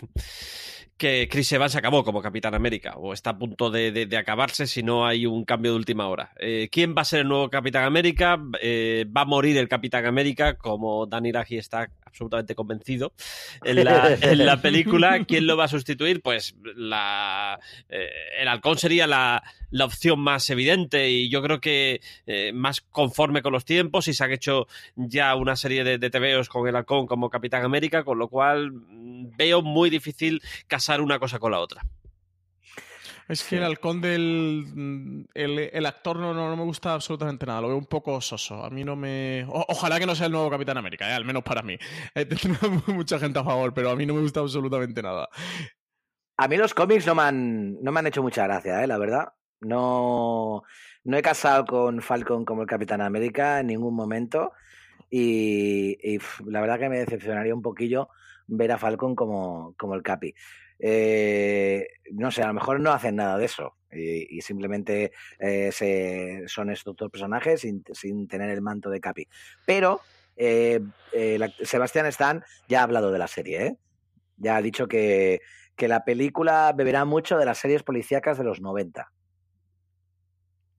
que 0.98 1.28
Chris 1.30 1.52
Evans 1.52 1.74
se 1.74 1.78
acabó 1.78 2.04
como 2.04 2.22
Capitán 2.22 2.56
América 2.56 2.94
o 2.96 3.14
está 3.14 3.32
a 3.32 3.38
punto 3.38 3.70
de, 3.70 4.08
acabarse 4.18 4.66
si 4.66 4.82
no 4.82 5.06
hay 5.06 5.26
un 5.26 5.44
cambio 5.44 5.72
de 5.72 5.78
última 5.78 6.08
hora. 6.08 6.32
Eh, 6.40 6.70
¿Quién 6.72 6.96
va 6.98 7.02
a 7.02 7.06
ser 7.06 7.22
el 7.22 7.28
nuevo 7.28 7.50
Capitán 7.50 7.84
América? 7.84 8.40
Eh, 8.62 9.06
¿Va 9.16 9.22
a 9.22 9.26
morir 9.26 9.58
el 9.58 9.68
Capitán 9.68 10.06
América 10.06 10.56
como 10.56 11.06
Danny 11.06 11.32
Raji 11.32 11.58
está 11.58 11.90
absolutamente 12.06 12.56
convencido 12.56 13.14
en 13.66 13.84
la, 13.84 14.62
película? 14.62 15.26
¿Quién 15.26 15.48
lo 15.48 15.58
va 15.58 15.66
a 15.66 15.68
sustituir? 15.68 16.22
Pues 16.22 16.56
la, 16.76 17.60
eh, 17.90 18.10
el 18.40 18.48
halcón 18.48 18.78
sería 18.78 19.06
la, 19.06 19.44
opción 19.82 20.22
más 20.22 20.50
evidente 20.50 21.10
y 21.10 21.30
yo 21.30 21.42
creo 21.42 21.60
que 21.60 22.00
más 22.54 22.80
conforme 22.80 23.42
con 23.42 23.52
los 23.52 23.66
tiempos 23.66 24.08
y 24.08 24.14
se 24.14 24.24
han 24.24 24.32
hecho 24.32 24.68
ya 24.96 25.36
una 25.36 25.58
serie 25.58 25.84
de, 25.84 25.98
de 25.98 26.10
TVOs 26.10 26.48
con 26.48 26.66
el 26.66 26.78
halcón 26.78 27.06
como 27.08 27.30
Capitán 27.30 27.66
América, 27.66 28.06
con 28.06 28.18
lo 28.18 28.30
cual 28.30 28.72
mm, 28.72 29.36
veo 29.36 29.62
muy 29.62 29.90
difícil 29.90 30.42
casi 30.76 31.02
una 31.02 31.20
cosa 31.20 31.40
con 31.40 31.52
la 31.52 31.60
otra. 31.60 31.82
Es 33.28 33.44
que 33.44 33.58
el 33.58 33.64
halcón 33.64 34.02
del. 34.02 34.66
Mm, 34.76 35.26
el, 35.34 35.86
actor 35.86 36.18
no, 36.18 36.34
no, 36.34 36.56
me 36.56 36.64
gusta 36.64 36.94
absolutamente 36.94 37.46
nada. 37.46 37.62
Lo 37.62 37.70
veo 37.70 37.78
un 37.78 37.86
poco 37.86 38.22
soso. 38.22 38.64
A 38.64 38.70
mí 38.70 38.84
no 38.84 38.96
me. 38.96 39.46
ojalá 39.50 40.00
que 40.00 40.06
no 40.06 40.14
sea 40.14 40.28
el 40.28 40.32
nuevo 40.32 40.50
Capitán 40.50 40.78
América, 40.78 41.10
¿eh? 41.10 41.14
al 41.14 41.26
menos 41.26 41.44
para 41.44 41.64
mí. 41.64 41.78
Tengo 42.14 42.84
mucha 42.94 43.18
gente 43.18 43.40
a 43.40 43.44
favor, 43.44 43.74
pero 43.74 43.90
a 43.90 43.96
mí 43.96 44.06
no 44.06 44.14
me 44.14 44.22
gusta 44.22 44.42
absolutamente 44.42 45.02
nada. 45.02 45.28
A 46.38 46.48
mí 46.48 46.58
los 46.58 46.74
cómics 46.74 47.08
no 47.08 47.16
me 47.16 47.24
han, 47.24 47.82
no 47.82 47.92
me 47.92 48.00
han 48.00 48.08
hecho 48.08 48.22
mucha 48.22 48.44
gracia, 48.44 48.84
¿eh? 48.84 48.88
la 48.88 48.98
verdad. 48.98 49.30
No, 49.62 50.64
no 51.06 51.18
he 51.18 51.22
casado 51.22 51.66
con 51.66 52.02
Falcon 52.02 52.46
como 52.46 52.62
el 52.62 52.68
Capitán 52.68 53.02
América 53.02 53.62
en 53.62 53.68
ningún 53.68 53.96
momento. 53.96 54.52
Y, 55.10 56.20
la 56.46 56.62
verdad 56.62 56.78
que 56.78 56.90
me 56.90 57.00
decepcionaría 57.00 57.56
un 57.56 57.62
poquillo 57.62 58.10
ver 58.48 58.72
a 58.72 58.78
Falcon 58.78 59.16
como, 59.16 59.74
como 59.78 59.96
el 59.96 60.04
Capi. 60.04 60.36
Eh, 60.80 61.88
no 62.12 62.32
sé, 62.32 62.44
a 62.44 62.48
lo 62.48 62.54
mejor 62.54 62.80
no 62.80 62.92
hacen 62.92 63.16
nada 63.16 63.38
de 63.38 63.46
eso 63.46 63.76
y, 63.92 64.42
simplemente 64.42 65.14
eh, 65.40 65.72
se, 65.72 66.44
son 66.48 66.70
estos 66.70 66.96
dos 66.96 67.10
personajes 67.10 67.62
sin, 67.62 68.28
tener 68.28 68.50
el 68.50 68.62
manto 68.62 68.90
de 68.90 69.00
Capi. 69.00 69.28
Pero 69.66 70.02
eh, 70.36 70.82
Sebastián 71.64 72.06
Stan 72.08 72.44
ya 72.68 72.82
ha 72.82 72.84
hablado 72.84 73.12
de 73.12 73.20
la 73.20 73.28
serie, 73.28 73.78
ya 74.38 74.58
ha 74.58 74.62
dicho 74.62 74.88
que, 74.88 75.40
que 75.76 75.88
la 75.88 76.04
película 76.04 76.74
beberá 76.76 77.06
mucho 77.06 77.38
de 77.38 77.46
las 77.46 77.58
series 77.58 77.84
policíacas 77.84 78.38
de 78.38 78.44
los 78.44 78.62
90. 78.62 79.12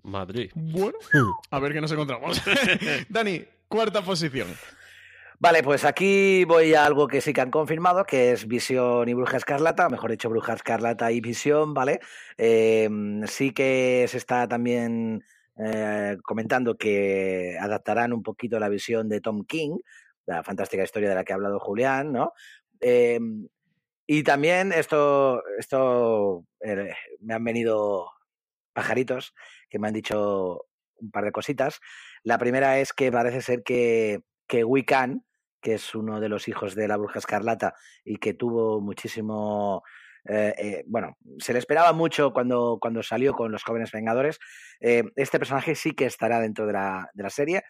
Madrid. 0.03 0.51
Bueno, 0.55 0.99
a 1.51 1.59
ver 1.59 1.73
qué 1.73 1.81
nos 1.81 1.93
encontramos. 1.93 2.41
Dani, 3.09 3.45
cuarta 3.69 4.03
posición. 4.03 4.49
Vale, 5.39 5.63
pues 5.63 5.85
aquí 5.85 6.45
voy 6.47 6.73
a 6.75 6.87
algo 6.87 7.09
que 7.09 7.21
sí 7.21 7.35
que 7.35 7.43
han 7.43 7.51
confirmado, 7.51 8.05
que 8.05 8.33
es 8.33 8.47
Visión 8.47 9.07
y 9.09 9.13
Bruja 9.13 9.37
Escarlata, 9.37 9.91
mejor 9.91 10.11
dicho, 10.11 10.31
Bruja 10.31 10.55
Escarlata 10.55 11.13
y 11.13 11.21
Visión, 11.21 11.75
¿vale? 11.75 12.01
Em, 12.39 13.27
sí 13.27 13.53
que 13.53 14.07
se 14.09 14.17
está 14.17 14.49
también 14.49 15.23
eh, 15.59 16.17
comentando 16.23 16.77
que 16.79 17.57
adaptarán 17.61 18.15
un 18.15 18.23
poquito 18.23 18.59
la 18.59 18.71
visión 18.71 19.11
de 19.11 19.21
Tom 19.21 19.45
King, 19.45 19.79
la 20.25 20.43
fantástica 20.43 20.83
historia 20.85 21.11
de 21.11 21.15
la 21.17 21.25
que 21.25 21.33
ha 21.33 21.37
hablado 21.37 21.61
Julián, 21.61 22.13
¿no? 22.13 22.33
Em, 22.81 23.47
y 24.07 24.23
también 24.23 24.73
esto, 24.73 25.43
esto 25.59 26.47
eh, 26.61 26.95
me 27.21 27.35
han 27.35 27.45
venido 27.45 28.11
pajaritos 28.73 29.35
que 29.69 29.79
me 29.79 29.89
han 29.89 29.95
dicho 29.95 30.63
un 30.97 31.11
par 31.11 31.25
de 31.25 31.33
cositas. 31.33 31.81
La 32.23 32.39
primera 32.39 32.79
es 32.81 32.93
que 32.95 33.13
parece 33.13 33.43
ser 33.43 33.63
que 33.63 34.23
que 34.47 34.65
Wiccan, 34.65 35.25
que 35.61 35.75
es 35.75 35.95
uno 35.95 36.21
de 36.21 36.29
los 36.29 36.49
hijos 36.49 36.75
de 36.75 36.89
la 36.89 36.97
bruja 36.97 37.19
escarlata 37.19 37.75
y 38.05 38.19
que 38.19 38.35
tuvo 38.35 38.81
muchísimo... 38.81 39.83
Eh, 40.29 40.55
eh, 40.59 40.85
bueno, 40.89 41.17
se 41.39 41.53
le 41.53 41.61
esperaba 41.61 41.93
mucho 41.93 42.33
cuando, 42.33 42.79
cuando 42.81 43.03
salió 43.03 43.33
con 43.33 43.53
los 43.53 43.63
jóvenes 43.63 43.93
Vengadores. 43.93 44.39
Eh, 44.81 45.05
este 45.15 45.39
personaje 45.39 45.77
sí 45.77 45.93
que 45.93 46.07
estará 46.07 46.41
dentro 46.41 46.67
de 46.67 46.73
la, 46.73 47.11
de 47.15 47.23
la 47.23 47.31
serie. 47.31 47.63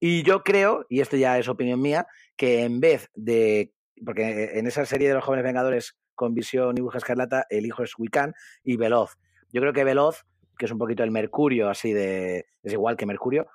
Y 0.00 0.22
yo 0.22 0.42
creo, 0.42 0.86
y 0.88 1.00
esto 1.00 1.16
ya 1.16 1.38
es 1.38 1.48
opinión 1.48 1.80
mía, 1.80 2.06
que 2.36 2.62
en 2.62 2.80
vez 2.80 3.10
de. 3.14 3.72
Porque 4.04 4.58
en 4.58 4.66
esa 4.66 4.86
serie 4.86 5.08
de 5.08 5.14
los 5.14 5.24
jóvenes 5.24 5.44
Vengadores 5.44 5.98
con 6.14 6.34
Visión 6.34 6.76
y 6.76 6.80
Bruja 6.80 6.98
Escarlata, 6.98 7.46
el 7.50 7.66
hijo 7.66 7.82
es 7.82 7.98
Wiccan 7.98 8.34
y 8.62 8.76
Veloz. 8.76 9.16
Yo 9.50 9.60
creo 9.60 9.72
que 9.72 9.84
Veloz, 9.84 10.24
que 10.56 10.66
es 10.66 10.72
un 10.72 10.78
poquito 10.78 11.02
el 11.02 11.10
Mercurio, 11.10 11.68
así 11.68 11.92
de. 11.92 12.46
Es 12.62 12.72
igual 12.72 12.96
que 12.96 13.06
Mercurio, 13.06 13.48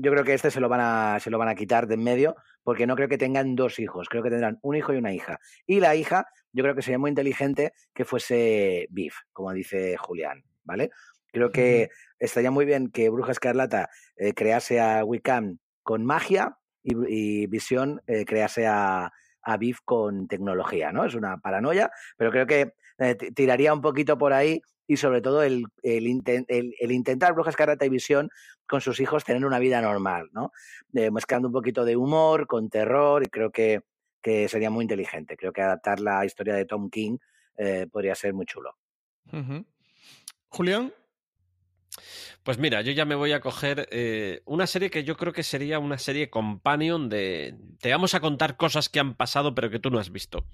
yo 0.00 0.12
creo 0.12 0.24
que 0.24 0.34
este 0.34 0.50
se 0.50 0.60
lo 0.60 0.68
van 0.68 0.80
a, 0.80 1.20
se 1.20 1.30
lo 1.30 1.38
van 1.38 1.48
a 1.48 1.54
quitar 1.54 1.86
de 1.86 1.94
en 1.94 2.02
medio, 2.02 2.36
porque 2.62 2.86
no 2.86 2.96
creo 2.96 3.08
que 3.08 3.18
tengan 3.18 3.56
dos 3.56 3.78
hijos, 3.78 4.08
creo 4.08 4.22
que 4.22 4.30
tendrán 4.30 4.58
un 4.62 4.76
hijo 4.76 4.92
y 4.92 4.96
una 4.96 5.12
hija. 5.12 5.38
Y 5.66 5.80
la 5.80 5.96
hija, 5.96 6.26
yo 6.52 6.62
creo 6.62 6.74
que 6.74 6.82
sería 6.82 6.98
muy 6.98 7.10
inteligente 7.10 7.72
que 7.94 8.04
fuese 8.04 8.86
Biff, 8.90 9.16
como 9.32 9.52
dice 9.52 9.96
Julián, 9.96 10.44
¿vale? 10.64 10.90
Creo 11.32 11.50
que 11.50 11.90
estaría 12.18 12.50
muy 12.50 12.64
bien 12.64 12.90
que 12.90 13.10
Bruja 13.10 13.32
Escarlata 13.32 13.90
eh, 14.16 14.32
crease 14.34 14.80
a 14.80 15.04
Wiccan 15.04 15.60
con 15.82 16.04
magia 16.04 16.56
y, 16.82 17.46
Visión 17.46 18.00
eh, 18.06 18.24
crease 18.24 18.66
a, 18.66 19.12
a 19.42 19.56
Biff 19.56 19.80
con 19.84 20.28
tecnología, 20.28 20.92
¿no? 20.92 21.04
Es 21.04 21.14
una 21.14 21.38
paranoia, 21.38 21.90
pero 22.16 22.30
creo 22.30 22.46
que 22.46 22.72
eh, 22.98 23.14
tiraría 23.34 23.72
un 23.72 23.80
poquito 23.80 24.18
por 24.18 24.32
ahí 24.32 24.60
y 24.88 24.96
sobre 24.96 25.20
todo 25.20 25.44
el, 25.44 25.66
el, 25.84 26.08
intentar 26.08 27.34
Brujas 27.34 27.52
Escarlata 27.52 27.86
y 27.86 27.90
Visión 27.90 28.30
con 28.66 28.80
sus 28.80 28.98
hijos 28.98 29.22
tener 29.22 29.44
una 29.44 29.60
vida 29.60 29.80
normal, 29.80 30.30
¿no? 30.32 30.50
mezclando 30.90 31.46
un 31.46 31.52
poquito 31.52 31.84
de 31.84 31.96
humor 31.96 32.48
con 32.48 32.68
terror 32.68 33.22
y 33.22 33.28
creo 33.28 33.50
que 33.50 33.82
que 34.22 34.48
sería 34.48 34.70
muy 34.70 34.84
inteligente. 34.84 35.36
Creo 35.36 35.52
que 35.52 35.62
adaptar 35.62 36.00
la 36.00 36.24
historia 36.24 36.54
de 36.54 36.64
Tom 36.64 36.90
King 36.90 37.18
eh, 37.56 37.86
podría 37.90 38.14
ser 38.14 38.34
muy 38.34 38.46
chulo. 38.46 38.76
Julián. 40.48 40.92
Pues 42.42 42.58
mira, 42.58 42.82
yo 42.82 42.92
ya 42.92 43.04
me 43.04 43.14
voy 43.14 43.32
a 43.32 43.40
coger 43.40 43.88
eh, 43.90 44.42
una 44.44 44.66
serie 44.66 44.90
que 44.90 45.04
yo 45.04 45.16
creo 45.16 45.32
que 45.32 45.42
sería 45.42 45.78
una 45.78 45.98
serie 45.98 46.30
companion 46.30 47.08
de... 47.08 47.54
Te 47.80 47.90
vamos 47.90 48.14
a 48.14 48.20
contar 48.20 48.56
cosas 48.56 48.88
que 48.88 49.00
han 49.00 49.14
pasado 49.14 49.54
pero 49.54 49.70
que 49.70 49.78
tú 49.78 49.90
no 49.90 49.98
has 49.98 50.10
visto. 50.10 50.46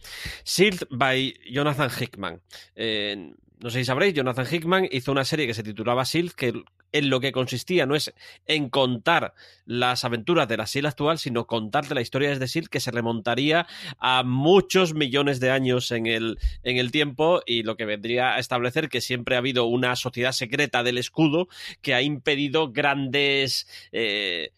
Sealed 0.44 0.86
by 0.90 1.34
Jonathan 1.50 1.90
Hickman. 1.90 2.42
Eh, 2.74 3.34
no 3.60 3.70
sé 3.70 3.78
si 3.78 3.84
sabréis, 3.84 4.14
Jonathan 4.14 4.46
Hickman 4.50 4.88
hizo 4.90 5.12
una 5.12 5.24
serie 5.24 5.46
que 5.46 5.54
se 5.54 5.62
titulaba 5.62 6.04
Sealed, 6.04 6.32
que 6.32 6.52
en 6.94 7.10
lo 7.10 7.20
que 7.20 7.32
consistía 7.32 7.86
no 7.86 7.96
es 7.96 8.14
en 8.46 8.70
contar 8.70 9.34
las 9.66 10.04
aventuras 10.04 10.46
de 10.48 10.56
la 10.56 10.66
SEAL 10.66 10.86
actual, 10.86 11.18
sino 11.18 11.46
contarte 11.46 11.94
la 11.94 12.00
historia 12.00 12.38
de 12.38 12.48
SEAL 12.48 12.70
que 12.70 12.78
se 12.80 12.92
remontaría 12.92 13.66
a 13.98 14.22
muchos 14.22 14.94
millones 14.94 15.40
de 15.40 15.50
años 15.50 15.90
en 15.90 16.06
el, 16.06 16.38
en 16.62 16.76
el 16.76 16.92
tiempo 16.92 17.42
y 17.46 17.64
lo 17.64 17.76
que 17.76 17.84
vendría 17.84 18.36
a 18.36 18.38
establecer 18.38 18.88
que 18.88 19.00
siempre 19.00 19.34
ha 19.34 19.38
habido 19.38 19.66
una 19.66 19.96
sociedad 19.96 20.30
secreta 20.30 20.84
del 20.84 20.98
escudo 20.98 21.48
que 21.82 21.94
ha 21.94 22.00
impedido 22.00 22.72
grandes... 22.72 23.66
Eh, 23.92 24.52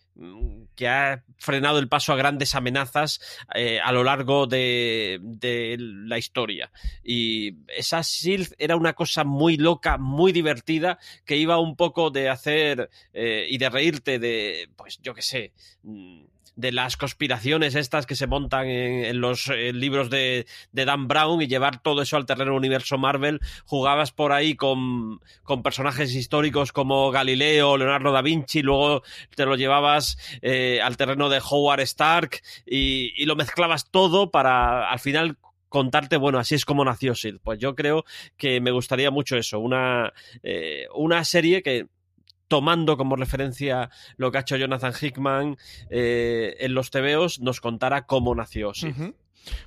que 0.74 0.88
ha 0.88 1.24
frenado 1.38 1.78
el 1.78 1.88
paso 1.88 2.12
a 2.12 2.16
grandes 2.16 2.54
amenazas 2.54 3.20
eh, 3.54 3.80
a 3.80 3.92
lo 3.92 4.04
largo 4.04 4.46
de, 4.46 5.18
de, 5.22 5.76
la 5.78 6.18
historia. 6.18 6.70
Y 7.02 7.56
esa 7.68 8.02
SILF 8.02 8.52
era 8.58 8.76
una 8.76 8.94
cosa 8.94 9.24
muy 9.24 9.56
loca, 9.56 9.98
muy 9.98 10.32
divertida, 10.32 10.98
que 11.24 11.36
iba 11.36 11.58
un 11.58 11.76
poco 11.76 12.10
de 12.10 12.28
hacer 12.28 12.90
eh, 13.12 13.46
y 13.48 13.58
de 13.58 13.68
reírte 13.68 14.18
de, 14.18 14.68
pues 14.76 14.98
yo 15.02 15.14
qué 15.14 15.22
sé, 15.22 15.52
mm, 15.82 16.24
de 16.56 16.72
las 16.72 16.96
conspiraciones 16.96 17.74
estas 17.74 18.06
que 18.06 18.16
se 18.16 18.26
montan 18.26 18.66
en, 18.66 19.20
los 19.20 19.48
libros 19.48 20.10
de, 20.10 20.46
Dan 20.72 21.06
Brown 21.06 21.40
y 21.42 21.46
llevar 21.46 21.80
todo 21.80 22.02
eso 22.02 22.16
al 22.16 22.26
terreno 22.26 22.56
universo 22.56 22.98
Marvel. 22.98 23.40
Jugabas 23.64 24.12
por 24.12 24.32
ahí 24.32 24.56
con, 24.56 25.20
con 25.42 25.62
personajes 25.62 26.14
históricos 26.14 26.72
como 26.72 27.10
Galileo, 27.10 27.76
Leonardo 27.76 28.10
da 28.10 28.22
Vinci, 28.22 28.62
luego 28.62 29.02
te 29.34 29.44
lo 29.44 29.56
llevabas 29.56 30.18
eh, 30.42 30.80
al 30.82 30.96
terreno 30.96 31.28
de 31.28 31.42
Howard 31.48 31.80
Stark 31.80 32.40
y, 32.66 33.12
y 33.16 33.26
lo 33.26 33.36
mezclabas 33.36 33.90
todo 33.90 34.30
para 34.30 34.90
al 34.90 34.98
final 34.98 35.36
contarte, 35.68 36.16
bueno, 36.16 36.38
así 36.38 36.54
es 36.54 36.64
como 36.64 36.84
nació 36.84 37.14
SIL. 37.14 37.40
Pues 37.40 37.58
yo 37.58 37.74
creo 37.74 38.04
que 38.36 38.60
me 38.60 38.70
gustaría 38.70 39.10
mucho 39.10 39.36
eso, 39.36 39.58
una, 39.58 40.12
eh, 40.42 40.86
una 40.94 41.24
serie 41.24 41.62
que 41.62 41.86
tomando 42.48 42.96
como 42.96 43.16
referencia 43.16 43.90
lo 44.16 44.30
que 44.30 44.38
ha 44.38 44.40
hecho 44.42 44.56
Jonathan 44.56 44.92
Hickman 45.00 45.56
eh, 45.90 46.56
en 46.60 46.74
los 46.74 46.90
TVOs, 46.90 47.40
nos 47.40 47.60
contara 47.60 48.06
cómo 48.06 48.34
nació 48.34 48.74
SIL. 48.74 49.14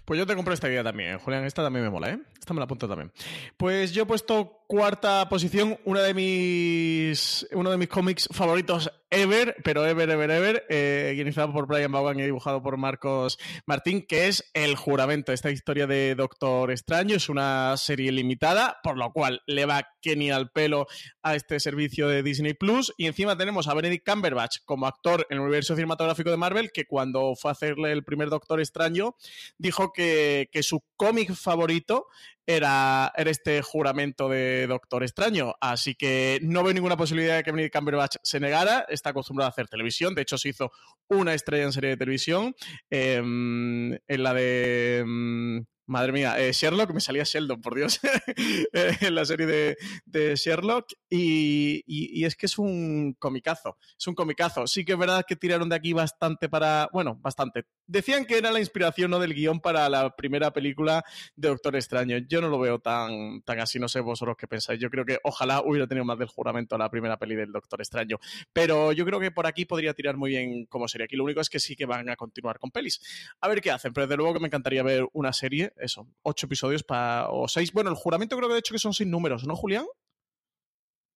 Pues 0.06 0.18
yo 0.18 0.26
te 0.26 0.36
compro 0.36 0.54
esta 0.54 0.68
idea 0.68 0.84
también, 0.84 1.20
Julián. 1.20 1.46
Esta 1.46 1.64
también 1.64 1.86
me 1.86 1.90
mola, 1.90 2.10
¿eh? 2.10 2.20
Esta 2.38 2.54
me 2.54 2.60
la 2.60 2.66
apunto 2.66 2.88
también. 2.88 3.12
Pues 3.58 3.94
yo 3.94 4.04
he 4.04 4.06
puesto 4.06 4.59
cuarta 4.70 5.28
posición, 5.30 5.80
una 5.84 6.04
de 6.04 6.14
mis, 6.14 7.48
uno 7.54 7.72
de 7.72 7.78
mis 7.78 7.88
cómics 7.88 8.30
favoritos 8.32 8.92
ever, 9.10 9.56
pero 9.64 9.84
ever, 9.84 10.08
ever, 10.12 10.30
ever, 10.30 10.66
eh, 10.70 11.34
por 11.52 11.66
Brian 11.66 11.92
Vaughan 11.92 12.20
y 12.20 12.24
dibujado 12.24 12.62
por 12.62 12.78
Marcos 12.78 13.40
Martín, 13.66 14.06
que 14.08 14.28
es 14.28 14.48
El 14.54 14.76
Juramento. 14.76 15.34
Esta 15.34 15.50
historia 15.50 15.88
de 15.88 16.14
Doctor 16.14 16.70
Extraño 16.70 17.16
es 17.16 17.30
una 17.30 17.76
serie 17.78 18.12
limitada, 18.12 18.78
por 18.84 18.96
lo 18.96 19.12
cual 19.12 19.42
le 19.48 19.66
va 19.66 19.88
Kenny 20.02 20.30
al 20.30 20.52
pelo 20.52 20.86
a 21.24 21.34
este 21.34 21.60
servicio 21.60 22.08
de 22.08 22.22
Disney 22.22 22.54
Plus. 22.54 22.94
Y 22.96 23.08
encima 23.08 23.36
tenemos 23.36 23.68
a 23.68 23.74
Benedict 23.74 24.08
Cumberbatch 24.08 24.58
como 24.66 24.86
actor 24.86 25.26
en 25.32 25.38
el 25.38 25.42
universo 25.42 25.74
cinematográfico 25.74 26.30
de 26.30 26.38
Marvel, 26.38 26.72
que 26.72 26.86
cuando 26.86 27.34
fue 27.36 27.50
a 27.50 27.54
hacerle 27.54 27.92
el 27.92 28.04
primer 28.04 28.30
Doctor 28.30 28.60
Extraño, 28.60 29.16
dijo 29.58 29.92
que, 29.92 30.48
que 30.52 30.62
su 30.62 30.84
cómic 30.96 31.34
favorito 31.34 32.06
era, 32.50 33.14
era, 33.16 33.30
este 33.30 33.62
juramento 33.62 34.28
de 34.28 34.66
Doctor 34.66 35.04
Extraño. 35.04 35.54
Así 35.62 35.94
que 35.94 36.40
no 36.42 36.64
veo 36.64 36.74
ninguna 36.74 36.98
posibilidad 36.98 37.38
de 37.38 37.44
que 37.44 37.52
Benedict 37.52 37.76
Cumberbatch 37.76 38.16
se 38.24 38.40
negara. 38.40 38.86
Está 38.90 39.12
acostumbrado 39.12 39.48
a 39.48 39.52
hacer 39.52 39.68
televisión. 39.68 40.16
De 40.16 40.24
hecho, 40.24 40.36
se 40.36 40.50
hizo 40.50 40.72
una 41.10 41.36
estrella 41.36 41.66
en 41.66 41.72
serie 41.72 41.92
de 41.92 41.98
televisión. 41.98 42.56
Em, 42.90 43.94
en 43.94 44.24
la 44.24 44.34
de. 44.34 45.64
Madre 45.90 46.12
mía, 46.12 46.40
eh, 46.40 46.52
Sherlock, 46.54 46.94
me 46.94 47.02
salía 47.02 47.24
Sheldon, 47.24 47.62
por 47.62 47.74
Dios, 47.74 48.00
eh, 48.74 48.96
en 49.02 49.16
la 49.16 49.26
serie 49.26 49.76
de, 50.06 50.36
Sherlock. 50.36 50.94
Y, 51.10 52.24
es 52.24 52.36
que 52.36 52.46
es 52.46 52.60
un 52.60 53.16
comicazo, 53.18 53.76
es 53.98 54.06
un 54.06 54.14
comicazo. 54.14 54.68
Sí 54.68 54.86
que 54.86 54.92
es 54.92 55.00
verdad 55.00 55.26
que 55.28 55.36
tiraron 55.36 55.68
de 55.68 55.76
aquí 55.76 55.94
bastante 55.94 56.48
para, 56.48 56.90
bueno, 56.94 57.18
bastante. 57.20 57.66
Decían 57.88 58.26
que 58.26 58.38
era 58.38 58.52
la 58.52 58.60
inspiración 58.60 59.10
¿no? 59.10 59.18
del 59.18 59.34
guion 59.34 59.62
para 59.62 59.90
la 59.90 60.16
primera 60.16 60.54
película 60.54 61.04
de 61.36 61.48
Doctor 61.48 61.76
Extraño. 61.76 62.20
Yo 62.20 62.40
no 62.40 62.50
lo 62.50 62.60
veo 62.60 62.78
tan, 62.78 63.42
tan 63.42 63.60
así, 63.60 63.80
no 63.80 63.88
sé 63.88 64.00
vosotros 64.00 64.38
qué 64.38 64.48
pensáis. 64.48 64.80
Yo 64.80 64.92
creo 64.92 65.06
que 65.06 65.18
ojalá 65.24 65.64
hubiera 65.66 65.88
tenido 65.88 66.06
más 66.06 66.20
del 66.20 66.28
juramento 66.28 66.76
a 66.76 66.78
la 66.78 66.92
primera 66.92 67.18
peli 67.18 67.34
del 67.34 67.52
Doctor 67.52 67.82
Extraño. 67.82 68.20
Pero 68.54 68.92
yo 68.92 69.06
creo 69.06 69.20
que 69.20 69.32
por 69.32 69.48
aquí 69.48 69.66
podría 69.66 69.96
tirar 69.96 70.18
muy 70.18 70.30
bien 70.30 70.68
como 70.68 70.88
serie. 70.88 71.06
Aquí 71.06 71.16
lo 71.16 71.24
único 71.24 71.42
es 71.42 71.50
que 71.50 71.60
sí 71.60 71.76
que 71.76 71.88
van 71.88 72.10
a 72.10 72.16
continuar 72.16 72.60
con 72.60 72.70
pelis. 72.70 73.02
A 73.42 73.48
ver 73.48 73.60
qué 73.60 73.72
hacen, 73.72 73.92
pero 73.92 74.06
desde 74.06 74.18
luego 74.18 74.36
que 74.36 74.40
me 74.40 74.48
encantaría 74.48 74.84
ver 74.84 75.08
una 75.14 75.34
serie 75.34 75.74
eso, 75.80 76.08
ocho 76.22 76.46
episodios 76.46 76.84
para, 76.84 77.30
o 77.30 77.48
seis. 77.48 77.72
Bueno, 77.72 77.90
el 77.90 77.96
juramento 77.96 78.36
creo 78.38 78.48
que 78.48 78.54
de 78.54 78.60
hecho 78.60 78.74
que 78.74 78.80
son 78.80 78.94
seis 78.94 79.10
números, 79.10 79.46
¿no, 79.46 79.56
Julián? 79.56 79.86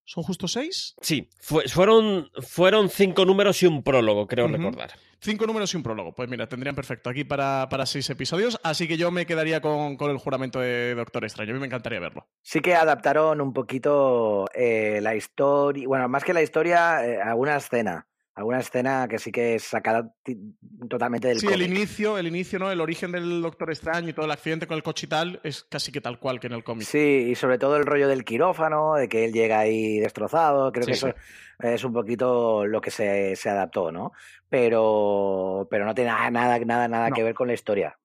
¿Son 0.05 0.23
justo 0.23 0.49
seis? 0.49 0.95
Sí, 1.01 1.29
fueron, 1.39 2.29
fueron 2.41 2.89
cinco 2.89 3.23
números 3.23 3.63
y 3.63 3.67
un 3.67 3.83
prólogo, 3.83 4.27
creo 4.27 4.47
recordar. 4.47 4.91
Cinco 5.21 5.47
números 5.47 5.73
y 5.73 5.77
un 5.77 5.83
prólogo. 5.83 6.13
Pues 6.13 6.29
mira, 6.29 6.47
tendrían 6.47 6.75
perfecto 6.75 7.09
aquí 7.09 7.23
para, 7.23 7.69
para 7.69 7.85
seis 7.85 8.09
episodios. 8.09 8.59
Así 8.63 8.89
que 8.89 8.97
yo 8.97 9.09
me 9.11 9.25
quedaría 9.25 9.61
con, 9.61 9.95
con, 9.95 10.11
el 10.11 10.17
juramento 10.17 10.59
de 10.59 10.93
Doctor 10.95 11.23
Extraño. 11.23 11.51
A 11.51 11.53
mí 11.53 11.59
me 11.61 11.67
encantaría 11.67 12.01
verlo. 12.01 12.27
Sí 12.41 12.59
que 12.59 12.75
adaptaron 12.75 13.39
un 13.39 13.53
poquito 13.53 14.47
eh, 14.53 14.99
la 15.01 15.15
historia. 15.15 15.87
Bueno, 15.87 16.09
más 16.09 16.25
que 16.25 16.33
la 16.33 16.41
historia, 16.41 17.07
eh, 17.07 17.21
alguna 17.21 17.55
escena 17.55 18.05
alguna 18.35 18.59
escena 18.59 19.07
que 19.07 19.19
sí 19.19 19.31
que 19.31 19.55
es 19.55 19.63
sacada 19.63 20.11
totalmente 20.89 21.27
del 21.27 21.39
Sí, 21.39 21.47
el 21.47 21.61
inicio, 21.61 22.17
el 22.17 22.27
inicio, 22.27 22.57
¿no? 22.57 22.71
El 22.71 22.81
origen 22.81 23.11
del 23.11 23.41
Doctor 23.41 23.69
Extraño 23.69 24.09
y 24.09 24.13
todo 24.13 24.25
el 24.25 24.31
accidente 24.31 24.65
con 24.65 24.75
el 24.75 24.83
coche 24.83 25.05
y 25.05 25.09
tal 25.09 25.39
es 25.43 25.63
casi 25.63 25.91
que 25.91 26.01
tal 26.01 26.19
cual 26.19 26.39
que 26.39 26.47
en 26.47 26.53
el 26.53 26.63
cómic. 26.63 26.87
Sí, 26.87 27.27
y 27.29 27.35
sobre 27.35 27.57
todo 27.57 27.77
el 27.77 27.85
rollo 27.85 28.07
del 28.07 28.23
quirófano, 28.25 28.95
de 28.95 29.07
que 29.07 29.25
él 29.25 29.33
llega 29.33 29.59
ahí 29.59 29.99
destrozado, 29.99 30.71
creo 30.71 30.85
que 30.85 30.93
eso 30.93 31.13
es 31.59 31.83
un 31.83 31.93
poquito 31.93 32.65
lo 32.65 32.81
que 32.81 32.91
se, 32.91 33.35
se, 33.35 33.49
adaptó, 33.49 33.91
¿no? 33.91 34.11
Pero, 34.49 35.67
pero 35.69 35.85
no 35.85 35.93
tiene 35.93 36.11
nada, 36.11 36.31
nada, 36.31 36.59
nada, 36.59 36.87
nada 36.87 37.11
que 37.11 37.23
ver 37.23 37.33
con 37.33 37.47
la 37.47 37.53
historia. 37.53 37.97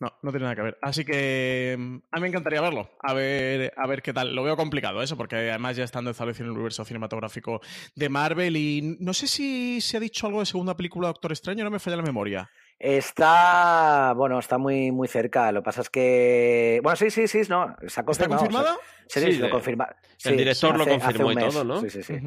No, 0.00 0.12
no 0.22 0.30
tiene 0.30 0.44
nada 0.44 0.56
que 0.56 0.62
ver. 0.62 0.78
Así 0.82 1.04
que 1.04 1.76
mm, 1.78 1.96
a 2.10 2.16
mí 2.16 2.22
me 2.22 2.28
encantaría 2.28 2.60
verlo, 2.60 2.90
a 3.00 3.14
ver, 3.14 3.72
a 3.76 3.86
ver 3.86 4.02
qué 4.02 4.12
tal. 4.12 4.34
Lo 4.34 4.42
veo 4.42 4.56
complicado 4.56 5.02
eso, 5.02 5.16
porque 5.16 5.36
además 5.36 5.76
ya 5.76 5.84
estando 5.84 6.10
establecido 6.10 6.46
en 6.46 6.50
el 6.50 6.56
universo 6.56 6.84
cinematográfico 6.84 7.60
de 7.94 8.08
Marvel 8.08 8.56
y 8.56 8.96
no 9.00 9.14
sé 9.14 9.26
si 9.26 9.80
se 9.80 9.96
ha 9.96 10.00
dicho 10.00 10.26
algo 10.26 10.40
de 10.40 10.46
segunda 10.46 10.76
película 10.76 11.08
de 11.08 11.12
Doctor 11.12 11.32
Extraño, 11.32 11.64
no 11.64 11.70
me 11.70 11.78
falla 11.78 11.96
la 11.96 12.02
memoria. 12.02 12.50
Está, 12.78 14.12
bueno, 14.16 14.38
está 14.40 14.58
muy, 14.58 14.90
muy 14.90 15.06
cerca. 15.06 15.52
Lo 15.52 15.60
que 15.60 15.64
pasa 15.64 15.80
es 15.82 15.90
que, 15.90 16.80
bueno, 16.82 16.96
sí, 16.96 17.10
sí, 17.10 17.28
sí, 17.28 17.42
no, 17.48 17.74
¿Está 17.80 18.04
confirmada? 18.04 18.76
sí, 19.06 19.20
sí, 19.20 19.38
lo 19.38 19.48
confirma. 19.48 19.88
el 20.24 20.36
director 20.36 20.76
lo 20.76 20.86
confirmó 20.86 21.32
y 21.32 21.36
todo, 21.36 21.64
¿no? 21.64 21.80
Sí, 21.80 21.90
sí, 21.90 22.02
sí. 22.02 22.20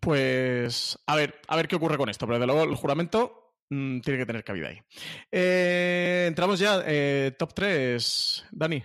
Pues 0.00 0.98
a 1.06 1.14
ver, 1.14 1.40
a 1.46 1.56
ver 1.56 1.68
qué 1.68 1.76
ocurre 1.76 1.98
con 1.98 2.08
esto. 2.08 2.26
Pero 2.26 2.38
desde 2.38 2.46
luego 2.46 2.64
el 2.64 2.74
juramento 2.74 3.41
Mm, 3.72 4.00
tiene 4.00 4.18
que 4.18 4.26
tener 4.26 4.44
cabida 4.44 4.68
ahí. 4.68 4.82
Eh, 5.30 6.26
entramos 6.28 6.58
ya. 6.58 6.82
Eh, 6.84 7.32
top 7.38 7.54
3, 7.54 8.44
Dani. 8.50 8.84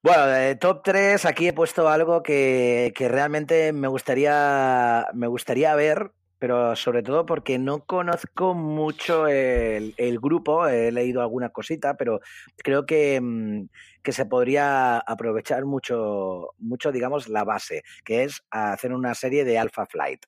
Bueno, 0.00 0.58
top 0.60 0.82
3 0.84 1.24
aquí 1.24 1.48
he 1.48 1.52
puesto 1.52 1.88
algo 1.88 2.22
que, 2.22 2.92
que, 2.94 3.08
realmente 3.08 3.72
me 3.72 3.88
gustaría, 3.88 5.08
me 5.14 5.26
gustaría 5.26 5.74
ver, 5.74 6.12
pero 6.38 6.76
sobre 6.76 7.02
todo 7.02 7.26
porque 7.26 7.58
no 7.58 7.84
conozco 7.86 8.54
mucho 8.54 9.26
el, 9.26 9.94
el 9.96 10.20
grupo, 10.20 10.68
he 10.68 10.92
leído 10.92 11.20
alguna 11.20 11.48
cosita, 11.48 11.96
pero 11.96 12.20
creo 12.58 12.86
que, 12.86 13.20
mm, 13.20 13.66
que, 14.02 14.12
se 14.12 14.26
podría 14.26 14.98
aprovechar 14.98 15.64
mucho, 15.64 16.50
mucho, 16.58 16.92
digamos, 16.92 17.28
la 17.28 17.42
base, 17.42 17.82
que 18.04 18.22
es 18.22 18.44
hacer 18.50 18.92
una 18.92 19.14
serie 19.14 19.44
de 19.44 19.58
Alpha 19.58 19.86
Flight, 19.86 20.26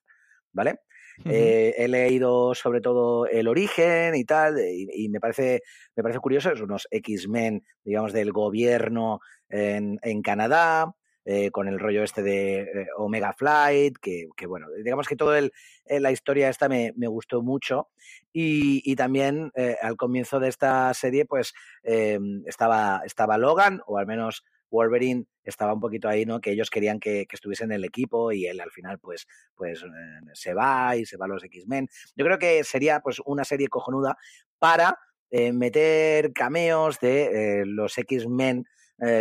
¿vale? 0.51 0.81
Eh, 1.25 1.73
he 1.77 1.87
leído 1.87 2.53
sobre 2.53 2.81
todo 2.81 3.27
el 3.27 3.47
origen 3.47 4.15
y 4.15 4.23
tal, 4.23 4.59
y, 4.59 5.09
me, 5.09 5.19
parece, 5.19 5.63
me 5.95 6.03
parece 6.03 6.19
curioso, 6.19 6.51
es 6.51 6.61
unos 6.61 6.87
X-Men, 6.91 7.63
digamos, 7.83 8.13
del 8.13 8.31
gobierno 8.31 9.19
en, 9.49 9.99
en 10.03 10.21
Canadá, 10.21 10.93
eh, 11.25 11.51
con 11.51 11.67
el 11.67 11.79
rollo 11.79 12.03
este 12.03 12.21
de 12.23 12.61
eh, 12.61 12.87
Omega 12.97 13.33
Flight, 13.33 13.97
que, 13.97 14.29
que, 14.37 14.45
bueno, 14.45 14.67
digamos 14.83 15.07
que 15.07 15.15
toda 15.17 15.41
la 15.89 16.11
historia 16.11 16.49
esta 16.49 16.69
me, 16.69 16.93
me 16.95 17.07
gustó 17.07 17.41
mucho. 17.41 17.89
Y, 18.31 18.81
y 18.89 18.95
también 18.95 19.51
al 19.81 19.97
comienzo 19.97 20.39
de 20.39 20.49
esta 20.49 20.93
serie, 20.93 21.25
pues 21.25 21.53
estaba, 21.83 23.01
estaba 23.03 23.37
Logan, 23.37 23.81
o 23.87 23.97
al 23.97 24.05
menos 24.05 24.45
Wolverine 24.69 25.25
estaba 25.49 25.73
un 25.73 25.79
poquito 25.79 26.09
ahí, 26.09 26.25
¿no? 26.25 26.39
Que 26.41 26.51
ellos 26.51 26.69
querían 26.69 26.99
que, 26.99 27.25
que 27.25 27.35
estuviese 27.35 27.63
en 27.63 27.71
el 27.71 27.85
equipo 27.85 28.31
y 28.31 28.45
él 28.45 28.59
al 28.59 28.71
final, 28.71 28.99
pues, 28.99 29.27
pues 29.55 29.83
eh, 29.83 29.87
se 30.33 30.53
va 30.53 30.95
y 30.95 31.05
se 31.05 31.17
va 31.17 31.25
a 31.25 31.29
los 31.29 31.43
X-Men. 31.43 31.87
Yo 32.15 32.25
creo 32.25 32.37
que 32.37 32.63
sería, 32.63 32.99
pues, 32.99 33.21
una 33.25 33.43
serie 33.43 33.67
cojonuda 33.67 34.17
para 34.59 34.99
eh, 35.31 35.51
meter 35.53 36.33
cameos 36.33 36.99
de 36.99 37.63
los 37.65 37.97
X-Men 37.97 38.65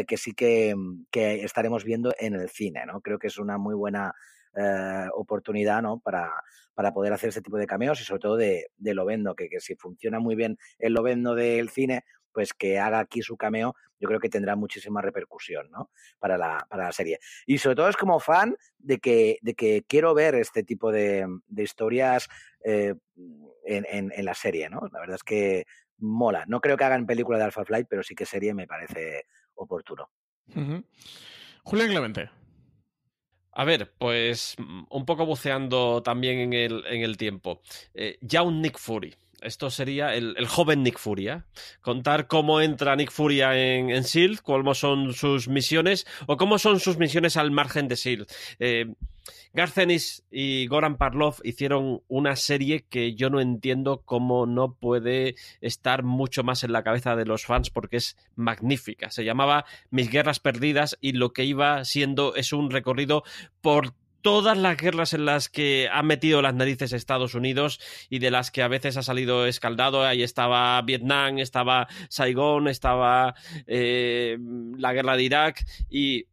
que 0.08 0.16
sí 0.16 0.32
que, 0.32 0.74
que, 1.10 1.44
estaremos 1.44 1.84
viendo 1.84 2.10
en 2.18 2.34
el 2.34 2.48
cine, 2.48 2.86
¿no? 2.86 3.02
Creo 3.02 3.18
que 3.18 3.26
es 3.26 3.36
una 3.36 3.58
muy 3.58 3.74
buena 3.74 4.14
oportunidad, 5.12 5.82
¿no? 5.82 6.00
Para, 6.00 6.32
para 6.72 6.94
poder 6.94 7.12
hacer 7.12 7.28
ese 7.28 7.42
tipo 7.42 7.58
de 7.58 7.66
cameos 7.66 8.00
y 8.00 8.04
sobre 8.04 8.20
todo 8.20 8.36
de, 8.36 8.68
de 8.78 8.94
Lovendo, 8.94 9.34
que, 9.34 9.50
que 9.50 9.60
si 9.60 9.74
funciona 9.76 10.18
muy 10.18 10.34
bien 10.34 10.56
el 10.78 10.94
Lovendo 10.94 11.34
del 11.34 11.68
cine, 11.68 12.04
pues 12.36 12.52
que 12.52 12.78
haga 12.78 12.98
aquí 12.98 13.22
su 13.22 13.38
cameo, 13.38 13.74
yo 13.98 14.08
creo 14.08 14.20
que 14.20 14.28
tendrá 14.28 14.56
muchísima 14.56 15.00
repercusión, 15.00 15.70
¿no? 15.70 15.88
Para 16.18 16.36
la, 16.36 16.66
para 16.68 16.84
la 16.84 16.92
serie. 16.92 17.18
Y 17.46 17.56
sobre 17.56 17.76
todo 17.76 17.88
es 17.88 17.96
como 17.96 18.20
fan 18.20 18.54
de 18.76 18.98
que, 18.98 19.38
de 19.40 19.54
que 19.54 19.84
quiero 19.88 20.12
ver 20.12 20.34
este 20.34 20.62
tipo 20.62 20.92
de, 20.92 21.26
de 21.46 21.62
historias 21.62 22.28
eh, 22.62 22.92
en, 23.64 24.12
en, 24.12 24.24
la 24.26 24.34
serie, 24.34 24.68
¿no? 24.68 24.82
La 24.92 25.00
verdad 25.00 25.16
es 25.16 25.22
que 25.22 25.64
mola. 25.96 26.44
No 26.46 26.60
creo 26.60 26.76
que 26.76 26.84
hagan 26.84 27.06
película 27.06 27.38
de 27.38 27.44
Alpha 27.44 27.64
Flight, 27.64 27.86
pero 27.88 28.02
sí 28.02 28.14
que 28.14 28.26
serie 28.26 28.52
me 28.52 28.66
parece 28.66 29.24
oportuno. 29.54 30.10
Julián 31.64 31.88
Clemente. 31.88 32.28
A 33.52 33.64
ver, 33.64 33.94
pues 33.96 34.56
un 34.90 35.06
poco 35.06 35.24
buceando 35.24 36.02
también 36.02 36.38
en 36.40 36.52
el, 36.52 36.84
en 36.86 37.00
el 37.00 37.16
tiempo. 37.16 37.62
Eh, 37.94 38.18
ya 38.20 38.42
un 38.42 38.60
Nick 38.60 38.78
Fury 38.78 39.16
esto 39.42 39.70
sería 39.70 40.14
el, 40.14 40.34
joven 40.46 40.82
Nick 40.82 40.98
Furia. 40.98 41.46
Contar 41.80 42.26
cómo 42.26 42.60
entra 42.60 42.96
Nick 42.96 43.10
Furia 43.10 43.56
en, 43.56 43.90
en 43.90 44.04
SEAL, 44.04 44.42
cómo 44.42 44.74
son 44.74 45.12
sus 45.12 45.48
misiones 45.48 46.06
o 46.26 46.36
cómo 46.36 46.58
son 46.58 46.80
sus 46.80 46.98
misiones 46.98 47.36
al 47.36 47.50
margen 47.50 47.88
de 47.88 47.96
SEAL. 47.96 48.26
Eh, 48.58 48.86
y 50.30 50.66
Goran 50.66 50.98
Parlov 50.98 51.36
hicieron 51.42 52.02
una 52.08 52.36
serie 52.36 52.84
que 52.88 53.14
yo 53.14 53.30
no 53.30 53.40
entiendo 53.40 54.02
cómo 54.04 54.46
no 54.46 54.74
puede 54.74 55.34
estar 55.60 56.02
mucho 56.02 56.42
más 56.42 56.62
en 56.62 56.72
la 56.72 56.82
cabeza 56.82 57.16
de 57.16 57.24
los 57.24 57.46
fans 57.46 57.70
porque 57.70 57.96
es 57.96 58.16
magnífica. 58.34 59.10
Se 59.10 59.24
llamaba 59.24 59.64
Mis 59.90 60.10
Guerras 60.10 60.40
Perdidas 60.40 60.98
y 61.00 61.12
lo 61.12 61.32
que 61.32 61.44
iba 61.44 61.84
siendo 61.84 62.34
es 62.34 62.52
un 62.52 62.70
recorrido 62.70 63.24
por 63.62 63.94
todas 64.26 64.58
las 64.58 64.76
guerras 64.76 65.14
en 65.14 65.24
las 65.24 65.48
que 65.48 65.88
ha 65.88 66.02
metido 66.02 66.42
las 66.42 66.52
narices 66.52 66.92
Estados 66.92 67.36
Unidos 67.36 67.78
y 68.10 68.18
de 68.18 68.32
las 68.32 68.50
que 68.50 68.64
a 68.64 68.66
veces 68.66 68.96
ha 68.96 69.02
salido 69.04 69.46
escaldado. 69.46 70.04
Ahí 70.04 70.24
estaba 70.24 70.82
Vietnam, 70.82 71.38
estaba 71.38 71.86
Saigón, 72.08 72.66
estaba 72.66 73.36
eh, 73.68 74.36
la 74.78 74.92
guerra 74.92 75.16
de 75.16 75.22
Irak 75.22 75.64
y 75.88 76.24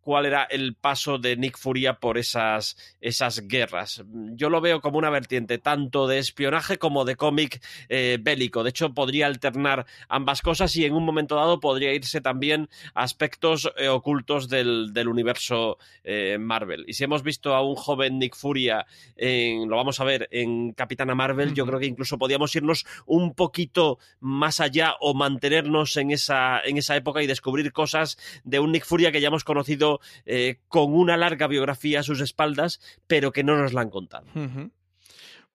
cuál 0.00 0.26
era 0.26 0.44
el 0.44 0.74
paso 0.74 1.18
de 1.18 1.36
Nick 1.36 1.58
Furia 1.58 1.94
por 1.94 2.18
esas, 2.18 2.76
esas 3.00 3.46
guerras. 3.48 4.04
Yo 4.34 4.50
lo 4.50 4.60
veo 4.60 4.80
como 4.80 4.98
una 4.98 5.10
vertiente 5.10 5.58
tanto 5.58 6.06
de 6.06 6.18
espionaje 6.18 6.78
como 6.78 7.04
de 7.04 7.16
cómic 7.16 7.62
eh, 7.88 8.18
bélico. 8.20 8.62
De 8.62 8.70
hecho, 8.70 8.92
podría 8.92 9.26
alternar 9.26 9.86
ambas 10.08 10.42
cosas 10.42 10.74
y 10.76 10.84
en 10.84 10.94
un 10.94 11.04
momento 11.04 11.36
dado 11.36 11.60
podría 11.60 11.94
irse 11.94 12.20
también 12.20 12.68
a 12.94 13.02
aspectos 13.02 13.70
eh, 13.78 13.88
ocultos 13.88 14.48
del, 14.48 14.92
universo 15.06 15.78
eh, 16.04 16.36
Marvel. 16.38 16.84
Y 16.86 16.94
si 16.94 17.04
hemos 17.04 17.22
visto 17.22 17.54
a 17.54 17.62
un 17.62 17.76
joven 17.76 18.18
Nick 18.18 18.36
Furia, 18.36 18.86
en, 19.16 19.68
lo 19.68 19.76
vamos 19.76 20.00
a 20.00 20.04
ver 20.04 20.28
en 20.30 20.72
Capitana 20.72 21.14
Marvel, 21.14 21.54
yo 21.54 21.64
creo 21.64 21.78
que 21.78 21.86
incluso 21.86 22.18
podíamos 22.18 22.54
irnos 22.54 22.84
un 23.06 23.34
poquito 23.34 23.98
más 24.20 24.60
allá 24.60 24.94
o 25.00 25.14
mantenernos 25.14 25.96
en 25.96 26.10
esa, 26.10 26.60
en 26.60 26.76
esa 26.76 26.96
época 26.96 27.22
y 27.22 27.26
descubrir 27.26 27.72
cosas 27.72 28.18
de 28.44 28.58
un 28.58 28.72
Nick 28.72 28.84
Furia 28.84 29.12
que 29.12 29.20
ya 29.20 29.28
hemos 29.28 29.45
conocido 29.46 30.00
eh, 30.26 30.58
con 30.68 30.92
una 30.92 31.16
larga 31.16 31.46
biografía 31.46 32.00
a 32.00 32.02
sus 32.02 32.20
espaldas, 32.20 32.80
pero 33.06 33.32
que 33.32 33.42
no 33.42 33.56
nos 33.56 33.72
la 33.72 33.80
han 33.80 33.90
contado. 33.90 34.26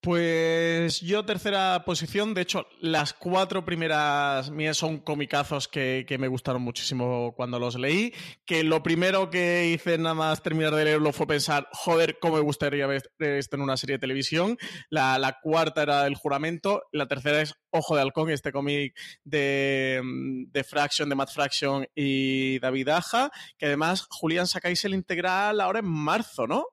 Pues 0.02 1.00
yo 1.02 1.24
tercera 1.26 1.84
posición, 1.86 2.34
de 2.34 2.42
hecho 2.42 2.66
las 2.80 3.14
cuatro 3.14 3.64
primeras 3.64 4.50
mías 4.50 4.76
son 4.76 4.98
comicazos 4.98 5.68
que, 5.68 6.04
me 6.20 6.28
gustaron 6.28 6.64
muchísimo 6.64 7.36
cuando 7.36 7.60
los 7.60 7.76
leí, 7.76 8.12
que 8.44 8.64
lo 8.64 8.82
primero 8.82 9.30
que 9.30 9.68
hice 9.68 10.00
nada 10.00 10.16
más 10.16 10.42
terminar 10.42 10.74
de 10.74 10.86
leerlo 10.86 11.14
fue 11.14 11.28
pensar, 11.28 11.68
joder, 11.72 12.18
cómo 12.20 12.38
me 12.38 12.42
gustaría 12.42 12.88
ver 12.88 13.04
esto 13.20 13.56
en 13.58 13.62
una 13.62 13.78
serie 13.78 13.98
de 13.98 14.00
televisión, 14.00 14.58
la, 14.90 15.38
cuarta 15.44 15.84
era 15.84 16.08
El 16.08 16.16
juramento, 16.16 16.82
la 16.92 17.08
tercera 17.08 17.40
es 17.40 17.54
Ojo 17.70 17.96
de 17.96 18.02
Halcón, 18.02 18.32
este 18.32 18.52
cómic 18.52 18.98
de, 19.24 20.02
de 20.48 20.64
Fraction, 20.64 21.10
de 21.10 21.16
Matt 21.16 21.30
Fraction 21.30 21.86
y 21.94 22.58
David 22.58 22.90
Aja, 22.90 23.30
que 23.56 23.68
además 23.68 24.08
Julián 24.10 24.48
sacáis 24.48 24.84
el 24.84 24.96
integral 24.96 25.62
ahora 25.62 25.78
en 25.78 25.86
marzo, 25.86 26.48
¿no? 26.48 26.66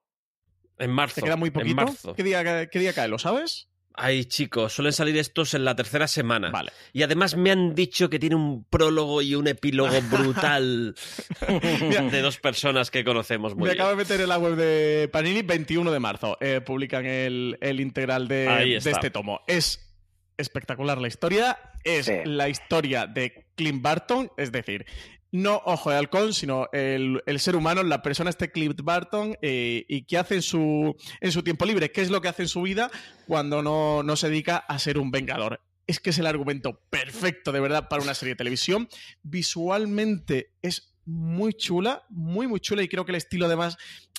En 0.79 0.91
marzo. 0.91 1.17
¿Te 1.17 1.23
queda 1.23 1.37
muy 1.37 1.51
poquito? 1.51 2.15
¿Qué 2.15 2.23
día, 2.23 2.69
¿Qué 2.69 2.79
día 2.79 2.93
cae? 2.93 3.09
¿Lo 3.09 3.19
sabes? 3.19 3.69
Ay, 4.01 4.27
chicos, 4.27 4.73
suelen 4.73 4.93
salir 4.93 5.17
estos 5.19 5.55
en 5.55 5.65
la 5.65 5.75
tercera 5.75 6.07
semana. 6.07 6.51
Vale. 6.51 6.71
Y 6.93 7.03
además 7.03 7.37
me 7.37 7.51
han 7.51 7.75
dicho 7.75 8.09
que 8.09 8.21
tiene 8.21 8.37
un 8.37 8.63
prólogo 8.63 9.23
y 9.23 9.35
un 9.35 9.49
epílogo 9.49 10.01
brutal 10.11 10.95
de 11.49 12.21
dos 12.23 12.39
personas 12.39 12.93
que 12.93 13.05
conocemos 13.05 13.57
muy 13.57 13.65
me 13.65 13.71
bien. 13.71 13.81
acabo 13.81 13.91
de 13.91 13.97
meter 13.97 14.21
en 14.21 14.29
la 14.29 14.39
web 14.39 14.55
de 14.55 15.09
Panini, 15.13 15.43
21 15.43 15.91
de 15.91 15.99
marzo. 15.99 16.39
Eh, 16.41 16.61
publican 16.61 17.07
el, 17.07 17.59
integral 17.81 18.29
de, 18.29 18.77
este 18.77 19.11
tomo. 19.11 19.41
Es 19.49 19.93
espectacular 20.37 21.01
la 21.01 21.09
historia. 21.09 21.59
Es 21.83 22.09
la 22.25 22.49
historia 22.49 23.07
de 23.07 23.49
Clint 23.57 23.83
Barton, 23.83 24.31
es 24.37 24.53
decir, 24.53 24.87
no 25.31 25.63
Ojo 25.65 25.91
de 25.91 25.97
Halcón, 25.97 26.33
sino 26.33 26.69
el, 26.73 27.23
ser 27.39 27.57
humano, 27.57 27.83
la 27.83 28.03
persona 28.03 28.31
este 28.31 28.51
Clint 28.51 28.81
Barton 28.83 29.37
eh, 29.43 29.85
y 29.89 30.05
qué 30.05 30.19
hace 30.19 30.37
en 30.37 30.43
su, 30.43 30.97
en 31.21 31.33
su 31.33 31.43
tiempo 31.43 31.67
libre, 31.67 31.93
qué 31.93 32.01
es 32.01 32.11
lo 32.11 32.21
que 32.21 32.29
hace 32.29 32.43
en 32.43 32.49
su 32.49 32.63
vida 32.63 32.91
cuando 33.27 33.63
no, 33.63 34.03
no 34.03 34.17
se 34.17 34.29
dedica 34.29 34.57
a 34.57 34.79
ser 34.79 34.99
un 34.99 35.11
vengador. 35.11 35.61
Es 35.87 36.01
que 36.01 36.11
es 36.11 36.19
el 36.19 36.27
argumento 36.27 36.83
perfecto, 36.91 37.51
de 37.51 37.61
verdad, 37.61 37.89
para 37.89 38.03
una 38.03 38.15
serie 38.15 38.35
de 38.35 38.39
televisión. 38.39 38.89
Visualmente 39.23 40.53
es 40.61 40.95
muy 41.09 41.55
chula, 41.55 42.05
muy, 42.11 42.47
muy 42.47 42.61
chula 42.61 42.83
y 42.83 42.89
creo 42.89 43.05
que 43.05 43.13
el 43.13 43.17
estilo 43.17 43.47
además 43.47 43.79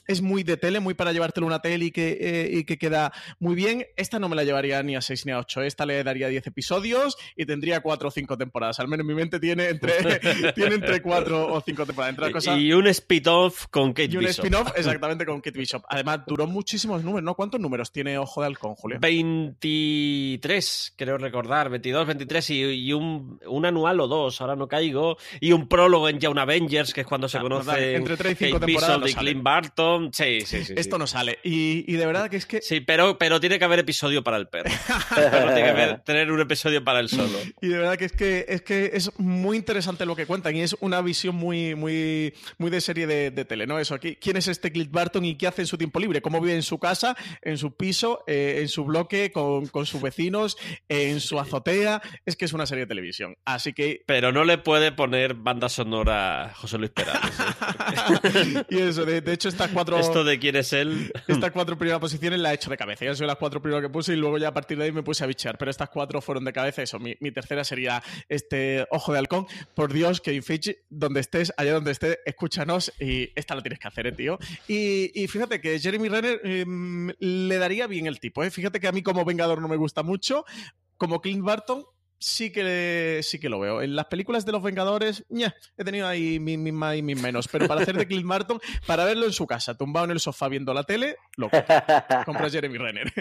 es 0.09 0.23
muy 0.23 0.43
de 0.43 0.57
tele, 0.57 0.79
muy 0.79 0.95
para 0.95 1.11
llevártelo 1.13 1.45
una 1.45 1.61
tele 1.61 1.85
y 1.85 1.91
que, 1.91 2.17
eh, 2.19 2.49
y 2.51 2.63
que 2.63 2.79
queda 2.79 3.13
muy 3.37 3.53
bien. 3.53 3.85
Esta 3.95 4.17
no 4.17 4.27
me 4.27 4.35
la 4.35 4.43
llevaría 4.43 4.81
ni 4.81 4.95
a 4.95 5.01
6 5.01 5.27
ni 5.27 5.31
a 5.31 5.37
8. 5.37 5.61
Esta 5.61 5.85
le 5.85 6.03
daría 6.03 6.27
10 6.29 6.47
episodios 6.47 7.15
y 7.35 7.45
tendría 7.45 7.81
4 7.81 8.07
o 8.07 8.11
5 8.11 8.35
temporadas. 8.35 8.79
Al 8.79 8.87
menos 8.87 9.03
en 9.03 9.07
mi 9.07 9.13
mente 9.13 9.39
tiene 9.39 9.69
entre, 9.69 9.93
tiene 10.55 10.75
entre 10.75 11.03
4 11.03 11.53
o 11.53 11.61
5 11.61 11.85
temporadas. 11.85 12.47
y 12.57 12.73
un 12.73 12.87
spin-off 12.87 13.67
con 13.69 13.93
Kate 13.93 14.07
Bishop. 14.07 14.21
Y 14.21 14.25
un 14.25 14.29
spin-off 14.31 14.71
exactamente 14.75 15.27
con 15.27 15.41
Kate 15.41 15.59
Bishop. 15.59 15.83
Además, 15.87 16.21
duró 16.25 16.47
muchísimos 16.47 17.03
números, 17.03 17.23
¿no? 17.23 17.35
¿Cuántos 17.35 17.61
números 17.61 17.91
tiene 17.91 18.17
Ojo 18.17 18.41
de 18.41 18.47
Halcón, 18.47 18.73
Julio? 18.73 18.97
23, 18.99 20.95
creo 20.97 21.19
recordar. 21.19 21.69
22, 21.69 22.07
23 22.07 22.49
y, 22.49 22.93
un, 22.93 23.39
un, 23.45 23.65
anual 23.67 23.99
o 23.99 24.07
dos, 24.07 24.41
ahora 24.41 24.55
no 24.55 24.67
caigo. 24.67 25.17
Y 25.39 25.51
un 25.51 25.67
prólogo 25.67 26.09
en 26.09 26.17
Young 26.17 26.39
Avengers, 26.79 26.93
que 26.93 27.01
es 27.01 27.07
cuando 27.07 27.27
se 27.27 27.37
ah, 27.37 27.41
conoce 27.41 27.95
entre 27.95 28.17
3 28.17 28.31
y 28.31 28.45
5 28.45 28.59
temporadas. 28.59 29.11
y 29.11 29.13
Clint 29.13 29.43
Barton 29.43 30.11
sí, 30.13 30.41
sí, 30.41 30.63
sí. 30.63 30.73
Esto 30.75 30.97
no 30.97 31.07
sale. 31.07 31.39
Y, 31.43 31.91
de 31.93 32.05
verdad 32.05 32.29
que 32.29 32.37
es 32.37 32.45
que. 32.45 32.61
Sí, 32.61 32.79
pero, 32.79 33.17
pero 33.17 33.39
tiene 33.39 33.59
que 33.59 33.65
haber 33.65 33.79
episodio 33.79 34.23
para 34.23 34.37
el 34.37 34.47
perro. 34.47 34.69
pero 35.15 35.53
tiene 35.53 35.73
que 35.73 35.97
tener 36.05 36.31
un 36.31 36.39
episodio 36.39 36.83
para 36.83 36.99
el 36.99 37.09
solo. 37.09 37.37
Y 37.61 37.67
de 37.67 37.77
verdad 37.77 37.97
que 37.97 38.05
es 38.05 38.13
que 38.13 38.45
es 38.47 38.61
que 38.61 38.91
es 38.93 39.17
muy 39.19 39.57
interesante 39.57 40.05
lo 40.05 40.15
que 40.15 40.25
cuentan 40.25 40.55
y 40.55 40.61
es 40.61 40.75
una 40.79 41.01
visión 41.01 41.35
muy, 41.35 41.75
muy, 41.75 42.33
muy 42.57 42.69
de 42.69 42.81
serie 42.81 43.07
de, 43.07 43.31
tele, 43.45 43.67
¿no? 43.67 43.79
Eso 43.79 43.95
aquí. 43.95 44.15
¿Quién 44.15 44.37
es 44.37 44.47
este 44.47 44.71
Clint 44.71 44.91
Barton 44.91 45.25
y 45.25 45.35
qué 45.35 45.47
hace 45.47 45.61
en 45.61 45.67
su 45.67 45.77
tiempo 45.77 45.99
libre? 45.99 46.21
¿Cómo 46.21 46.39
vive 46.41 46.55
en 46.55 46.63
su 46.63 46.79
casa, 46.79 47.15
en 47.41 47.57
su 47.57 47.75
piso, 47.75 48.23
eh, 48.27 48.59
en 48.61 48.67
su 48.67 48.85
bloque, 48.85 49.31
con, 49.31 49.67
con 49.67 49.85
sus 49.85 50.01
vecinos, 50.01 50.57
en 50.87 51.19
su 51.19 51.39
azotea? 51.39 52.01
Es 52.25 52.35
que 52.35 52.45
es 52.45 52.53
una 52.53 52.65
serie 52.65 52.85
de 52.85 52.89
televisión. 52.89 53.35
Así 53.45 53.73
que. 53.73 54.03
Pero 54.05 54.31
no 54.31 54.43
le 54.43 54.57
puede 54.57 54.91
poner 54.91 55.33
banda 55.33 55.69
sonora 55.69 56.45
a 56.45 56.53
José 56.69 56.77
Luis 56.77 56.91
Perales. 56.91 57.31
¿eh? 58.35 58.63
y 58.69 58.77
eso, 58.77 59.03
de, 59.03 59.21
de 59.21 59.33
hecho, 59.33 59.49
estas 59.49 59.71
cuatro 59.71 59.97
esto 59.97 60.23
de 60.23 60.37
quién 60.37 60.55
es 60.55 60.71
él. 60.71 61.11
Estas 61.27 61.51
cuatro 61.51 61.77
primeras 61.77 61.99
posiciones 61.99 62.39
las 62.39 62.51
he 62.51 62.55
hecho 62.55 62.69
de 62.69 62.77
cabeza. 62.77 63.05
Ya 63.05 63.15
son 63.15 63.25
las 63.25 63.37
cuatro 63.37 63.59
primeras 63.59 63.83
que 63.83 63.89
puse 63.89 64.13
y 64.13 64.17
luego 64.17 64.37
ya 64.37 64.49
a 64.49 64.53
partir 64.53 64.77
de 64.77 64.85
ahí 64.85 64.91
me 64.91 65.01
puse 65.01 65.23
a 65.23 65.27
bichar. 65.27 65.57
Pero 65.57 65.71
estas 65.71 65.89
cuatro 65.89 66.21
fueron 66.21 66.45
de 66.45 66.53
cabeza. 66.53 66.83
Eso, 66.83 66.99
mi, 66.99 67.15
tercera 67.31 67.63
sería 67.63 68.03
este 68.27 68.85
Ojo 68.91 69.13
de 69.13 69.19
Halcón. 69.19 69.47
Por 69.73 69.91
Dios, 69.91 70.21
Kevin 70.21 70.43
Feige, 70.43 70.83
donde 70.89 71.21
estés, 71.21 71.51
allá 71.57 71.73
donde 71.73 71.91
estés, 71.91 72.19
escúchanos 72.25 72.93
y 72.99 73.31
esta 73.35 73.55
lo 73.55 73.61
tienes 73.61 73.79
que 73.79 73.87
hacer, 73.87 74.05
¿eh, 74.07 74.11
tío. 74.11 74.37
Y, 74.67 75.27
fíjate 75.27 75.59
que 75.59 75.79
Jeremy 75.79 76.09
Renner 76.09 76.41
em, 76.43 77.11
le 77.19 77.57
daría 77.57 77.87
bien 77.87 78.05
el 78.05 78.19
tipo. 78.19 78.43
¿eh? 78.43 78.51
Fíjate 78.51 78.79
que 78.79 78.87
a 78.87 78.91
mí 78.91 79.01
como 79.01 79.25
Vengador 79.25 79.59
no 79.61 79.67
me 79.67 79.75
gusta 79.75 80.03
mucho. 80.03 80.45
Como 80.97 81.21
Clint 81.21 81.43
Barton, 81.43 81.85
sí 82.19 82.51
que, 82.51 83.21
sí 83.23 83.39
que 83.39 83.49
lo 83.49 83.59
veo. 83.59 83.81
En 83.81 83.95
las 83.95 84.05
películas 84.05 84.45
de 84.45 84.51
los 84.51 84.61
Vengadores, 84.61 85.25
he 85.77 85.83
tenido 85.83 86.07
ahí 86.07 86.39
mis 86.39 86.73
más 86.73 86.95
y 86.95 87.01
mis 87.01 87.19
menos. 87.19 87.47
Pero 87.47 87.67
para 87.67 87.81
hacer 87.81 87.97
de 87.97 88.05
Clint 88.05 88.25
Martin, 88.25 88.59
para 88.85 89.05
verlo 89.05 89.25
en 89.25 89.31
su 89.31 89.47
casa, 89.47 89.75
tumbado 89.75 90.05
en 90.05 90.11
el 90.11 90.19
sofá 90.19 90.49
viendo 90.49 90.73
la 90.73 90.83
tele, 90.83 91.15
lo 91.37 91.49
compra 92.25 92.49
Jeremy 92.49 92.77
Renner. 92.77 93.11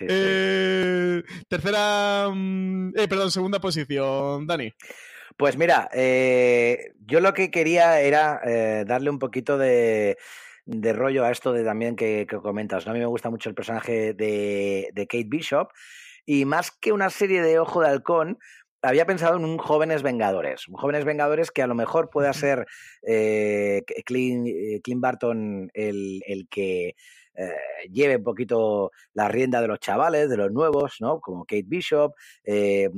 Eh, 0.00 1.22
tercera, 1.48 2.28
mm, 2.32 2.96
eh, 2.96 3.08
perdón, 3.08 3.30
segunda 3.30 3.60
posición, 3.60 4.46
Dani. 4.46 4.72
Pues 5.36 5.56
mira, 5.56 5.88
eh, 5.92 6.94
yo 7.06 7.20
lo 7.20 7.32
que 7.32 7.50
quería 7.50 8.00
era 8.00 8.40
darle 8.84 9.10
un 9.10 9.18
poquito 9.18 9.56
de, 9.56 10.16
rollo 10.66 11.24
a 11.24 11.30
esto 11.30 11.52
de 11.52 11.62
también 11.62 11.94
que, 11.94 12.26
comentas. 12.26 12.86
A 12.88 12.92
mí 12.92 12.98
me 12.98 13.06
gusta 13.06 13.30
mucho 13.30 13.48
el 13.48 13.54
personaje 13.54 14.14
de, 14.14 14.90
de 14.92 15.06
Kate 15.06 15.28
Bishop 15.28 15.70
y 16.28 16.44
más 16.44 16.70
que 16.70 16.92
una 16.92 17.08
serie 17.08 17.40
de 17.40 17.58
Ojo 17.58 17.80
de 17.80 17.88
Halcón, 17.88 18.38
había 18.82 19.06
pensado 19.06 19.38
en 19.38 19.46
un 19.46 19.56
Jóvenes 19.56 20.02
Vengadores. 20.02 20.68
Un 20.68 20.74
Jóvenes 20.74 21.06
Vengadores 21.06 21.50
que 21.50 21.62
a 21.62 21.66
lo 21.66 21.74
mejor 21.74 22.10
pueda 22.10 22.34
ser 22.34 22.66
eh, 23.02 23.82
Clint, 24.04 24.46
eh, 24.46 24.80
Clint, 24.84 25.00
Barton 25.00 25.70
el, 25.72 26.20
el 26.26 26.46
que 26.50 26.96
eh, 27.34 27.50
lleve 27.90 28.16
un 28.16 28.24
poquito 28.24 28.90
la 29.14 29.28
rienda 29.28 29.62
de 29.62 29.68
los 29.68 29.80
chavales, 29.80 30.28
de 30.28 30.36
los 30.36 30.52
nuevos, 30.52 30.96
¿no? 31.00 31.18
Como 31.18 31.46
Kate 31.46 31.64
Bishop. 31.66 32.12
Eh, 32.44 32.90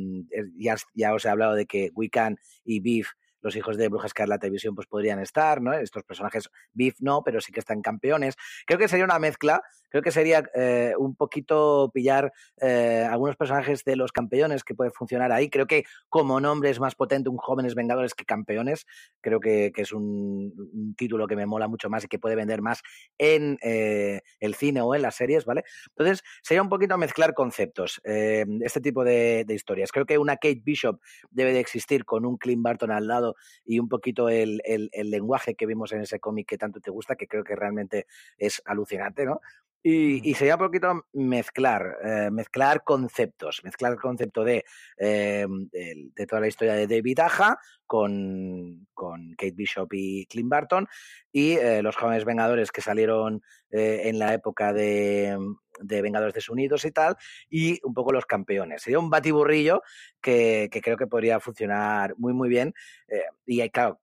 ya, 0.58 0.74
ya, 0.94 1.14
os 1.14 1.24
he 1.24 1.28
hablado 1.28 1.54
de 1.54 1.66
que 1.66 1.92
Wiccan 1.94 2.36
y 2.64 2.80
Beef 2.80 3.10
los 3.42 3.54
hijos 3.54 3.76
de 3.76 3.88
Bruja 3.88 4.08
Escarlata 4.08 4.48
y 4.48 4.50
Visión 4.50 4.74
pues 4.74 4.88
podrían 4.88 5.20
estar, 5.20 5.62
¿no? 5.62 5.72
Estos 5.72 6.02
personajes, 6.02 6.50
Beef 6.72 6.96
no, 6.98 7.22
pero 7.24 7.40
sí 7.40 7.52
que 7.52 7.60
están 7.60 7.80
campeones. 7.80 8.34
Creo 8.66 8.78
que 8.78 8.88
sería 8.88 9.04
una 9.04 9.20
mezcla 9.20 9.62
Creo 9.90 10.02
que 10.02 10.12
sería 10.12 10.48
eh, 10.54 10.94
un 10.96 11.14
poquito 11.14 11.90
pillar 11.92 12.32
eh, 12.60 13.06
algunos 13.10 13.36
personajes 13.36 13.84
de 13.84 13.96
los 13.96 14.12
campeones 14.12 14.64
que 14.64 14.74
puede 14.74 14.90
funcionar 14.90 15.32
ahí. 15.32 15.50
Creo 15.50 15.66
que 15.66 15.84
como 16.08 16.40
nombre 16.40 16.70
es 16.70 16.80
más 16.80 16.94
potente 16.94 17.28
un 17.28 17.36
Jóvenes 17.36 17.74
Vengadores 17.74 18.14
que 18.14 18.24
Campeones. 18.24 18.86
Creo 19.20 19.40
que, 19.40 19.72
que 19.74 19.82
es 19.82 19.92
un, 19.92 20.94
título 20.96 21.26
que 21.26 21.36
me 21.36 21.46
mola 21.46 21.68
mucho 21.68 21.90
más 21.90 22.04
y 22.04 22.08
que 22.08 22.18
puede 22.18 22.36
vender 22.36 22.62
más 22.62 22.82
en 23.18 23.58
eh, 23.62 24.20
el 24.38 24.54
cine 24.54 24.80
o 24.80 24.94
en 24.94 25.02
las 25.02 25.16
series, 25.16 25.44
¿vale? 25.44 25.64
Entonces, 25.88 26.22
sería 26.42 26.62
un 26.62 26.68
poquito 26.68 26.96
mezclar 26.96 27.34
conceptos, 27.34 28.00
este 28.04 28.80
tipo 28.80 29.04
de, 29.04 29.44
historias. 29.48 29.90
Creo 29.90 30.06
que 30.06 30.18
una 30.18 30.36
Kate 30.36 30.60
Bishop 30.62 31.00
debe 31.30 31.52
de 31.52 31.60
existir 31.60 32.04
con 32.04 32.24
un 32.24 32.36
Clint 32.36 32.62
Barton 32.62 32.90
al 32.90 33.06
lado 33.06 33.34
y 33.64 33.78
un 33.78 33.88
poquito 33.88 34.28
el, 34.28 34.60
el 34.64 35.10
lenguaje 35.10 35.54
que 35.54 35.66
vimos 35.66 35.92
en 35.92 36.02
ese 36.02 36.20
cómic 36.20 36.48
que 36.48 36.58
tanto 36.58 36.80
te 36.80 36.90
gusta, 36.90 37.16
que 37.16 37.26
creo 37.26 37.44
que 37.44 37.56
realmente 37.56 38.06
es 38.38 38.62
alucinante, 38.64 39.24
¿no? 39.24 39.40
Y, 39.82 40.28
y, 40.28 40.34
sería 40.34 40.56
un 40.56 40.60
poquito 40.60 41.06
mezclar, 41.14 41.96
eh, 42.04 42.30
mezclar 42.30 42.84
conceptos, 42.84 43.62
mezclar 43.64 43.92
el 43.92 43.98
concepto 43.98 44.44
de, 44.44 44.64
eh, 44.98 45.46
de, 45.48 46.10
de, 46.14 46.26
toda 46.26 46.42
la 46.42 46.48
historia 46.48 46.74
de 46.74 46.86
David 46.86 47.20
Aja 47.20 47.58
con, 47.86 48.86
con 48.94 49.30
Kate 49.30 49.50
Bishop 49.50 49.92
y 49.94 50.26
Clint 50.26 50.48
Barton 50.48 50.86
y 51.32 51.52
eh, 51.54 51.82
los 51.82 51.96
jóvenes 51.96 52.24
Vengadores 52.24 52.70
que 52.70 52.82
salieron 52.82 53.42
eh, 53.70 54.02
en 54.04 54.18
la 54.18 54.32
época 54.32 54.72
de, 54.72 55.36
de, 55.80 56.02
Vengadores 56.02 56.34
Desunidos 56.34 56.84
y 56.84 56.92
tal, 56.92 57.16
y 57.48 57.80
un 57.82 57.94
poco 57.94 58.12
los 58.12 58.26
campeones. 58.26 58.82
Sería 58.82 58.98
un 58.98 59.10
batiburrillo 59.10 59.82
que, 60.20 60.68
que 60.70 60.80
creo 60.80 60.96
que 60.96 61.06
podría 61.06 61.40
funcionar 61.40 62.14
muy, 62.16 62.32
muy 62.32 62.48
bien. 62.48 62.74
Eh, 63.08 63.24
y 63.46 63.68
claro, 63.70 64.00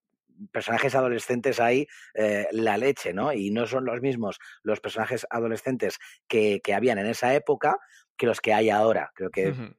personajes 0.51 0.95
adolescentes 0.95 1.59
hay 1.59 1.87
eh, 2.13 2.47
la 2.51 2.77
leche, 2.77 3.13
¿no? 3.13 3.33
Y 3.33 3.51
no 3.51 3.67
son 3.67 3.85
los 3.85 4.01
mismos 4.01 4.39
los 4.63 4.79
personajes 4.79 5.25
adolescentes 5.29 5.99
que, 6.27 6.61
que 6.63 6.73
habían 6.73 6.97
en 6.99 7.07
esa 7.07 7.33
época 7.33 7.77
que 8.15 8.25
los 8.25 8.41
que 8.41 8.53
hay 8.53 8.69
ahora. 8.69 9.11
Creo 9.13 9.29
que. 9.29 9.49
Uh 9.49 9.53
-huh. 9.53 9.75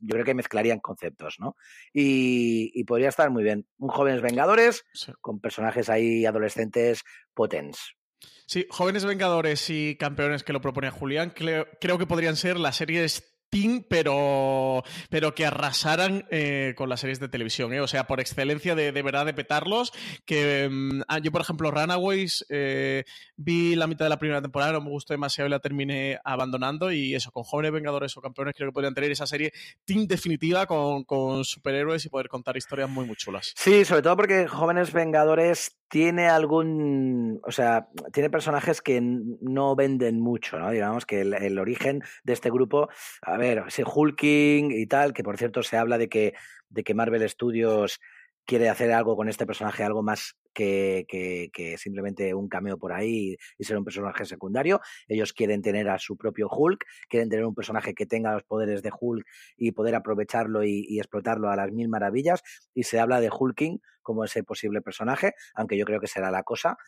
Yo 0.00 0.14
creo 0.14 0.24
que 0.24 0.34
mezclarían 0.34 0.80
conceptos, 0.80 1.36
¿no? 1.38 1.56
Y, 1.92 2.70
y, 2.74 2.84
podría 2.84 3.08
estar 3.08 3.30
muy 3.30 3.42
bien. 3.42 3.66
Un 3.78 3.88
Jóvenes 3.88 4.20
Vengadores 4.20 4.84
sí. 4.92 5.12
con 5.20 5.40
personajes 5.40 5.88
ahí 5.88 6.24
adolescentes 6.24 7.04
potentes. 7.34 7.96
Sí, 8.46 8.66
Jóvenes 8.70 9.04
Vengadores 9.04 9.68
y 9.70 9.96
Campeones 9.96 10.44
que 10.44 10.52
lo 10.52 10.60
propone 10.60 10.90
Julián, 10.90 11.30
creo, 11.34 11.66
creo 11.80 11.98
que 11.98 12.06
podrían 12.06 12.36
ser 12.36 12.58
las 12.58 12.76
series 12.76 13.35
pero, 13.88 14.82
pero 15.10 15.34
que 15.34 15.46
arrasaran 15.46 16.26
eh, 16.30 16.74
con 16.76 16.88
las 16.88 17.00
series 17.00 17.20
de 17.20 17.28
televisión, 17.28 17.72
¿eh? 17.72 17.80
o 17.80 17.86
sea, 17.86 18.06
por 18.06 18.20
excelencia 18.20 18.74
de, 18.74 18.92
de 18.92 19.02
verdad 19.02 19.26
de 19.26 19.34
petarlos, 19.34 19.92
que 20.24 20.68
um, 20.70 21.02
yo, 21.22 21.32
por 21.32 21.40
ejemplo, 21.40 21.70
Runaways, 21.70 22.44
eh, 22.48 23.04
vi 23.36 23.74
la 23.74 23.86
mitad 23.86 24.04
de 24.04 24.10
la 24.10 24.18
primera 24.18 24.42
temporada, 24.42 24.72
no 24.72 24.80
me 24.80 24.90
gustó 24.90 25.14
demasiado 25.14 25.48
y 25.48 25.50
la 25.50 25.60
terminé 25.60 26.18
abandonando, 26.24 26.90
y 26.92 27.14
eso, 27.14 27.30
con 27.30 27.44
jóvenes 27.44 27.72
vengadores 27.72 28.16
o 28.16 28.20
campeones, 28.20 28.54
creo 28.56 28.68
que 28.68 28.74
podrían 28.74 28.94
tener 28.94 29.10
esa 29.10 29.26
serie 29.26 29.52
team 29.84 30.06
definitiva 30.06 30.66
con, 30.66 31.04
con 31.04 31.44
superhéroes 31.44 32.04
y 32.04 32.08
poder 32.08 32.28
contar 32.28 32.56
historias 32.56 32.90
muy, 32.90 33.06
muy 33.06 33.16
chulas. 33.16 33.54
Sí, 33.56 33.84
sobre 33.84 34.02
todo 34.02 34.16
porque 34.16 34.46
jóvenes 34.46 34.92
vengadores 34.92 35.76
tiene 35.88 36.28
algún, 36.28 37.40
o 37.44 37.52
sea, 37.52 37.88
tiene 38.12 38.30
personajes 38.30 38.82
que 38.82 39.00
no 39.00 39.76
venden 39.76 40.20
mucho, 40.20 40.58
¿no? 40.58 40.70
Digamos 40.70 41.06
que 41.06 41.20
el, 41.20 41.34
el, 41.34 41.58
origen 41.58 42.02
de 42.24 42.32
este 42.32 42.50
grupo, 42.50 42.88
a 43.22 43.36
ver, 43.36 43.64
ese 43.68 43.84
Hulking 43.84 44.72
y 44.72 44.86
tal, 44.86 45.12
que 45.12 45.22
por 45.22 45.36
cierto 45.36 45.62
se 45.62 45.76
habla 45.76 45.98
de 45.98 46.08
que, 46.08 46.34
de 46.68 46.82
que 46.82 46.94
Marvel 46.94 47.28
Studios 47.28 48.00
quiere 48.46 48.68
hacer 48.68 48.92
algo 48.92 49.16
con 49.16 49.28
este 49.28 49.44
personaje, 49.46 49.82
algo 49.82 50.02
más 50.02 50.36
que, 50.54 51.04
que, 51.08 51.50
que, 51.52 51.76
simplemente 51.76 52.32
un 52.32 52.48
cameo 52.48 52.78
por 52.78 52.92
ahí 52.92 53.36
y 53.58 53.64
ser 53.64 53.76
un 53.76 53.84
personaje 53.84 54.24
secundario. 54.24 54.80
Ellos 55.08 55.32
quieren 55.32 55.60
tener 55.60 55.88
a 55.88 55.98
su 55.98 56.16
propio 56.16 56.48
Hulk, 56.48 56.84
quieren 57.08 57.28
tener 57.28 57.44
un 57.44 57.54
personaje 57.54 57.94
que 57.94 58.06
tenga 58.06 58.32
los 58.32 58.44
poderes 58.44 58.82
de 58.82 58.90
Hulk 58.98 59.26
y 59.56 59.72
poder 59.72 59.94
aprovecharlo 59.94 60.64
y, 60.64 60.86
y 60.88 60.98
explotarlo 60.98 61.50
a 61.50 61.56
las 61.56 61.72
mil 61.72 61.88
maravillas. 61.88 62.42
Y 62.72 62.84
se 62.84 63.00
habla 63.00 63.20
de 63.20 63.30
Hulking 63.30 63.80
como 64.06 64.24
ese 64.24 64.44
posible 64.44 64.80
personaje, 64.80 65.34
aunque 65.54 65.76
yo 65.76 65.84
creo 65.84 66.00
que 66.00 66.06
será 66.06 66.30
la 66.30 66.44
cosa. 66.44 66.78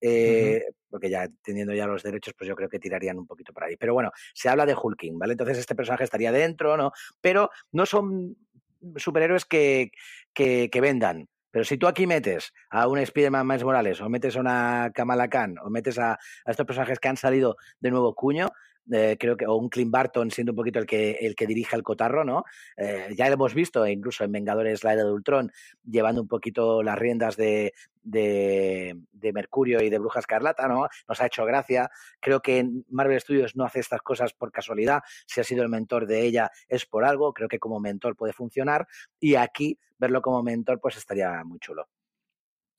Eh, 0.00 0.64
uh 0.66 0.70
-huh. 0.70 0.76
Porque 0.90 1.10
ya 1.10 1.28
teniendo 1.42 1.74
ya 1.74 1.86
los 1.86 2.02
derechos, 2.02 2.34
pues 2.36 2.48
yo 2.48 2.56
creo 2.56 2.68
que 2.68 2.78
tirarían 2.78 3.18
un 3.18 3.26
poquito 3.26 3.52
por 3.52 3.64
ahí. 3.64 3.76
Pero 3.76 3.92
bueno, 3.94 4.10
se 4.34 4.48
habla 4.48 4.66
de 4.66 4.74
Hulking, 4.74 5.18
¿vale? 5.18 5.32
Entonces 5.32 5.58
este 5.58 5.74
personaje 5.74 6.04
estaría 6.04 6.32
dentro, 6.32 6.76
¿no? 6.76 6.90
Pero 7.20 7.50
no 7.72 7.86
son 7.86 8.36
superhéroes 8.96 9.44
que, 9.44 9.92
que, 10.34 10.68
que 10.70 10.80
vendan. 10.80 11.28
Pero 11.50 11.64
si 11.64 11.76
tú 11.76 11.86
aquí 11.86 12.06
metes 12.06 12.52
a 12.70 12.88
un 12.88 12.98
Spider-Man 12.98 13.46
Miles 13.46 13.64
Morales, 13.64 14.00
o 14.00 14.08
metes 14.08 14.36
a 14.36 14.40
una 14.40 14.90
Kamala 14.94 15.28
Khan, 15.28 15.56
o 15.62 15.68
metes 15.68 15.98
a, 15.98 16.12
a, 16.12 16.50
estos 16.50 16.66
personajes 16.66 16.98
que 16.98 17.08
han 17.08 17.18
salido 17.18 17.56
de 17.80 17.90
nuevo 17.90 18.14
cuño, 18.14 18.48
eh, 18.90 19.16
creo 19.18 19.36
que, 19.36 19.46
o 19.46 19.54
un 19.54 19.68
Clint 19.68 19.90
Barton 19.90 20.30
siendo 20.30 20.52
un 20.52 20.56
poquito 20.56 20.78
el 20.78 20.86
que, 20.86 21.12
el 21.20 21.34
que 21.34 21.46
dirige 21.46 21.76
el 21.76 21.82
cotarro, 21.82 22.24
¿no? 22.24 22.44
Eh, 22.76 23.14
ya 23.16 23.28
lo 23.28 23.34
hemos 23.34 23.54
visto, 23.54 23.86
incluso 23.86 24.24
en 24.24 24.32
Vengadores 24.32 24.82
la 24.82 24.94
era 24.94 25.04
de 25.04 25.12
Ultron, 25.12 25.52
llevando 25.84 26.20
un 26.20 26.28
poquito 26.28 26.82
las 26.82 26.98
riendas 26.98 27.36
de, 27.36 27.74
de, 28.02 28.98
de, 29.12 29.32
Mercurio 29.32 29.82
y 29.82 29.90
de 29.90 29.98
Bruja 29.98 30.20
Escarlata, 30.20 30.66
¿no? 30.66 30.88
Nos 31.08 31.20
ha 31.20 31.26
hecho 31.26 31.44
gracia. 31.44 31.90
Creo 32.20 32.40
que 32.40 32.68
Marvel 32.88 33.20
Studios 33.20 33.56
no 33.56 33.64
hace 33.64 33.80
estas 33.80 34.02
cosas 34.02 34.32
por 34.32 34.50
casualidad. 34.50 35.02
Si 35.26 35.40
ha 35.40 35.44
sido 35.44 35.62
el 35.62 35.68
mentor 35.68 36.06
de 36.06 36.22
ella 36.22 36.50
es 36.68 36.86
por 36.86 37.04
algo. 37.04 37.32
Creo 37.32 37.48
que 37.48 37.58
como 37.58 37.80
mentor 37.80 38.16
puede 38.16 38.32
funcionar. 38.32 38.86
Y 39.20 39.36
aquí, 39.36 39.78
verlo 39.98 40.22
como 40.22 40.42
mentor, 40.42 40.80
pues 40.80 40.96
estaría 40.96 41.44
muy 41.44 41.58
chulo. 41.60 41.88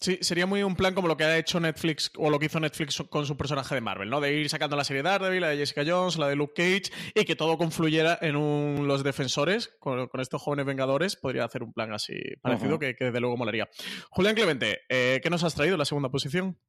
Sí, 0.03 0.17
sería 0.19 0.45
muy 0.45 0.61
un 0.63 0.75
plan 0.75 0.93
como 0.93 1.07
lo 1.07 1.15
que 1.15 1.23
ha 1.23 1.37
hecho 1.37 1.61
Netflix 1.61 2.11
o 2.17 2.29
lo 2.29 2.37
que 2.37 2.47
hizo 2.47 2.59
Netflix 2.59 3.01
con 3.09 3.25
su 3.25 3.37
personaje 3.37 3.73
de 3.73 3.79
Marvel, 3.79 4.09
¿no? 4.09 4.19
De 4.19 4.33
ir 4.33 4.49
sacando 4.49 4.75
la 4.75 4.83
serie 4.83 5.01
de 5.01 5.07
Daredevil, 5.07 5.39
la 5.39 5.47
de 5.47 5.55
Jessica 5.55 5.83
Jones, 5.87 6.17
la 6.17 6.27
de 6.27 6.35
Luke 6.35 6.51
Cage 6.57 6.91
y 7.15 7.23
que 7.23 7.37
todo 7.37 7.57
confluyera 7.57 8.19
en 8.21 8.35
un, 8.35 8.85
los 8.85 9.01
defensores 9.05 9.73
con, 9.79 10.09
con, 10.09 10.19
estos 10.19 10.41
jóvenes 10.41 10.65
vengadores. 10.65 11.15
Podría 11.15 11.45
hacer 11.45 11.63
un 11.63 11.71
plan 11.71 11.93
así 11.93 12.15
parecido 12.41 12.73
uh 12.73 12.75
-huh. 12.75 12.79
que, 12.79 12.95
que, 12.97 13.05
desde 13.05 13.21
luego 13.21 13.37
molaría. 13.37 13.69
Julián 14.09 14.35
Clemente, 14.35 14.81
eh, 14.89 15.21
¿qué 15.23 15.29
nos 15.29 15.45
has 15.45 15.55
traído 15.55 15.75
en 15.75 15.79
la 15.79 15.85
segunda 15.85 16.09
posición? 16.09 16.59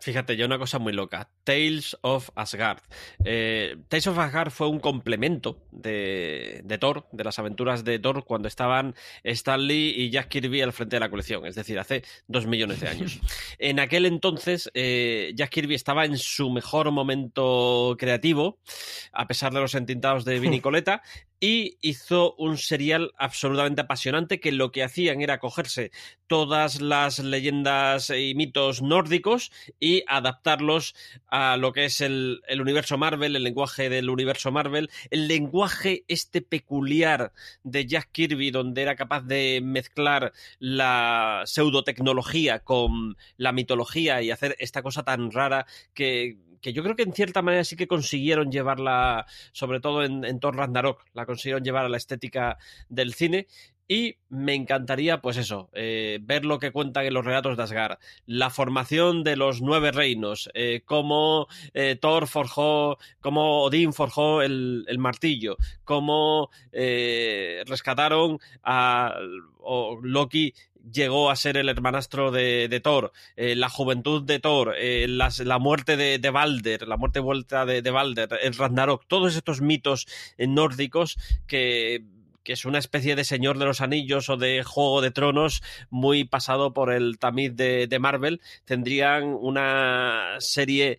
Fíjate, 0.00 0.36
yo 0.36 0.46
una 0.46 0.58
cosa 0.58 0.78
muy 0.78 0.92
loca. 0.92 1.30
Tales 1.44 1.96
of 2.00 2.30
Asgard. 2.34 2.80
Eh, 3.24 3.76
Tales 3.88 4.06
of 4.06 4.18
Asgard 4.18 4.50
fue 4.50 4.68
un 4.68 4.80
complemento 4.80 5.62
de, 5.70 6.62
de, 6.64 6.78
Thor, 6.78 7.06
de 7.12 7.24
las 7.24 7.38
aventuras 7.38 7.84
de 7.84 7.98
Thor, 7.98 8.24
cuando 8.24 8.48
estaban 8.48 8.94
Stan 9.24 9.60
Lee 9.60 9.94
y 9.96 10.10
Jack 10.10 10.28
Kirby 10.28 10.62
al 10.62 10.72
frente 10.72 10.96
de 10.96 11.00
la 11.00 11.10
colección, 11.10 11.46
es 11.46 11.54
decir, 11.54 11.78
hace 11.78 12.02
dos 12.26 12.46
millones 12.46 12.80
de 12.80 12.88
años. 12.88 13.20
en 13.58 13.78
aquel 13.78 14.06
entonces, 14.06 14.70
eh, 14.74 15.32
Jack 15.34 15.50
Kirby 15.50 15.74
estaba 15.74 16.04
en 16.04 16.16
su 16.16 16.50
mejor 16.50 16.90
momento 16.90 17.96
creativo, 17.98 18.58
a 19.12 19.26
pesar 19.26 19.52
de 19.52 19.60
los 19.60 19.74
entintados 19.74 20.24
de 20.24 20.40
Vinicoleta, 20.40 21.02
y 21.40 21.78
hizo 21.80 22.34
un 22.34 22.58
serial 22.58 23.12
absolutamente 23.16 23.80
apasionante 23.80 24.40
que 24.40 24.52
lo 24.52 24.70
que 24.70 24.84
hacían 24.84 25.22
era 25.22 25.38
cogerse 25.38 25.90
todas 26.26 26.80
las 26.80 27.18
leyendas 27.18 28.10
y 28.10 28.34
mitos 28.34 28.82
nórdicos 28.82 29.50
y 29.80 30.04
adaptarlos 30.06 30.94
a 31.26 31.56
lo 31.56 31.72
que 31.72 31.86
es 31.86 32.02
el, 32.02 32.42
el, 32.46 32.60
universo 32.60 32.98
Marvel, 32.98 33.34
el 33.34 33.42
lenguaje 33.42 33.88
del 33.88 34.10
universo 34.10 34.52
Marvel, 34.52 34.90
el 35.10 35.26
lenguaje 35.26 36.04
este 36.06 36.42
peculiar 36.42 37.32
de 37.64 37.86
Jack 37.86 38.10
Kirby, 38.12 38.50
donde 38.50 38.82
era 38.82 38.94
capaz 38.94 39.22
de 39.22 39.60
mezclar 39.64 40.32
la 40.58 41.42
pseudotecnología 41.46 42.60
con 42.60 43.16
la 43.38 43.52
mitología 43.52 44.22
y 44.22 44.30
hacer 44.30 44.56
esta 44.58 44.82
cosa 44.82 45.02
tan 45.02 45.32
rara 45.32 45.66
que 45.94 46.36
que 46.60 46.72
yo 46.72 46.82
creo 46.82 46.96
que 46.96 47.02
en 47.02 47.12
cierta 47.12 47.42
manera 47.42 47.64
sí 47.64 47.76
que 47.76 47.88
consiguieron 47.88 48.50
llevarla, 48.50 49.26
sobre 49.52 49.80
todo 49.80 50.04
en, 50.04 50.24
en 50.24 50.40
Thor 50.40 50.56
Ragnarok, 50.56 51.04
la 51.12 51.26
consiguieron 51.26 51.64
llevar 51.64 51.84
a 51.84 51.88
la 51.88 51.96
estética 51.96 52.58
del 52.88 53.14
cine. 53.14 53.46
Y 53.92 54.18
me 54.28 54.54
encantaría, 54.54 55.20
pues 55.20 55.36
eso, 55.36 55.68
eh, 55.72 56.20
ver 56.22 56.44
lo 56.44 56.60
que 56.60 56.70
cuentan 56.70 57.06
en 57.06 57.14
los 57.14 57.24
relatos 57.24 57.56
de 57.56 57.64
Asgard. 57.64 57.98
La 58.24 58.48
formación 58.48 59.24
de 59.24 59.34
los 59.34 59.62
nueve 59.62 59.90
reinos, 59.90 60.48
eh, 60.54 60.82
cómo 60.84 61.48
eh, 61.74 61.98
Thor 62.00 62.28
forjó, 62.28 62.98
cómo 63.20 63.64
Odín 63.64 63.92
forjó 63.92 64.42
el, 64.42 64.84
el 64.86 64.98
martillo, 64.98 65.56
cómo 65.82 66.50
rescataron 67.66 68.38
a 68.62 69.16
o 69.58 69.98
Loki 70.02 70.54
llegó 70.92 71.30
a 71.30 71.36
ser 71.36 71.56
el 71.56 71.68
hermanastro 71.68 72.30
de, 72.30 72.80
Thor, 72.82 73.12
eh, 73.36 73.54
la 73.56 73.68
juventud 73.68 74.22
de 74.22 74.38
Thor, 74.38 74.74
eh, 74.78 75.06
la 75.08 75.58
muerte 75.58 75.96
de, 75.96 76.18
de, 76.18 76.30
Balder, 76.30 76.86
la 76.86 76.96
muerte 76.96 77.20
vuelta 77.20 77.66
de, 77.66 77.82
de 77.82 77.90
Balder, 77.90 78.28
el 78.42 78.54
Ragnarok, 78.54 79.04
todos 79.06 79.36
estos 79.36 79.60
mitos 79.60 80.06
nórdicos 80.38 81.16
que 81.46 82.04
que 82.42 82.52
es 82.52 82.64
una 82.64 82.78
especie 82.78 83.16
de 83.16 83.24
Señor 83.24 83.58
de 83.58 83.64
los 83.64 83.80
Anillos 83.80 84.28
o 84.28 84.36
de 84.36 84.62
Juego 84.62 85.00
de 85.00 85.10
Tronos 85.10 85.62
muy 85.90 86.24
pasado 86.24 86.72
por 86.72 86.92
el 86.92 87.18
tamiz 87.18 87.54
de, 87.54 87.98
Marvel, 88.00 88.40
tendrían 88.64 89.24
una 89.24 90.36
serie 90.38 90.96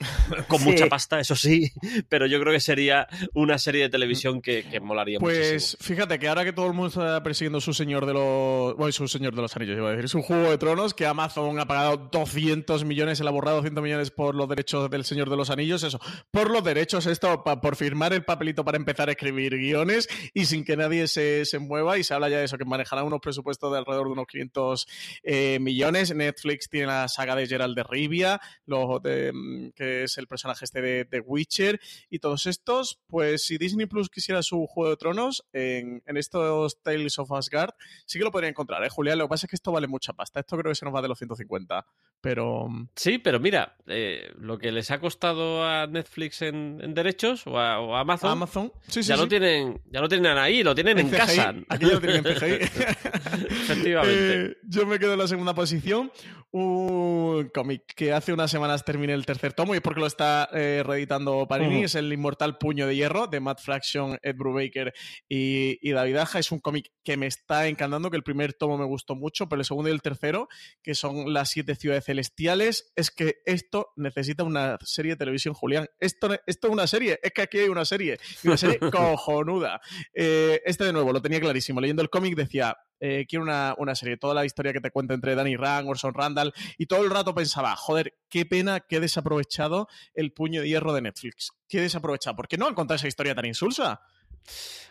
con 0.48 0.64
mucha 0.64 0.88
pasta, 0.88 1.20
eso 1.20 1.36
sí, 1.36 1.72
pero 2.10 2.28
yo 2.28 2.40
creo 2.40 2.54
que 2.54 2.60
sería 2.60 3.08
una 3.34 3.58
serie 3.58 3.84
de 3.84 3.90
televisión 3.90 4.42
que, 4.42 4.64
que 4.64 4.80
molaría 4.80 5.20
pues, 5.20 5.78
fíjate 5.80 6.20
que 6.20 6.28
ahora 6.28 6.44
que 6.44 6.54
todo 6.54 6.68
el 6.68 6.74
mundo 6.74 6.90
está 6.90 7.24
persiguiendo 7.24 7.60
su 7.60 7.74
Señor 7.74 8.06
de 8.06 8.14
los... 8.14 8.76
Bueno, 8.76 8.92
su 8.92 9.08
Señor 9.08 9.36
de 9.36 9.42
los 9.42 9.56
Anillos, 9.56 9.78
iba 9.78 9.90
a 9.90 9.92
decir, 9.92 10.10
su 10.10 10.22
Juego 10.22 10.52
de 10.52 10.58
Tronos, 10.58 10.94
que 10.94 11.06
Amazon 11.06 11.60
ha 11.60 11.66
pagado 11.66 12.10
200 12.12 12.86
millones, 12.86 13.20
él 13.20 13.28
ha 13.28 13.32
borrado 13.32 13.58
200 13.58 13.84
millones 13.84 14.12
por 14.12 14.36
los 14.36 14.48
derechos 14.48 14.90
del 14.90 15.06
Señor 15.06 15.30
de 15.30 15.38
los 15.38 15.50
Anillos, 15.50 15.84
eso, 15.84 16.00
por 16.30 16.52
los 16.52 16.64
derechos, 16.64 17.06
esto, 17.06 17.44
por 17.44 17.76
firmar 17.76 18.14
el 18.14 18.24
papelito 18.24 18.64
para 18.64 18.78
empezar 18.78 19.10
a 19.10 19.14
escribir 19.14 19.58
guiones 19.58 20.08
y 20.34 20.46
sin 20.46 20.64
que 20.64 20.78
nadie 20.78 21.08
se, 21.08 21.31
se 21.46 21.60
mueva 21.60 21.98
y 21.98 22.04
se 22.04 22.14
habla 22.14 22.30
ya 22.30 22.38
de 22.40 22.46
eso, 22.46 22.58
que 22.58 22.66
manejará 22.66 23.04
unos 23.04 23.20
presupuestos 23.20 23.72
de 23.72 23.78
alrededor 23.78 24.08
de 24.08 24.14
unos 24.14 24.28
500 24.28 24.88
eh, 25.24 25.60
millones. 25.60 26.14
Netflix 26.14 26.70
tiene 26.70 26.88
la 26.88 27.08
saga 27.08 27.36
de 27.36 27.48
Gerald 27.48 27.76
de 27.76 27.84
Rivia, 27.84 28.42
lo 28.66 29.00
de, 29.00 29.32
mm, 29.34 29.72
que 29.72 30.04
es 30.04 30.18
el 30.18 30.28
personaje 30.28 30.66
este 30.66 30.82
de, 30.82 31.06
de, 31.06 31.20
Witcher 31.20 31.80
y 32.10 32.20
todos 32.20 32.48
estos, 32.48 33.00
pues 33.08 33.46
si 33.46 33.58
Disney 33.58 33.86
Plus 33.86 34.10
quisiera 34.10 34.42
su 34.44 34.66
Juego 34.68 34.90
de 34.90 34.98
Tronos 34.98 35.44
en, 35.54 36.04
en 36.06 36.18
estos 36.18 36.82
Tales 36.82 37.20
of 37.20 37.32
Asgard, 37.32 37.74
sí 38.06 38.20
que 38.20 38.26
lo 38.26 38.32
podría 38.32 38.50
encontrar, 38.50 38.84
¿eh, 38.84 38.90
Julián? 38.90 39.18
Lo 39.18 39.26
que 39.26 39.30
pasa 39.30 39.46
es 39.46 39.50
que 39.50 39.56
esto 39.56 39.72
vale 39.72 39.88
mucha 39.88 40.14
pasta, 40.14 40.40
esto 40.40 40.58
creo 40.58 40.72
que 40.72 40.76
se 40.76 40.86
nos 40.86 40.94
va 40.94 41.02
de 41.02 41.08
los 41.08 41.18
150, 41.18 41.86
pero... 42.20 42.68
Mm, 42.68 42.90
sí, 42.96 43.18
pero 43.18 43.40
mira, 43.40 43.78
eh, 43.88 44.32
lo 44.38 44.58
que 44.58 44.72
les 44.72 44.92
ha 44.92 45.00
costado 45.00 45.64
a 45.64 45.88
Netflix 45.88 46.42
en, 46.42 46.94
derechos 46.94 47.46
o 47.48 47.58
a, 47.58 48.00
Amazon, 48.00 48.32
Amazon. 48.32 48.74
ya, 48.88 49.16
Lo 49.16 49.28
tienen, 49.28 49.82
ya 49.90 50.02
lo 50.02 50.10
tienen 50.10 50.38
ahí, 50.38 50.64
lo 50.64 50.76
tienen 50.76 51.00
en, 51.00 51.10
Aquí 51.22 51.86
ya 51.86 51.94
lo 51.94 52.02
tienen 52.02 52.18
en 52.18 52.24
PGI. 52.24 52.54
Efectivamente. 53.50 54.42
Eh, 54.42 54.58
yo 54.64 54.86
me 54.86 55.00
quedo 55.00 55.14
en 55.14 55.20
la 55.20 55.28
segunda 55.28 55.54
posición. 55.54 56.12
Un 56.54 57.50
cómic 57.54 57.84
que 57.96 58.12
hace 58.12 58.34
unas 58.34 58.52
semanas 58.52 58.84
terminé 58.84 59.14
el 59.14 59.26
tercer 59.26 59.54
tomo 59.54 59.74
y 59.74 59.78
es 59.78 59.82
porque 59.82 60.02
lo 60.02 60.08
está 60.08 60.50
eh, 60.52 60.84
reeditando 60.86 61.48
Panini. 61.48 61.86
Es 61.86 61.96
el 61.96 62.12
Inmortal 62.12 62.58
Puño 62.58 62.88
de 62.88 62.96
Hierro 62.96 63.28
de 63.28 63.40
Matt 63.40 63.62
Fraction, 63.62 64.18
Ed 64.22 64.36
Brubaker 64.36 64.94
y, 65.30 65.80
y 65.82 65.92
David 65.92 66.18
Aja. 66.18 66.40
Es 66.40 66.52
un 66.52 66.60
cómic 66.60 66.92
que 67.04 67.18
me 67.18 67.28
está 67.28 67.68
encantando, 67.68 68.12
que 68.12 68.18
el 68.18 68.24
primer 68.24 68.54
tomo 68.54 68.78
me 68.78 68.86
gustó 68.86 69.16
mucho, 69.16 69.48
pero 69.48 69.62
el 69.62 69.66
segundo 69.66 69.90
y 69.90 69.94
el 69.94 70.02
tercero, 70.02 70.48
que 70.84 70.94
son 70.94 71.34
las 71.34 71.50
siete 71.50 71.76
ciudades 71.76 72.06
celestiales, 72.06 72.92
es 72.96 73.12
que 73.12 73.38
esto 73.46 73.92
necesita 73.96 74.44
una 74.44 74.78
serie 74.84 75.14
de 75.14 75.18
televisión, 75.18 75.54
Julián. 75.54 75.88
Esto, 76.00 76.30
esto 76.46 76.68
es 76.68 76.74
una 76.74 76.88
serie, 76.88 77.20
es 77.24 77.32
que 77.32 77.42
aquí 77.42 77.60
hay 77.60 77.70
una 77.70 77.86
serie, 77.86 78.20
y 78.44 78.48
una 78.48 78.58
serie 78.58 78.80
cojonuda. 78.92 79.82
Eh, 80.14 80.62
este 80.66 80.86
de 80.86 80.94
nuevo, 80.94 81.11
lo 81.12 81.22
tenía 81.22 81.40
clarísimo. 81.40 81.82
Leyendo 81.82 82.02
el 82.02 82.10
cómic 82.10 82.36
decía, 82.36 82.78
eh, 83.00 83.26
quiero 83.28 83.44
una, 83.44 83.76
una, 83.78 83.96
serie, 83.96 84.18
toda 84.18 84.34
la 84.34 84.46
historia 84.46 84.74
que 84.74 84.82
te 84.82 84.92
cuenta 84.92 85.14
entre 85.14 85.36
Danny 85.36 85.56
Rand, 85.56 85.90
Orson 85.90 86.14
Randall, 86.14 86.54
y 86.78 86.86
todo 86.86 87.04
el 87.04 87.10
rato 87.10 87.34
pensaba, 87.34 87.76
joder, 87.76 88.16
qué 88.30 88.46
pena 88.46 88.80
que 88.80 88.98
he 88.98 89.00
desaprovechado 89.00 89.88
el 90.14 90.32
puño 90.34 90.62
de 90.62 90.70
hierro 90.70 90.94
de 90.94 91.02
Netflix. 91.02 91.52
Qué 91.68 91.82
desaprovechado. 91.82 92.36
¿Por 92.36 92.48
qué 92.48 92.58
no 92.58 92.68
han 92.68 92.76
contado 92.76 92.96
esa 92.96 93.08
historia 93.08 93.36
tan 93.36 93.46
insulsa? 93.46 94.02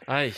Ay. 0.06 0.34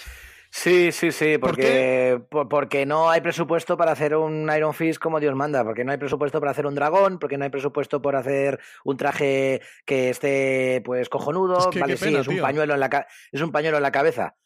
Sí, 0.54 0.92
sí, 0.92 1.12
sí, 1.12 1.38
porque, 1.38 2.20
porque 2.30 2.84
no 2.84 3.08
hay 3.08 3.22
presupuesto 3.22 3.78
para 3.78 3.92
hacer 3.92 4.14
un 4.14 4.50
Iron 4.54 4.74
Fist 4.74 5.00
como 5.00 5.18
Dios 5.18 5.34
manda, 5.34 5.64
porque 5.64 5.82
no 5.82 5.92
hay 5.92 5.98
presupuesto 5.98 6.40
para 6.40 6.50
hacer 6.50 6.66
un 6.66 6.74
dragón, 6.74 7.18
porque 7.18 7.38
no 7.38 7.44
hay 7.44 7.50
presupuesto 7.50 8.02
para 8.02 8.18
hacer 8.18 8.60
un 8.84 8.98
traje 8.98 9.62
que 9.86 10.10
esté 10.10 10.82
pues 10.84 11.08
cojonudo, 11.08 11.70
vale, 11.80 11.96
sí, 11.96 12.14
es 12.14 12.28
un 12.28 12.38
pañuelo 12.38 12.74
en 12.74 12.80
la 12.80 13.06
es 13.32 13.40
un 13.40 13.50
pañuelo 13.50 13.78
en 13.78 13.82
la 13.82 13.92
cabeza. 13.92 14.36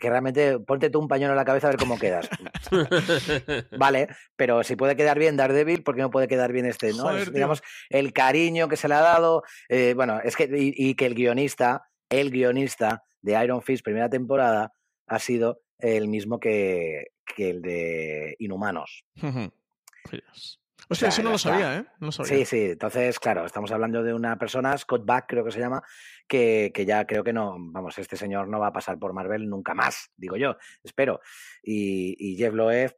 Que 0.00 0.10
realmente 0.10 0.58
ponte 0.58 0.90
tú 0.90 1.00
un 1.00 1.08
pañuelo 1.08 1.32
en 1.32 1.36
la 1.36 1.44
cabeza 1.44 1.68
a 1.68 1.70
ver 1.70 1.78
cómo 1.78 1.98
quedas. 1.98 2.28
vale, 3.78 4.08
pero 4.36 4.64
si 4.64 4.76
puede 4.76 4.96
quedar 4.96 5.18
bien 5.18 5.36
Daredevil, 5.36 5.82
¿por 5.82 5.94
qué 5.94 6.02
no 6.02 6.10
puede 6.10 6.28
quedar 6.28 6.52
bien 6.52 6.66
este? 6.66 6.92
¿no? 6.92 7.14
digamos, 7.14 7.62
el 7.90 8.12
cariño 8.12 8.68
que 8.68 8.76
se 8.76 8.88
le 8.88 8.94
ha 8.94 9.00
dado. 9.00 9.42
Eh, 9.68 9.94
bueno, 9.94 10.20
es 10.22 10.36
que. 10.36 10.48
y 10.50 10.94
que 10.94 11.06
el 11.06 11.14
guionista, 11.14 11.88
el 12.08 12.30
guionista 12.30 13.04
de 13.22 13.42
Iron 13.42 13.62
Fist, 13.62 13.84
primera 13.84 14.08
temporada, 14.08 14.72
ha 15.06 15.18
sido 15.18 15.60
el 15.78 16.08
mismo 16.08 16.40
que, 16.40 17.08
que 17.24 17.50
el 17.50 17.62
de 17.62 18.36
Inhumanos. 18.38 19.04
O 20.88 20.94
sea, 20.94 21.08
eso 21.08 21.22
no 21.22 21.30
lo 21.30 21.38
sabía, 21.38 21.78
¿eh? 21.78 21.84
No 22.00 22.12
sabía. 22.12 22.38
Sí, 22.38 22.44
sí. 22.44 22.70
Entonces, 22.72 23.18
claro, 23.18 23.46
estamos 23.46 23.70
hablando 23.72 24.02
de 24.02 24.12
una 24.12 24.38
persona, 24.38 24.76
Scott 24.76 25.04
Back 25.04 25.26
creo 25.28 25.44
que 25.44 25.50
se 25.50 25.60
llama, 25.60 25.82
que, 26.28 26.72
que, 26.74 26.84
ya 26.84 27.06
creo 27.06 27.24
que 27.24 27.32
no, 27.32 27.56
vamos, 27.58 27.98
este 27.98 28.16
señor 28.16 28.48
no 28.48 28.60
va 28.60 28.68
a 28.68 28.72
pasar 28.72 28.98
por 28.98 29.12
Marvel 29.12 29.48
nunca 29.48 29.74
más, 29.74 30.10
digo 30.16 30.36
yo, 30.36 30.56
espero. 30.82 31.20
Y, 31.62 32.16
y 32.18 32.36
Jeff 32.36 32.54
Loeb, 32.54 32.96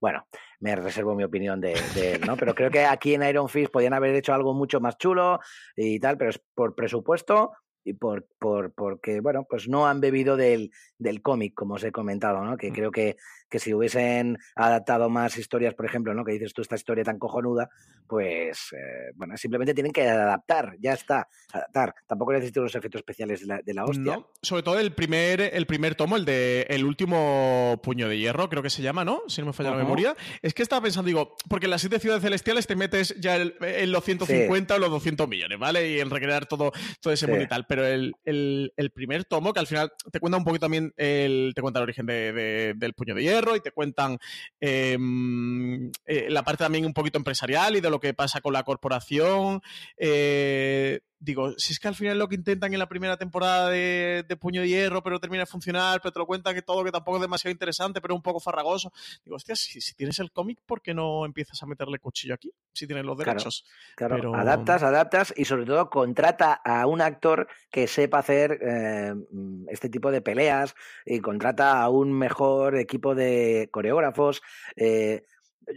bueno, 0.00 0.26
me 0.60 0.74
reservo 0.74 1.14
mi 1.14 1.24
opinión 1.24 1.60
de, 1.60 1.74
de, 1.94 2.14
él, 2.14 2.22
¿no? 2.26 2.36
Pero 2.36 2.54
creo 2.54 2.70
que 2.70 2.84
aquí 2.84 3.14
en 3.14 3.22
Iron 3.22 3.48
Fist 3.48 3.72
podían 3.72 3.94
haber 3.94 4.14
hecho 4.14 4.32
algo 4.32 4.54
mucho 4.54 4.80
más 4.80 4.96
chulo 4.96 5.40
y 5.76 6.00
tal, 6.00 6.16
pero 6.16 6.30
es 6.30 6.40
por 6.54 6.74
presupuesto 6.74 7.52
y 7.84 7.94
por, 7.94 8.26
por, 8.38 8.72
porque, 8.72 9.20
bueno, 9.20 9.44
pues 9.48 9.68
no 9.68 9.86
han 9.86 10.00
bebido 10.00 10.36
del, 10.36 10.70
del 10.98 11.22
cómic, 11.22 11.54
como 11.54 11.74
os 11.74 11.84
he 11.84 11.92
comentado, 11.92 12.44
¿no? 12.44 12.56
Que 12.56 12.70
mm. 12.70 12.74
creo 12.74 12.90
que, 12.90 13.16
que 13.52 13.58
si 13.58 13.74
hubiesen 13.74 14.38
adaptado 14.56 15.10
más 15.10 15.36
historias, 15.36 15.74
por 15.74 15.84
ejemplo, 15.84 16.14
¿no? 16.14 16.24
Que 16.24 16.32
dices 16.32 16.54
tú 16.54 16.62
esta 16.62 16.74
historia 16.74 17.04
tan 17.04 17.18
cojonuda, 17.18 17.68
pues, 18.06 18.72
eh, 18.72 19.12
bueno, 19.14 19.36
simplemente 19.36 19.74
tienen 19.74 19.92
que 19.92 20.08
adaptar, 20.08 20.74
ya 20.80 20.94
está, 20.94 21.28
adaptar. 21.52 21.94
Tampoco 22.06 22.32
necesitan 22.32 22.62
los 22.62 22.74
efectos 22.74 23.00
especiales 23.00 23.40
de 23.40 23.46
la, 23.46 23.60
de 23.62 23.74
la 23.74 23.84
hostia. 23.84 24.16
No, 24.16 24.30
sobre 24.40 24.62
todo 24.62 24.78
el 24.78 24.94
primer, 24.94 25.42
el 25.42 25.66
primer 25.66 25.94
tomo, 25.94 26.16
el 26.16 26.24
de 26.24 26.62
El 26.70 26.84
último 26.84 27.78
puño 27.82 28.08
de 28.08 28.16
hierro, 28.16 28.48
creo 28.48 28.62
que 28.62 28.70
se 28.70 28.80
llama, 28.80 29.04
¿no? 29.04 29.20
Si 29.28 29.42
no 29.42 29.48
me 29.48 29.52
falla 29.52 29.72
la 29.72 29.76
memoria. 29.76 30.16
Es 30.40 30.54
que 30.54 30.62
estaba 30.62 30.80
pensando, 30.80 31.06
digo, 31.06 31.36
porque 31.50 31.66
en 31.66 31.72
las 31.72 31.82
siete 31.82 31.98
ciudades 31.98 32.22
celestiales 32.22 32.66
te 32.66 32.74
metes 32.74 33.14
ya 33.20 33.36
en 33.36 33.92
los 33.92 34.02
150 34.02 34.74
o 34.74 34.78
los 34.78 34.90
200 34.90 35.28
millones, 35.28 35.58
¿vale? 35.58 35.90
Y 35.90 36.00
en 36.00 36.08
recrear 36.08 36.46
todo, 36.46 36.72
todo 37.02 37.12
ese 37.12 37.26
mundo 37.26 37.44
y 37.44 37.48
tal. 37.48 37.66
Pero 37.66 37.86
el, 37.86 38.14
el, 38.24 38.72
el, 38.78 38.90
primer 38.92 39.26
tomo, 39.26 39.52
que 39.52 39.60
al 39.60 39.66
final 39.66 39.92
te 40.10 40.20
cuenta 40.20 40.38
un 40.38 40.44
poquito 40.44 40.64
también, 40.64 40.94
el, 40.96 41.52
te 41.54 41.60
cuenta 41.60 41.80
el 41.80 41.82
origen 41.82 42.06
de, 42.06 42.32
de, 42.32 42.74
del 42.76 42.94
puño 42.94 43.14
de 43.14 43.22
hierro 43.22 43.41
y 43.56 43.60
te 43.60 43.72
cuentan 43.72 44.18
eh, 44.60 44.96
eh, 46.06 46.26
la 46.30 46.42
parte 46.44 46.64
también 46.64 46.86
un 46.86 46.94
poquito 46.94 47.18
empresarial 47.18 47.76
y 47.76 47.80
de 47.80 47.90
lo 47.90 48.00
que 48.00 48.14
pasa 48.14 48.40
con 48.40 48.52
la 48.52 48.62
corporación. 48.62 49.60
Eh, 49.96 51.00
digo, 51.22 51.52
si 51.56 51.72
es 51.72 51.78
que 51.78 51.88
al 51.88 51.94
final 51.94 52.18
lo 52.18 52.28
que 52.28 52.34
intentan 52.34 52.72
en 52.72 52.78
la 52.80 52.88
primera 52.88 53.16
temporada 53.16 53.70
de, 53.70 54.24
Puño 54.40 54.62
de 54.62 54.68
Hierro, 54.68 55.02
pero 55.02 55.20
termina 55.20 55.42
de 55.42 55.46
funcionar, 55.46 56.00
pero 56.02 56.12
te 56.12 56.18
lo 56.18 56.26
cuentan 56.26 56.54
que 56.54 56.62
todo, 56.62 56.82
que 56.82 56.90
tampoco 56.90 57.18
es 57.18 57.22
demasiado 57.22 57.52
interesante, 57.52 58.00
pero 58.00 58.14
un 58.14 58.22
poco 58.22 58.40
farragoso. 58.40 58.92
Digo, 59.24 59.36
hostia, 59.36 59.54
si, 59.54 59.94
tienes 59.94 60.18
el 60.18 60.32
cómic, 60.32 60.58
¿por 60.66 60.82
qué 60.82 60.94
no 60.94 61.24
empiezas 61.24 61.62
a 61.62 61.66
meterle 61.66 62.00
cuchillo 62.00 62.34
aquí? 62.34 62.52
Si 62.72 62.86
tienes 62.86 63.04
los 63.04 63.16
derechos. 63.16 63.64
Claro, 63.94 64.34
adaptas, 64.34 64.82
adaptas 64.82 65.32
y 65.36 65.44
sobre 65.44 65.64
todo 65.64 65.90
contrata 65.90 66.54
a 66.54 66.86
un 66.86 67.00
actor 67.00 67.46
que 67.70 67.86
sepa 67.86 68.18
hacer 68.18 68.58
eh, 68.60 69.14
este 69.68 69.88
tipo 69.88 70.10
de 70.10 70.22
peleas 70.22 70.74
y 71.06 71.20
contrata 71.20 71.82
a 71.82 71.88
un 71.88 72.12
mejor 72.12 72.76
equipo 72.76 73.14
de 73.14 73.68
coreógrafos. 73.70 74.42
Eh, 74.74 75.24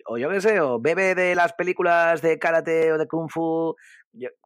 o 0.08 0.18
yo 0.18 0.30
qué 0.30 0.42
sé, 0.42 0.60
o 0.60 0.80
bebe 0.80 1.16
de 1.16 1.36
las 1.36 1.54
películas 1.54 2.22
de 2.22 2.40
karate 2.40 2.92
o 2.92 2.98
de 2.98 3.08
kung 3.08 3.30
fu, 3.30 3.76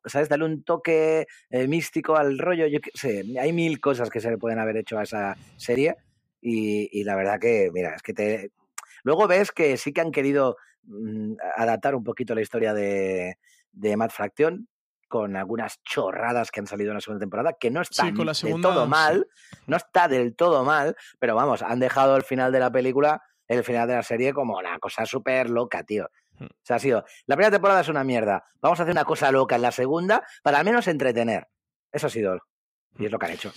¿sabes? 0.06 0.30
Dale 0.30 0.46
un 0.46 0.64
toque 0.64 1.28
eh, 1.50 1.68
místico 1.68 2.16
al 2.16 2.38
rollo, 2.38 2.68
yo 2.68 2.80
qué 2.82 2.92
sé, 2.94 3.24
hay 3.40 3.54
mil 3.54 3.80
cosas 3.80 4.10
que 4.10 4.20
se 4.20 4.30
le 4.30 4.38
pueden 4.38 4.60
haber 4.60 4.78
hecho 4.78 4.98
a 4.98 5.04
esa 5.04 5.36
serie 5.58 5.98
y, 6.42 7.04
la 7.04 7.16
verdad 7.16 7.40
que, 7.40 7.70
mira, 7.74 7.96
es 7.96 8.02
que 8.02 8.14
te... 8.14 8.52
Luego 9.04 9.28
ves 9.28 9.52
que 9.52 9.78
sí 9.78 9.94
que 9.94 10.02
han 10.02 10.12
querido 10.12 10.58
mm, 10.84 11.34
adaptar 11.56 11.96
un 11.96 12.04
poquito 12.04 12.36
la 12.36 12.42
historia 12.42 12.74
de, 12.74 13.38
de 13.72 13.98
Matt 13.98 14.12
Fraction, 14.12 14.68
con 15.10 15.36
algunas 15.36 15.82
chorradas 15.84 16.52
que 16.52 16.60
han 16.60 16.68
salido 16.68 16.92
en 16.92 16.96
la 16.96 17.02
segunda 17.02 17.22
temporada, 17.22 17.58
que 17.60 17.72
no 17.72 17.82
está 17.82 18.06
del 18.06 18.62
todo 18.62 18.86
mal, 18.86 19.28
no 19.66 19.76
está 19.76 20.08
del 20.08 20.36
todo 20.36 20.64
mal, 20.64 20.96
pero 21.18 21.36
vamos, 21.36 21.64
han 21.64 21.80
dejado 21.80 22.16
el 22.16 22.24
final 22.24 22.52
de 22.52 22.60
la 22.60 22.72
película, 22.72 23.24
el 23.58 23.64
final 23.64 23.88
de 23.88 23.96
la 23.96 24.04
serie 24.04 24.34
como 24.34 24.58
una 24.58 24.80
cosa 24.80 25.06
súper 25.06 25.50
loca, 25.50 25.84
tío. 25.84 26.10
Hmm. 26.38 26.46
O 26.46 26.64
sea, 26.64 26.78
ha 26.78 26.80
sido, 26.80 27.04
la 27.26 27.36
primera 27.36 27.52
temporada 27.52 27.82
es 27.82 27.90
una 27.90 28.04
mierda, 28.04 28.46
vamos 28.62 28.80
a 28.80 28.84
hacer 28.84 28.94
una 28.94 29.06
cosa 29.06 29.32
loca 29.32 29.56
en 29.56 29.64
la 29.64 29.72
segunda 29.72 30.24
para 30.44 30.60
al 30.60 30.66
menos 30.66 30.88
entretener. 30.88 31.48
Eso 31.92 32.08
ha 32.08 32.10
sido 32.10 32.40
y 32.98 33.06
es 33.06 33.12
lo 33.12 33.20
que 33.20 33.26
han 33.28 33.32
hecho. 33.34 33.54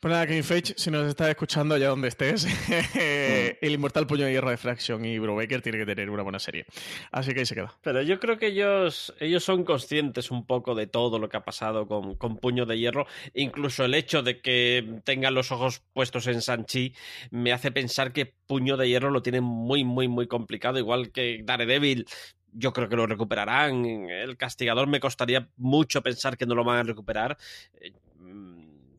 Pues 0.00 0.12
nada, 0.12 0.26
King 0.26 0.42
Fage, 0.42 0.74
si 0.76 0.90
nos 0.90 1.08
estás 1.08 1.28
escuchando 1.28 1.74
allá 1.74 1.88
donde 1.88 2.08
estés, 2.08 2.46
el 3.60 3.72
inmortal 3.72 4.06
puño 4.06 4.26
de 4.26 4.32
hierro 4.32 4.50
de 4.50 4.56
Fraction 4.56 5.04
y 5.04 5.18
Baker 5.18 5.62
tiene 5.62 5.78
que 5.78 5.86
tener 5.86 6.10
una 6.10 6.22
buena 6.22 6.38
serie. 6.38 6.66
Así 7.10 7.32
que 7.32 7.40
ahí 7.40 7.46
se 7.46 7.54
queda. 7.54 7.74
Pero 7.82 8.02
yo 8.02 8.20
creo 8.20 8.38
que 8.38 8.48
ellos, 8.48 9.14
ellos 9.18 9.44
son 9.44 9.64
conscientes 9.64 10.30
un 10.30 10.46
poco 10.46 10.74
de 10.74 10.86
todo 10.86 11.18
lo 11.18 11.28
que 11.28 11.36
ha 11.36 11.44
pasado 11.44 11.86
con, 11.86 12.14
con 12.16 12.36
Puño 12.36 12.66
de 12.66 12.78
Hierro. 12.78 13.06
Incluso 13.34 13.84
el 13.84 13.94
hecho 13.94 14.22
de 14.22 14.40
que 14.40 15.00
tengan 15.04 15.34
los 15.34 15.50
ojos 15.50 15.82
puestos 15.92 16.26
en 16.26 16.40
Sanchi 16.40 16.94
me 17.30 17.52
hace 17.52 17.72
pensar 17.72 18.12
que 18.12 18.26
Puño 18.26 18.76
de 18.76 18.88
Hierro 18.88 19.10
lo 19.10 19.22
tiene 19.22 19.40
muy, 19.40 19.84
muy, 19.84 20.08
muy 20.08 20.26
complicado. 20.28 20.78
Igual 20.78 21.10
que 21.10 21.40
Daredevil 21.44 22.06
yo 22.54 22.72
creo 22.72 22.88
que 22.88 22.96
lo 22.96 23.06
recuperarán. 23.06 23.84
El 23.84 24.36
castigador 24.36 24.86
me 24.86 25.00
costaría 25.00 25.48
mucho 25.56 26.02
pensar 26.02 26.36
que 26.36 26.46
no 26.46 26.54
lo 26.54 26.64
van 26.64 26.78
a 26.78 26.82
recuperar. 26.84 27.36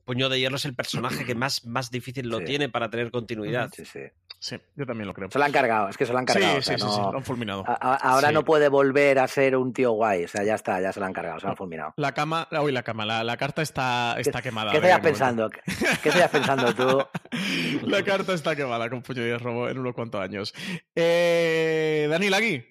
Puño 0.05 0.29
de 0.29 0.39
Hierro 0.39 0.55
es 0.55 0.65
el 0.65 0.75
personaje 0.75 1.25
que 1.25 1.33
más, 1.33 1.65
más 1.65 1.89
difícil 1.89 2.29
lo 2.29 2.39
tiene 2.41 2.69
para 2.69 2.89
tener 2.89 3.11
continuidad. 3.11 3.71
Sí, 3.75 3.85
sí. 3.85 4.01
Sí, 4.39 4.57
yo 4.75 4.85
también 4.85 5.07
lo 5.07 5.13
creo. 5.15 5.31
Se 5.31 5.39
lo 5.39 5.45
han 5.45 5.51
cargado, 5.51 5.89
es 5.89 5.97
que 5.97 6.05
se 6.05 6.13
lo 6.13 6.19
han 6.19 6.25
cargado. 6.25 6.61
Sí, 6.61 6.73
sí, 6.73 6.79
sí, 6.79 6.85
lo 6.85 7.17
han 7.17 7.23
fulminado. 7.23 7.63
ahora 7.67 8.31
no 8.31 8.45
puede 8.45 8.69
volver 8.69 9.17
a 9.17 9.27
ser 9.27 9.55
un 9.55 9.73
tío 9.73 9.91
guay, 9.93 10.25
o 10.25 10.27
sea, 10.27 10.43
ya 10.43 10.53
está, 10.53 10.79
ya 10.79 10.93
se 10.93 10.99
lo 10.99 11.07
han 11.07 11.13
cargado, 11.13 11.39
se 11.39 11.47
lo 11.47 11.51
han 11.51 11.57
fulminado. 11.57 11.93
La 11.97 12.13
cama, 12.13 12.47
uy, 12.61 12.71
la 12.71 12.83
cama, 12.83 13.05
la, 13.05 13.37
carta 13.37 13.63
está, 13.63 14.15
está 14.19 14.43
quemada. 14.43 14.71
¿Qué 14.71 14.77
estás 14.77 14.99
pensando? 14.99 15.49
¿Qué 15.49 16.09
estás 16.09 16.29
pensando 16.29 16.75
tú? 16.75 17.03
la 17.87 18.03
carta 18.03 18.33
está 18.33 18.55
quemada 18.55 18.87
con 18.89 19.01
Puño 19.01 19.23
de 19.23 19.29
Hierro 19.29 19.67
en 19.67 19.79
unos 19.79 19.95
cuantos 19.95 20.21
años. 20.21 20.53
Eh, 20.93 22.07
Dani 22.07 22.29
Lagui, 22.29 22.63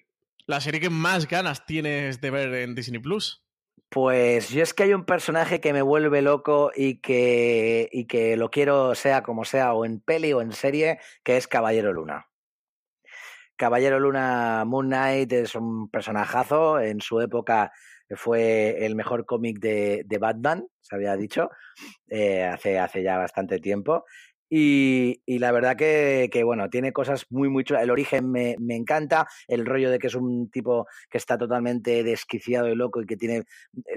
la 0.45 0.61
serie 0.61 0.79
que 0.79 0.89
más 0.89 1.27
ganas 1.27 1.65
tienes 1.65 2.21
de 2.21 2.31
ver 2.31 2.53
en 2.53 2.75
Disney 2.75 3.01
Plus. 3.01 3.44
Pues 3.89 4.49
yo 4.49 4.63
es 4.63 4.73
que 4.73 4.83
hay 4.83 4.93
un 4.93 5.05
personaje 5.05 5.61
que 5.61 5.73
me 5.73 5.81
vuelve 5.81 6.21
loco 6.21 6.71
y 6.75 6.99
que, 6.99 7.87
y 7.91 8.05
que 8.05 8.35
lo 8.35 8.49
quiero 8.49 8.95
sea 8.95 9.23
como 9.23 9.45
sea, 9.45 9.73
o 9.73 9.85
en 9.85 9.99
peli 9.99 10.33
o 10.33 10.41
en 10.41 10.51
serie, 10.51 10.99
que 11.23 11.37
es 11.37 11.47
Caballero 11.47 11.93
Luna. 11.93 12.27
Caballero 13.57 13.99
Luna 13.99 14.65
Moon 14.65 14.87
Knight 14.87 15.31
es 15.31 15.55
un 15.55 15.89
personajazo. 15.89 16.79
En 16.79 16.99
su 16.99 17.21
época 17.21 17.71
fue 18.11 18.85
el 18.85 18.95
mejor 18.95 19.25
cómic 19.25 19.59
de, 19.59 20.03
de, 20.05 20.17
Batman, 20.17 20.67
se 20.81 20.95
había 20.95 21.15
dicho, 21.15 21.49
eh, 22.09 22.43
hace, 22.43 22.77
hace 22.79 23.01
ya 23.01 23.17
bastante 23.17 23.59
tiempo. 23.59 24.05
Y, 24.49 25.21
la 25.39 25.51
verdad 25.51 25.75
que, 25.75 26.41
bueno, 26.43 26.69
tiene 26.69 26.93
cosas 26.93 27.25
muy, 27.29 27.49
muy 27.49 27.63
chulas. 27.63 27.83
El 27.83 27.91
origen 27.91 28.31
me, 28.31 28.55
encanta, 28.69 29.27
el 29.47 29.65
rollo 29.65 29.89
de 29.89 29.99
que 29.99 30.07
es 30.07 30.15
un 30.15 30.49
tipo 30.49 30.87
que 31.09 31.17
está 31.17 31.37
totalmente 31.37 32.03
desquiciado 32.03 32.69
y 32.69 32.75
loco 32.75 33.01
y 33.01 33.05
que 33.05 33.17
tiene 33.17 33.37
eh, 33.37 33.43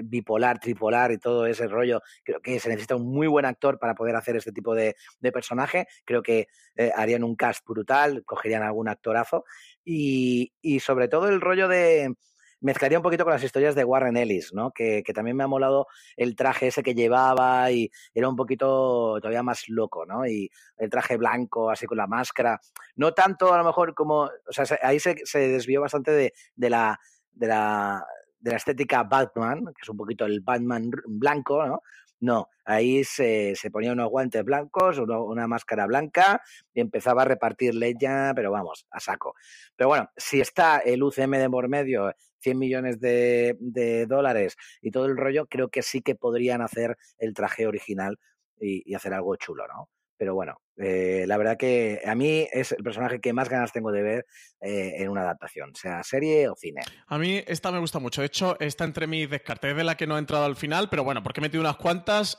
bipolar, 0.03 0.59
tripolar 0.59 1.11
y 1.11 1.17
todo 1.17 1.45
ese 1.45 1.67
rollo. 1.67 2.01
Creo 2.23 2.41
que 2.41 2.59
se 2.59 2.69
necesita 2.69 2.95
un 2.95 3.07
muy 3.11 3.27
buen 3.27 3.45
actor 3.45 3.79
para 3.79 3.95
poder 3.95 4.15
hacer 4.15 4.35
este 4.35 4.51
tipo 4.51 4.73
de, 4.75 4.95
personaje. 5.33 5.87
Creo 6.05 6.23
que 6.23 6.47
eh, 6.75 6.91
harían 6.95 7.23
un 7.23 7.35
cast 7.35 7.65
brutal, 7.67 8.23
cogerían 8.25 8.63
algún 8.63 8.89
actorazo. 8.89 9.45
y 9.85 10.51
sobre 10.81 11.07
todo 11.07 11.29
el 11.29 11.41
rollo 11.41 11.67
de, 11.67 12.13
mezclaría 12.61 12.99
un 12.99 13.03
poquito 13.03 13.23
con 13.23 13.33
las 13.33 13.43
historias 13.43 13.75
de 13.75 13.83
Warren 13.83 14.17
Ellis, 14.17 14.53
¿no? 14.53 14.71
Que, 14.71 15.03
también 15.13 15.37
me 15.37 15.43
ha 15.43 15.47
molado 15.47 15.87
el 16.15 16.35
traje 16.35 16.67
ese 16.67 16.83
que 16.83 16.93
llevaba 16.93 17.71
y 17.71 17.89
era 18.13 18.29
un 18.29 18.35
poquito 18.35 19.17
todavía 19.19 19.43
más 19.43 19.67
loco, 19.69 20.05
¿no? 20.05 20.25
Y 20.25 20.49
el 20.77 20.89
traje 20.89 21.17
blanco, 21.17 21.69
así 21.69 21.85
con 21.85 21.97
la 21.97 22.07
máscara. 22.07 22.59
No 22.95 23.13
tanto 23.13 23.53
a 23.53 23.57
lo 23.57 23.63
mejor 23.63 23.93
como, 23.93 24.23
o 24.23 24.51
sea, 24.51 24.65
ahí 24.81 24.99
se, 24.99 25.15
desvió 25.33 25.81
bastante 25.81 26.11
de, 26.11 26.33
de, 26.55 26.69
la, 26.69 26.99
de, 27.31 27.47
la, 27.47 28.05
de 28.39 28.51
la 28.51 28.57
estética 28.57 29.03
Batman, 29.03 29.65
que 29.65 29.81
es 29.81 29.89
un 29.89 29.97
poquito 29.97 30.25
el 30.25 30.41
Batman 30.41 30.91
blanco, 31.05 31.65
¿no? 31.65 31.81
No, 32.21 32.49
ahí 32.65 33.05
se, 33.05 33.55
se 33.55 33.71
ponía 33.71 33.93
unos 33.93 34.09
guantes 34.09 34.43
blancos, 34.43 34.99
una 34.99 35.47
máscara 35.47 35.85
blanca 35.85 36.41
y 36.73 36.81
empezaba 36.81 37.21
a 37.21 37.25
repartir 37.25 37.73
leña, 37.75 38.33
pero 38.35 38.51
vamos, 38.51 38.85
a 38.91 38.99
saco. 38.99 39.35
Pero 39.77 39.87
bueno, 39.87 40.09
si 40.17 40.41
está 40.41 40.79
el 40.79 41.01
UCM 41.01 41.37
de 41.37 41.49
por 41.49 41.69
medio, 41.69 42.13
100 42.41 42.57
millones 42.57 42.99
de, 42.99 43.57
de 43.59 44.05
dólares 44.05 44.55
y 44.81 44.91
todo 44.91 45.05
el 45.05 45.17
rollo, 45.17 45.47
creo 45.47 45.69
que 45.69 45.81
sí 45.81 46.01
que 46.01 46.15
podrían 46.15 46.61
hacer 46.61 46.97
el 47.17 47.33
traje 47.33 47.67
original 47.67 48.17
y, 48.59 48.93
hacer 48.93 49.13
algo 49.13 49.35
chulo, 49.35 49.67
¿no? 49.67 49.89
Pero 50.17 50.35
bueno, 50.35 50.61
eh, 50.75 51.23
la 51.27 51.37
verdad 51.37 51.55
que 51.57 52.01
a 52.05 52.13
mí 52.13 52.45
es 52.51 52.73
el 52.73 52.83
personaje 52.83 53.21
que 53.21 53.31
más 53.31 53.47
ganas 53.47 53.71
tengo 53.71 53.89
de 53.89 54.01
ver 54.01 54.25
eh, 54.59 54.95
en 54.97 55.07
una 55.07 55.21
adaptación, 55.21 55.73
sea 55.75 56.03
serie 56.03 56.49
o 56.49 56.55
cine. 56.57 56.81
A 57.07 57.17
mí 57.17 57.41
esta 57.47 57.71
me 57.71 57.79
gusta 57.79 57.99
mucho. 57.99 58.19
De 58.19 58.27
hecho, 58.27 58.59
está 58.59 58.83
entre 58.83 59.07
mis 59.07 59.29
descartes 59.29 59.77
de 59.77 59.83
la 59.85 59.95
que 59.95 60.07
no 60.07 60.15
ha 60.15 60.19
entrado 60.19 60.43
al 60.43 60.57
final, 60.57 60.89
pero 60.89 61.05
bueno, 61.05 61.23
porque 61.23 61.39
he 61.39 61.43
metido 61.43 61.61
unas 61.61 61.77
cuantas. 61.77 62.37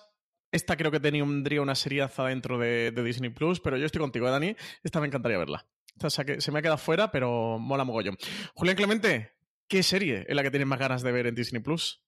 Esta 0.52 0.76
creo 0.76 0.90
que 0.90 1.00
tendría 1.00 1.62
una 1.62 1.74
seriaza 1.74 2.26
dentro 2.26 2.58
de, 2.58 2.90
Disney 2.90 3.30
Plus, 3.30 3.60
pero 3.60 3.78
yo 3.78 3.86
estoy 3.86 4.00
contigo, 4.00 4.28
¿eh, 4.28 4.30
Dani. 4.30 4.56
Esta 4.82 5.00
me 5.00 5.06
encantaría 5.06 5.38
verla. 5.38 5.66
O 6.02 6.10
sea, 6.10 6.24
que 6.24 6.40
se 6.40 6.52
me 6.52 6.58
ha 6.58 6.62
quedado 6.62 6.78
fuera, 6.78 7.10
pero 7.10 7.58
mola 7.58 7.84
mogollón. 7.84 8.18
Julián 8.54 8.76
Clemente, 8.76 9.32
¿Qué 9.70 9.84
serie 9.84 10.26
es 10.26 10.34
la 10.34 10.42
que 10.42 10.50
tienes 10.50 10.66
más 10.66 10.80
ganas 10.80 11.00
de 11.02 11.12
ver 11.12 11.28
en 11.28 11.36
Disney 11.36 11.62
Plus? 11.62 12.02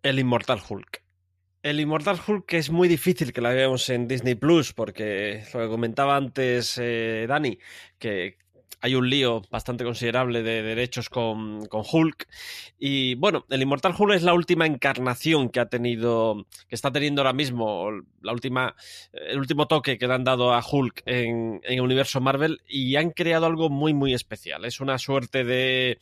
El 0.00 0.20
Inmortal 0.20 0.60
Hulk. 0.66 1.02
El 1.64 1.80
Immortal 1.80 2.20
Hulk 2.24 2.52
es 2.52 2.70
muy 2.70 2.86
difícil 2.86 3.32
que 3.32 3.40
la 3.40 3.50
veamos 3.50 3.90
en 3.90 4.06
Disney 4.06 4.36
Plus, 4.36 4.72
porque 4.72 5.42
lo 5.52 5.58
que 5.58 5.66
comentaba 5.66 6.14
antes 6.14 6.78
eh, 6.80 7.26
Dani, 7.28 7.58
que 7.98 8.38
hay 8.80 8.94
un 8.94 9.08
lío 9.08 9.42
bastante 9.50 9.84
considerable 9.84 10.42
de 10.42 10.62
derechos 10.62 11.08
con, 11.08 11.68
Hulk. 11.70 12.28
Y 12.78 13.14
bueno, 13.16 13.44
el 13.50 13.62
Inmortal 13.62 13.94
Hulk 13.96 14.14
es 14.14 14.22
la 14.22 14.32
última 14.32 14.66
encarnación 14.66 15.50
que 15.50 15.60
ha 15.60 15.68
tenido, 15.68 16.46
que 16.68 16.74
está 16.74 16.90
teniendo 16.90 17.20
ahora 17.20 17.32
mismo, 17.32 17.90
la 18.22 18.32
última, 18.32 18.74
el 19.12 19.38
último 19.38 19.66
toque 19.66 19.98
que 19.98 20.06
le 20.06 20.14
han 20.14 20.24
dado 20.24 20.54
a 20.54 20.64
Hulk 20.64 21.02
en, 21.04 21.60
el 21.62 21.80
universo 21.80 22.20
Marvel 22.20 22.62
y 22.66 22.96
han 22.96 23.10
creado 23.10 23.46
algo 23.46 23.68
muy, 23.68 23.92
muy 23.92 24.14
especial. 24.14 24.64
Es 24.64 24.80
una 24.80 24.98
suerte 24.98 25.44
de, 25.44 25.98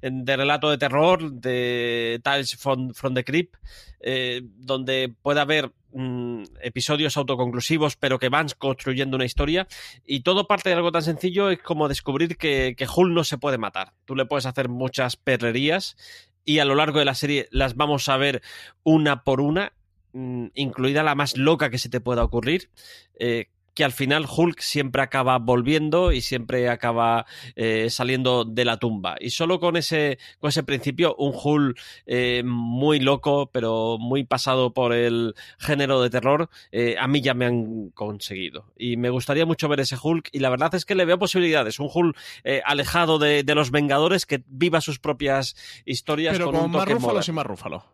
de 0.00 0.36
relato 0.36 0.70
de 0.70 0.78
terror, 0.78 1.30
de 1.30 2.20
Tales 2.22 2.56
from, 2.56 2.92
the 3.14 3.24
Crypt, 3.24 3.56
eh, 4.00 4.40
donde 4.44 5.12
puede 5.22 5.40
haber 5.40 5.72
Mm, 5.96 6.42
episodios 6.60 7.16
autoconclusivos, 7.16 7.94
pero 7.94 8.18
que 8.18 8.28
van 8.28 8.48
construyendo 8.58 9.14
una 9.14 9.26
historia. 9.26 9.68
Y 10.04 10.20
todo 10.20 10.48
parte 10.48 10.68
de 10.68 10.74
algo 10.74 10.90
tan 10.90 11.02
sencillo 11.02 11.50
es 11.50 11.60
como 11.60 11.86
descubrir 11.86 12.36
que, 12.36 12.74
que 12.76 12.88
Hulk 12.92 13.12
no 13.12 13.22
se 13.22 13.38
puede 13.38 13.58
matar. 13.58 13.92
Tú 14.04 14.16
le 14.16 14.26
puedes 14.26 14.44
hacer 14.44 14.68
muchas 14.68 15.14
perrerías 15.14 15.96
y 16.44 16.58
a 16.58 16.64
lo 16.64 16.74
largo 16.74 16.98
de 16.98 17.04
la 17.04 17.14
serie 17.14 17.46
las 17.52 17.76
vamos 17.76 18.08
a 18.08 18.16
ver 18.16 18.42
una 18.82 19.22
por 19.22 19.40
una, 19.40 19.72
mm, 20.14 20.46
incluida 20.54 21.04
la 21.04 21.14
más 21.14 21.36
loca 21.36 21.70
que 21.70 21.78
se 21.78 21.88
te 21.88 22.00
pueda 22.00 22.24
ocurrir. 22.24 22.70
Eh, 23.16 23.50
que 23.74 23.84
al 23.84 23.92
final 23.92 24.26
Hulk 24.28 24.60
siempre 24.60 25.02
acaba 25.02 25.38
volviendo 25.38 26.12
y 26.12 26.20
siempre 26.20 26.68
acaba 26.68 27.26
eh, 27.56 27.90
saliendo 27.90 28.44
de 28.44 28.64
la 28.64 28.78
tumba. 28.78 29.16
Y 29.20 29.30
solo 29.30 29.60
con 29.60 29.76
ese, 29.76 30.18
con 30.38 30.48
ese 30.48 30.62
principio, 30.62 31.14
un 31.16 31.32
Hulk 31.34 31.78
eh, 32.06 32.42
muy 32.44 33.00
loco, 33.00 33.50
pero 33.52 33.98
muy 33.98 34.24
pasado 34.24 34.72
por 34.72 34.92
el 34.92 35.34
género 35.58 36.00
de 36.00 36.10
terror, 36.10 36.48
eh, 36.72 36.96
a 36.98 37.08
mí 37.08 37.20
ya 37.20 37.34
me 37.34 37.46
han 37.46 37.90
conseguido. 37.90 38.72
Y 38.78 38.96
me 38.96 39.10
gustaría 39.10 39.46
mucho 39.46 39.68
ver 39.68 39.80
ese 39.80 39.96
Hulk 40.00 40.28
y 40.32 40.38
la 40.38 40.50
verdad 40.50 40.74
es 40.74 40.84
que 40.84 40.94
le 40.94 41.04
veo 41.04 41.18
posibilidades. 41.18 41.78
Un 41.80 41.90
Hulk 41.92 42.16
alejado 42.64 43.18
de, 43.18 43.44
los 43.54 43.70
Vengadores 43.70 44.26
que 44.26 44.42
viva 44.48 44.80
sus 44.80 44.98
propias 44.98 45.56
historias. 45.84 46.36
Pero 46.36 46.50
con, 46.50 46.70
más 46.70 46.88
rúfalo 46.88 47.22
sin 47.22 47.34
más 47.34 47.46
rúfalo. 47.46 47.84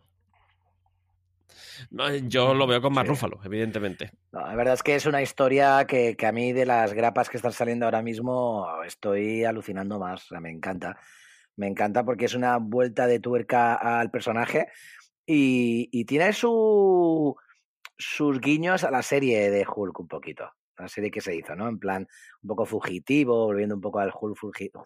Yo 2.28 2.54
lo 2.54 2.66
veo 2.66 2.80
con 2.80 2.92
más 2.92 3.06
rúfalo, 3.06 3.40
evidentemente. 3.44 4.12
la 4.32 4.54
verdad 4.54 4.74
es 4.74 4.82
que 4.82 4.94
es 4.94 5.06
una 5.06 5.22
historia 5.22 5.84
que, 5.86 6.16
a 6.26 6.32
mí 6.32 6.52
de 6.52 6.66
las 6.66 6.92
grapas 6.92 7.28
que 7.28 7.36
están 7.36 7.52
saliendo 7.52 7.84
ahora 7.84 8.02
mismo 8.02 8.66
estoy 8.84 9.44
alucinando 9.44 9.98
más. 9.98 10.24
O 10.24 10.28
sea, 10.28 10.40
me 10.40 10.50
encanta. 10.50 10.98
Me 11.56 11.66
encanta 11.66 12.04
porque 12.04 12.24
es 12.24 12.34
una 12.34 12.56
vuelta 12.56 13.06
de 13.06 13.20
tuerca 13.20 13.74
al 13.74 14.10
personaje 14.10 14.68
y, 15.26 16.04
tiene 16.06 16.32
su, 16.32 17.36
sus 17.98 18.40
guiños 18.40 18.84
a 18.84 18.90
la 18.90 19.02
serie 19.02 19.50
de 19.50 19.66
Hulk 19.66 20.00
un 20.00 20.08
poquito. 20.08 20.50
La 20.78 20.88
serie 20.88 21.10
que 21.10 21.20
se 21.20 21.36
hizo, 21.36 21.54
¿no? 21.54 21.68
En 21.68 21.78
plan, 21.78 22.08
un 22.42 22.48
poco 22.48 22.64
fugitivo, 22.64 23.44
volviendo 23.44 23.74
un 23.74 23.82
poco 23.82 23.98
al 23.98 24.12
Hulk 24.18 24.38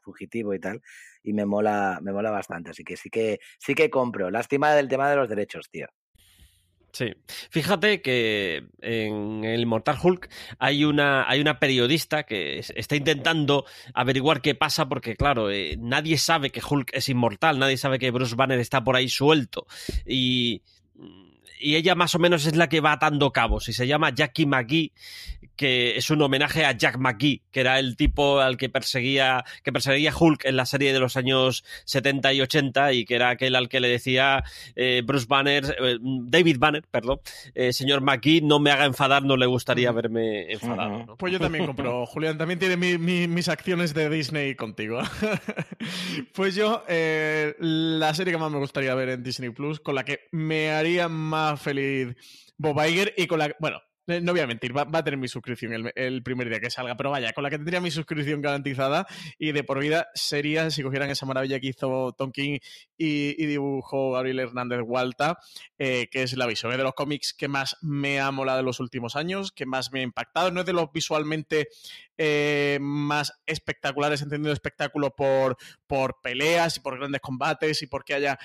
fugitivo 0.02 0.52
y 0.52 0.58
tal. 0.58 0.82
Y 1.22 1.32
me 1.32 1.46
mola, 1.46 2.00
me 2.02 2.12
mola 2.12 2.32
bastante. 2.32 2.70
Así 2.70 2.82
que 2.82 2.96
sí 2.96 3.10
que, 3.10 3.38
sí 3.58 3.74
que 3.74 3.90
compro. 3.90 4.30
Lástima 4.30 4.74
del 4.74 4.88
tema 4.88 5.08
de 5.08 5.16
los 5.16 5.28
derechos, 5.28 5.70
tío. 5.70 5.86
Sí. 6.94 7.12
Fíjate 7.50 8.02
que 8.02 8.68
en 8.80 9.44
el 9.44 9.62
Immortal 9.62 9.98
Hulk 10.00 10.30
hay 10.60 10.84
una, 10.84 11.28
hay 11.28 11.40
una 11.40 11.58
periodista 11.58 12.22
que 12.22 12.60
está 12.60 12.94
intentando 12.94 13.64
averiguar 13.94 14.40
qué 14.40 14.54
pasa 14.54 14.88
porque, 14.88 15.16
claro, 15.16 15.50
eh, 15.50 15.76
nadie 15.76 16.16
sabe 16.18 16.50
que 16.50 16.62
Hulk 16.64 16.90
es 16.94 17.08
inmortal, 17.08 17.58
nadie 17.58 17.78
sabe 17.78 17.98
que 17.98 18.12
Bruce 18.12 18.36
Banner 18.36 18.60
está 18.60 18.84
por 18.84 18.94
ahí 18.94 19.08
suelto. 19.08 19.66
Y 20.06 20.62
y 21.64 21.76
ella 21.76 21.94
más 21.94 22.14
o 22.14 22.18
menos 22.18 22.46
es 22.46 22.56
la 22.56 22.68
que 22.68 22.80
va 22.80 22.92
atando 22.92 23.32
cabos 23.32 23.68
y 23.68 23.72
se 23.72 23.86
llama 23.86 24.14
Jackie 24.14 24.44
McGee, 24.44 24.92
que 25.56 25.96
es 25.96 26.10
un 26.10 26.22
homenaje 26.22 26.64
a 26.64 26.72
Jack 26.72 26.98
McGee, 26.98 27.42
que 27.50 27.60
era 27.60 27.78
el 27.78 27.96
tipo 27.96 28.40
al 28.40 28.56
que 28.56 28.68
perseguía, 28.68 29.44
que 29.62 29.72
perseguía 29.72 30.12
Hulk 30.18 30.44
en 30.44 30.56
la 30.56 30.66
serie 30.66 30.92
de 30.92 31.00
los 31.00 31.16
años 31.16 31.64
70 31.84 32.32
y 32.32 32.40
80 32.40 32.92
y 32.92 33.04
que 33.04 33.14
era 33.14 33.30
aquel 33.30 33.56
al 33.56 33.68
que 33.68 33.80
le 33.80 33.88
decía 33.88 34.44
eh, 34.76 35.02
Bruce 35.04 35.26
Banner, 35.28 35.76
eh, 35.80 35.98
David 36.00 36.56
Banner, 36.58 36.82
perdón, 36.90 37.20
eh, 37.54 37.72
señor 37.72 38.00
McGee, 38.00 38.40
no 38.42 38.58
me 38.58 38.70
haga 38.70 38.84
enfadar, 38.84 39.22
no 39.22 39.36
le 39.36 39.46
gustaría 39.46 39.92
verme 39.92 40.52
enfadado. 40.52 41.16
Pues 41.16 41.32
yo 41.32 41.40
también 41.40 41.66
compro, 41.66 42.06
Julián, 42.06 42.38
también 42.38 42.58
tiene 42.58 42.76
mis 42.76 43.48
acciones 43.48 43.94
de 43.94 44.08
Disney 44.10 44.54
contigo. 44.54 45.00
pues 46.34 46.54
yo, 46.54 46.84
la 46.88 48.14
serie 48.14 48.32
que 48.32 48.38
más 48.38 48.50
me 48.50 48.58
gustaría 48.58 48.94
ver 48.94 49.10
en 49.10 49.22
Disney 49.22 49.50
Plus, 49.50 49.80
con 49.80 49.94
la 49.94 50.04
que 50.04 50.20
me 50.32 50.70
haría 50.70 51.08
más 51.08 51.60
feliz 51.60 52.14
Bob 52.56 52.80
Iger 52.84 53.14
y 53.16 53.26
con 53.26 53.38
la 53.38 53.54
bueno, 53.58 53.80
no 54.06 54.32
voy 54.32 54.40
a 54.40 54.46
mentir, 54.46 54.76
va, 54.76 54.82
a 54.82 55.04
tener 55.04 55.18
mi 55.18 55.28
suscripción 55.28 55.90
el, 55.94 56.22
primer 56.22 56.48
día 56.48 56.60
que 56.60 56.70
salga, 56.70 56.96
pero 56.96 57.10
vaya, 57.10 57.32
con 57.32 57.42
la 57.42 57.50
que 57.50 57.56
tendría 57.56 57.80
mi 57.80 57.90
suscripción 57.90 58.42
garantizada 58.42 59.06
y 59.38 59.52
de 59.52 59.64
por 59.64 59.78
vida 59.80 60.08
sería 60.14 60.70
si 60.70 60.82
cogieran 60.82 61.10
esa 61.10 61.26
maravilla 61.26 61.58
que 61.60 61.68
hizo 61.68 62.12
Tom 62.12 62.30
King 62.30 62.58
y, 62.98 63.46
dibujó 63.46 64.12
Gabriel 64.12 64.40
Hernández 64.40 64.80
Walta, 64.84 65.38
eh, 65.86 66.08
que 66.10 66.22
es 66.22 66.34
la 66.36 66.46
visión. 66.46 66.72
Es 66.72 66.78
de 66.78 66.84
los 66.84 66.94
cómics 66.94 67.34
que 67.34 67.46
más 67.46 67.76
me 67.82 68.20
ha 68.20 68.30
molado 68.30 68.58
de 68.58 68.64
los 68.64 68.80
últimos 68.80 69.16
años, 69.16 69.52
que 69.52 69.66
más 69.66 69.92
me 69.92 70.00
ha 70.00 70.02
impactado. 70.02 70.50
No 70.50 70.60
es 70.60 70.66
de 70.66 70.72
los 70.72 70.90
visualmente 70.92 71.68
eh, 72.16 72.78
más 72.80 73.32
espectaculares, 73.44 74.22
entendido 74.22 74.52
espectáculo 74.52 75.14
por, 75.14 75.56
por 75.86 76.20
peleas 76.22 76.78
y 76.78 76.80
por 76.80 76.98
grandes 76.98 77.20
combates 77.20 77.82
y 77.82 77.86
porque 77.86 78.14
haya 78.14 78.38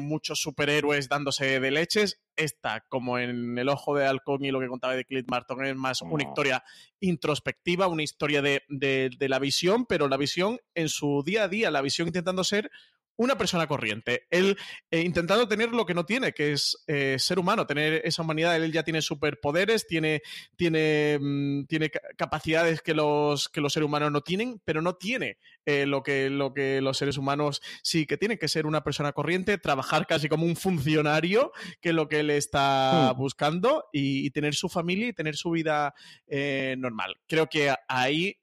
muchos 0.00 0.40
superhéroes 0.40 1.08
dándose 1.08 1.58
de 1.58 1.70
leches 1.72 2.20
esta, 2.36 2.84
como 2.88 3.18
en 3.18 3.58
El 3.58 3.68
Ojo 3.68 3.96
de 3.96 4.06
Halcón 4.06 4.44
y 4.44 4.50
lo 4.50 4.60
que 4.60 4.68
contaba 4.68 4.94
de 4.94 5.04
Clint 5.04 5.28
Martin, 5.28 5.64
es 5.64 5.74
más 5.74 6.02
una 6.02 6.22
historia 6.22 6.62
introspectiva, 7.00 7.88
una 7.88 8.02
historia 8.02 8.42
de, 8.42 8.62
de, 8.68 9.28
la 9.28 9.38
visión, 9.38 9.86
pero 9.86 10.08
la 10.08 10.16
visión 10.16 10.60
en 10.74 10.88
su 10.88 11.22
día 11.24 11.44
a 11.44 11.48
día, 11.48 11.70
la 11.70 11.82
visión 11.82 12.08
intentando 12.08 12.44
ser 12.44 12.70
una 13.16 13.36
persona 13.38 13.66
corriente. 13.66 14.26
Él 14.30 14.56
eh, 14.90 15.00
intentando 15.00 15.48
tener 15.48 15.70
lo 15.70 15.86
que 15.86 15.94
no 15.94 16.04
tiene, 16.04 16.32
que 16.32 16.52
es 16.52 16.84
eh, 16.86 17.16
ser 17.18 17.38
humano, 17.38 17.66
tener 17.66 18.02
esa 18.04 18.22
humanidad. 18.22 18.56
Él 18.56 18.72
ya 18.72 18.82
tiene 18.82 19.02
superpoderes, 19.02 19.86
tiene, 19.86 20.22
tiene, 20.56 21.18
mm, 21.20 21.64
tiene 21.64 21.90
capacidades 22.16 22.82
que 22.82 22.94
los, 22.94 23.48
que 23.48 23.60
los 23.60 23.72
seres 23.72 23.86
humanos 23.86 24.12
no 24.12 24.20
tienen, 24.20 24.60
pero 24.64 24.82
no 24.82 24.94
tiene 24.94 25.38
eh, 25.64 25.86
lo, 25.86 26.02
que, 26.02 26.30
lo 26.30 26.52
que 26.52 26.80
los 26.80 26.98
seres 26.98 27.16
humanos 27.16 27.62
sí 27.82 28.06
que 28.06 28.16
tienen, 28.16 28.38
que 28.38 28.48
ser 28.48 28.66
una 28.66 28.84
persona 28.84 29.12
corriente, 29.12 29.58
trabajar 29.58 30.06
casi 30.06 30.28
como 30.28 30.44
un 30.44 30.56
funcionario, 30.56 31.52
que 31.80 31.90
es 31.90 31.94
lo 31.94 32.08
que 32.08 32.20
él 32.20 32.30
está 32.30 33.12
hmm. 33.12 33.18
buscando, 33.18 33.86
y, 33.92 34.26
tener 34.36 34.54
su 34.54 34.68
familia 34.68 35.08
y 35.08 35.12
tener 35.14 35.34
su 35.34 35.50
vida 35.50 35.94
normal. 36.76 37.16
Creo 37.26 37.46
que 37.46 37.74
ahí 37.88 38.36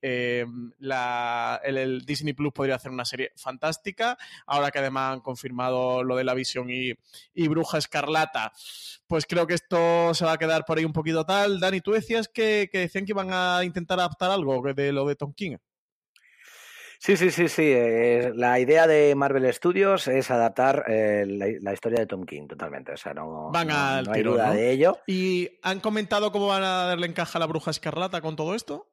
la, 0.80 1.62
el, 1.64 2.04
Disney 2.04 2.34
Plus 2.34 2.52
podría 2.52 2.76
hacer 2.76 2.90
una 2.90 3.06
serie 3.06 3.32
fantástica. 3.36 4.18
Ahora 4.48 4.63
que 4.72 4.80
además 4.80 5.14
han 5.14 5.22
confirmado 5.22 6.04
lo 6.04 6.16
de 6.16 6.24
la 6.24 6.34
visión 6.34 6.70
y, 6.70 6.94
Bruja 7.48 7.78
Escarlata, 7.78 8.52
pues 9.08 9.26
creo 9.26 9.48
que 9.48 9.54
esto 9.54 10.14
se 10.14 10.26
va 10.26 10.34
a 10.34 10.38
quedar 10.38 10.66
por 10.66 10.78
ahí 10.78 10.86
un 10.86 10.94
poquito 10.94 11.26
tal. 11.26 11.60
Dani, 11.60 11.82
tú 11.82 11.92
decías 11.92 12.28
que, 12.28 12.70
decían 12.72 13.06
que 13.06 13.12
iban 13.12 13.30
a 13.32 13.64
intentar 13.64 14.00
adaptar 14.00 14.32
algo 14.32 14.62
de 14.74 14.92
lo 14.92 15.08
de 15.08 15.16
Tom 15.16 15.34
King. 15.34 15.58
Sí, 17.04 17.18
sí, 17.18 17.32
sí, 17.32 17.50
sí. 17.50 17.64
Eh, 17.66 18.32
la 18.34 18.62
idea 18.62 18.88
de 18.88 19.14
Marvel 19.14 19.54
Studios 19.54 20.08
es 20.08 20.32
adaptar 20.32 20.86
eh, 20.88 21.26
la, 21.28 21.74
historia 21.74 22.00
de 22.00 22.06
Tom 22.06 22.24
King 22.24 22.48
totalmente. 22.48 22.94
O 22.94 22.98
sea, 22.98 23.14
no, 23.14 23.52
van 23.52 23.72
al 23.72 24.08
hay 24.10 24.24
duda 24.24 24.54
de 24.54 24.72
ello. 24.72 24.98
¿Y 25.06 25.50
han 25.64 25.82
comentado 25.82 26.32
cómo 26.32 26.48
van 26.48 26.64
a 26.64 26.86
darle 26.86 27.08
encaja 27.08 27.38
a 27.38 27.42
la 27.42 27.46
bruja 27.46 27.72
escarlata 27.72 28.22
con 28.22 28.38
todo 28.38 28.56
esto? 28.56 28.88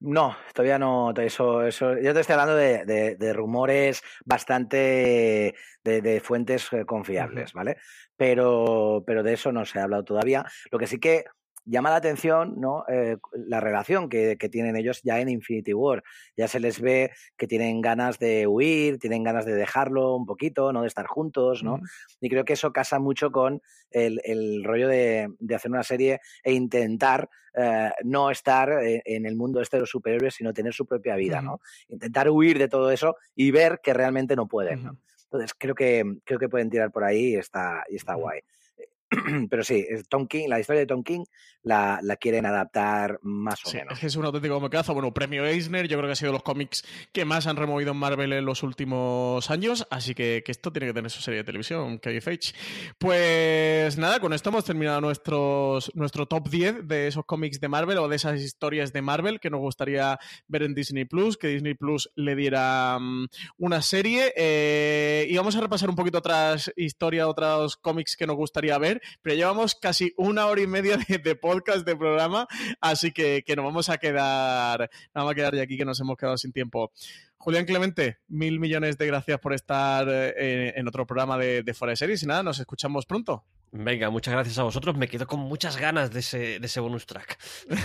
No, 0.00 0.36
todavía 0.54 0.78
no. 0.78 1.12
Eso, 1.16 1.64
eso, 1.66 1.98
yo 1.98 2.14
te 2.14 2.20
estoy 2.20 2.34
hablando 2.34 2.54
de, 2.54 3.32
rumores 3.32 4.02
bastante 4.24 5.54
de, 5.82 6.20
fuentes 6.24 6.72
eh, 6.72 6.84
confiables, 6.84 7.52
¿vale? 7.52 7.78
Pero, 8.16 9.02
pero 9.06 9.22
de 9.22 9.34
eso 9.34 9.52
no 9.52 9.64
se 9.64 9.78
ha 9.78 9.84
hablado 9.84 10.04
todavía. 10.04 10.44
Lo 10.70 10.78
que 10.78 10.86
sí 10.86 10.98
que 10.98 11.24
llama 11.68 11.90
la 11.90 11.96
atención 11.96 12.54
¿no? 12.56 12.84
Eh, 12.88 13.18
la 13.32 13.60
relación 13.60 14.08
que, 14.08 14.36
tienen 14.50 14.76
ellos 14.76 15.02
ya 15.02 15.20
en 15.20 15.28
Infinity 15.28 15.74
War. 15.74 16.02
Ya 16.36 16.48
se 16.48 16.60
les 16.60 16.80
ve 16.80 17.10
que 17.36 17.46
tienen 17.46 17.80
ganas 17.80 18.18
de 18.18 18.46
huir, 18.46 18.98
tienen 18.98 19.22
ganas 19.22 19.44
de 19.44 19.54
dejarlo 19.54 20.14
un 20.16 20.26
poquito, 20.26 20.72
no 20.72 20.82
de 20.82 20.88
estar 20.88 21.06
juntos, 21.06 21.62
¿no? 21.62 21.80
Y 22.20 22.30
creo 22.30 22.44
que 22.44 22.54
eso 22.54 22.72
casa 22.72 22.98
mucho 22.98 23.30
con 23.30 23.60
el, 23.90 24.64
rollo 24.64 24.88
de, 24.88 25.28
hacer 25.54 25.70
una 25.70 25.82
serie 25.82 26.20
e 26.42 26.52
intentar 26.52 27.28
eh, 27.54 27.90
no 28.04 28.30
estar 28.30 28.70
eh, 28.82 29.02
en 29.04 29.26
el 29.26 29.36
mundo 29.36 29.60
este 29.60 29.76
de 29.76 29.82
los 29.82 29.90
superhéroes, 29.90 30.34
sino 30.34 30.54
tener 30.54 30.72
su 30.72 30.86
propia 30.86 31.16
vida, 31.16 31.42
¿no? 31.42 31.60
Intentar 31.88 32.30
huir 32.30 32.58
de 32.58 32.68
todo 32.68 32.90
eso 32.90 33.16
y 33.34 33.50
ver 33.50 33.80
que 33.82 33.92
realmente 33.92 34.34
no 34.34 34.46
pueden, 34.46 34.88
Entonces 35.24 35.52
creo 35.58 35.74
que, 35.74 36.04
creo 36.24 36.38
que 36.38 36.48
pueden 36.48 36.70
tirar 36.70 36.90
por 36.90 37.04
ahí 37.04 37.34
y 37.34 37.36
está, 37.36 37.84
y 37.90 37.96
está 37.96 38.14
guay. 38.14 38.40
pero 39.50 39.64
sí, 39.64 39.86
Tom 40.08 40.26
King, 40.26 40.48
la 40.48 40.60
historia 40.60 40.80
de 40.80 40.86
Tom 40.86 41.02
King 41.02 41.24
la, 41.62 42.16
quieren 42.20 42.46
adaptar 42.46 43.18
más 43.22 43.64
o 43.66 43.72
menos. 43.72 44.02
Es 44.02 44.16
un 44.16 44.24
auténtico 44.24 44.60
mecazo. 44.60 44.94
Bueno, 44.94 45.12
premio 45.12 45.44
Eisner, 45.44 45.86
yo 45.86 45.96
creo 45.98 46.08
que 46.08 46.12
ha 46.12 46.16
sido 46.16 46.32
los 46.32 46.42
cómics 46.42 46.84
que 47.12 47.24
más 47.24 47.46
han 47.46 47.56
removido 47.56 47.92
en 47.92 47.98
Marvel 47.98 48.32
en 48.32 48.44
los 48.44 48.62
últimos 48.62 49.50
años, 49.50 49.86
así 49.90 50.14
que, 50.14 50.42
esto 50.48 50.72
tiene 50.72 50.86
que 50.86 50.94
tener 50.94 51.10
su 51.10 51.20
serie 51.20 51.38
de 51.38 51.44
televisión, 51.44 51.98
KFH. 51.98 52.54
Pues 52.98 53.98
nada, 53.98 54.18
con 54.18 54.32
esto 54.32 54.48
hemos 54.48 54.64
terminado 54.64 55.00
nuestros, 55.00 55.92
nuestro 55.94 56.26
top 56.26 56.48
10 56.48 56.88
de 56.88 57.08
esos 57.08 57.24
cómics 57.26 57.60
de 57.60 57.68
Marvel 57.68 57.98
o 57.98 58.08
de 58.08 58.16
esas 58.16 58.40
historias 58.40 58.92
de 58.92 59.02
Marvel 59.02 59.40
que 59.40 59.50
nos 59.50 59.60
gustaría 59.60 60.18
ver 60.46 60.62
en 60.62 60.74
Disney 60.74 61.04
Plus, 61.04 61.36
que 61.36 61.48
Disney 61.48 61.74
Plus 61.74 62.10
le 62.14 62.34
diera 62.34 62.98
mm, 62.98 63.26
una 63.58 63.82
serie. 63.82 64.32
Eh, 64.36 65.26
y 65.28 65.36
vamos 65.36 65.54
a 65.56 65.60
repasar 65.60 65.90
un 65.90 65.96
poquito 65.96 66.18
otras 66.18 66.72
historias, 66.76 67.26
otros 67.26 67.76
cómics 67.76 68.16
que 68.16 68.26
nos 68.26 68.36
gustaría 68.36 68.78
ver 68.78 68.97
pero 69.22 69.36
llevamos 69.36 69.74
casi 69.74 70.12
una 70.16 70.46
hora 70.46 70.60
y 70.60 70.66
media 70.66 70.96
de, 70.96 71.36
podcast, 71.36 71.86
de 71.86 71.96
programa, 71.96 72.46
así 72.80 73.12
que, 73.12 73.44
nos 73.56 73.64
vamos 73.64 73.88
a 73.88 73.98
quedar, 73.98 74.90
vamos 75.14 75.32
a 75.32 75.34
quedar 75.34 75.54
de 75.54 75.62
aquí 75.62 75.76
que 75.76 75.84
nos 75.84 76.00
hemos 76.00 76.16
quedado 76.16 76.36
sin 76.36 76.52
tiempo. 76.52 76.92
Julián 77.36 77.66
Clemente, 77.66 78.18
mil 78.28 78.58
millones 78.58 78.98
de 78.98 79.06
gracias 79.06 79.38
por 79.38 79.54
estar 79.54 80.06
eh, 80.08 80.74
en 80.76 80.88
otro 80.88 81.06
programa 81.06 81.38
de, 81.38 81.62
de 81.62 81.72
de 81.72 81.96
Series 81.96 82.22
y 82.22 82.26
nada, 82.26 82.42
nos 82.42 82.58
escuchamos 82.58 83.06
pronto. 83.06 83.44
Venga, 83.70 84.08
muchas 84.10 84.34
gracias 84.34 84.58
a 84.58 84.62
vosotros. 84.62 84.96
Me 84.96 85.08
quedo 85.08 85.26
con 85.26 85.40
muchas 85.40 85.76
ganas 85.76 86.10
de 86.10 86.20
ese, 86.20 86.58
de 86.58 86.66
ese 86.66 86.80
bonus 86.80 87.06
track. 87.06 87.38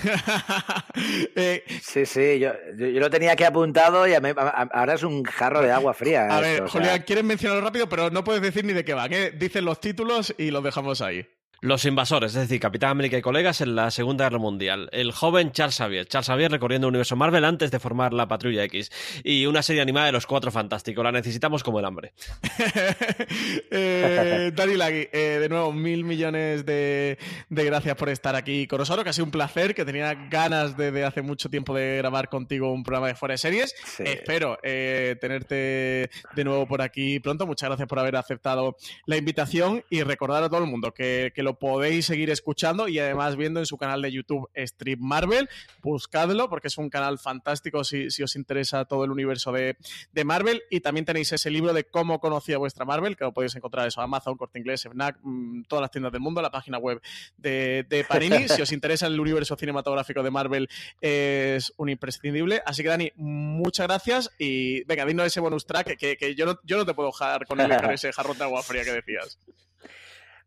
Eh, 1.36 1.64
sí, 1.82 2.06
sí, 2.06 2.40
yo, 2.40 2.54
lo 2.78 3.10
tenía 3.10 3.32
aquí 3.32 3.44
apuntado 3.44 4.08
y 4.08 4.14
ahora 4.14 4.94
es 4.94 5.04
un 5.04 5.24
jarro 5.24 5.62
de 5.62 5.72
agua 5.72 5.94
fría. 5.94 6.28
A 6.28 6.40
ver, 6.40 6.68
Julián, 6.68 7.04
quieres 7.06 7.24
mencionarlo 7.24 7.64
rápido, 7.64 7.90
pero 7.90 8.10
no 8.10 8.24
puedes 8.24 8.42
decir 8.42 8.64
ni 8.64 8.74
de 8.74 8.86
qué 8.86 8.94
va. 8.94 9.10
¿qué? 9.10 9.32
Dicen 9.32 9.66
los 9.66 9.80
títulos 9.80 10.34
y 10.38 10.52
los 10.52 10.64
dejamos 10.64 11.02
ahí. 11.02 11.28
Los 11.64 11.86
invasores, 11.86 12.36
es 12.36 12.42
decir, 12.42 12.60
Capitán 12.60 12.90
América 12.90 13.18
y 13.18 13.22
colegas 13.22 13.62
en 13.62 13.74
la 13.74 13.90
Segunda 13.90 14.26
Guerra 14.26 14.38
Mundial. 14.38 14.90
El 14.92 15.14
joven 15.14 15.54
Charles 15.54 15.78
Xavier. 15.78 16.06
Charles 16.06 16.28
Xavier 16.28 16.52
recorriendo 16.52 16.88
el 16.88 16.90
universo 16.90 17.16
Marvel 17.16 17.46
antes 17.46 17.72
de 17.72 17.80
formar 17.80 18.12
la 18.12 18.28
Patrulla 18.28 18.66
X. 18.66 18.92
Y 19.24 19.46
una 19.46 19.64
serie 19.64 19.82
animada 19.82 20.08
de 20.08 20.12
los 20.12 20.28
Cuatro 20.28 20.52
Fantásticos. 20.52 21.02
La 21.06 21.14
necesitamos 21.14 21.64
como 21.64 21.80
el 21.80 21.86
hambre. 21.86 22.12
eh, 23.72 24.52
Dani 24.54 24.76
Lagui, 24.76 25.08
eh, 25.14 25.38
de 25.40 25.48
nuevo, 25.48 25.72
mil 25.72 26.04
millones 26.04 26.66
de, 26.66 27.18
gracias 27.50 27.96
por 27.96 28.10
estar 28.10 28.36
aquí 28.36 28.68
con 28.68 28.80
nosotros, 28.80 29.06
que 29.06 29.12
ha 29.12 29.14
sido 29.14 29.24
un 29.24 29.32
placer, 29.32 29.74
que 29.74 29.86
tenía 29.86 30.14
ganas 30.30 30.76
de, 30.76 31.06
hace 31.06 31.22
mucho 31.22 31.50
tiempo 31.50 31.74
de 31.74 31.96
grabar 32.00 32.28
contigo 32.28 32.74
un 32.74 32.84
programa 32.84 33.08
de 33.08 33.16
fuera 33.16 33.36
de 33.36 33.38
series. 33.38 33.74
Espero 34.00 34.58
eh, 34.64 35.16
tenerte 35.22 36.10
de 36.36 36.44
nuevo 36.44 36.68
por 36.68 36.82
aquí 36.82 37.22
pronto. 37.22 37.48
Muchas 37.48 37.70
gracias 37.70 37.88
por 37.88 38.00
haber 38.00 38.18
aceptado 38.18 38.76
la 39.06 39.16
invitación 39.16 39.82
y 39.90 40.04
recordar 40.04 40.44
a 40.44 40.50
todo 40.50 40.60
el 40.60 40.70
mundo 40.70 40.94
que, 40.94 41.32
que 41.34 41.42
lo 41.42 41.53
podéis 41.56 42.06
seguir 42.06 42.30
escuchando 42.30 42.88
y 42.88 43.00
además 43.00 43.36
viendo 43.36 43.60
en 43.60 43.66
su 43.66 43.78
canal 43.78 44.02
de 44.02 44.12
YouTube 44.12 44.50
Strip 44.54 45.00
Marvel. 45.00 45.50
Buscadlo 45.82 46.50
porque 46.50 46.68
es 46.68 46.78
un 46.78 46.90
canal 46.90 47.20
fantástico 47.20 47.84
si, 47.84 48.08
os 48.24 48.36
interesa 48.36 48.86
todo 48.86 49.06
el 49.06 49.12
universo 49.12 49.52
de, 49.52 49.76
Marvel. 50.24 50.64
Y 50.70 50.80
también 50.80 51.06
tenéis 51.06 51.32
ese 51.32 51.50
libro 51.50 51.74
de 51.74 51.84
cómo 51.84 52.20
conocía 52.20 52.58
vuestra 52.58 52.86
Marvel, 52.86 53.16
que 53.16 53.24
lo 53.24 53.34
podéis 53.34 53.56
encontrar 53.56 53.88
eso, 53.88 54.02
Amazon, 54.02 54.38
Corte 54.38 54.60
Inglés, 54.60 54.84
FNAC, 54.84 55.18
mm, 55.22 55.64
todas 55.64 55.82
las 55.82 55.92
tiendas 55.92 56.12
del 56.12 56.22
mundo, 56.22 56.42
la 56.42 56.52
página 56.52 56.78
web 56.78 57.02
de, 57.38 57.86
de 57.90 58.04
Parini. 58.04 58.48
si 58.48 58.62
os 58.62 58.72
interesa 58.72 59.08
el 59.08 59.20
universo 59.20 59.56
cinematográfico 59.56 60.24
de 60.24 60.32
Marvel, 60.32 60.70
es 61.02 61.74
un 61.78 61.90
imprescindible. 61.90 62.62
Así 62.66 62.84
que, 62.84 62.90
Dani, 62.90 63.12
muchas 63.16 63.88
gracias 63.88 64.32
y 64.38 64.84
venga, 64.86 65.06
dinos 65.06 65.26
ese 65.26 65.40
bonus 65.40 65.66
track 65.66 65.98
que, 65.98 66.36
yo, 66.36 66.46
no, 66.46 66.60
yo 66.64 66.78
no 66.78 66.86
te 66.86 66.94
puedo 66.94 67.10
dejar 67.10 67.46
con, 67.46 67.60
el, 67.60 67.76
con 67.78 67.92
ese 67.92 68.12
jarrón 68.14 68.38
de 68.38 68.44
agua 68.44 68.64
fría 68.64 68.84
que 68.84 68.94
decías. 68.94 69.38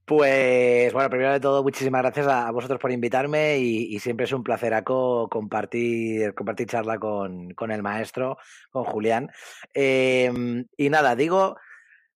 Pues 0.06 0.92
bueno, 0.92 1.10
primero 1.10 1.32
de 1.32 1.40
todo, 1.40 1.64
muchísimas 1.64 2.00
gracias 2.00 2.28
a, 2.28 2.48
vosotros 2.52 2.78
por 2.78 2.92
invitarme 2.92 3.58
y, 3.58 3.98
siempre 3.98 4.24
es 4.24 4.32
un 4.32 4.44
placer 4.44 4.72
compartir, 4.84 6.32
compartir 6.32 6.68
charla 6.68 6.96
con, 7.00 7.52
el 7.72 7.82
maestro, 7.82 8.38
con 8.70 8.84
Julián. 8.84 9.28
Em, 9.74 10.64
y 10.76 10.90
nada, 10.90 11.16
digo 11.16 11.56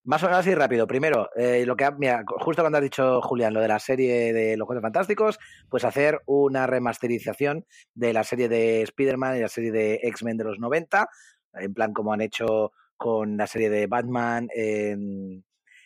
más 0.05 0.23
o 0.23 0.27
menos 0.27 0.39
así 0.39 0.55
rápido. 0.55 0.87
Primero, 0.87 1.29
eh, 1.35 1.65
lo 1.65 1.75
que 1.75 1.91
mira, 1.97 2.23
justo 2.25 2.61
cuando 2.63 2.77
has 2.77 2.83
dicho 2.83 3.21
Julián 3.21 3.53
lo 3.53 3.59
de 3.59 3.67
la 3.67 3.79
serie 3.79 4.31
de 4.31 4.55
Los 4.55 4.67
Juegos 4.67 4.83
Fantásticos, 4.83 5.37
pues 5.69 5.83
hacer 5.83 6.21
una 6.27 6.67
remasterización 6.67 7.65
de 7.93 8.13
la 8.13 8.23
serie 8.23 8.47
de 8.47 8.83
Spider-Man 8.83 9.37
y 9.37 9.41
la 9.41 9.49
serie 9.49 9.71
de 9.73 9.99
X-Men 10.03 10.37
de 10.37 10.45
los 10.45 10.59
90, 10.59 11.09
en 11.55 11.73
plan 11.73 11.91
como 11.91 12.13
han 12.13 12.21
hecho 12.21 12.71
con 12.95 13.35
la 13.35 13.47
serie 13.47 13.69
de 13.69 13.87
Batman 13.87 14.47
en 14.55 15.43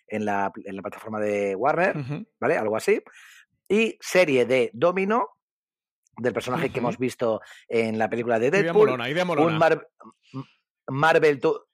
en 0.07 0.25
la, 0.25 0.51
en 0.63 0.75
la 0.75 0.81
plataforma 0.81 1.19
de 1.19 1.55
Warner, 1.55 2.25
¿vale? 2.39 2.57
Algo 2.57 2.77
así. 2.77 3.01
Y 3.67 3.97
serie 3.99 4.45
de 4.45 4.69
Domino, 4.73 5.29
del 6.17 6.33
personaje 6.33 6.69
que 6.69 6.79
hemos 6.79 6.97
visto 6.97 7.41
en 7.67 7.97
la 7.97 8.09
película 8.09 8.39
de 8.39 8.51
Deadpool. 8.51 8.89
Un 8.91 9.57
Marvel, 10.87 11.39
to, 11.39 11.67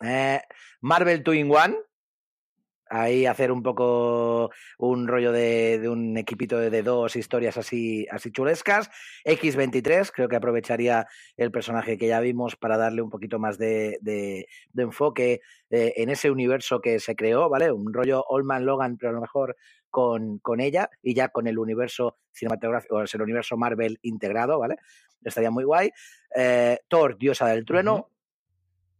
eh, 0.00 0.40
Marvel 0.80 1.22
2 1.22 1.34
in 1.34 1.50
One, 1.50 1.76
ahí 2.88 3.26
hacer 3.26 3.50
un 3.50 3.62
poco 3.62 4.50
un 4.78 5.08
rollo 5.08 5.32
de, 5.32 5.78
de 5.78 5.88
un 5.88 6.16
equipito 6.16 6.58
de, 6.58 6.82
dos 6.82 7.16
historias 7.16 7.56
así, 7.56 8.06
así 8.10 8.30
chulescas. 8.30 8.90
X23, 9.24 10.10
creo 10.12 10.28
que 10.28 10.36
aprovecharía 10.36 11.06
el 11.36 11.50
personaje 11.50 11.98
que 11.98 12.06
ya 12.06 12.20
vimos 12.20 12.56
para 12.56 12.76
darle 12.76 13.02
un 13.02 13.10
poquito 13.10 13.38
más 13.38 13.58
de, 13.58 13.98
de, 14.00 14.48
de 14.72 14.82
enfoque 14.82 15.40
eh, 15.70 15.94
en 15.96 16.10
ese 16.10 16.30
universo 16.30 16.80
que 16.80 17.00
se 17.00 17.16
creó, 17.16 17.48
¿vale? 17.48 17.72
Un 17.72 17.92
rollo 17.92 18.24
Old 18.28 18.46
Man 18.46 18.64
Logan, 18.64 18.96
pero 18.96 19.10
a 19.10 19.14
lo 19.14 19.20
mejor 19.20 19.56
con, 19.90 20.38
con 20.38 20.60
ella 20.60 20.90
y 21.02 21.14
ya 21.14 21.28
con 21.28 21.46
el 21.46 21.58
universo 21.58 22.18
cinematográfico, 22.32 22.96
o 22.96 23.00
el 23.00 23.22
universo 23.22 23.56
Marvel 23.56 23.98
integrado, 24.02 24.58
¿vale? 24.58 24.76
Estaría 25.24 25.50
muy 25.50 25.64
guay. 25.64 25.90
Eh, 26.34 26.78
Thor, 26.88 27.16
diosa 27.18 27.48
del 27.48 27.64
trueno, 27.64 27.94
uh 27.94 27.98
-huh 27.98 28.15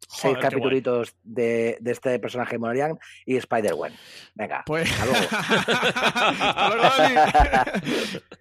seis 0.09 0.37
capítulos 0.41 1.15
de, 1.23 1.77
de, 1.81 1.91
este 1.91 2.19
personaje 2.19 2.59
Morian 2.59 2.99
y 3.25 3.37
Spider-Man. 3.37 3.93
Venga, 4.35 4.63
pues... 4.67 4.91
hasta 4.91 5.07
luego. 5.07 5.27
hasta 5.31 6.69
luego, 6.69 6.83
Dani. 6.99 7.15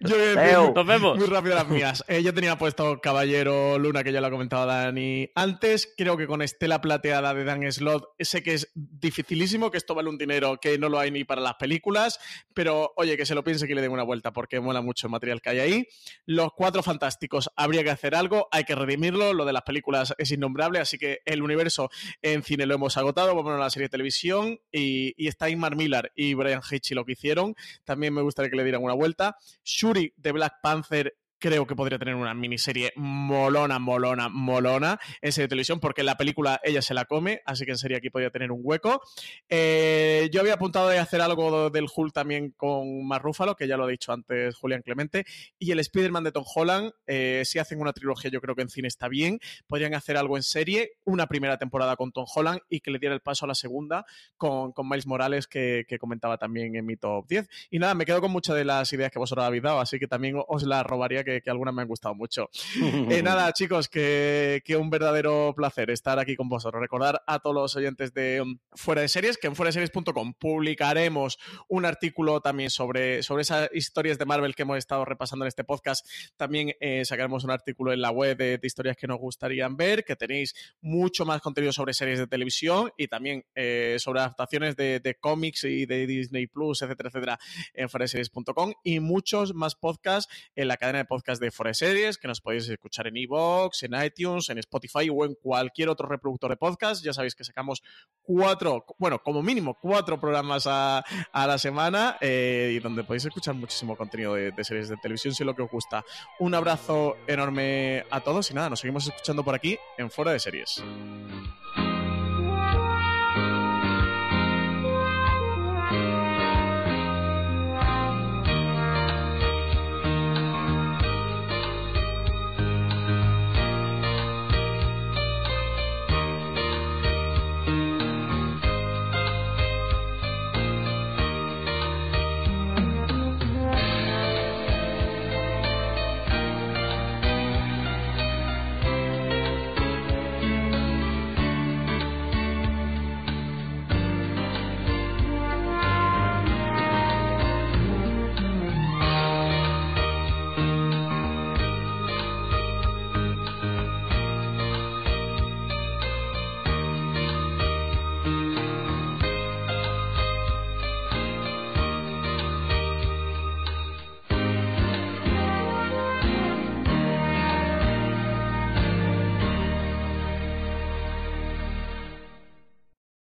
yo 0.00 0.16
decir, 0.16 0.74
Nos 0.74 0.86
vemos. 0.86 1.18
Muy 1.18 1.26
rápido 1.26 1.54
las 1.54 1.68
mías. 1.68 2.04
Eh, 2.08 2.22
yo 2.22 2.32
tenía 2.34 2.56
puesto 2.56 3.00
Caballero 3.00 3.78
Luna, 3.78 4.04
que 4.04 4.12
ya 4.12 4.20
lo 4.20 4.28
ha 4.28 4.30
comentado 4.30 4.66
Dani 4.66 5.30
antes. 5.34 5.92
Creo 5.96 6.16
que 6.16 6.26
con 6.26 6.42
Estela 6.42 6.80
Plateada 6.80 7.34
de 7.34 7.44
Dan 7.44 7.70
Slot, 7.70 8.14
sé 8.18 8.42
que 8.42 8.54
es 8.54 8.70
dificilísimo, 8.74 9.70
que 9.70 9.78
esto 9.78 9.94
vale 9.94 10.08
un 10.08 10.18
dinero 10.18 10.58
que 10.60 10.78
no 10.78 10.88
lo 10.88 10.98
hay 10.98 11.10
ni 11.10 11.24
para 11.24 11.40
las 11.40 11.54
películas, 11.54 12.20
pero 12.54 12.92
oye, 12.96 13.16
que 13.16 13.26
se 13.26 13.34
lo 13.34 13.42
piense 13.42 13.66
que 13.66 13.74
le 13.74 13.82
den 13.82 13.92
una 13.92 14.02
vuelta, 14.02 14.32
porque 14.32 14.60
mola 14.60 14.82
mucho 14.82 15.06
el 15.06 15.10
material 15.10 15.40
que 15.40 15.50
hay 15.50 15.58
ahí. 15.60 15.88
Los 16.26 16.52
Cuatro 16.52 16.82
Fantásticos, 16.82 17.50
habría 17.56 17.82
que 17.82 17.90
hacer 17.90 18.14
algo, 18.14 18.48
hay 18.50 18.64
que 18.64 18.74
redimirlo. 18.74 19.34
Lo 19.34 19.44
de 19.44 19.52
las 19.52 19.62
películas 19.62 20.14
es 20.18 20.30
innombrable, 20.30 20.78
así 20.78 20.98
que 20.98 21.20
el 21.24 21.42
universo 21.46 21.90
en 22.22 22.42
cine 22.42 22.66
lo 22.66 22.74
hemos 22.74 22.96
agotado, 22.96 23.34
vamos 23.34 23.52
a 23.52 23.58
la 23.58 23.70
serie 23.70 23.86
de 23.86 23.90
televisión 23.90 24.60
y, 24.70 25.14
y 25.16 25.28
está 25.28 25.48
Ingmar 25.48 25.76
Miller 25.76 26.12
y 26.14 26.34
Brian 26.34 26.60
Hitchie 26.68 26.94
lo 26.94 27.04
que 27.04 27.12
hicieron, 27.12 27.54
también 27.84 28.12
me 28.12 28.22
gustaría 28.22 28.50
que 28.50 28.56
le 28.56 28.64
dieran 28.64 28.82
una 28.82 28.94
vuelta. 28.94 29.36
Shuri 29.64 30.12
de 30.16 30.32
Black 30.32 30.56
Panther 30.62 31.16
creo 31.46 31.64
que 31.64 31.76
podría 31.76 31.96
tener 31.96 32.16
una 32.16 32.34
miniserie 32.34 32.92
molona, 32.96 33.78
molona, 33.78 34.28
molona 34.28 34.98
en 35.20 35.30
serie 35.30 35.44
de 35.44 35.50
televisión, 35.50 35.78
porque 35.78 36.02
la 36.02 36.16
película 36.16 36.60
ella 36.64 36.82
se 36.82 36.92
la 36.92 37.04
come, 37.04 37.40
así 37.44 37.64
que 37.64 37.70
en 37.70 37.78
serie 37.78 37.98
aquí 37.98 38.10
podría 38.10 38.30
tener 38.30 38.50
un 38.50 38.62
hueco. 38.64 39.00
Eh, 39.48 40.28
yo 40.32 40.40
había 40.40 40.54
apuntado 40.54 40.88
de 40.88 40.98
hacer 40.98 41.20
algo 41.20 41.70
del 41.70 41.86
Hulk 41.94 42.12
también 42.12 42.50
con 42.56 43.06
Mark 43.06 43.22
Ruffalo, 43.22 43.54
que 43.54 43.68
ya 43.68 43.76
lo 43.76 43.84
ha 43.84 43.88
dicho 43.88 44.12
antes 44.12 44.56
Julián 44.56 44.82
Clemente, 44.82 45.24
y 45.56 45.70
el 45.70 45.78
Spider-Man 45.78 46.24
de 46.24 46.32
Tom 46.32 46.44
Holland, 46.52 46.90
eh, 47.06 47.42
si 47.44 47.60
hacen 47.60 47.80
una 47.80 47.92
trilogía 47.92 48.28
yo 48.28 48.40
creo 48.40 48.56
que 48.56 48.62
en 48.62 48.68
cine 48.68 48.88
está 48.88 49.06
bien, 49.06 49.38
podrían 49.68 49.94
hacer 49.94 50.16
algo 50.16 50.36
en 50.36 50.42
serie, 50.42 50.94
una 51.04 51.28
primera 51.28 51.58
temporada 51.58 51.94
con 51.94 52.10
Tom 52.10 52.26
Holland 52.34 52.58
y 52.68 52.80
que 52.80 52.90
le 52.90 52.98
diera 52.98 53.14
el 53.14 53.20
paso 53.20 53.44
a 53.44 53.48
la 53.48 53.54
segunda 53.54 54.04
con, 54.36 54.72
con 54.72 54.88
Miles 54.88 55.06
Morales, 55.06 55.46
que, 55.46 55.84
que, 55.86 55.96
comentaba 55.96 56.38
también 56.38 56.74
en 56.74 56.84
mi 56.84 56.96
top 56.96 57.28
10. 57.28 57.48
Y 57.70 57.78
nada, 57.78 57.94
me 57.94 58.04
quedo 58.04 58.20
con 58.20 58.32
muchas 58.32 58.56
de 58.56 58.64
las 58.64 58.92
ideas 58.92 59.12
que 59.12 59.20
vosotros 59.20 59.46
habéis 59.46 59.62
dado, 59.62 59.78
así 59.78 60.00
que 60.00 60.08
también 60.08 60.42
os 60.48 60.64
las 60.64 60.84
robaría 60.84 61.22
que, 61.22 61.35
que, 61.42 61.50
algunas 61.50 61.74
me 61.74 61.82
han 61.82 61.88
gustado 61.88 62.14
mucho. 62.14 62.50
eh, 63.10 63.22
nada, 63.22 63.52
chicos, 63.52 63.88
que, 63.88 64.62
que, 64.64 64.76
un 64.76 64.90
verdadero 64.90 65.54
placer 65.56 65.90
estar 65.90 66.18
aquí 66.18 66.36
con 66.36 66.48
vosotros. 66.48 66.80
Recordar 66.80 67.22
a 67.26 67.38
todos 67.38 67.54
los 67.54 67.76
oyentes 67.76 68.12
de 68.12 68.42
Fuera 68.72 69.02
de 69.02 69.08
Series 69.08 69.38
que 69.38 69.46
en 69.46 69.56
fuera 69.56 69.68
de 69.68 69.72
series.com 69.72 70.34
publicaremos 70.34 71.38
un 71.68 71.84
artículo 71.84 72.40
también 72.40 72.70
sobre, 72.70 73.22
sobre 73.22 73.42
esas 73.42 73.70
historias 73.72 74.18
de 74.18 74.24
Marvel 74.24 74.54
que 74.54 74.62
hemos 74.62 74.78
estado 74.78 75.04
repasando 75.04 75.44
en 75.44 75.48
este 75.48 75.64
podcast. 75.64 76.06
También 76.36 76.74
eh, 76.80 77.04
sacaremos 77.04 77.44
un 77.44 77.50
artículo 77.50 77.92
en 77.92 78.00
la 78.00 78.10
web 78.10 78.36
de, 78.36 78.58
de, 78.58 78.66
historias 78.66 78.96
que 78.96 79.06
nos 79.06 79.18
gustarían 79.18 79.76
ver, 79.76 80.04
que 80.04 80.16
tenéis 80.16 80.54
mucho 80.80 81.24
más 81.24 81.40
contenido 81.40 81.72
sobre 81.72 81.94
series 81.94 82.18
de 82.18 82.26
televisión 82.26 82.90
y 82.96 83.08
también 83.08 83.44
eh, 83.54 83.96
sobre 83.98 84.20
adaptaciones 84.20 84.76
de, 84.76 85.00
de, 85.00 85.14
cómics 85.14 85.64
y 85.64 85.86
de 85.86 86.06
Disney 86.06 86.46
Plus, 86.46 86.82
etcétera, 86.82 87.08
etcétera, 87.08 87.38
en 87.74 87.88
fuera 87.88 88.04
de 88.04 88.08
series.com 88.08 88.72
y 88.82 89.00
muchos 89.00 89.54
más 89.54 89.74
podcasts 89.74 90.32
en 90.54 90.68
la 90.68 90.76
cadena 90.76 90.98
de 90.98 91.04
podcasts 91.16 91.40
de 91.40 91.50
Forest 91.50 91.80
Series, 91.80 92.18
que 92.18 92.28
nos 92.28 92.42
podéis 92.42 92.68
escuchar 92.68 93.06
en 93.06 93.16
iVoox, 93.16 93.84
en 93.84 93.94
iTunes, 94.04 94.50
en 94.50 94.58
Spotify 94.58 95.08
o 95.10 95.24
en 95.24 95.34
cualquier 95.34 95.88
otro 95.88 96.06
reproductor 96.06 96.50
de 96.50 96.58
podcast. 96.58 97.02
Ya 97.02 97.14
sabéis 97.14 97.34
que 97.34 97.42
sacamos 97.42 97.82
cuatro, 98.20 98.84
bueno, 98.98 99.22
como 99.22 99.42
mínimo 99.42 99.78
cuatro 99.80 100.20
programas 100.20 100.66
a, 100.66 101.02
a 101.32 101.46
la 101.46 101.56
semana 101.56 102.18
eh, 102.20 102.74
y 102.76 102.80
donde 102.80 103.02
podéis 103.02 103.24
escuchar 103.24 103.54
muchísimo 103.54 103.96
contenido 103.96 104.34
de, 104.34 104.50
de, 104.50 104.64
series 104.64 104.90
de 104.90 104.96
televisión 104.98 105.34
si 105.34 105.42
es 105.42 105.46
lo 105.46 105.56
que 105.56 105.62
os 105.62 105.70
gusta. 105.70 106.04
Un 106.38 106.54
abrazo 106.54 107.16
enorme 107.26 108.04
a 108.10 108.20
todos 108.20 108.50
y 108.50 108.54
nada, 108.54 108.68
nos 108.68 108.80
seguimos 108.80 109.06
escuchando 109.06 109.42
por 109.42 109.54
aquí 109.54 109.78
en 109.96 110.10
Fuera 110.10 110.32
de 110.32 110.40
Series. 110.40 110.82